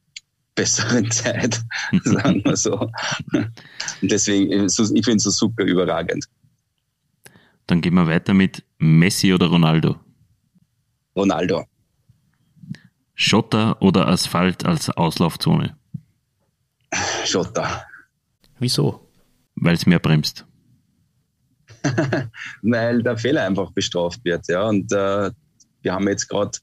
besseren 0.54 1.10
Zeit, 1.10 1.62
sagen 2.04 2.44
wir 2.44 2.56
so. 2.56 2.90
Und 3.32 3.52
deswegen, 4.02 4.66
ich 4.66 4.74
finde 5.04 5.16
es 5.16 5.24
super 5.24 5.64
überragend. 5.64 6.26
Dann 7.66 7.80
gehen 7.80 7.94
wir 7.94 8.06
weiter 8.06 8.34
mit 8.34 8.64
Messi 8.78 9.32
oder 9.32 9.46
Ronaldo. 9.46 9.96
Ronaldo. 11.14 11.64
Schotter 13.14 13.80
oder 13.82 14.08
Asphalt 14.08 14.64
als 14.64 14.88
Auslaufzone? 14.88 15.76
Schotter. 17.24 17.84
Wieso? 18.58 19.09
Weil 19.60 19.74
es 19.74 19.86
mehr 19.86 19.98
bremst. 19.98 20.46
Weil 22.62 23.02
der 23.02 23.16
Fehler 23.16 23.46
einfach 23.46 23.70
bestraft 23.72 24.24
wird, 24.24 24.48
ja. 24.48 24.68
Und 24.68 24.92
äh, 24.92 25.30
wir 25.82 25.92
haben 25.92 26.08
jetzt 26.08 26.28
gerade 26.28 26.58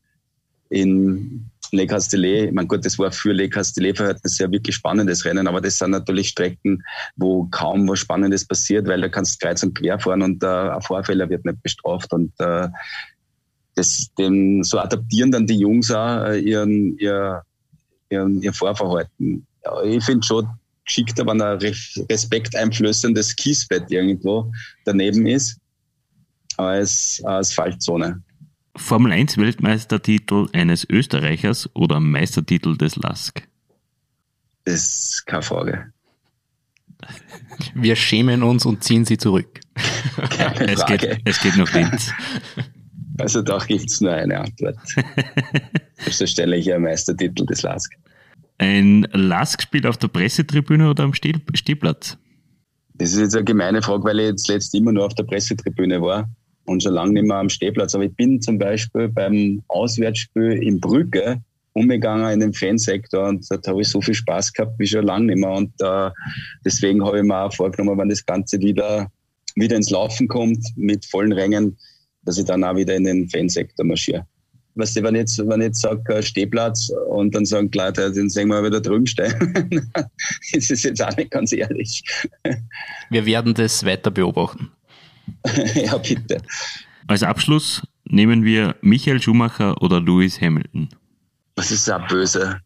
in 0.69 1.49
Le 1.71 1.85
Castellet, 1.85 2.53
meine, 2.53 2.67
gut, 2.67 2.85
das 2.85 2.97
war 2.97 3.11
für 3.11 3.33
Le 3.33 3.49
Castellet-Verhältnisse 3.49 4.45
ein 4.45 4.51
wirklich 4.51 4.75
spannendes 4.75 5.25
Rennen, 5.25 5.47
aber 5.47 5.59
das 5.59 5.77
sind 5.77 5.91
natürlich 5.91 6.29
Strecken, 6.29 6.83
wo 7.17 7.45
kaum 7.51 7.87
was 7.87 7.99
Spannendes 7.99 8.45
passiert, 8.45 8.87
weil 8.87 9.01
da 9.01 9.09
kannst 9.09 9.41
du 9.41 9.45
kreuz 9.45 9.63
und 9.63 9.77
quer 9.77 9.99
fahren 9.99 10.21
und 10.21 10.43
äh, 10.43 10.47
ein 10.47 10.81
Vorfehler 10.81 11.29
wird 11.29 11.45
nicht 11.45 11.61
bestraft 11.61 12.13
und 12.13 12.31
äh, 12.39 12.69
das, 13.75 14.11
den, 14.17 14.63
so 14.63 14.79
adaptieren 14.79 15.31
dann 15.31 15.45
die 15.45 15.59
Jungs 15.59 15.91
auch 15.91 16.25
äh, 16.25 16.39
ihren, 16.39 16.97
ihr, 16.97 17.43
ihren, 18.09 18.41
ihr 18.41 18.53
Fahrverhalten. 18.53 19.45
Ja, 19.63 19.83
ich 19.83 20.03
finde 20.03 20.25
schon 20.25 20.47
geschickt, 20.88 21.17
wenn 21.19 21.41
ein 21.41 21.57
respekteinflößendes 22.09 23.35
Kiesbett 23.35 23.91
irgendwo 23.91 24.51
daneben 24.85 25.27
ist, 25.27 25.59
als 26.57 27.21
Asphaltzone. 27.23 28.23
Formel 28.75 29.11
1 29.11 29.38
Weltmeistertitel 29.38 30.47
eines 30.53 30.88
Österreichers 30.89 31.69
oder 31.75 31.99
Meistertitel 31.99 32.77
des 32.77 32.95
LASK? 32.95 33.47
Das 34.65 34.75
ist 34.75 35.25
keine 35.25 35.41
Frage. 35.41 35.93
Wir 37.75 37.95
schämen 37.95 38.43
uns 38.43 38.65
und 38.65 38.83
ziehen 38.83 39.05
sie 39.05 39.17
zurück. 39.17 39.59
Keine 40.29 40.67
es, 40.67 40.85
Geht, 40.85 41.21
es 41.25 41.39
geht 41.39 41.57
noch 41.57 41.71
Linz. 41.73 42.11
Also 43.19 43.41
da 43.41 43.57
gibt 43.59 43.89
es 43.89 44.01
nur 44.01 44.11
eine 44.11 44.39
Antwort. 44.39 44.77
Selbstverständlich 45.97 46.71
ein 46.71 46.81
Meistertitel 46.83 47.45
des 47.45 47.63
LASK. 47.63 47.95
Ein 48.58 49.08
LASK 49.12 49.62
spielt 49.62 49.86
auf 49.86 49.97
der 49.97 50.08
Pressetribüne 50.08 50.89
oder 50.89 51.03
am 51.03 51.14
Stehplatz? 51.14 52.18
Das 52.95 53.14
ist 53.14 53.20
jetzt 53.20 53.36
eine 53.36 53.45
gemeine 53.45 53.82
Frage, 53.82 54.03
weil 54.03 54.20
ich 54.20 54.28
jetzt 54.28 54.47
letzt 54.47 54.74
immer 54.74 54.91
nur 54.91 55.05
auf 55.05 55.14
der 55.14 55.24
Pressetribüne 55.24 56.01
war 56.01 56.28
und 56.66 56.82
schon 56.82 56.93
lange 56.93 57.14
nicht 57.14 57.28
mehr 57.28 57.38
am 57.38 57.49
Stehplatz. 57.49 57.93
Aber 57.93 58.05
ich 58.05 58.16
bin 58.16 58.41
zum 58.41 58.58
Beispiel 58.58 59.08
beim 59.10 59.62
Auswärtsspiel 59.68 60.64
in 60.64 60.80
Brügge 60.80 61.41
umgegangen 61.74 62.32
in 62.34 62.39
den 62.39 62.53
Fansektor 62.53 63.28
und 63.28 63.45
da 63.51 63.60
habe 63.68 63.82
ich 63.82 63.89
so 63.89 64.01
viel 64.01 64.16
Spaß 64.16 64.51
gehabt 64.53 64.80
wie 64.80 64.88
schon 64.88 65.05
lange 65.05 65.28
nicht 65.28 65.38
mehr. 65.38 65.51
Und 65.51 65.72
äh, 65.80 66.10
deswegen 66.66 67.05
habe 67.05 67.20
ich 67.20 67.24
mir 67.24 67.38
auch 67.38 67.53
vorgenommen, 67.53 67.99
wenn 67.99 68.10
das 68.10 68.26
Ganze 68.26 68.60
wieder, 68.60 69.12
wieder 69.55 69.76
ins 69.76 69.91
Laufen 69.91 70.28
kommt 70.28 70.66
mit 70.76 71.05
vollen 71.05 71.34
Rängen, 71.34 71.78
dass 72.24 72.39
ich 72.39 72.45
dann 72.45 72.64
auch 72.64 72.76
wieder 72.76 72.95
in 72.95 73.03
den 73.03 73.30
Fansektor 73.30 73.86
marschiere. 73.86 74.26
Weißt 74.78 74.95
du, 74.95 75.03
wenn 75.03 75.15
ich 75.15 75.21
jetzt, 75.21 75.39
wenn 75.39 75.61
ich 75.61 75.67
jetzt 75.67 75.82
sage 75.82 76.21
Stehplatz 76.21 76.91
und 77.09 77.34
dann 77.34 77.45
sagen 77.45 77.71
die 77.71 77.78
Leute, 77.80 78.11
den 78.11 78.30
sehen 78.30 78.49
wir 78.49 78.63
wieder 78.63 78.80
drüben 78.80 79.07
stehen, 79.07 79.91
das 80.53 80.69
ist 80.69 80.84
jetzt 80.84 81.01
auch 81.01 81.15
nicht 81.17 81.32
ganz 81.32 81.51
ehrlich. 81.51 82.03
Wir 83.09 83.25
werden 83.25 83.53
das 83.55 83.86
weiter 83.86 84.11
beobachten. 84.11 84.69
ja, 85.75 85.97
bitte. 85.97 86.41
Als 87.07 87.23
Abschluss 87.23 87.82
nehmen 88.05 88.43
wir 88.43 88.75
Michael 88.82 89.21
Schumacher 89.21 89.82
oder 89.82 89.99
Lewis 89.99 90.39
Hamilton. 90.41 90.89
Das 91.55 91.71
ist 91.71 91.88
ja 91.88 91.97
böse. 91.97 92.61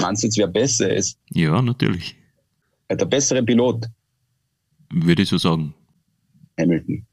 Meinst 0.00 0.22
du 0.22 0.26
jetzt, 0.26 0.36
wer 0.36 0.48
besser 0.48 0.94
ist? 0.94 1.18
Ja, 1.30 1.62
natürlich. 1.62 2.16
Der 2.90 3.06
bessere 3.06 3.42
Pilot? 3.42 3.86
Würde 4.92 5.22
ich 5.22 5.28
so 5.28 5.38
sagen. 5.38 5.74
Hamilton. 6.58 7.06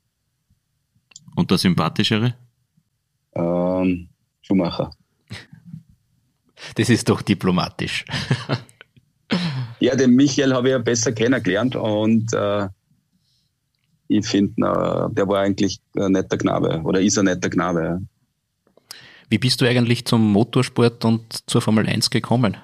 Und 1.35 1.49
der 1.49 1.57
sympathischere? 1.57 2.35
Ähm, 3.33 4.08
Schumacher. 4.49 4.91
Das 6.75 6.89
ist 6.89 7.07
doch 7.07 7.21
diplomatisch. 7.21 8.05
ja, 9.79 9.95
den 9.95 10.15
Michael 10.15 10.53
habe 10.53 10.69
ich 10.69 10.71
ja 10.71 10.79
besser 10.79 11.11
kennengelernt 11.11 11.75
und 11.75 12.33
äh, 12.33 12.67
ich 14.07 14.25
finde, 14.25 15.11
der 15.11 15.27
war 15.27 15.41
eigentlich 15.41 15.79
ein 15.95 16.13
netter 16.13 16.37
Knabe 16.37 16.81
oder 16.83 16.99
ist 16.99 17.17
ein 17.17 17.25
netter 17.25 17.49
Knabe. 17.49 18.01
Wie 19.29 19.37
bist 19.37 19.61
du 19.61 19.65
eigentlich 19.65 20.05
zum 20.05 20.31
Motorsport 20.31 21.05
und 21.05 21.47
zur 21.47 21.61
Formel 21.61 21.87
1 21.87 22.09
gekommen? 22.09 22.57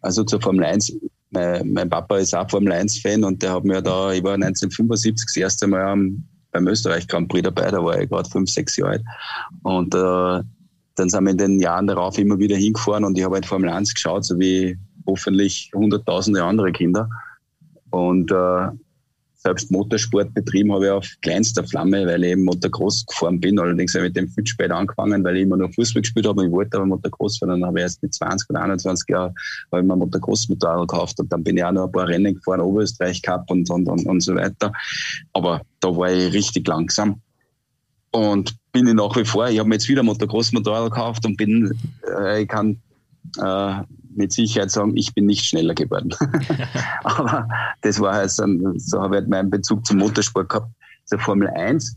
Also 0.00 0.22
zur 0.22 0.40
Formel 0.40 0.64
1, 0.64 0.92
mein, 1.30 1.72
mein 1.72 1.90
Papa 1.90 2.18
ist 2.18 2.34
auch 2.34 2.48
Formel 2.48 2.72
1-Fan 2.72 3.24
und 3.24 3.42
der 3.42 3.52
hat 3.54 3.64
mir 3.64 3.82
da, 3.82 4.12
ich 4.12 4.22
war 4.22 4.34
1975 4.34 5.26
das 5.26 5.36
erste 5.36 5.66
Mal 5.66 5.82
am, 5.82 6.24
beim 6.52 6.66
Österreich 6.68 7.08
Grand 7.08 7.28
Prix 7.28 7.42
dabei, 7.42 7.70
da 7.70 7.82
war 7.82 8.00
ich 8.00 8.08
gerade 8.08 8.28
fünf, 8.28 8.50
sechs 8.50 8.76
Jahre 8.76 8.92
alt. 8.92 9.02
Und 9.62 9.94
äh, 9.94 10.42
dann 10.94 11.08
sind 11.08 11.24
wir 11.24 11.30
in 11.30 11.38
den 11.38 11.60
Jahren 11.60 11.86
darauf 11.86 12.18
immer 12.18 12.38
wieder 12.38 12.56
hingefahren 12.56 13.04
und 13.04 13.18
ich 13.18 13.24
habe 13.24 13.34
halt 13.34 13.46
Formel 13.46 13.70
1 13.70 13.94
geschaut, 13.94 14.24
so 14.24 14.38
wie 14.38 14.78
hoffentlich 15.06 15.70
hunderttausende 15.74 16.44
andere 16.44 16.70
Kinder. 16.72 17.08
Und 17.90 18.30
äh, 18.30 18.68
selbst 19.42 19.70
Motorsport 19.70 20.32
betrieben 20.34 20.72
habe 20.72 20.86
ich 20.86 20.90
auf 20.90 21.06
kleinster 21.20 21.64
Flamme, 21.64 22.06
weil 22.06 22.22
ich 22.22 22.30
eben 22.30 22.44
Motocross 22.44 23.04
gefahren 23.06 23.40
bin. 23.40 23.58
Allerdings 23.58 23.94
habe 23.94 24.06
ich 24.06 24.10
mit 24.10 24.16
dem 24.16 24.28
viel 24.28 24.46
später 24.46 24.76
angefangen, 24.76 25.24
weil 25.24 25.36
ich 25.36 25.42
immer 25.42 25.56
noch 25.56 25.72
Fußball 25.74 26.02
gespielt 26.02 26.26
habe. 26.26 26.44
Ich 26.44 26.50
wollte 26.50 26.76
aber 26.76 26.86
Motocross 26.86 27.38
fahren. 27.38 27.50
Dann 27.50 27.64
habe 27.64 27.80
ich 27.80 27.82
erst 27.82 28.02
mit 28.02 28.14
20 28.14 28.50
oder 28.50 28.62
21 28.62 29.08
Jahren 29.08 29.34
habe 29.72 29.82
ich 29.82 29.88
mir 29.88 29.96
Motocross-Motorrad 29.96 30.88
gekauft 30.88 31.18
und 31.18 31.32
dann 31.32 31.42
bin 31.42 31.56
ich 31.56 31.64
auch 31.64 31.72
noch 31.72 31.86
ein 31.86 31.92
paar 31.92 32.06
Rennen 32.06 32.34
gefahren, 32.34 32.60
Oberösterreich 32.60 33.20
Cup 33.22 33.50
und, 33.50 33.68
und, 33.70 33.88
und, 33.88 34.06
und 34.06 34.20
so 34.20 34.34
weiter. 34.34 34.72
Aber 35.32 35.62
da 35.80 35.88
war 35.88 36.12
ich 36.12 36.32
richtig 36.32 36.68
langsam. 36.68 37.20
Und 38.12 38.54
bin 38.72 38.86
ich 38.86 38.94
nach 38.94 39.16
wie 39.16 39.24
vor, 39.24 39.48
ich 39.48 39.58
habe 39.58 39.68
mir 39.68 39.76
jetzt 39.76 39.88
wieder 39.88 40.02
Motocross-Motorrad 40.02 40.90
gekauft 40.90 41.26
und 41.26 41.36
bin, 41.36 41.72
äh, 42.16 42.42
ich 42.42 42.48
kann 42.48 42.80
äh, 43.38 43.74
mit 44.16 44.32
Sicherheit 44.32 44.70
sagen, 44.70 44.96
ich 44.96 45.14
bin 45.14 45.26
nicht 45.26 45.44
schneller 45.44 45.74
geworden. 45.74 46.14
Aber 47.04 47.48
das 47.80 48.00
war 48.00 48.14
halt 48.14 48.30
so, 48.30 48.44
so 48.76 49.00
habe 49.00 49.16
ich 49.16 49.20
halt 49.20 49.28
meinen 49.28 49.50
Bezug 49.50 49.86
zum 49.86 49.98
Motorsport 49.98 50.48
gehabt. 50.48 50.72
Zur 51.04 51.18
Formel 51.18 51.48
1 51.48 51.96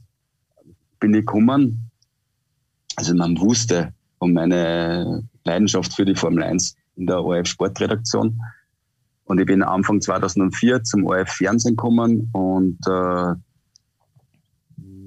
bin 0.99 1.13
ich 1.13 1.21
gekommen, 1.21 1.91
also 2.95 3.13
man 3.13 3.39
wusste 3.39 3.93
um 4.19 4.33
meine 4.33 5.27
Leidenschaft 5.43 5.93
für 5.93 6.05
die 6.05 6.15
Formel 6.15 6.43
1 6.43 6.75
in 6.95 7.07
der 7.07 7.23
ORF 7.23 7.47
Sportredaktion. 7.47 8.41
Und 9.25 9.39
ich 9.39 9.45
bin 9.45 9.63
Anfang 9.63 10.01
2004 10.01 10.83
zum 10.83 11.05
ORF 11.05 11.29
Fernsehen 11.29 11.75
gekommen 11.75 12.29
und 12.31 12.77
äh, 12.87 13.33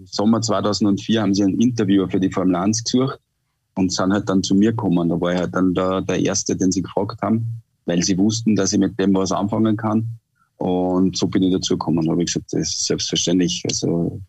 Sommer 0.05 0.41
2004 0.41 1.23
haben 1.23 1.35
sie 1.35 1.45
ein 1.45 1.61
Interviewer 1.61 2.09
für 2.09 2.21
die 2.21 2.31
Formel 2.31 2.57
1 2.57 2.85
gesucht 2.85 3.21
und 3.79 3.93
sind 3.93 4.13
halt 4.13 4.29
dann 4.29 4.43
zu 4.43 4.57
mir 4.57 4.73
gekommen. 4.73 5.09
Da 5.09 5.21
war 5.21 5.33
ich 5.33 5.39
halt 5.39 5.55
dann 5.55 5.73
der, 5.73 6.03
der 6.03 6.19
Erste, 6.19 6.57
den 6.57 6.73
sie 6.73 6.83
gefragt 6.83 7.23
haben, 7.23 7.47
weil 7.87 8.03
sie 8.03 8.19
wussten, 8.19 8.57
dass 8.57 8.73
ich 8.73 8.79
mit 8.79 8.99
dem 8.99 9.15
was 9.15 9.31
anfangen 9.31 9.77
kann. 9.77 10.07
Und 10.57 11.17
so 11.17 11.29
bin 11.29 11.45
ich 11.45 11.53
dazu 11.53 11.75
gekommen. 11.75 12.05
Da 12.05 12.11
habe 12.11 12.23
ich 12.23 12.27
gesagt, 12.27 12.53
das 12.53 12.63
ist 12.63 12.87
selbstverständlich. 12.87 13.63
Also, 13.71 14.21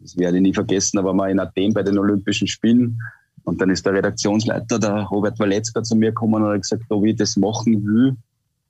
das 0.00 0.16
werde 0.16 0.38
ich 0.38 0.42
nie 0.42 0.54
vergessen. 0.54 1.04
Waren 1.04 1.18
wir 1.18 1.28
in 1.28 1.38
Athen 1.38 1.74
bei 1.74 1.82
den 1.82 1.98
Olympischen 1.98 2.48
Spielen. 2.48 2.98
Und 3.44 3.60
dann 3.60 3.68
ist 3.68 3.84
der 3.84 3.92
Redaktionsleiter, 3.92 4.78
der 4.78 5.02
Robert 5.02 5.38
Waletzka, 5.38 5.82
zu 5.82 5.94
mir 5.94 6.08
gekommen 6.08 6.42
und 6.42 6.48
hat 6.48 6.62
gesagt, 6.62 6.84
ob 6.88 7.04
ich 7.04 7.16
das 7.16 7.36
machen 7.36 7.84
will. 7.84 8.16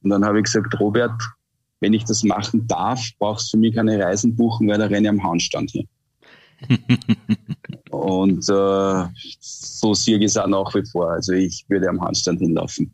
Und 0.03 0.11
dann 0.11 0.25
habe 0.25 0.39
ich 0.39 0.45
gesagt, 0.45 0.79
Robert, 0.81 1.21
wenn 1.79 1.93
ich 1.93 2.05
das 2.05 2.25
machen 2.25 2.67
darf, 2.67 3.01
brauchst 3.21 3.53
du 3.53 3.59
mich 3.59 3.77
keine 3.77 4.03
Reisen 4.03 4.35
buchen, 4.35 4.69
weil 4.69 4.79
da 4.79 4.87
renne 4.87 5.03
ich 5.03 5.11
am 5.11 5.23
Handstand 5.23 5.71
hier. 5.71 5.85
Und 7.91 8.49
äh, 8.49 9.05
so 9.41 9.95
sehe 9.95 10.19
ich 10.19 10.25
es 10.25 10.37
auch 10.37 10.47
nach 10.47 10.75
wie 10.75 10.85
vor. 10.85 11.11
Also 11.11 11.33
ich 11.33 11.65
würde 11.69 11.89
am 11.89 12.01
Handstand 12.01 12.41
hinlaufen. 12.41 12.93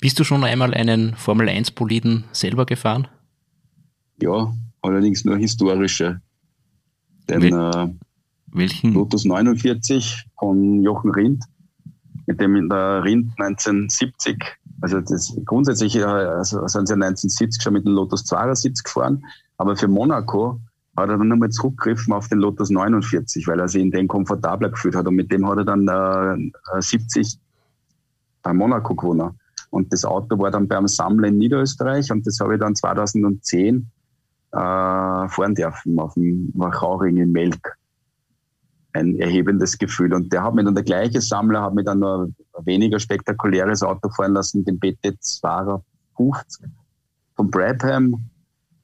Bist 0.00 0.18
du 0.18 0.24
schon 0.24 0.44
einmal 0.44 0.74
einen 0.74 1.14
Formel 1.14 1.48
1 1.48 1.72
Boliden 1.72 2.24
selber 2.32 2.66
gefahren? 2.66 3.08
Ja, 4.20 4.52
allerdings 4.80 5.24
nur 5.24 5.36
historische. 5.36 6.20
Den 7.28 7.42
Wel 7.42 7.52
äh, 7.52 7.88
welchen? 8.52 8.92
Lotus 8.92 9.24
49 9.24 10.24
von 10.38 10.82
Jochen 10.82 11.10
Rindt, 11.10 11.44
mit 12.26 12.40
dem 12.40 12.56
in 12.56 12.68
der 12.68 13.02
Rindt 13.04 13.32
1970, 13.38 14.36
also 14.80 15.00
das 15.00 15.34
grundsätzlich 15.44 16.04
also 16.04 16.66
sind 16.66 16.86
sie 16.88 16.94
1970 16.94 17.62
schon 17.62 17.72
mit 17.72 17.86
dem 17.86 17.94
Lotus 17.94 18.24
72 18.24 18.84
gefahren, 18.84 19.24
aber 19.56 19.76
für 19.76 19.88
Monaco 19.88 20.60
hat 20.96 21.08
er 21.08 21.18
dann 21.18 21.28
nochmal 21.28 21.50
zurückgegriffen 21.50 22.12
auf 22.12 22.28
den 22.28 22.38
Lotus 22.38 22.70
49, 22.70 23.46
weil 23.46 23.60
er 23.60 23.68
sich 23.68 23.82
in 23.82 23.90
dem 23.90 24.08
komfortabler 24.08 24.70
gefühlt 24.70 24.94
hat 24.94 25.06
und 25.06 25.14
mit 25.14 25.32
dem 25.32 25.48
hat 25.48 25.58
er 25.58 25.64
dann 25.64 25.88
äh, 25.88 26.80
70 26.80 27.38
bei 28.42 28.52
Monaco 28.52 28.94
gewonnen. 28.94 29.38
Und 29.70 29.90
das 29.92 30.04
Auto 30.04 30.38
war 30.38 30.50
dann 30.50 30.68
beim 30.68 30.86
Sammler 30.86 31.28
in 31.28 31.38
Niederösterreich 31.38 32.12
und 32.12 32.26
das 32.26 32.38
habe 32.40 32.54
ich 32.54 32.60
dann 32.60 32.74
2010 32.74 33.90
äh, 34.52 34.56
fahren 34.56 35.54
dürfen 35.54 35.98
auf 35.98 36.12
dem 36.14 36.52
Wachauring 36.54 37.16
in 37.16 37.32
Melk. 37.32 37.78
Ein 38.92 39.16
erhebendes 39.16 39.78
Gefühl. 39.78 40.12
Und 40.12 40.30
der 40.30 40.42
hat 40.42 40.54
mir 40.54 40.64
dann, 40.64 40.74
der 40.74 40.84
gleiche 40.84 41.22
Sammler 41.22 41.62
hat 41.62 41.72
mir 41.72 41.84
dann 41.84 42.00
noch 42.00 42.24
ein 42.24 42.66
weniger 42.66 42.98
spektakuläres 42.98 43.82
Auto 43.82 44.10
fahren 44.10 44.34
lassen, 44.34 44.66
den 44.66 44.78
BT 44.78 45.16
250 45.18 46.68
von 47.34 47.50
Brabham. 47.50 48.28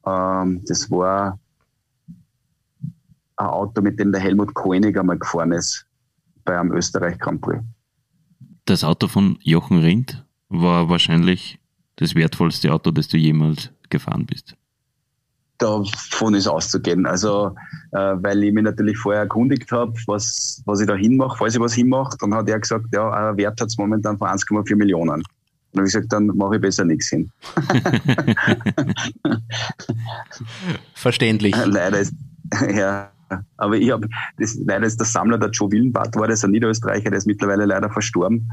Ähm, 0.06 0.62
das 0.66 0.90
war 0.90 1.38
ein 3.38 3.46
Auto, 3.46 3.80
mit 3.80 3.98
dem 3.98 4.12
der 4.12 4.20
Helmut 4.20 4.54
Koenig 4.54 4.98
einmal 4.98 5.18
gefahren 5.18 5.52
ist 5.52 5.86
bei 6.44 6.58
einem 6.58 6.72
Österreich 6.72 7.18
Grand 7.18 7.40
Prix. 7.40 7.62
Das 8.64 8.84
Auto 8.84 9.08
von 9.08 9.38
Jochen 9.42 9.78
Rindt 9.78 10.24
war 10.48 10.88
wahrscheinlich 10.88 11.58
das 11.96 12.14
wertvollste 12.14 12.72
Auto, 12.72 12.90
das 12.90 13.08
du 13.08 13.16
jemals 13.16 13.70
gefahren 13.88 14.26
bist 14.26 14.56
davon 15.58 16.34
ist 16.34 16.46
auszugehen. 16.46 17.04
Also, 17.04 17.54
äh, 17.92 17.98
weil 17.98 18.42
ich 18.44 18.52
mich 18.52 18.64
natürlich 18.64 18.96
vorher 18.96 19.22
erkundigt 19.22 19.70
habe, 19.72 19.92
was, 20.06 20.62
was 20.64 20.80
ich 20.80 20.86
da 20.86 20.94
hinmache, 20.94 21.36
falls 21.36 21.54
ich 21.54 21.60
was 21.60 21.74
hinmache, 21.74 22.16
dann 22.20 22.34
hat 22.34 22.48
er 22.48 22.60
gesagt, 22.60 22.86
ja, 22.92 23.10
ein 23.10 23.36
Wert 23.36 23.60
hat 23.60 23.68
es 23.68 23.76
momentan 23.76 24.16
von 24.18 24.28
1,4 24.28 24.76
Millionen. 24.76 25.10
Und 25.10 25.24
dann 25.72 25.80
habe 25.80 25.88
ich 25.88 25.92
gesagt, 25.92 26.12
dann 26.12 26.26
mache 26.28 26.56
ich 26.56 26.60
besser 26.60 26.84
nichts 26.84 27.08
hin. 27.08 27.30
Verständlich. 30.94 31.54
Leider 31.66 31.98
ist, 31.98 32.14
ja, 32.74 33.10
aber 33.56 33.76
ich 33.76 33.90
habe, 33.90 34.08
leider 34.36 34.86
ist 34.86 34.98
der 34.98 35.06
Sammler, 35.06 35.38
der 35.38 35.50
Joe 35.50 35.70
Willenbart 35.70 36.16
war 36.16 36.28
das, 36.28 36.44
ein 36.44 36.50
Niederösterreicher, 36.50 37.10
der 37.10 37.18
ist 37.18 37.26
mittlerweile 37.26 37.64
leider 37.64 37.90
verstorben. 37.90 38.50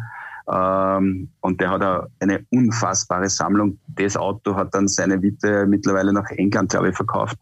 Ähm, 0.51 1.29
und 1.41 1.59
der 1.59 1.71
hat 1.71 2.09
eine 2.19 2.45
unfassbare 2.51 3.29
Sammlung. 3.29 3.79
Das 3.87 4.15
Auto 4.15 4.55
hat 4.55 4.75
dann 4.75 4.87
seine 4.87 5.21
Witte 5.21 5.65
mittlerweile 5.65 6.13
nach 6.13 6.29
England, 6.31 6.69
glaube 6.69 6.89
ich, 6.89 6.95
verkauft. 6.95 7.37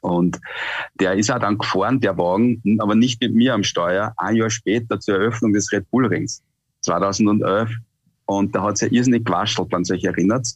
Und 0.00 0.40
der 0.94 1.14
ist 1.14 1.30
auch 1.30 1.38
dann 1.38 1.58
gefahren, 1.58 2.00
der 2.00 2.16
Wagen, 2.16 2.78
aber 2.80 2.94
nicht 2.94 3.20
mit 3.20 3.34
mir 3.34 3.54
am 3.54 3.64
Steuer, 3.64 4.14
ein 4.16 4.36
Jahr 4.36 4.50
später 4.50 4.98
zur 4.98 5.16
Eröffnung 5.16 5.52
des 5.52 5.70
Red 5.72 5.90
Bull 5.90 6.06
Rings, 6.06 6.42
2011. 6.82 7.70
Und 8.24 8.54
da 8.54 8.62
hat 8.62 8.78
sich 8.78 8.90
ja 8.90 8.96
irrsinnig 8.96 9.24
gewaschelt, 9.24 9.68
wenn 9.72 9.84
sich 9.84 10.04
erinnert. 10.04 10.46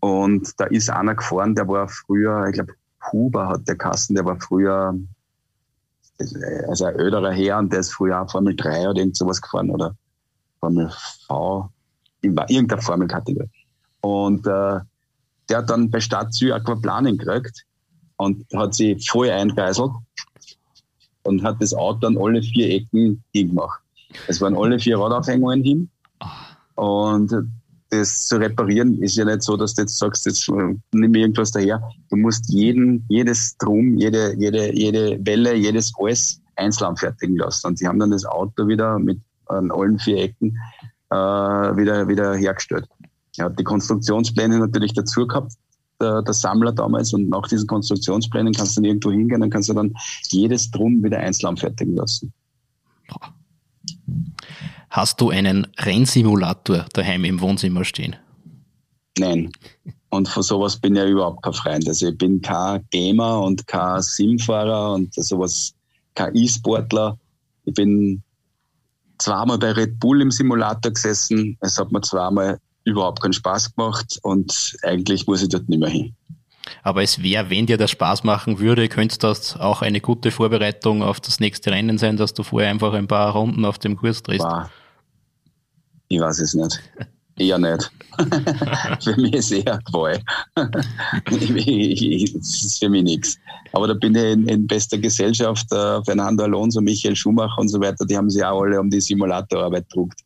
Und 0.00 0.58
da 0.58 0.64
ist 0.64 0.90
einer 0.90 1.14
gefahren, 1.14 1.54
der 1.54 1.68
war 1.68 1.88
früher, 1.88 2.46
ich 2.48 2.54
glaube, 2.54 2.72
Huber 3.12 3.48
hat 3.48 3.68
der 3.68 3.76
Kasten, 3.76 4.14
der 4.14 4.24
war 4.24 4.38
früher, 4.40 4.94
also 6.68 6.84
ein 6.84 6.96
öderer 6.96 7.32
Herr 7.32 7.58
und 7.58 7.72
der 7.72 7.80
ist 7.80 7.92
früher 7.92 8.20
auch 8.20 8.30
Formel 8.30 8.56
3 8.56 8.90
oder 8.90 9.00
irgend 9.00 9.16
sowas 9.16 9.40
gefahren, 9.40 9.70
oder? 9.70 9.94
Formel 10.60 10.90
V, 11.26 11.70
in 12.22 12.36
irgendeiner 12.48 12.82
Formelkategorie. 12.82 13.48
Und 14.00 14.46
äh, 14.46 14.80
der 15.48 15.58
hat 15.58 15.70
dann 15.70 15.90
bei 15.90 16.00
Stadt 16.00 16.34
Zü 16.34 16.52
Aquaplaning 16.52 17.18
gekriegt 17.18 17.64
und 18.16 18.44
hat 18.54 18.74
sie 18.74 18.98
voll 19.08 19.30
eingeiselt 19.30 19.92
und 21.22 21.42
hat 21.42 21.60
das 21.60 21.74
Auto 21.74 22.06
an 22.06 22.18
alle 22.18 22.42
vier 22.42 22.70
Ecken 22.70 23.22
hingemacht. 23.32 23.80
Es 24.26 24.40
waren 24.40 24.56
alle 24.56 24.78
vier 24.78 24.98
Radaufhängungen 24.98 25.62
hin. 25.62 25.90
Und 26.74 27.32
das 27.90 28.26
zu 28.26 28.36
reparieren 28.36 29.00
ist 29.02 29.16
ja 29.16 29.24
nicht 29.24 29.42
so, 29.42 29.56
dass 29.56 29.74
du 29.74 29.82
jetzt 29.82 29.98
sagst, 29.98 30.26
jetzt 30.26 30.50
nimm 30.92 31.14
irgendwas 31.14 31.52
daher. 31.52 31.82
Du 32.10 32.16
musst 32.16 32.48
jeden, 32.50 33.04
jedes 33.08 33.56
Drum, 33.56 33.96
jede, 33.96 34.34
jede, 34.38 34.74
jede 34.74 35.18
Welle, 35.24 35.54
jedes 35.54 35.92
alles 35.98 36.40
einzeln 36.56 36.88
anfertigen 36.88 37.36
lassen. 37.36 37.68
Und 37.68 37.78
sie 37.78 37.86
haben 37.86 37.98
dann 37.98 38.10
das 38.10 38.24
Auto 38.24 38.68
wieder 38.68 38.98
mit 38.98 39.20
an 39.46 39.70
allen 39.70 39.98
vier 39.98 40.18
Ecken 40.18 40.58
äh, 41.10 41.16
wieder, 41.16 42.06
wieder 42.08 42.34
hergestellt. 42.34 42.86
Er 43.38 43.46
hat 43.46 43.58
die 43.58 43.64
Konstruktionspläne 43.64 44.58
natürlich 44.58 44.92
dazu 44.92 45.26
gehabt, 45.26 45.52
der, 46.00 46.22
der, 46.22 46.34
Sammler 46.34 46.72
damals. 46.72 47.14
Und 47.14 47.30
nach 47.30 47.48
diesen 47.48 47.66
Konstruktionsplänen 47.66 48.52
kannst 48.52 48.76
du 48.76 48.82
dann 48.82 48.88
irgendwo 48.88 49.10
hingehen, 49.10 49.40
dann 49.40 49.50
kannst 49.50 49.68
du 49.68 49.74
dann 49.74 49.94
jedes 50.28 50.70
Drum 50.70 51.02
wieder 51.02 51.18
einzeln 51.18 51.48
anfertigen 51.48 51.96
lassen. 51.96 52.32
Hast 54.90 55.20
du 55.20 55.30
einen 55.30 55.66
Rennsimulator 55.78 56.86
daheim 56.92 57.24
im 57.24 57.40
Wohnzimmer 57.40 57.84
stehen? 57.84 58.16
Nein. 59.18 59.52
Und 60.10 60.28
von 60.28 60.42
sowas 60.42 60.76
bin 60.76 60.94
ich 60.94 61.02
ja 61.02 61.06
überhaupt 61.06 61.42
kein 61.42 61.52
Freund. 61.52 61.88
Also 61.88 62.08
ich 62.08 62.16
bin 62.16 62.40
kein 62.40 62.84
Gamer 62.90 63.42
und 63.42 63.66
kein 63.66 64.00
Simfahrer 64.00 64.94
und 64.94 65.12
sowas, 65.14 65.74
kein 66.14 66.34
E-Sportler. 66.34 67.18
Ich 67.64 67.74
bin 67.74 68.22
zweimal 69.18 69.58
bei 69.58 69.72
Red 69.72 70.00
Bull 70.00 70.22
im 70.22 70.30
Simulator 70.30 70.92
gesessen. 70.92 71.58
Es 71.60 71.78
hat 71.78 71.92
mir 71.92 72.00
zweimal 72.00 72.58
überhaupt 72.84 73.20
keinen 73.20 73.34
Spaß 73.34 73.74
gemacht 73.74 74.18
und 74.22 74.76
eigentlich 74.82 75.26
muss 75.26 75.42
ich 75.42 75.50
dort 75.50 75.68
nicht 75.68 75.78
mehr 75.78 75.90
hin. 75.90 76.14
Aber 76.82 77.02
es 77.02 77.22
wäre, 77.22 77.50
wenn 77.50 77.66
dir 77.66 77.76
das 77.76 77.90
Spaß 77.90 78.24
machen 78.24 78.58
würde, 78.58 78.88
könnte 78.88 79.18
das 79.18 79.56
auch 79.56 79.82
eine 79.82 80.00
gute 80.00 80.30
Vorbereitung 80.30 81.02
auf 81.02 81.20
das 81.20 81.40
nächste 81.40 81.70
Rennen 81.70 81.98
sein, 81.98 82.16
dass 82.16 82.34
du 82.34 82.42
vorher 82.42 82.70
einfach 82.70 82.92
ein 82.92 83.06
paar 83.06 83.32
Runden 83.32 83.64
auf 83.64 83.78
dem 83.78 83.96
Kurs 83.96 84.22
drehst. 84.22 84.46
Ich 86.08 86.20
weiß 86.20 86.40
es 86.40 86.54
nicht. 86.54 86.80
Eher 87.38 87.58
nicht. 87.58 87.90
für 89.04 89.16
mich 89.16 89.32
ist 89.34 89.52
eher 89.52 89.78
Qual. 89.90 90.20
das 90.54 90.66
ist 91.42 92.78
für 92.78 92.88
mich 92.88 93.04
nichts. 93.04 93.38
Aber 93.72 93.86
da 93.86 93.94
bin 93.94 94.14
ich 94.14 94.32
in, 94.32 94.48
in 94.48 94.66
bester 94.66 94.98
Gesellschaft. 94.98 95.70
Äh, 95.72 96.02
Fernando 96.02 96.44
Alonso, 96.44 96.80
Michael 96.80 97.14
Schumacher 97.14 97.60
und 97.60 97.68
so 97.68 97.80
weiter, 97.80 98.04
die 98.04 98.16
haben 98.16 98.28
sich 98.28 98.44
auch 98.44 98.60
alle 98.62 98.80
um 98.80 98.90
die 98.90 99.00
Simulatorarbeit 99.00 99.88
gedruckt. 99.88 100.20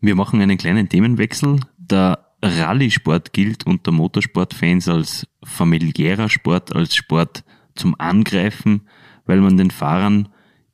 Wir 0.00 0.14
machen 0.14 0.40
einen 0.40 0.56
kleinen 0.56 0.88
Themenwechsel. 0.88 1.60
Der 1.76 2.27
Rallye-Sport 2.42 3.32
gilt 3.32 3.66
unter 3.66 3.90
Motorsportfans 3.90 4.88
als 4.88 5.26
familiärer 5.42 6.28
Sport, 6.28 6.74
als 6.74 6.94
Sport 6.94 7.44
zum 7.74 7.94
Angreifen, 7.98 8.82
weil 9.26 9.40
man 9.40 9.56
den 9.56 9.70
Fahrern 9.70 10.28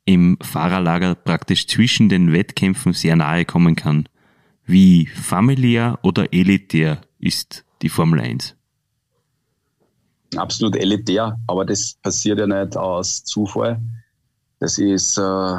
im 0.05 0.37
Fahrerlager 0.41 1.15
praktisch 1.15 1.67
zwischen 1.67 2.09
den 2.09 2.31
Wettkämpfen 2.31 2.93
sehr 2.93 3.15
nahe 3.15 3.45
kommen 3.45 3.75
kann. 3.75 4.07
Wie 4.65 5.07
familiär 5.07 5.99
oder 6.03 6.31
elitär 6.33 7.01
ist 7.19 7.65
die 7.81 7.89
Formel 7.89 8.19
1? 8.19 8.55
Absolut 10.35 10.75
elitär, 10.75 11.39
aber 11.47 11.65
das 11.65 11.95
passiert 12.01 12.39
ja 12.39 12.47
nicht 12.47 12.75
aus 12.77 13.23
Zufall. 13.23 13.79
Das 14.59 14.77
ist 14.77 15.17
äh, 15.17 15.57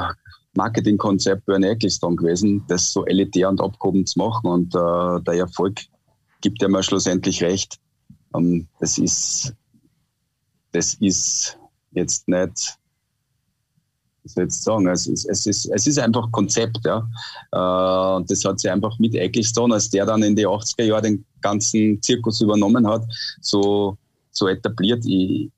Marketingkonzept 0.55 1.47
Bernie 1.47 1.69
Ecclestone 1.69 2.17
gewesen, 2.17 2.65
das 2.69 2.93
so 2.93 3.05
elitär 3.07 3.49
und 3.49 3.61
abgehoben 3.61 4.07
zu 4.07 4.19
machen. 4.19 4.47
Und 4.47 4.75
äh, 4.75 5.23
der 5.23 5.35
Erfolg 5.35 5.81
gibt 6.41 6.63
ja 6.63 6.69
mal 6.69 6.83
schlussendlich 6.83 7.43
recht. 7.43 7.79
Ähm, 8.35 8.69
das 8.81 8.99
ist, 8.99 9.55
das 10.73 10.95
ist 10.95 11.59
jetzt 11.93 12.29
nicht 12.29 12.79
wie 14.27 14.29
soll 14.29 14.45
ich 14.45 14.47
jetzt 14.49 14.65
sagen, 14.65 14.89
es 14.89 15.07
ist, 15.07 15.25
es 15.27 15.47
ist, 15.47 15.67
es 15.67 15.87
ist 15.87 15.99
einfach 15.99 16.31
Konzept, 16.33 16.81
ja. 16.85 17.09
Äh, 17.53 18.17
und 18.17 18.29
das 18.29 18.45
hat 18.45 18.59
sich 18.59 18.71
einfach 18.71 18.99
mit 18.99 19.15
Ecclestone, 19.15 19.75
als 19.75 19.89
der 19.91 20.05
dann 20.05 20.23
in 20.25 20.35
die 20.35 20.47
80er 20.47 20.83
Jahre 20.83 21.03
den 21.03 21.25
ganzen 21.41 22.03
Zirkus 22.03 22.41
übernommen 22.41 22.89
hat, 22.89 23.05
so, 23.41 23.97
so 24.33 24.49
etabliert. 24.49 25.05
Ich, 25.07 25.49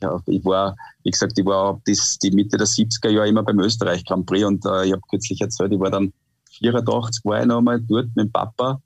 ja, 0.00 0.20
ich 0.26 0.44
war, 0.44 0.76
wie 1.02 1.10
gesagt, 1.10 1.36
ich 1.36 1.44
war 1.44 1.80
bis 1.80 2.16
die 2.18 2.30
Mitte 2.30 2.56
der 2.56 2.68
70er 2.68 3.10
Jahre 3.10 3.28
immer 3.28 3.42
beim 3.42 3.58
Österreich 3.58 4.04
Grand 4.04 4.24
Prix 4.24 4.44
und 4.44 4.64
äh, 4.66 4.86
ich 4.86 4.92
habe 4.92 5.02
kürzlich 5.10 5.40
erzählt, 5.40 5.72
ich 5.72 5.80
war 5.80 5.90
dann 5.90 6.12
84 6.58 7.24
war 7.24 7.40
ich 7.40 7.46
noch 7.46 7.58
einmal 7.58 7.80
dort 7.80 8.06
mit 8.14 8.26
dem 8.26 8.32
Papa 8.32 8.80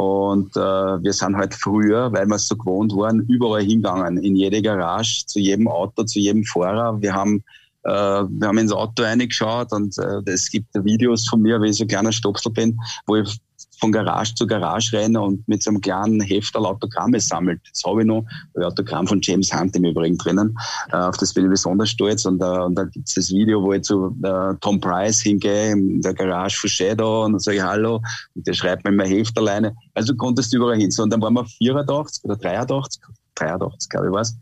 und 0.00 0.56
äh, 0.56 0.60
wir 0.60 1.12
sind 1.12 1.36
halt 1.36 1.52
früher, 1.52 2.10
weil 2.10 2.26
wir 2.26 2.36
es 2.36 2.48
so 2.48 2.56
gewohnt 2.56 2.96
waren, 2.96 3.20
überall 3.28 3.60
hingegangen, 3.60 4.16
in 4.16 4.34
jede 4.34 4.62
Garage, 4.62 5.26
zu 5.26 5.38
jedem 5.38 5.68
Auto, 5.68 6.04
zu 6.04 6.18
jedem 6.18 6.42
Fahrer. 6.42 7.02
Wir 7.02 7.12
haben 7.12 7.44
äh, 7.84 7.90
wir 7.90 8.48
haben 8.48 8.56
ins 8.56 8.72
Auto 8.72 9.02
reingeschaut 9.02 9.72
und 9.72 9.98
äh, 9.98 10.22
es 10.30 10.50
gibt 10.50 10.68
Videos 10.74 11.28
von 11.28 11.42
mir, 11.42 11.60
wie 11.60 11.68
ich 11.68 11.76
so 11.76 11.84
ein 11.84 11.88
kleiner 11.88 12.12
Stopsel 12.12 12.50
bin, 12.50 12.78
wo 13.06 13.16
ich 13.16 13.38
von 13.80 13.92
Garage 13.92 14.34
zu 14.34 14.46
Garage 14.46 14.96
rennen 14.96 15.16
und 15.16 15.46
mit 15.48 15.62
so 15.62 15.70
einem 15.70 15.80
kleinen 15.80 16.20
Hefter 16.20 16.60
Autogramme 16.60 17.20
sammelt. 17.20 17.60
Das 17.72 17.82
habe 17.84 18.02
ich 18.02 18.06
noch, 18.06 18.24
ein 18.54 18.62
Autogramm 18.62 19.06
von 19.06 19.20
James 19.22 19.52
Hunt 19.52 19.74
im 19.76 19.84
Übrigen 19.84 20.18
drinnen. 20.18 20.56
Äh, 20.92 20.96
auf 20.96 21.16
das 21.16 21.32
bin 21.32 21.44
ich 21.44 21.50
besonders 21.50 21.90
stolz. 21.90 22.24
Und, 22.26 22.42
äh, 22.42 22.44
und 22.44 22.74
da 22.74 22.84
gibt's 22.84 23.14
das 23.14 23.30
Video, 23.30 23.62
wo 23.62 23.72
ich 23.72 23.82
zu 23.82 24.16
äh, 24.22 24.54
Tom 24.60 24.80
Price 24.80 25.20
hingehe, 25.20 25.72
in 25.72 26.00
der 26.02 26.14
Garage 26.14 26.58
von 26.58 26.70
Shadow 26.70 27.24
und 27.24 27.42
sage 27.42 27.62
Hallo. 27.62 28.02
Und 28.34 28.46
der 28.46 28.52
schreibt 28.52 28.84
mir 28.84 28.90
immer 28.90 29.04
Hefterleine. 29.04 29.74
Also 29.94 30.14
konntest 30.14 30.52
du 30.52 30.58
überall 30.58 30.76
hin. 30.76 30.90
So, 30.90 31.02
und 31.02 31.10
dann 31.10 31.22
waren 31.22 31.34
wir 31.34 31.44
84 31.44 32.24
oder 32.24 32.36
83, 32.36 33.02
83, 33.34 33.88
glaube 33.88 34.06
ich 34.08 34.12
was. 34.12 34.36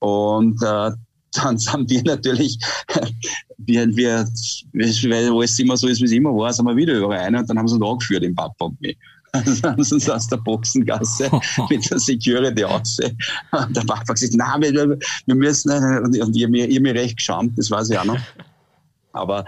Und 0.00 0.60
äh, 0.62 0.90
dann 1.32 1.58
sind 1.58 1.90
wir 1.90 2.02
natürlich, 2.02 2.58
wir, 3.58 3.86
wir, 3.96 4.26
weil 4.72 5.30
alles 5.30 5.58
immer 5.58 5.76
so 5.76 5.88
ist, 5.88 6.00
wie 6.00 6.06
es 6.06 6.12
immer 6.12 6.34
war, 6.34 6.52
sind 6.52 6.66
wir 6.66 6.76
wieder 6.76 6.94
überall 6.94 7.20
rein 7.20 7.36
und 7.36 7.48
dann 7.48 7.58
haben 7.58 7.68
sie 7.68 7.76
uns 7.76 7.86
angeführt 7.86 8.24
im 8.24 8.34
Papa 8.34 8.66
und 8.66 8.80
mich. 8.80 8.96
Dann 9.32 9.62
haben 9.62 9.84
sie 9.84 9.94
uns 9.94 10.10
aus 10.10 10.26
der 10.26 10.38
Boxengasse 10.38 11.30
mit 11.70 11.88
der 11.88 12.00
Security 12.00 12.64
aussehen. 12.64 13.16
Und 13.52 13.76
der 13.76 13.82
Papa 13.82 14.12
gesagt, 14.12 14.34
nein, 14.34 14.60
wir, 14.60 14.98
wir 15.26 15.34
müssen, 15.36 15.70
und 15.70 16.16
ich, 16.16 16.20
ich, 16.20 16.36
ich 16.36 16.76
habe 16.76 16.80
mich 16.80 16.94
recht 16.94 17.16
geschammt, 17.16 17.56
das 17.56 17.70
weiß 17.70 17.90
ich 17.90 17.98
auch 18.00 18.06
noch. 18.06 18.18
Aber 19.12 19.44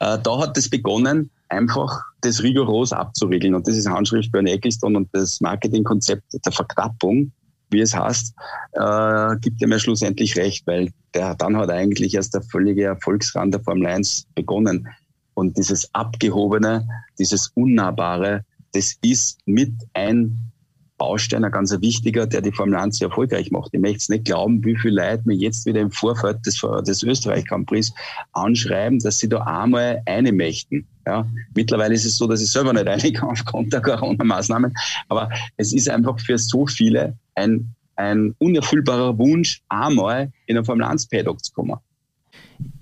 äh, 0.00 0.18
da 0.22 0.38
hat 0.38 0.56
es 0.56 0.70
begonnen, 0.70 1.28
einfach 1.50 2.00
das 2.22 2.42
rigoros 2.42 2.94
abzuriegeln. 2.94 3.54
Und 3.54 3.68
das 3.68 3.76
ist 3.76 3.86
Handschrift 3.86 4.32
Björn 4.32 4.46
Eccleston 4.46 4.96
und 4.96 5.08
das 5.12 5.38
Marketingkonzept 5.42 6.24
der 6.32 6.52
Verknappung 6.52 7.30
wie 7.76 7.82
es 7.82 7.94
heißt, 7.94 8.34
äh, 8.72 9.36
gibt 9.40 9.60
er 9.60 9.68
mir 9.68 9.78
schlussendlich 9.78 10.36
recht, 10.36 10.66
weil 10.66 10.90
der 11.14 11.34
dann 11.34 11.56
hat 11.56 11.70
eigentlich 11.70 12.14
erst 12.14 12.34
der 12.34 12.42
völlige 12.42 12.84
Erfolgsrand 12.84 13.54
der 13.54 13.62
Formel 13.62 13.86
1 13.86 14.26
begonnen. 14.34 14.88
Und 15.34 15.58
dieses 15.58 15.94
Abgehobene, 15.94 16.88
dieses 17.18 17.48
Unnahbare, 17.54 18.44
das 18.72 18.96
ist 19.02 19.38
mit 19.44 19.72
ein 19.92 20.50
Baustein, 20.98 21.44
ein 21.44 21.52
ganz 21.52 21.70
wichtiger, 21.80 22.26
der 22.26 22.40
die 22.40 22.52
Formel 22.52 22.76
1 22.76 22.98
sehr 22.98 23.08
erfolgreich 23.08 23.50
macht. 23.50 23.70
Ich 23.72 23.80
möchte 23.80 23.98
es 23.98 24.08
nicht 24.08 24.24
glauben, 24.24 24.64
wie 24.64 24.76
viele 24.76 25.02
Leute 25.02 25.22
mir 25.26 25.34
jetzt 25.34 25.66
wieder 25.66 25.80
im 25.80 25.90
Vorfeld 25.90 26.44
des, 26.46 26.60
des 26.86 27.02
Österreich 27.02 27.44
Grand 27.46 27.66
Prix 27.66 27.92
anschreiben, 28.32 28.98
dass 28.98 29.18
sie 29.18 29.28
da 29.28 29.40
einmal 29.40 30.02
eine 30.06 30.32
möchten. 30.32 30.86
Ja, 31.06 31.26
mittlerweile 31.54 31.94
ist 31.94 32.04
es 32.04 32.16
so, 32.16 32.26
dass 32.26 32.42
ich 32.42 32.50
selber 32.50 32.72
nicht 32.72 32.86
reinkomme 33.04 33.32
aufgrund 33.32 33.72
der 33.72 33.80
Corona-Maßnahmen. 33.80 34.74
Aber 35.08 35.30
es 35.56 35.72
ist 35.72 35.88
einfach 35.88 36.18
für 36.18 36.38
so 36.38 36.66
viele 36.66 37.16
ein, 37.34 37.74
ein 37.96 38.34
unerfüllbarer 38.38 39.16
Wunsch, 39.18 39.62
einmal 39.68 40.32
in 40.46 40.56
ein 40.56 40.64
Formel 40.64 40.84
1 40.84 41.08
Paddock 41.08 41.44
zu 41.44 41.52
kommen. 41.52 41.76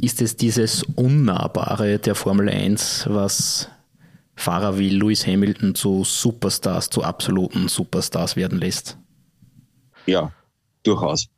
Ist 0.00 0.22
es 0.22 0.36
dieses 0.36 0.82
Unnahbare 0.82 1.98
der 1.98 2.14
Formel 2.14 2.48
1, 2.48 3.06
was 3.10 3.68
Fahrer 4.36 4.78
wie 4.78 4.90
Lewis 4.90 5.26
Hamilton 5.26 5.74
zu 5.74 6.04
Superstars, 6.04 6.90
zu 6.90 7.02
absoluten 7.02 7.68
Superstars 7.68 8.36
werden 8.36 8.58
lässt? 8.58 8.98
Ja, 10.06 10.32
durchaus. 10.82 11.28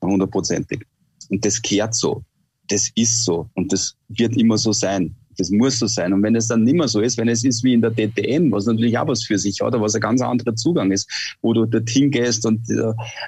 Hundertprozentig. 0.00 0.86
Und 1.30 1.44
das 1.44 1.60
kehrt 1.60 1.94
so. 1.94 2.22
Das 2.68 2.90
ist 2.94 3.24
so. 3.24 3.48
Und 3.54 3.72
das 3.72 3.96
wird 4.08 4.36
immer 4.36 4.58
so 4.58 4.72
sein. 4.72 5.14
Das 5.36 5.50
muss 5.50 5.78
so 5.78 5.86
sein. 5.86 6.12
Und 6.12 6.22
wenn 6.22 6.36
es 6.36 6.46
dann 6.46 6.62
nicht 6.62 6.76
mehr 6.76 6.86
so 6.86 7.00
ist, 7.00 7.18
wenn 7.18 7.28
es 7.28 7.44
ist 7.44 7.64
wie 7.64 7.74
in 7.74 7.80
der 7.80 7.90
DTM, 7.90 8.52
was 8.52 8.66
natürlich 8.66 8.96
auch 8.96 9.08
was 9.08 9.24
für 9.24 9.38
sich 9.38 9.60
hat, 9.60 9.72
was 9.78 9.94
ein 9.94 10.00
ganz 10.00 10.20
anderer 10.20 10.54
Zugang 10.54 10.92
ist, 10.92 11.10
wo 11.42 11.52
du 11.52 11.66
dorthin 11.66 12.10
gehst 12.10 12.46
und 12.46 12.60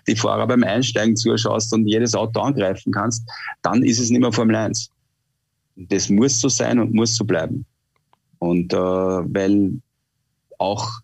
die 0.06 0.16
Fahrer 0.16 0.46
beim 0.46 0.62
Einsteigen 0.62 1.16
zuschaust 1.16 1.72
und 1.72 1.86
jedes 1.86 2.14
Auto 2.14 2.40
angreifen 2.40 2.92
kannst, 2.92 3.28
dann 3.62 3.82
ist 3.82 3.98
es 3.98 4.10
nicht 4.10 4.20
mehr 4.20 4.32
Formel 4.32 4.54
1. 4.54 4.90
Das 5.76 6.08
muss 6.08 6.40
so 6.40 6.48
sein 6.48 6.78
und 6.78 6.94
muss 6.94 7.16
so 7.16 7.24
bleiben. 7.24 7.66
Und 8.38 8.72
äh, 8.72 8.76
weil 8.76 9.80
auch 10.58 11.00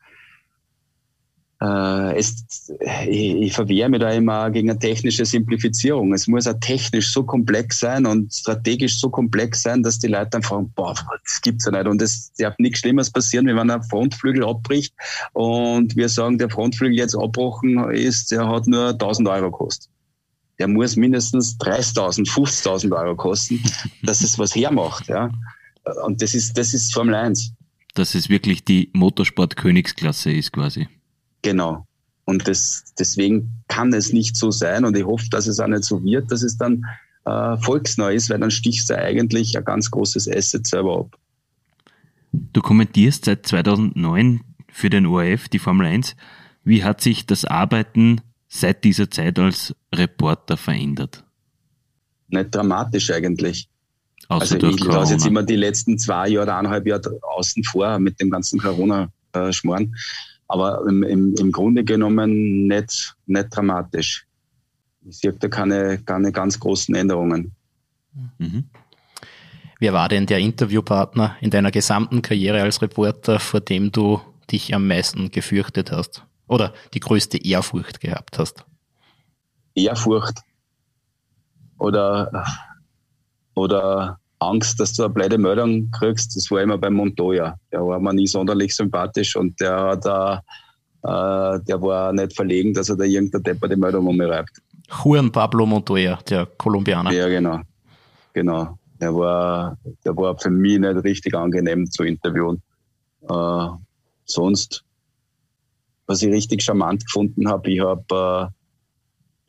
äh, 1.62 2.18
es, 2.18 2.72
ich, 3.06 3.34
ich 3.34 3.52
verwehre 3.52 3.88
mich 3.88 4.00
da 4.00 4.10
immer 4.10 4.50
gegen 4.50 4.70
eine 4.70 4.78
technische 4.78 5.24
Simplifizierung. 5.24 6.12
Es 6.12 6.26
muss 6.26 6.48
auch 6.48 6.58
technisch 6.60 7.12
so 7.12 7.22
komplex 7.22 7.78
sein 7.78 8.04
und 8.04 8.32
strategisch 8.32 8.98
so 8.98 9.10
komplex 9.10 9.62
sein, 9.62 9.82
dass 9.82 10.00
die 10.00 10.08
Leute 10.08 10.30
dann 10.30 10.42
fragen, 10.42 10.72
boah, 10.74 10.94
das 10.94 11.40
gibt's 11.40 11.64
ja 11.66 11.70
nicht. 11.70 11.86
Und 11.86 12.02
es 12.02 12.32
darf 12.34 12.54
nichts 12.58 12.80
Schlimmes 12.80 13.10
passieren, 13.10 13.46
wenn 13.46 13.70
ein 13.70 13.82
Frontflügel 13.84 14.44
abbricht 14.44 14.92
und 15.34 15.94
wir 15.94 16.08
sagen, 16.08 16.38
der 16.38 16.50
Frontflügel 16.50 16.98
jetzt 16.98 17.14
abbrochen 17.14 17.90
ist, 17.90 18.32
der 18.32 18.48
hat 18.48 18.66
nur 18.66 18.88
1000 18.88 19.28
Euro 19.28 19.52
gekostet. 19.52 19.88
Der 20.58 20.66
muss 20.66 20.96
mindestens 20.96 21.58
30.000, 21.60 22.28
50.000 22.28 22.96
Euro 22.96 23.14
kosten, 23.14 23.62
dass 24.02 24.22
es 24.22 24.38
was 24.38 24.54
hermacht. 24.54 25.08
Ja. 25.08 25.30
Und 26.04 26.22
das 26.22 26.34
ist, 26.34 26.56
das 26.56 26.74
ist 26.74 26.92
Formel 26.92 27.14
1. 27.14 27.52
Dass 27.94 28.14
es 28.14 28.28
wirklich 28.28 28.64
die 28.64 28.90
Motorsport-Königsklasse 28.92 30.32
ist 30.32 30.52
quasi. 30.52 30.88
Genau. 31.42 31.86
Und 32.24 32.46
das, 32.46 32.84
deswegen 32.98 33.50
kann 33.68 33.92
es 33.92 34.12
nicht 34.12 34.36
so 34.36 34.50
sein 34.50 34.84
und 34.84 34.96
ich 34.96 35.04
hoffe, 35.04 35.26
dass 35.30 35.46
es 35.46 35.58
auch 35.58 35.66
nicht 35.66 35.84
so 35.84 36.02
wird, 36.04 36.30
dass 36.30 36.42
es 36.42 36.56
dann 36.56 36.84
äh, 37.24 37.56
volksneu 37.58 38.14
ist, 38.14 38.30
weil 38.30 38.38
dann 38.38 38.50
stichst 38.50 38.90
du 38.90 38.98
eigentlich 38.98 39.56
ein 39.58 39.64
ganz 39.64 39.90
großes 39.90 40.28
Asset 40.28 40.66
selber 40.66 41.00
ab. 41.00 41.18
Du 42.32 42.62
kommentierst 42.62 43.26
seit 43.26 43.46
2009 43.46 44.40
für 44.68 44.88
den 44.88 45.06
ORF 45.06 45.48
die 45.48 45.58
Formel 45.58 45.86
1. 45.86 46.16
Wie 46.64 46.84
hat 46.84 47.00
sich 47.00 47.26
das 47.26 47.44
Arbeiten 47.44 48.20
seit 48.48 48.84
dieser 48.84 49.10
Zeit 49.10 49.38
als 49.38 49.74
Reporter 49.94 50.56
verändert? 50.56 51.24
Nicht 52.28 52.54
dramatisch 52.54 53.10
eigentlich. 53.10 53.68
Also 54.40 54.56
ich 54.56 54.84
lasse 54.84 55.14
jetzt 55.14 55.26
immer 55.26 55.42
die 55.42 55.56
letzten 55.56 55.98
zwei 55.98 56.28
Jahre 56.28 56.44
oder 56.44 56.58
eineinhalb 56.58 56.86
Jahre 56.86 57.18
außen 57.22 57.64
vor 57.64 57.98
mit 57.98 58.20
dem 58.20 58.30
ganzen 58.30 58.60
Corona-Schmoren. 58.60 59.94
Aber 60.48 60.84
im, 60.86 61.02
im, 61.02 61.34
im 61.38 61.52
Grunde 61.52 61.84
genommen 61.84 62.66
nicht, 62.66 63.14
nicht 63.26 63.48
dramatisch. 63.50 64.26
Ich 65.08 65.18
sehe 65.18 65.32
da 65.32 65.48
keine, 65.48 65.98
keine 65.98 66.30
ganz 66.32 66.60
großen 66.60 66.94
Änderungen. 66.94 67.52
Mhm. 68.38 68.64
Wer 69.80 69.92
war 69.92 70.08
denn 70.08 70.26
der 70.26 70.38
Interviewpartner 70.38 71.36
in 71.40 71.50
deiner 71.50 71.70
gesamten 71.70 72.22
Karriere 72.22 72.62
als 72.62 72.82
Reporter, 72.82 73.40
vor 73.40 73.60
dem 73.60 73.90
du 73.90 74.20
dich 74.50 74.74
am 74.74 74.86
meisten 74.86 75.30
gefürchtet 75.30 75.90
hast? 75.90 76.24
Oder 76.46 76.72
die 76.94 77.00
größte 77.00 77.38
Ehrfurcht 77.38 78.00
gehabt 78.00 78.38
hast? 78.38 78.64
Ehrfurcht. 79.74 80.40
Oder 81.78 82.44
oder 83.54 84.18
Angst, 84.42 84.80
dass 84.80 84.94
du 84.94 85.04
eine 85.04 85.12
blöde 85.12 85.38
Meldung 85.38 85.90
kriegst. 85.90 86.36
Das 86.36 86.50
war 86.50 86.62
immer 86.62 86.78
beim 86.78 86.94
Montoya. 86.94 87.56
Der 87.70 87.84
war 87.84 87.98
mir 88.00 88.12
nie 88.12 88.26
sonderlich 88.26 88.74
sympathisch 88.74 89.36
und 89.36 89.60
der 89.60 89.80
hat 89.80 90.42
äh, 91.04 91.58
der 91.66 91.82
war 91.82 92.12
nicht 92.12 92.34
verlegen, 92.34 92.72
dass 92.74 92.88
er 92.88 92.96
da 92.96 93.04
irgendeine 93.04 93.42
depperte 93.42 93.76
Meldung 93.76 94.06
umreibt. 94.06 94.62
Juan 95.02 95.32
Pablo 95.32 95.66
Montoya, 95.66 96.18
der 96.28 96.46
Kolumbianer. 96.46 97.10
Ja, 97.10 97.28
genau. 97.28 97.60
Genau. 98.32 98.78
Der 99.00 99.14
war, 99.14 99.76
der 100.04 100.16
war 100.16 100.38
für 100.38 100.50
mich 100.50 100.78
nicht 100.78 101.04
richtig 101.04 101.34
angenehm 101.34 101.90
zu 101.90 102.04
interviewen. 102.04 102.62
Äh, 103.28 103.66
sonst, 104.26 104.84
was 106.06 106.22
ich 106.22 106.32
richtig 106.32 106.62
charmant 106.62 107.04
gefunden 107.04 107.48
habe, 107.48 107.70
ich 107.70 107.80
habe 107.80 108.50
äh, 108.52 108.61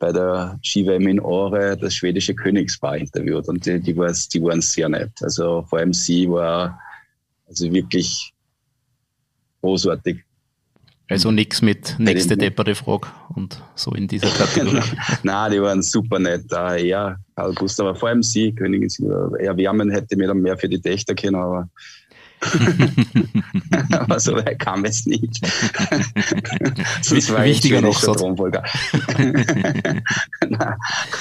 bei 0.04 0.12
der 0.12 0.58
Ski-WM 0.62 1.08
in 1.08 1.20
Ore 1.20 1.78
das 1.78 1.94
schwedische 1.94 2.34
Königspaar 2.34 2.98
interviewt 2.98 3.48
und 3.48 3.64
die, 3.64 3.80
die, 3.80 3.96
war, 3.96 4.12
die 4.12 4.42
waren 4.42 4.60
sehr 4.60 4.90
nett. 4.90 5.12
Also 5.22 5.62
vor 5.62 5.78
allem 5.78 5.94
sie 5.94 6.28
war 6.28 6.78
also 7.48 7.72
wirklich 7.72 8.34
großartig. 9.62 10.22
Also 11.08 11.30
nichts 11.30 11.62
mit 11.62 11.96
nächste 11.98 12.36
deppere 12.36 12.74
Frage 12.74 13.08
und 13.34 13.62
so 13.74 13.92
in 13.92 14.06
dieser 14.06 14.28
Kategorie. 14.28 14.82
Nein, 15.22 15.52
die 15.52 15.62
waren 15.62 15.82
super 15.82 16.18
nett. 16.18 16.44
Ja, 16.50 17.16
Karl 17.34 17.54
Gustav, 17.54 17.86
aber 17.86 17.98
vor 17.98 18.10
allem 18.10 18.22
sie, 18.22 18.54
Königin, 18.54 18.90
erwärmen 19.38 19.90
hätte 19.90 20.16
mir 20.18 20.28
dann 20.28 20.42
mehr 20.42 20.58
für 20.58 20.68
die 20.68 20.80
Töchter 20.82 21.14
können, 21.14 21.36
aber 21.36 21.70
Aber 23.90 24.20
so 24.20 24.34
weit 24.34 24.58
kam 24.58 24.84
es 24.84 25.06
nicht. 25.06 25.40
das 27.10 27.32
war 27.32 27.44
wichtiger 27.44 27.80
noch 27.80 27.98
so. 27.98 28.12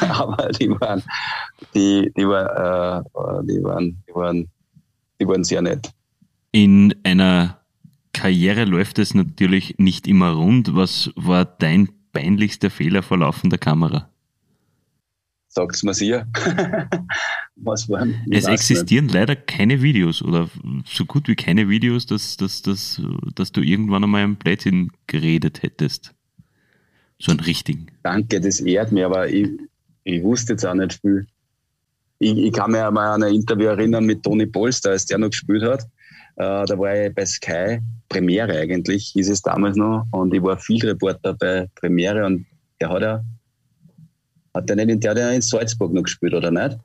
aber 0.02 0.50
die 0.60 0.70
waren, 0.70 1.02
die, 1.74 2.12
die, 2.16 2.28
war, 2.28 3.02
äh, 3.02 3.04
die, 3.46 3.64
waren, 3.64 4.04
die, 4.08 4.14
waren, 4.14 4.48
die 5.20 5.28
waren 5.28 5.44
sehr 5.44 5.62
nett. 5.62 5.92
In 6.52 6.96
einer 7.04 7.60
Karriere 8.14 8.66
läuft 8.66 9.00
es 9.00 9.14
natürlich 9.14 9.76
nicht 9.78 10.08
immer 10.08 10.32
rund. 10.32 10.76
Was 10.76 11.12
war 11.16 11.46
dein 11.46 11.90
peinlichster 12.12 12.70
Fehler 12.70 13.02
vor 13.04 13.18
laufender 13.18 13.58
Kamera? 13.58 14.10
Sagt's 15.56 15.84
mir 15.84 15.94
ihr. 16.02 16.28
Was 17.56 17.88
waren? 17.88 18.16
Es 18.32 18.46
existieren 18.46 19.06
nicht. 19.06 19.14
leider 19.14 19.36
keine 19.36 19.84
Videos 19.84 20.24
oder 20.24 20.50
so 20.86 21.06
gut 21.06 21.28
wie 21.28 21.36
keine 21.36 21.70
Videos, 21.70 22.08
dass, 22.08 22.38
dass, 22.38 22.64
dass, 22.64 23.00
dass 23.36 23.52
du 23.52 23.62
irgendwann 23.62 24.04
einmal 24.04 24.24
ein 24.24 24.36
Blödsinn 24.36 24.90
geredet 25.06 25.62
hättest. 25.62 26.16
So 27.20 27.32
einen 27.32 27.40
richtigen. 27.40 27.88
Danke, 28.02 28.42
das 28.42 28.62
ehrt 28.62 28.92
mich, 28.92 29.06
aber 29.06 29.30
ich, 29.30 29.48
ich 30.04 30.24
wusste 30.24 30.54
jetzt 30.54 30.66
auch 30.66 30.74
nicht 30.74 31.00
viel. 31.00 31.28
Ich, 32.18 32.36
ich 32.36 32.52
kann 32.52 32.72
mich 32.72 32.82
einmal 32.82 33.10
an 33.10 33.22
ein 33.22 33.36
Interview 33.36 33.68
erinnern 33.68 34.06
mit 34.06 34.24
Toni 34.24 34.48
Polster, 34.48 34.90
als 34.90 35.06
der 35.06 35.20
noch 35.20 35.30
gespielt 35.30 35.64
hat. 35.64 35.84
Äh, 36.36 36.66
da 36.66 36.80
war 36.80 36.96
ich 36.96 37.14
bei 37.14 37.26
Sky, 37.28 37.80
Premiere 38.10 38.58
eigentlich, 38.58 39.12
hieß 39.14 39.30
es 39.30 39.44
damals 39.44 39.78
noch. 39.78 40.08
Und 40.12 40.34
ich 40.34 40.42
war 40.42 40.58
viel 40.58 40.84
Reporter 40.84 41.36
bei 41.36 41.70
Premiere 41.76 42.26
und 42.26 42.48
der 42.82 42.90
hat 42.90 43.02
ja, 43.04 43.24
hat 44.54 44.70
der 44.70 44.86
nicht, 44.86 45.04
der 45.04 45.12
hat 45.12 45.18
ja 45.18 45.32
in 45.32 45.42
Salzburg 45.42 45.94
noch 45.94 46.04
gespielt, 46.04 46.34
oder 46.34 46.52
nicht? 46.52 46.78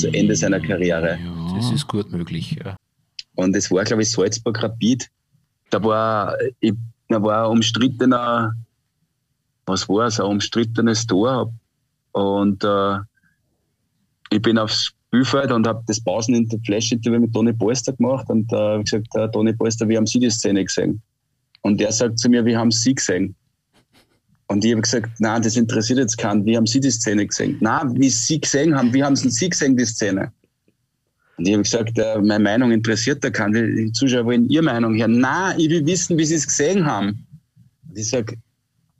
Zu 0.00 0.08
Ende 0.08 0.34
seiner 0.34 0.60
Karriere. 0.60 1.18
Ja, 1.22 1.54
das 1.54 1.70
ist 1.70 1.86
gut 1.86 2.10
möglich, 2.10 2.56
ja. 2.64 2.76
Und 3.36 3.54
es 3.54 3.70
war, 3.70 3.84
glaube 3.84 4.02
ich, 4.02 4.10
Salzburg 4.10 4.60
Rapid. 4.62 5.08
Da 5.70 5.82
war, 5.82 6.36
ich, 6.60 6.74
da 7.08 7.22
war 7.22 7.44
ein 7.44 7.52
umstrittener, 7.52 8.54
was 9.66 9.88
war 9.88 10.06
es, 10.06 10.18
ein 10.18 10.26
umstrittenes 10.26 11.06
Tor. 11.06 11.52
Und 12.12 12.64
äh, 12.64 12.98
ich 14.30 14.42
bin 14.42 14.58
aufs 14.58 14.92
Spielfeld 15.08 15.52
und 15.52 15.66
habe 15.66 15.82
das 15.86 16.00
Pausen 16.00 16.48
Flash-Interview 16.64 17.20
mit 17.20 17.32
Toni 17.32 17.52
Polster 17.52 17.92
gemacht 17.92 18.28
und 18.28 18.52
äh, 18.52 18.56
habe 18.56 18.84
gesagt, 18.84 19.06
äh, 19.14 19.30
Toni 19.30 19.52
Polster, 19.52 19.88
wie 19.88 19.96
haben 19.96 20.06
Sie 20.06 20.18
die 20.18 20.30
Szene 20.30 20.64
gesehen? 20.64 21.00
Und 21.62 21.78
der 21.80 21.92
sagt 21.92 22.18
zu 22.18 22.28
mir, 22.28 22.44
wie 22.44 22.56
haben 22.56 22.70
Sie 22.70 22.94
gesehen? 22.94 23.34
Und 24.48 24.64
ich 24.64 24.72
habe 24.72 24.82
gesagt, 24.82 25.10
nein, 25.18 25.42
das 25.42 25.56
interessiert 25.56 25.98
jetzt 25.98 26.18
keinen. 26.18 26.44
Wie 26.44 26.56
haben 26.56 26.66
Sie 26.66 26.80
die 26.80 26.90
Szene 26.90 27.26
gesehen? 27.26 27.56
Nein, 27.60 27.94
wie 28.00 28.10
Sie 28.10 28.40
gesehen 28.40 28.76
haben, 28.76 28.92
wie 28.92 29.02
haben 29.02 29.16
Sie 29.16 29.50
gesehen, 29.50 29.76
die 29.76 29.84
Szene? 29.84 30.32
Und 31.36 31.48
ich 31.48 31.52
habe 31.52 31.62
gesagt, 31.64 31.98
äh, 31.98 32.18
meine 32.20 32.42
Meinung 32.42 32.70
interessiert 32.70 33.22
da 33.22 33.30
keinen. 33.30 33.76
Die 33.76 33.92
Zuschauer 33.92 34.24
wollen 34.24 34.48
Ihre 34.48 34.64
Meinung 34.64 34.96
hören. 34.96 35.18
Nein, 35.18 35.58
ich 35.58 35.68
will 35.68 35.84
wissen, 35.84 36.16
wie 36.16 36.24
Sie 36.24 36.36
es 36.36 36.46
gesehen 36.46 36.86
haben. 36.86 37.26
Und 37.88 37.98
ich 37.98 38.08
sage, 38.08 38.36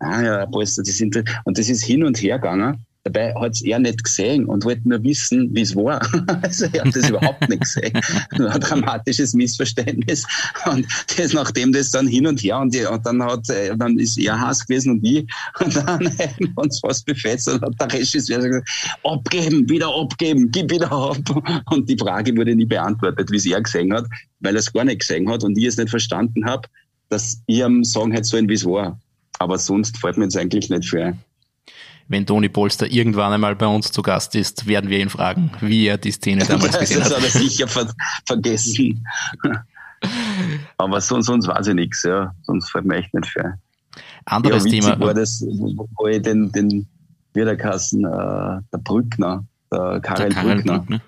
ah 0.01 0.23
ja, 0.23 0.47
Polster, 0.47 0.83
das 0.83 1.01
ist 1.01 1.17
Und 1.45 1.59
das 1.59 1.69
ist 1.69 1.85
hin 1.85 2.05
und 2.05 2.21
her 2.21 2.39
gegangen. 2.39 2.86
Dabei 3.07 3.33
hat 3.37 3.53
es 3.53 3.63
er 3.63 3.79
nicht 3.79 4.03
gesehen 4.03 4.47
und 4.47 4.65
wollte 4.65 4.89
nur 4.89 5.01
wissen, 5.05 5.49
wie 5.55 5.61
es 5.61 5.77
war. 5.77 6.01
also 6.43 6.67
er 6.73 6.85
hat 6.85 6.97
das 6.97 7.09
überhaupt 7.09 7.49
nicht 7.49 7.61
gesehen. 7.61 7.93
Nur 8.37 8.51
ein 8.51 8.61
dramatisches 8.61 9.33
Missverständnis. 9.33 10.25
Und 10.65 10.85
das, 11.17 11.33
nachdem 11.33 11.73
das 11.73 11.93
dann 11.93 12.09
hin 12.09 12.27
und 12.27 12.43
her 12.43 12.59
und, 12.59 12.75
die, 12.75 12.85
und 12.85 13.07
dann 13.07 13.23
hat 13.23 13.49
äh, 13.49 13.77
dann 13.77 13.97
ist 14.01 14.19
er 14.19 14.41
Hass 14.41 14.67
gewesen 14.67 14.95
und 14.95 15.05
ich. 15.05 15.25
Und 15.61 15.77
dann 15.77 15.87
haben 15.87 16.35
wir 16.39 16.53
uns 16.57 16.81
fast 16.81 17.07
befetzt 17.07 17.49
und 17.49 17.63
hat 17.63 17.81
der 17.81 17.93
Regisseur 17.93 18.41
gesagt, 18.41 18.69
abgeben, 19.05 19.69
wieder 19.69 19.89
abgeben, 19.89 20.51
gib 20.51 20.73
wieder 20.73 20.91
ab. 20.91 21.63
Und 21.71 21.89
die 21.89 21.97
Frage 21.97 22.37
wurde 22.37 22.57
nie 22.57 22.67
beantwortet, 22.67 23.31
wie 23.31 23.37
es 23.37 23.47
er 23.47 23.63
gesehen 23.63 23.93
hat, 23.93 24.07
weil 24.41 24.57
er 24.57 24.59
es 24.59 24.73
gar 24.73 24.85
nicht 24.85 25.01
gesehen 25.01 25.31
hat 25.31 25.45
und 25.45 25.57
ich 25.57 25.67
es 25.67 25.77
nicht 25.77 25.91
verstanden 25.91 26.45
habe, 26.45 26.69
dass 27.09 27.41
ich 27.47 27.65
am 27.65 27.85
Sagen 27.85 28.11
hätte 28.11 28.25
sollen, 28.25 28.49
wie 28.49 28.55
es 28.55 28.65
war. 28.65 28.99
Aber 29.39 29.59
sonst 29.59 29.97
fällt 29.99 30.17
mir 30.17 30.25
jetzt 30.25 30.37
eigentlich 30.37 30.71
nicht 30.71 30.93
ein 30.93 31.19
wenn 32.09 32.27
Toni 32.27 32.49
Polster 32.49 32.91
irgendwann 32.91 33.33
einmal 33.33 33.57
bei 33.57 33.67
uns 33.67 33.91
zu 33.91 34.03
Gast 34.03 34.35
ist, 34.35 34.67
werden 34.67 34.91
wir 34.91 35.01
ihn 35.01 35.09
fragen, 35.09 35.51
wie 35.61 35.87
er 35.87 35.99
die 35.99 36.13
Szene 36.13 36.45
damals 36.45 36.79
gesehen 36.79 37.03
hat. 37.03 37.11
Das 37.11 37.17
hat 37.17 37.25
er 37.25 37.41
sicher 37.41 37.69
ver 37.69 37.93
vergessen. 38.25 39.07
Aber 40.77 41.01
sonst, 41.01 41.27
sonst 41.27 41.49
weiß 41.49 41.69
ich 41.69 41.75
nichts, 41.75 42.03
ja. 42.03 42.35
Sonst 42.43 42.71
fällt 42.71 42.85
mir 42.85 42.97
echt 42.97 43.15
nicht 43.15 43.29
viel. 43.29 43.55
Anderes 44.25 44.65
ja, 44.65 44.71
Thema. 44.71 45.01
war 45.01 45.15
das, 45.15 45.43
wo 45.43 46.07
ich 46.07 46.23
den, 46.23 46.53
den 46.53 46.87
Wiederkassen, 47.33 48.05
äh, 48.05 48.61
der 48.73 48.79
Brückner, 48.83 49.45
der 49.73 50.01
Karel, 50.01 50.29
der 50.29 50.29
Karel 50.29 50.55
Brückner. 50.57 50.79
Brückner. 50.79 51.01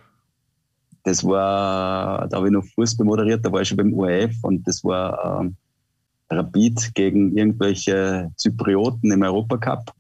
Das 1.05 1.25
war, 1.25 2.29
da 2.29 2.37
habe 2.37 2.49
ich 2.49 2.53
noch 2.53 2.65
Fußball 2.75 3.07
moderiert, 3.07 3.45
da 3.45 3.53
war 3.53 3.63
ich 3.63 3.69
schon 3.69 3.77
beim 3.77 3.93
UEF 3.93 4.37
und 4.43 4.67
das 4.67 4.85
war 4.85 5.41
ähm, 5.41 5.57
Rapid 6.31 6.95
gegen 6.95 7.37
irgendwelche 7.37 8.31
Zyprioten 8.37 9.11
im 9.11 9.23
Europacup. 9.23 9.93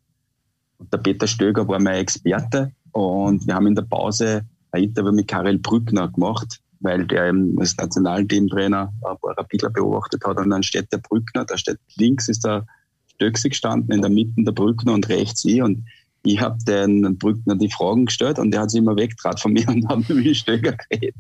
Und 0.78 0.92
der 0.92 0.98
Peter 0.98 1.26
Stöger 1.26 1.66
war 1.66 1.80
mein 1.80 1.96
Experte 1.96 2.72
und 2.92 3.46
wir 3.46 3.54
haben 3.54 3.66
in 3.66 3.74
der 3.74 3.82
Pause 3.82 4.42
ein 4.70 4.84
Interview 4.84 5.12
mit 5.12 5.28
Karel 5.28 5.58
Brückner 5.58 6.08
gemacht, 6.08 6.60
weil 6.80 7.06
der 7.06 7.32
als 7.58 7.76
Nationalteamtrainer 7.76 8.92
paar 9.00 9.18
Rapidler 9.22 9.70
beobachtet 9.70 10.24
hat 10.24 10.38
und 10.38 10.50
dann 10.50 10.62
steht 10.62 10.92
der 10.92 10.98
Brückner, 10.98 11.44
da 11.44 11.58
steht 11.58 11.78
links 11.96 12.28
ist 12.28 12.44
der 12.44 12.66
Stöxi 13.14 13.48
gestanden, 13.48 13.92
in 13.92 14.02
der 14.02 14.10
Mitte 14.10 14.34
der 14.44 14.52
Brückner 14.52 14.94
und 14.94 15.08
rechts 15.08 15.44
ich 15.44 15.60
und 15.60 15.84
ich 16.24 16.40
habe 16.40 16.58
den 16.64 17.16
Brückner 17.18 17.56
die 17.56 17.70
Fragen 17.70 18.06
gestellt 18.06 18.38
und 18.38 18.50
der 18.50 18.60
hat 18.60 18.70
sich 18.70 18.78
immer 18.78 18.96
weggetrat 18.96 19.40
von 19.40 19.52
mir 19.52 19.68
und 19.68 19.88
hat 19.88 20.08
mit 20.08 20.36
Stöger 20.36 20.72
geredet. 20.72 21.14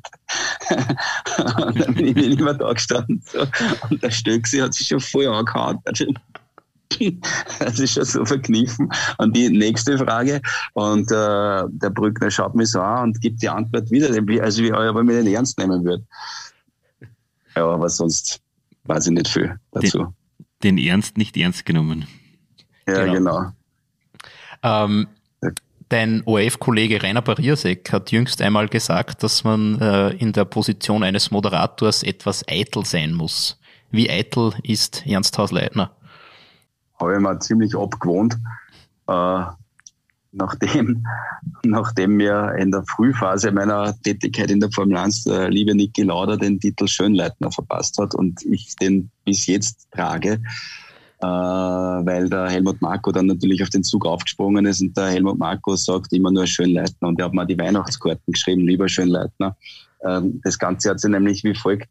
und 1.66 1.80
dann 1.80 1.94
bin 1.94 2.16
ich 2.16 2.38
immer 2.38 2.54
da 2.54 2.72
gestanden 2.72 3.22
so. 3.24 3.46
und 3.90 4.02
der 4.02 4.10
Stöxi 4.10 4.58
hat 4.58 4.74
sich 4.74 4.88
schon 4.88 5.00
voll 5.00 5.26
angehauen. 5.26 5.78
das 7.58 7.78
ist 7.78 7.92
schon 7.92 8.04
so 8.04 8.24
verkniffen. 8.24 8.90
Und 9.18 9.36
die 9.36 9.48
nächste 9.48 9.98
Frage, 9.98 10.40
und 10.74 11.10
äh, 11.10 11.64
der 11.68 11.90
Brückner 11.90 12.30
schaut 12.30 12.54
mich 12.54 12.70
so 12.70 12.80
an 12.80 13.08
und 13.08 13.20
gibt 13.20 13.42
die 13.42 13.48
Antwort 13.48 13.90
wieder, 13.90 14.08
also 14.42 14.62
wie 14.62 14.68
er 14.68 14.92
mir 15.02 15.22
den 15.22 15.32
ernst 15.32 15.58
nehmen 15.58 15.84
würde. 15.84 16.04
Ja, 17.54 17.66
aber 17.66 17.88
sonst 17.88 18.40
weiß 18.84 19.06
ich 19.06 19.12
nicht 19.12 19.28
viel 19.28 19.58
dazu. 19.72 20.14
Den, 20.62 20.76
den 20.76 20.86
Ernst 20.86 21.18
nicht 21.18 21.36
ernst 21.36 21.66
genommen. 21.66 22.06
Ja, 22.86 23.04
genau. 23.04 23.12
genau. 23.12 23.52
Ähm, 24.62 25.08
Dein 25.88 26.22
ORF-Kollege 26.26 27.02
Rainer 27.02 27.22
Bariersek 27.22 27.90
hat 27.92 28.12
jüngst 28.12 28.42
einmal 28.42 28.68
gesagt, 28.68 29.22
dass 29.22 29.42
man 29.42 29.80
äh, 29.80 30.10
in 30.10 30.34
der 30.34 30.44
Position 30.44 31.02
eines 31.02 31.30
Moderators 31.30 32.02
etwas 32.02 32.46
eitel 32.46 32.84
sein 32.84 33.14
muss. 33.14 33.58
Wie 33.90 34.10
eitel 34.10 34.52
ist 34.62 35.06
Ernst 35.06 35.38
Haus-Leitner? 35.38 35.90
Habe 37.00 37.14
ich 37.14 37.20
mir 37.20 37.38
ziemlich 37.38 37.76
abgewohnt, 37.76 38.36
äh, 39.08 39.42
nachdem, 40.32 41.04
nachdem 41.64 42.16
mir 42.16 42.54
in 42.58 42.70
der 42.70 42.84
Frühphase 42.84 43.52
meiner 43.52 43.94
Tätigkeit 44.02 44.50
in 44.50 44.60
der 44.60 44.70
Formel 44.70 44.96
1 44.96 45.24
der 45.24 45.50
liebe 45.50 45.74
Niki 45.74 46.02
Lauda 46.02 46.36
den 46.36 46.60
Titel 46.60 46.86
Schönleitner 46.86 47.50
verpasst 47.50 47.98
hat 47.98 48.14
und 48.14 48.42
ich 48.44 48.74
den 48.76 49.10
bis 49.24 49.46
jetzt 49.46 49.88
trage, 49.92 50.40
äh, 51.20 51.26
weil 51.26 52.28
der 52.28 52.48
Helmut 52.48 52.80
Marko 52.80 53.12
dann 53.12 53.26
natürlich 53.26 53.62
auf 53.62 53.70
den 53.70 53.82
Zug 53.82 54.06
aufgesprungen 54.06 54.66
ist 54.66 54.80
und 54.80 54.96
der 54.96 55.08
Helmut 55.08 55.38
Marko 55.38 55.76
sagt 55.76 56.12
immer 56.12 56.30
nur 56.30 56.46
Schönleitner 56.46 57.08
und 57.08 57.18
er 57.18 57.26
hat 57.26 57.34
mir 57.34 57.46
die 57.46 57.58
Weihnachtskarten 57.58 58.32
geschrieben, 58.32 58.62
lieber 58.62 58.88
Schönleitner. 58.88 59.56
Ähm, 60.04 60.40
das 60.44 60.58
Ganze 60.58 60.90
hat 60.90 61.00
sich 61.00 61.10
nämlich 61.10 61.42
wie 61.44 61.54
folgt 61.54 61.88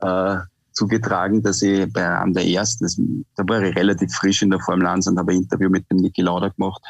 äh, 0.00 0.36
zugetragen, 0.72 1.42
dass 1.42 1.62
ich 1.62 1.90
bei 1.92 2.18
einem 2.18 2.34
der 2.34 2.46
ersten, 2.46 2.84
das, 2.84 3.00
da 3.36 3.44
war 3.46 3.62
ich 3.62 3.76
relativ 3.76 4.12
frisch 4.14 4.42
in 4.42 4.50
der 4.50 4.60
Formel 4.60 4.86
1 4.86 5.06
und 5.06 5.18
habe 5.18 5.32
ein 5.32 5.38
Interview 5.38 5.68
mit 5.68 5.88
dem 5.90 5.98
Niki 5.98 6.22
Lauda 6.22 6.48
gemacht. 6.48 6.82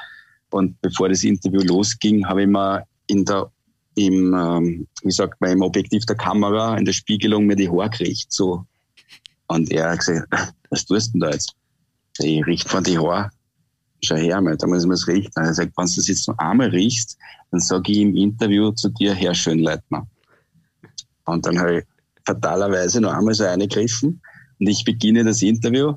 Und 0.50 0.80
bevor 0.80 1.08
das 1.08 1.24
Interview 1.24 1.60
losging, 1.60 2.26
habe 2.26 2.42
ich 2.42 2.48
mir 2.48 2.84
in 3.06 3.24
der, 3.24 3.50
im, 3.94 4.34
ähm, 4.34 4.86
wie 5.02 5.10
sagt 5.10 5.40
man, 5.40 5.50
im 5.50 5.62
Objektiv 5.62 6.04
der 6.06 6.16
Kamera, 6.16 6.76
in 6.76 6.84
der 6.84 6.92
Spiegelung 6.92 7.46
mir 7.46 7.56
die 7.56 7.68
Haare 7.68 7.90
gerichtet, 7.90 8.32
so. 8.32 8.64
Und 9.48 9.70
er 9.70 9.90
hat 9.90 9.98
gesagt, 9.98 10.28
was 10.70 10.84
tust 10.84 11.08
du 11.08 11.12
denn 11.12 11.20
da 11.20 11.30
jetzt? 11.30 11.54
Ich 12.18 12.46
riech 12.46 12.64
von 12.64 12.84
die 12.84 12.98
Haare. 12.98 13.30
Schau 14.04 14.16
her 14.16 14.40
mal, 14.40 14.56
da 14.56 14.66
muss 14.66 14.84
man 14.84 14.94
es 14.94 15.06
richten. 15.06 15.40
Er 15.40 15.54
sagt, 15.54 15.72
wenn 15.76 15.86
du 15.86 15.94
das 15.94 16.08
jetzt 16.08 16.28
noch 16.28 16.38
einmal 16.38 16.68
riechst, 16.68 17.16
dann 17.50 17.60
sage 17.60 17.92
ich 17.92 17.98
im 17.98 18.16
Interview 18.16 18.72
zu 18.72 18.88
dir, 18.88 19.14
Herr 19.14 19.34
Schönleitner. 19.34 20.06
Und 21.24 21.46
dann 21.46 21.58
habe 21.58 21.78
ich 21.78 21.84
fatalerweise 22.26 23.00
noch 23.00 23.12
einmal 23.12 23.34
so 23.34 23.44
eingegriffen 23.44 24.20
und 24.60 24.66
ich 24.66 24.84
beginne 24.84 25.24
das 25.24 25.42
Interview. 25.42 25.94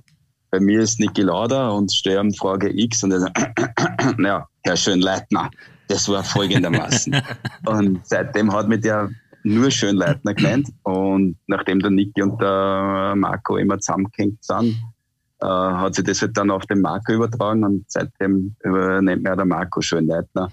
Bei 0.51 0.59
mir 0.59 0.81
ist 0.81 0.99
Niki 0.99 1.21
Lauda 1.21 1.69
und 1.69 1.91
am 2.17 2.33
Frage 2.33 2.69
X 2.69 3.03
und 3.03 3.11
er 3.11 3.19
sagt, 3.21 3.37
ja, 4.19 4.47
Herr 4.63 4.77
Schönleitner, 4.77 5.49
das 5.87 6.07
war 6.07 6.23
folgendermaßen. 6.23 7.15
und 7.65 8.07
seitdem 8.07 8.51
hat 8.53 8.67
mich 8.67 8.81
der 8.81 9.09
nur 9.43 9.69
Schönleitner 9.69 10.33
genannt 10.33 10.69
und 10.83 11.37
nachdem 11.47 11.79
der 11.79 11.91
Niki 11.91 12.23
und 12.23 12.41
der 12.41 13.13
Marco 13.15 13.57
immer 13.57 13.77
zusammengehängt 13.77 14.43
sind, 14.43 14.75
äh, 15.41 15.45
hat 15.45 15.95
sich 15.95 16.05
das 16.05 16.21
halt 16.21 16.35
dann 16.37 16.49
auf 16.49 16.65
den 16.65 16.81
Marco 16.81 17.13
übertragen 17.13 17.63
und 17.63 17.85
seitdem 17.87 18.55
nennt 18.63 19.23
mir 19.23 19.35
der 19.35 19.45
Marco 19.45 19.81
Schönleitner 19.81 20.51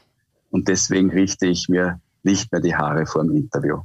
und 0.50 0.68
deswegen 0.68 1.10
richte 1.10 1.46
ich 1.46 1.68
mir 1.68 2.00
nicht 2.22 2.52
mehr 2.52 2.60
die 2.60 2.74
Haare 2.74 3.06
vor 3.06 3.22
dem 3.22 3.34
Interview. 3.34 3.78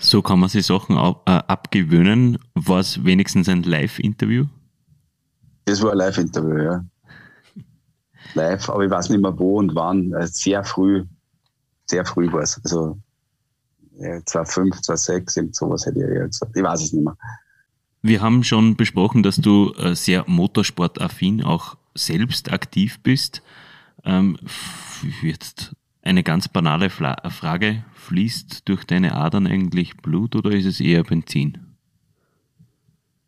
So 0.00 0.22
kann 0.22 0.38
man 0.38 0.48
sich 0.48 0.66
Sachen 0.66 0.96
ab, 0.96 1.22
äh, 1.26 1.32
abgewöhnen. 1.32 2.38
War 2.54 2.80
es 2.80 3.04
wenigstens 3.04 3.48
ein 3.48 3.62
Live-Interview? 3.62 4.46
Das 5.64 5.82
war 5.82 5.92
ein 5.92 5.98
Live-Interview, 5.98 6.62
ja. 6.62 6.84
Live, 8.34 8.68
aber 8.70 8.84
ich 8.84 8.90
weiß 8.90 9.10
nicht 9.10 9.20
mehr 9.20 9.38
wo 9.38 9.58
und 9.58 9.74
wann. 9.74 10.12
Äh, 10.12 10.26
sehr 10.26 10.64
früh, 10.64 11.04
sehr 11.86 12.04
früh 12.04 12.30
war 12.32 12.42
es. 12.42 12.60
Also 12.62 12.98
ja, 13.98 14.24
2005, 14.24 14.80
2006, 14.82 15.36
irgend 15.36 15.56
sowas 15.56 15.86
hätte 15.86 15.98
ich 15.98 16.04
ja 16.04 16.26
gesagt. 16.26 16.56
Ich 16.56 16.62
weiß 16.62 16.82
es 16.82 16.92
nicht 16.92 17.04
mehr. 17.04 17.16
Wir 18.02 18.22
haben 18.22 18.44
schon 18.44 18.76
besprochen, 18.76 19.22
dass 19.22 19.36
du 19.36 19.72
äh, 19.74 19.94
sehr 19.94 20.24
motorsportaffin 20.26 21.42
auch 21.42 21.76
selbst 21.94 22.52
aktiv 22.52 23.00
bist. 23.02 23.42
Ähm, 24.04 24.38
jetzt 25.22 25.74
eine 26.08 26.22
ganz 26.22 26.48
banale 26.48 26.90
Frage. 26.90 27.84
Fließt 27.94 28.68
durch 28.68 28.84
deine 28.84 29.14
Adern 29.14 29.46
eigentlich 29.46 29.96
Blut 29.98 30.34
oder 30.34 30.50
ist 30.50 30.64
es 30.64 30.80
eher 30.80 31.04
Benzin? 31.04 31.58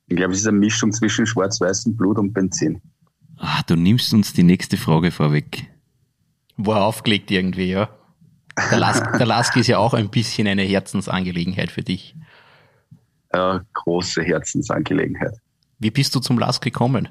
Ich 0.08 0.16
glaube, 0.16 0.32
es 0.32 0.40
ist 0.40 0.48
eine 0.48 0.58
Mischung 0.58 0.90
zwischen 0.92 1.26
schwarz-weißem 1.26 1.96
Blut 1.96 2.18
und 2.18 2.32
Benzin. 2.32 2.80
Ah, 3.36 3.62
du 3.66 3.76
nimmst 3.76 4.12
uns 4.12 4.32
die 4.32 4.42
nächste 4.42 4.76
Frage 4.76 5.10
vorweg. 5.10 5.70
War 6.56 6.84
aufgelegt 6.84 7.30
irgendwie, 7.30 7.70
ja. 7.70 7.88
Der 8.70 8.78
Lask, 8.78 9.16
der 9.16 9.26
Lask 9.26 9.56
ist 9.56 9.68
ja 9.68 9.78
auch 9.78 9.94
ein 9.94 10.10
bisschen 10.10 10.46
eine 10.46 10.62
Herzensangelegenheit 10.62 11.70
für 11.70 11.82
dich. 11.82 12.14
eine 13.30 13.64
große 13.72 14.22
Herzensangelegenheit. 14.22 15.36
Wie 15.78 15.90
bist 15.90 16.14
du 16.14 16.20
zum 16.20 16.38
LASK 16.38 16.62
gekommen? 16.62 17.08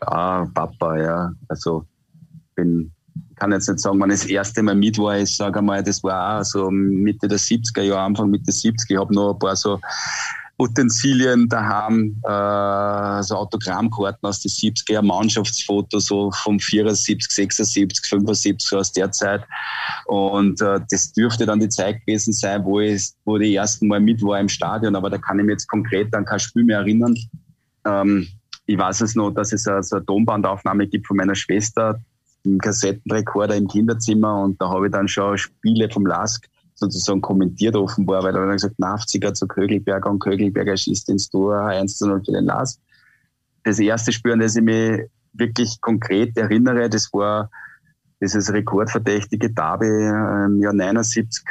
Ah, 0.00 0.46
Papa, 0.52 0.98
ja. 0.98 1.32
Also 1.48 1.86
bin, 2.56 2.92
kann 3.36 3.52
jetzt 3.52 3.68
nicht 3.68 3.80
sagen, 3.80 4.00
wann 4.00 4.10
das 4.10 4.24
erste 4.24 4.62
Mal 4.62 4.74
mit 4.74 4.98
war. 4.98 5.18
Ich 5.18 5.36
sage 5.36 5.58
einmal, 5.58 5.82
das 5.82 6.02
war 6.02 6.40
auch 6.40 6.44
so 6.44 6.70
Mitte 6.70 7.28
der 7.28 7.38
70er 7.38 7.82
Jahre, 7.82 8.02
Anfang 8.02 8.30
Mitte 8.30 8.50
70er. 8.50 8.90
Ich 8.90 8.98
habe 8.98 9.14
noch 9.14 9.34
ein 9.34 9.38
paar 9.38 9.56
so 9.56 9.80
Utensilien 10.58 11.48
daheim, 11.48 12.16
äh, 12.22 13.22
so 13.22 13.36
Autogrammkarten 13.36 14.26
aus 14.26 14.40
den 14.40 14.50
70er, 14.50 15.02
Mannschaftsfotos 15.02 16.06
so 16.06 16.30
vom 16.30 16.58
74, 16.58 17.30
76, 17.30 18.06
75 18.08 18.72
aus 18.72 18.92
der 18.92 19.12
Zeit. 19.12 19.42
Und 20.06 20.60
äh, 20.62 20.80
das 20.90 21.12
dürfte 21.12 21.44
dann 21.44 21.60
die 21.60 21.68
Zeit 21.68 22.00
gewesen 22.06 22.32
sein, 22.32 22.64
wo 22.64 22.80
ich, 22.80 23.10
wo 23.26 23.36
ich 23.36 23.54
ersten 23.54 23.88
Mal 23.88 24.00
mit 24.00 24.22
war 24.22 24.40
im 24.40 24.48
Stadion, 24.48 24.96
aber 24.96 25.10
da 25.10 25.18
kann 25.18 25.38
ich 25.38 25.44
mich 25.44 25.52
jetzt 25.54 25.68
konkret 25.68 26.14
an 26.14 26.24
kein 26.24 26.40
Spiel 26.40 26.64
mehr 26.64 26.78
erinnern. 26.78 27.14
Ähm, 27.84 28.26
ich 28.64 28.78
weiß 28.78 29.02
es 29.02 29.14
noch, 29.14 29.30
dass 29.32 29.52
es 29.52 29.68
also 29.68 29.96
eine 29.96 30.06
Tonbandaufnahme 30.06 30.86
gibt 30.86 31.06
von 31.06 31.18
meiner 31.18 31.34
Schwester 31.34 32.00
im 32.46 32.58
Kassettenrekorder 32.58 33.56
im 33.56 33.68
Kinderzimmer 33.68 34.42
und 34.42 34.60
da 34.60 34.68
habe 34.68 34.86
ich 34.86 34.92
dann 34.92 35.08
schon 35.08 35.36
Spiele 35.36 35.90
vom 35.90 36.06
Lask 36.06 36.46
sozusagen 36.74 37.22
kommentiert 37.22 37.74
offenbar, 37.74 38.22
weil 38.22 38.34
er 38.34 38.42
dann 38.42 38.52
gesagt, 38.52 38.78
Nafziger 38.78 39.34
zu 39.34 39.46
Kögelberger 39.46 40.10
und 40.10 40.18
Kögelberger 40.18 40.76
schießt 40.76 41.08
ins 41.08 41.28
Tor 41.30 41.58
1 41.58 41.96
zu 41.96 42.06
0 42.06 42.22
für 42.24 42.32
den 42.32 42.44
Lars. 42.44 42.80
Das 43.64 43.78
erste 43.78 44.12
Spiel, 44.12 44.32
an 44.32 44.40
das 44.40 44.56
ich 44.56 44.62
mich 44.62 45.00
wirklich 45.32 45.80
konkret 45.80 46.36
erinnere, 46.36 46.88
das 46.90 47.12
war 47.12 47.50
dieses 48.20 48.52
rekordverdächtige 48.52 49.50
Derby 49.52 49.86
im 49.86 50.62
Jahr 50.62 50.72
79, 50.72 51.44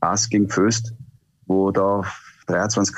Pass 0.00 0.28
gegen 0.28 0.48
Föst, 0.48 0.94
wo 1.46 1.70
da 1.70 2.02
23, 2.46 2.94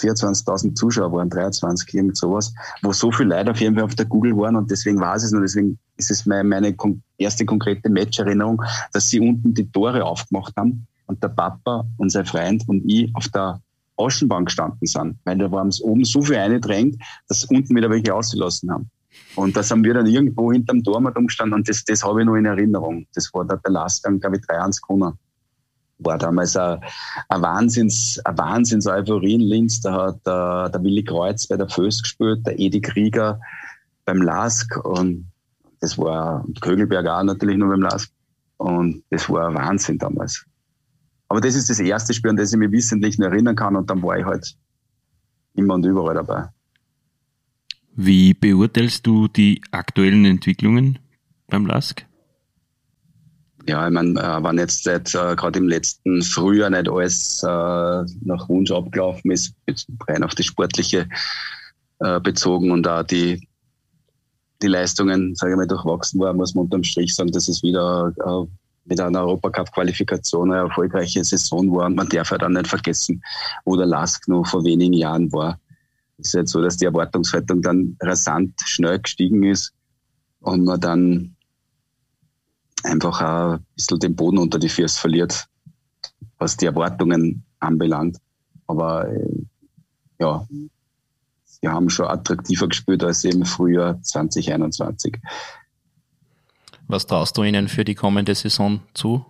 24.000 0.00 0.74
Zuschauer 0.74 1.12
waren, 1.12 1.30
23, 1.30 1.94
irgend 1.94 2.16
sowas, 2.16 2.52
wo 2.82 2.92
so 2.92 3.10
viele 3.12 3.36
Leute 3.36 3.50
auf 3.52 3.60
jeden 3.60 3.74
Fall 3.74 3.84
auf 3.84 3.94
der 3.94 4.06
Google 4.06 4.36
waren 4.36 4.56
und 4.56 4.70
deswegen 4.70 5.00
war 5.00 5.14
es 5.14 5.30
nur, 5.30 5.42
deswegen 5.42 5.78
ist 5.96 6.10
es 6.10 6.26
meine, 6.26 6.44
meine 6.44 6.74
erste 7.18 7.44
konkrete 7.44 7.90
Matcherinnerung, 7.90 8.62
dass 8.92 9.08
sie 9.08 9.20
unten 9.20 9.54
die 9.54 9.70
Tore 9.70 10.04
aufgemacht 10.04 10.54
haben 10.56 10.86
und 11.06 11.22
der 11.22 11.28
Papa 11.28 11.86
und 11.98 12.10
sein 12.10 12.26
Freund 12.26 12.66
und 12.68 12.82
ich 12.88 13.14
auf 13.14 13.28
der 13.28 13.60
Außenbank 13.96 14.46
gestanden 14.46 14.86
sind, 14.86 15.18
weil 15.24 15.38
da 15.38 15.50
waren 15.52 15.68
es 15.68 15.80
oben 15.82 16.04
so 16.04 16.22
viel 16.22 16.36
eingedrängt, 16.36 16.96
dass 17.28 17.44
unten 17.44 17.76
wieder 17.76 17.90
welche 17.90 18.14
ausgelassen 18.14 18.70
haben. 18.70 18.90
Und 19.36 19.56
das 19.56 19.70
haben 19.70 19.84
wir 19.84 19.94
dann 19.94 20.06
irgendwo 20.06 20.52
hinterm 20.52 20.82
Tor 20.82 21.00
mal 21.00 21.12
umgestanden 21.16 21.58
und 21.58 21.68
das, 21.68 21.84
das 21.84 22.02
habe 22.02 22.20
ich 22.20 22.26
noch 22.26 22.36
in 22.36 22.46
Erinnerung. 22.46 23.06
Das 23.14 23.32
war 23.34 23.44
da 23.44 23.56
der 23.56 23.72
Lastgang, 23.72 24.20
glaube 24.20 24.36
ich, 24.36 24.42
3-1 24.42 24.80
gewonnen. 24.80 25.18
War 26.00 26.18
damals 26.18 26.56
ein, 26.56 26.80
ein 27.28 27.42
Wahnsinns, 27.42 28.20
ein 28.24 28.38
Wahnsinns 28.38 28.86
Euphorie 28.86 29.34
in 29.34 29.40
Linz. 29.40 29.80
Da 29.80 29.92
hat 29.92 30.26
der, 30.26 30.70
der 30.70 30.82
Willi 30.82 31.04
Kreuz 31.04 31.46
bei 31.46 31.56
der 31.56 31.68
Föst 31.68 32.02
gespielt, 32.02 32.46
der 32.46 32.58
Edi 32.58 32.80
Krieger 32.80 33.40
beim 34.04 34.22
Lask 34.22 34.76
und 34.84 35.30
das 35.80 35.96
war 35.96 36.44
Kögelberg 36.60 37.06
auch 37.06 37.22
natürlich 37.22 37.56
nur 37.56 37.70
beim 37.70 37.82
Lask. 37.82 38.10
Und 38.58 39.02
das 39.10 39.28
war 39.30 39.48
ein 39.48 39.54
Wahnsinn 39.54 39.98
damals. 39.98 40.44
Aber 41.28 41.40
das 41.40 41.54
ist 41.54 41.70
das 41.70 41.80
erste 41.80 42.12
Spiel, 42.12 42.30
an 42.30 42.36
das 42.36 42.52
ich 42.52 42.58
mich 42.58 42.70
wissentlich 42.72 43.18
noch 43.18 43.28
erinnern 43.28 43.56
kann 43.56 43.76
und 43.76 43.88
dann 43.88 44.02
war 44.02 44.18
ich 44.18 44.24
halt 44.24 44.56
immer 45.54 45.74
und 45.74 45.86
überall 45.86 46.14
dabei. 46.14 46.48
Wie 47.94 48.34
beurteilst 48.34 49.06
du 49.06 49.28
die 49.28 49.62
aktuellen 49.70 50.24
Entwicklungen 50.24 50.98
beim 51.48 51.66
LASK? 51.66 52.06
Ja, 53.66 53.86
ich 53.86 53.92
meine, 53.92 54.18
äh, 54.20 54.42
wenn 54.42 54.58
jetzt 54.58 54.84
seit 54.84 55.14
äh, 55.14 55.36
gerade 55.36 55.58
im 55.58 55.68
letzten 55.68 56.22
Frühjahr 56.22 56.70
nicht 56.70 56.88
alles 56.88 57.42
äh, 57.42 57.46
nach 57.46 58.48
Wunsch 58.48 58.70
abgelaufen 58.70 59.30
ist, 59.30 59.54
rein 60.08 60.24
auf 60.24 60.34
die 60.34 60.42
sportliche 60.42 61.08
äh, 62.00 62.20
bezogen 62.20 62.70
und 62.70 62.88
auch 62.88 63.02
die, 63.02 63.46
die 64.62 64.68
Leistungen, 64.68 65.34
sage 65.34 65.52
ich 65.52 65.56
mal, 65.56 65.66
durchwachsen 65.66 66.20
waren, 66.20 66.36
muss 66.36 66.54
man 66.54 66.64
unterm 66.64 66.84
Strich 66.84 67.14
sagen, 67.14 67.32
dass 67.32 67.48
es 67.48 67.62
wieder 67.62 68.12
äh, 68.24 68.50
mit 68.86 69.00
einer 69.00 69.20
Europacup-Qualifikation 69.20 70.50
eine 70.50 70.62
erfolgreiche 70.62 71.22
Saison 71.22 71.70
war. 71.74 71.86
Und 71.86 71.96
man 71.96 72.08
darf 72.08 72.30
halt 72.30 72.42
auch 72.42 72.48
nicht 72.48 72.66
vergessen, 72.66 73.22
wo 73.64 73.76
der 73.76 73.86
Lask 73.86 74.26
noch 74.26 74.46
vor 74.46 74.64
wenigen 74.64 74.94
Jahren 74.94 75.30
war. 75.32 75.60
Es 76.18 76.28
ist 76.28 76.34
jetzt 76.34 76.50
so, 76.52 76.62
dass 76.62 76.76
die 76.78 76.86
Erwartungshaltung 76.86 77.62
dann 77.62 77.96
rasant 78.00 78.54
schnell 78.64 78.98
gestiegen 78.98 79.42
ist 79.44 79.72
und 80.40 80.64
man 80.64 80.80
dann 80.80 81.36
einfach 82.84 83.20
auch 83.20 83.52
ein 83.54 83.66
bisschen 83.74 83.98
den 83.98 84.16
Boden 84.16 84.38
unter 84.38 84.58
die 84.58 84.68
Füße 84.68 84.98
verliert, 84.98 85.46
was 86.38 86.56
die 86.56 86.66
Erwartungen 86.66 87.44
anbelangt. 87.58 88.18
Aber 88.66 89.08
äh, 89.08 89.44
ja, 90.18 90.46
sie 91.44 91.68
haben 91.68 91.90
schon 91.90 92.06
attraktiver 92.06 92.68
gespielt 92.68 93.02
als 93.02 93.24
im 93.24 93.44
Frühjahr 93.44 94.00
2021. 94.02 95.18
Was 96.88 97.06
traust 97.06 97.36
du 97.36 97.44
ihnen 97.44 97.68
für 97.68 97.84
die 97.84 97.94
kommende 97.94 98.34
Saison 98.34 98.80
zu? 98.94 99.24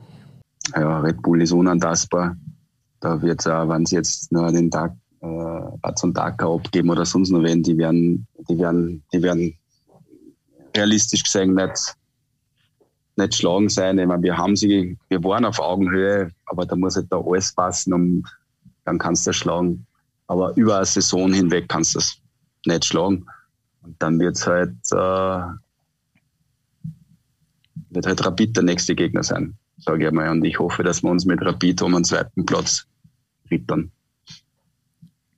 Ja, 0.74 1.00
Red 1.00 1.20
Bull 1.22 1.42
ist 1.42 1.52
unantastbar. 1.52 2.36
Da 3.00 3.20
wird 3.20 3.40
es 3.40 3.46
auch, 3.46 3.68
wenn 3.68 3.86
sie 3.86 3.96
jetzt 3.96 4.30
nur 4.32 4.50
den 4.52 4.70
Tag, 4.70 4.94
äh, 5.20 5.76
Batz 5.80 6.02
und 6.02 6.16
Daka 6.16 6.46
abgeben 6.46 6.90
oder 6.90 7.04
sonst 7.04 7.30
noch 7.30 7.42
wen, 7.42 7.62
die 7.62 7.76
werden, 7.76 8.26
die 8.48 8.58
werden, 8.58 9.02
die 9.12 9.22
werden 9.22 9.54
realistisch 10.74 11.22
gesehen 11.24 11.54
nicht, 11.54 11.94
nicht 13.20 13.34
schlagen 13.34 13.68
sein. 13.68 13.98
Ich 13.98 14.06
meine, 14.06 14.22
wir 14.22 14.36
haben 14.36 14.56
sie, 14.56 14.98
wir 15.08 15.22
waren 15.24 15.44
auf 15.44 15.58
Augenhöhe, 15.60 16.30
aber 16.46 16.66
da 16.66 16.76
muss 16.76 16.96
halt 16.96 17.06
da 17.10 17.20
alles 17.20 17.52
passen 17.52 17.92
und 17.92 18.24
dann 18.84 18.98
kannst 18.98 19.26
du 19.26 19.32
schlagen. 19.32 19.86
Aber 20.26 20.56
über 20.56 20.76
eine 20.76 20.86
Saison 20.86 21.32
hinweg 21.32 21.68
kannst 21.68 21.94
du 21.94 21.98
es 21.98 22.18
nicht 22.66 22.84
schlagen. 22.84 23.26
Und 23.82 24.00
dann 24.00 24.18
wird's 24.18 24.46
halt, 24.46 24.74
äh, 24.92 25.42
wird 27.90 28.06
halt 28.06 28.24
Rapid 28.24 28.56
der 28.56 28.64
nächste 28.64 28.94
Gegner 28.94 29.22
sein, 29.22 29.56
sage 29.78 30.06
ich 30.06 30.12
mal. 30.12 30.28
Und 30.30 30.44
ich 30.44 30.58
hoffe, 30.58 30.82
dass 30.82 31.02
wir 31.02 31.10
uns 31.10 31.24
mit 31.24 31.40
Rapid 31.42 31.82
um 31.82 31.94
einen 31.94 32.04
zweiten 32.04 32.46
Platz 32.46 32.86
rittern. 33.50 33.90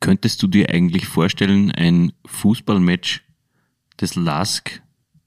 Könntest 0.01 0.43
du 0.43 0.49
dir 0.49 0.69
eigentlich 0.69 1.07
vorstellen, 1.07 1.71
ein 1.71 2.13
Fußballmatch 2.27 3.23
des 4.01 4.17
LASK 4.17 4.83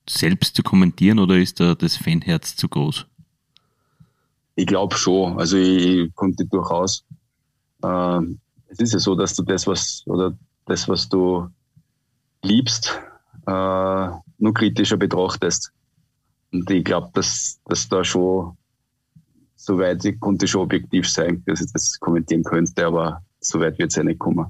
selbst 0.09 0.55
zu 0.55 0.63
kommentieren 0.63 1.19
oder 1.19 1.37
ist 1.37 1.59
da 1.59 1.75
das 1.75 1.97
Fanherz 1.97 2.55
zu 2.55 2.67
groß? 2.69 3.05
Ich 4.55 4.67
glaube 4.67 4.95
schon. 4.95 5.39
Also 5.39 5.57
ich 5.57 6.13
konnte 6.15 6.45
durchaus. 6.45 7.03
Äh, 7.83 8.19
es 8.67 8.79
ist 8.79 8.93
ja 8.93 8.99
so, 8.99 9.15
dass 9.15 9.35
du 9.35 9.43
das, 9.43 9.67
was 9.67 10.03
oder 10.05 10.37
das, 10.65 10.87
was 10.87 11.09
du 11.09 11.47
liebst, 12.41 12.99
äh, 13.47 14.07
nur 14.37 14.53
kritischer 14.53 14.97
betrachtest. 14.97 15.71
Und 16.51 16.69
ich 16.69 16.83
glaube, 16.83 17.09
dass, 17.13 17.59
dass 17.65 17.89
da 17.89 18.03
schon, 18.03 18.55
soweit 19.55 20.03
ich 20.05 20.19
konnte 20.19 20.47
schon 20.47 20.61
objektiv 20.61 21.09
sein, 21.09 21.43
dass 21.45 21.61
ich 21.61 21.71
das 21.73 21.99
kommentieren 21.99 22.43
könnte, 22.43 22.85
aber 22.85 23.21
soweit 23.39 23.77
wird 23.77 23.91
es 23.91 23.95
ja 23.95 24.03
nicht 24.03 24.19
kommen. 24.19 24.45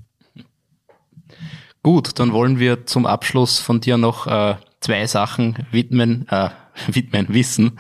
Gut, 1.81 2.19
dann 2.19 2.33
wollen 2.33 2.59
wir 2.59 2.85
zum 2.85 3.05
Abschluss 3.05 3.59
von 3.59 3.79
dir 3.79 3.97
noch 3.97 4.27
äh, 4.27 4.55
zwei 4.85 5.07
Sachen 5.07 5.57
widmen, 5.71 6.27
äh, 6.29 6.49
widmen, 6.87 7.27
wissen. 7.29 7.79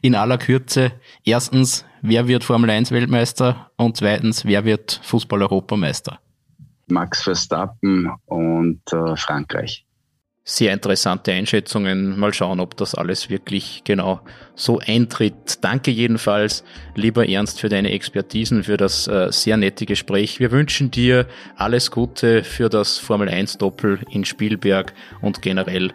In 0.00 0.14
aller 0.14 0.38
Kürze. 0.38 0.92
Erstens, 1.24 1.84
wer 2.02 2.28
wird 2.28 2.44
Formel 2.44 2.70
1 2.70 2.92
Weltmeister? 2.92 3.70
Und 3.76 3.96
zweitens, 3.96 4.44
wer 4.44 4.64
wird 4.64 5.00
Fußball-Europameister? 5.02 6.20
Max 6.86 7.22
Verstappen 7.24 8.12
und 8.26 8.80
äh, 8.92 9.16
Frankreich. 9.16 9.84
Sehr 10.48 10.72
interessante 10.72 11.32
Einschätzungen. 11.32 12.16
Mal 12.16 12.32
schauen, 12.32 12.60
ob 12.60 12.76
das 12.76 12.94
alles 12.94 13.28
wirklich 13.28 13.82
genau 13.82 14.20
so 14.54 14.78
eintritt. 14.78 15.64
Danke 15.64 15.90
jedenfalls, 15.90 16.62
lieber 16.94 17.28
Ernst, 17.28 17.58
für 17.58 17.68
deine 17.68 17.90
Expertisen, 17.90 18.62
für 18.62 18.76
das 18.76 19.08
äh, 19.08 19.32
sehr 19.32 19.56
nette 19.56 19.86
Gespräch. 19.86 20.38
Wir 20.38 20.52
wünschen 20.52 20.92
dir 20.92 21.26
alles 21.56 21.90
Gute 21.90 22.44
für 22.44 22.68
das 22.68 22.98
Formel 22.98 23.28
1 23.28 23.58
Doppel 23.58 23.98
in 24.08 24.24
Spielberg 24.24 24.94
und 25.20 25.42
generell 25.42 25.92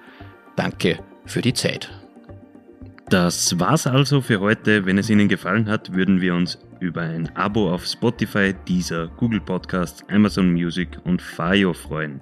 danke 0.56 0.99
für 1.26 1.41
die 1.41 1.53
Zeit. 1.53 1.90
Das 3.10 3.60
war's 3.60 3.88
also 3.88 4.22
für 4.22 4.40
heute. 4.40 4.86
Wenn 4.86 4.98
es 4.98 5.10
Ihnen 5.10 5.28
gefallen 5.28 5.69
hat, 5.69 5.94
würden 5.94 6.22
wir 6.22 6.34
uns 6.34 6.57
über 6.80 7.02
ein 7.02 7.30
Abo 7.36 7.73
auf 7.73 7.86
Spotify, 7.86 8.56
Deezer, 8.68 9.10
Google 9.18 9.41
Podcasts, 9.41 10.03
Amazon 10.10 10.52
Music 10.52 10.90
und 11.03 11.22
Fayo 11.22 11.73
freuen. 11.73 12.22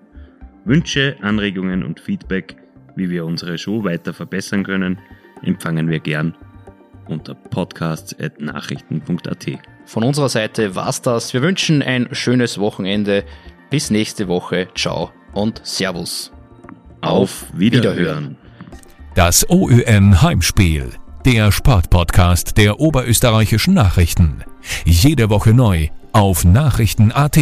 Wünsche, 0.66 1.16
Anregungen 1.22 1.84
und 1.84 2.00
Feedback, 2.00 2.56
wie 2.96 3.10
wir 3.10 3.26
unsere 3.26 3.58
Show 3.58 3.84
weiter 3.84 4.14
verbessern 4.14 4.64
können, 4.64 5.00
empfangen 5.44 5.90
wir 5.90 6.00
gern 6.00 6.36
unter 7.08 7.36
podcasts.nachrichten.at. 7.36 9.46
Von 9.86 10.04
unserer 10.04 10.30
Seite 10.30 10.76
war's 10.76 11.02
das. 11.02 11.34
Wir 11.34 11.42
wünschen 11.42 11.82
ein 11.82 12.08
schönes 12.12 12.60
Wochenende. 12.60 13.24
Bis 13.70 13.92
nächste 13.92 14.28
Woche. 14.28 14.68
Ciao 14.76 15.12
und 15.34 15.62
Servus. 15.64 16.32
Auf 17.02 17.46
Wiederhören. 17.54 18.38
Das 19.16 19.50
OÜN 19.50 20.22
Heimspiel. 20.22 20.90
Der 21.26 21.52
Sportpodcast 21.52 22.58
der 22.58 22.80
oberösterreichischen 22.80 23.74
Nachrichten. 23.74 24.44
Jede 24.86 25.30
Woche 25.30 25.54
neu 25.54 25.90
auf 26.14 26.46
Nachrichten.at. 26.46 27.38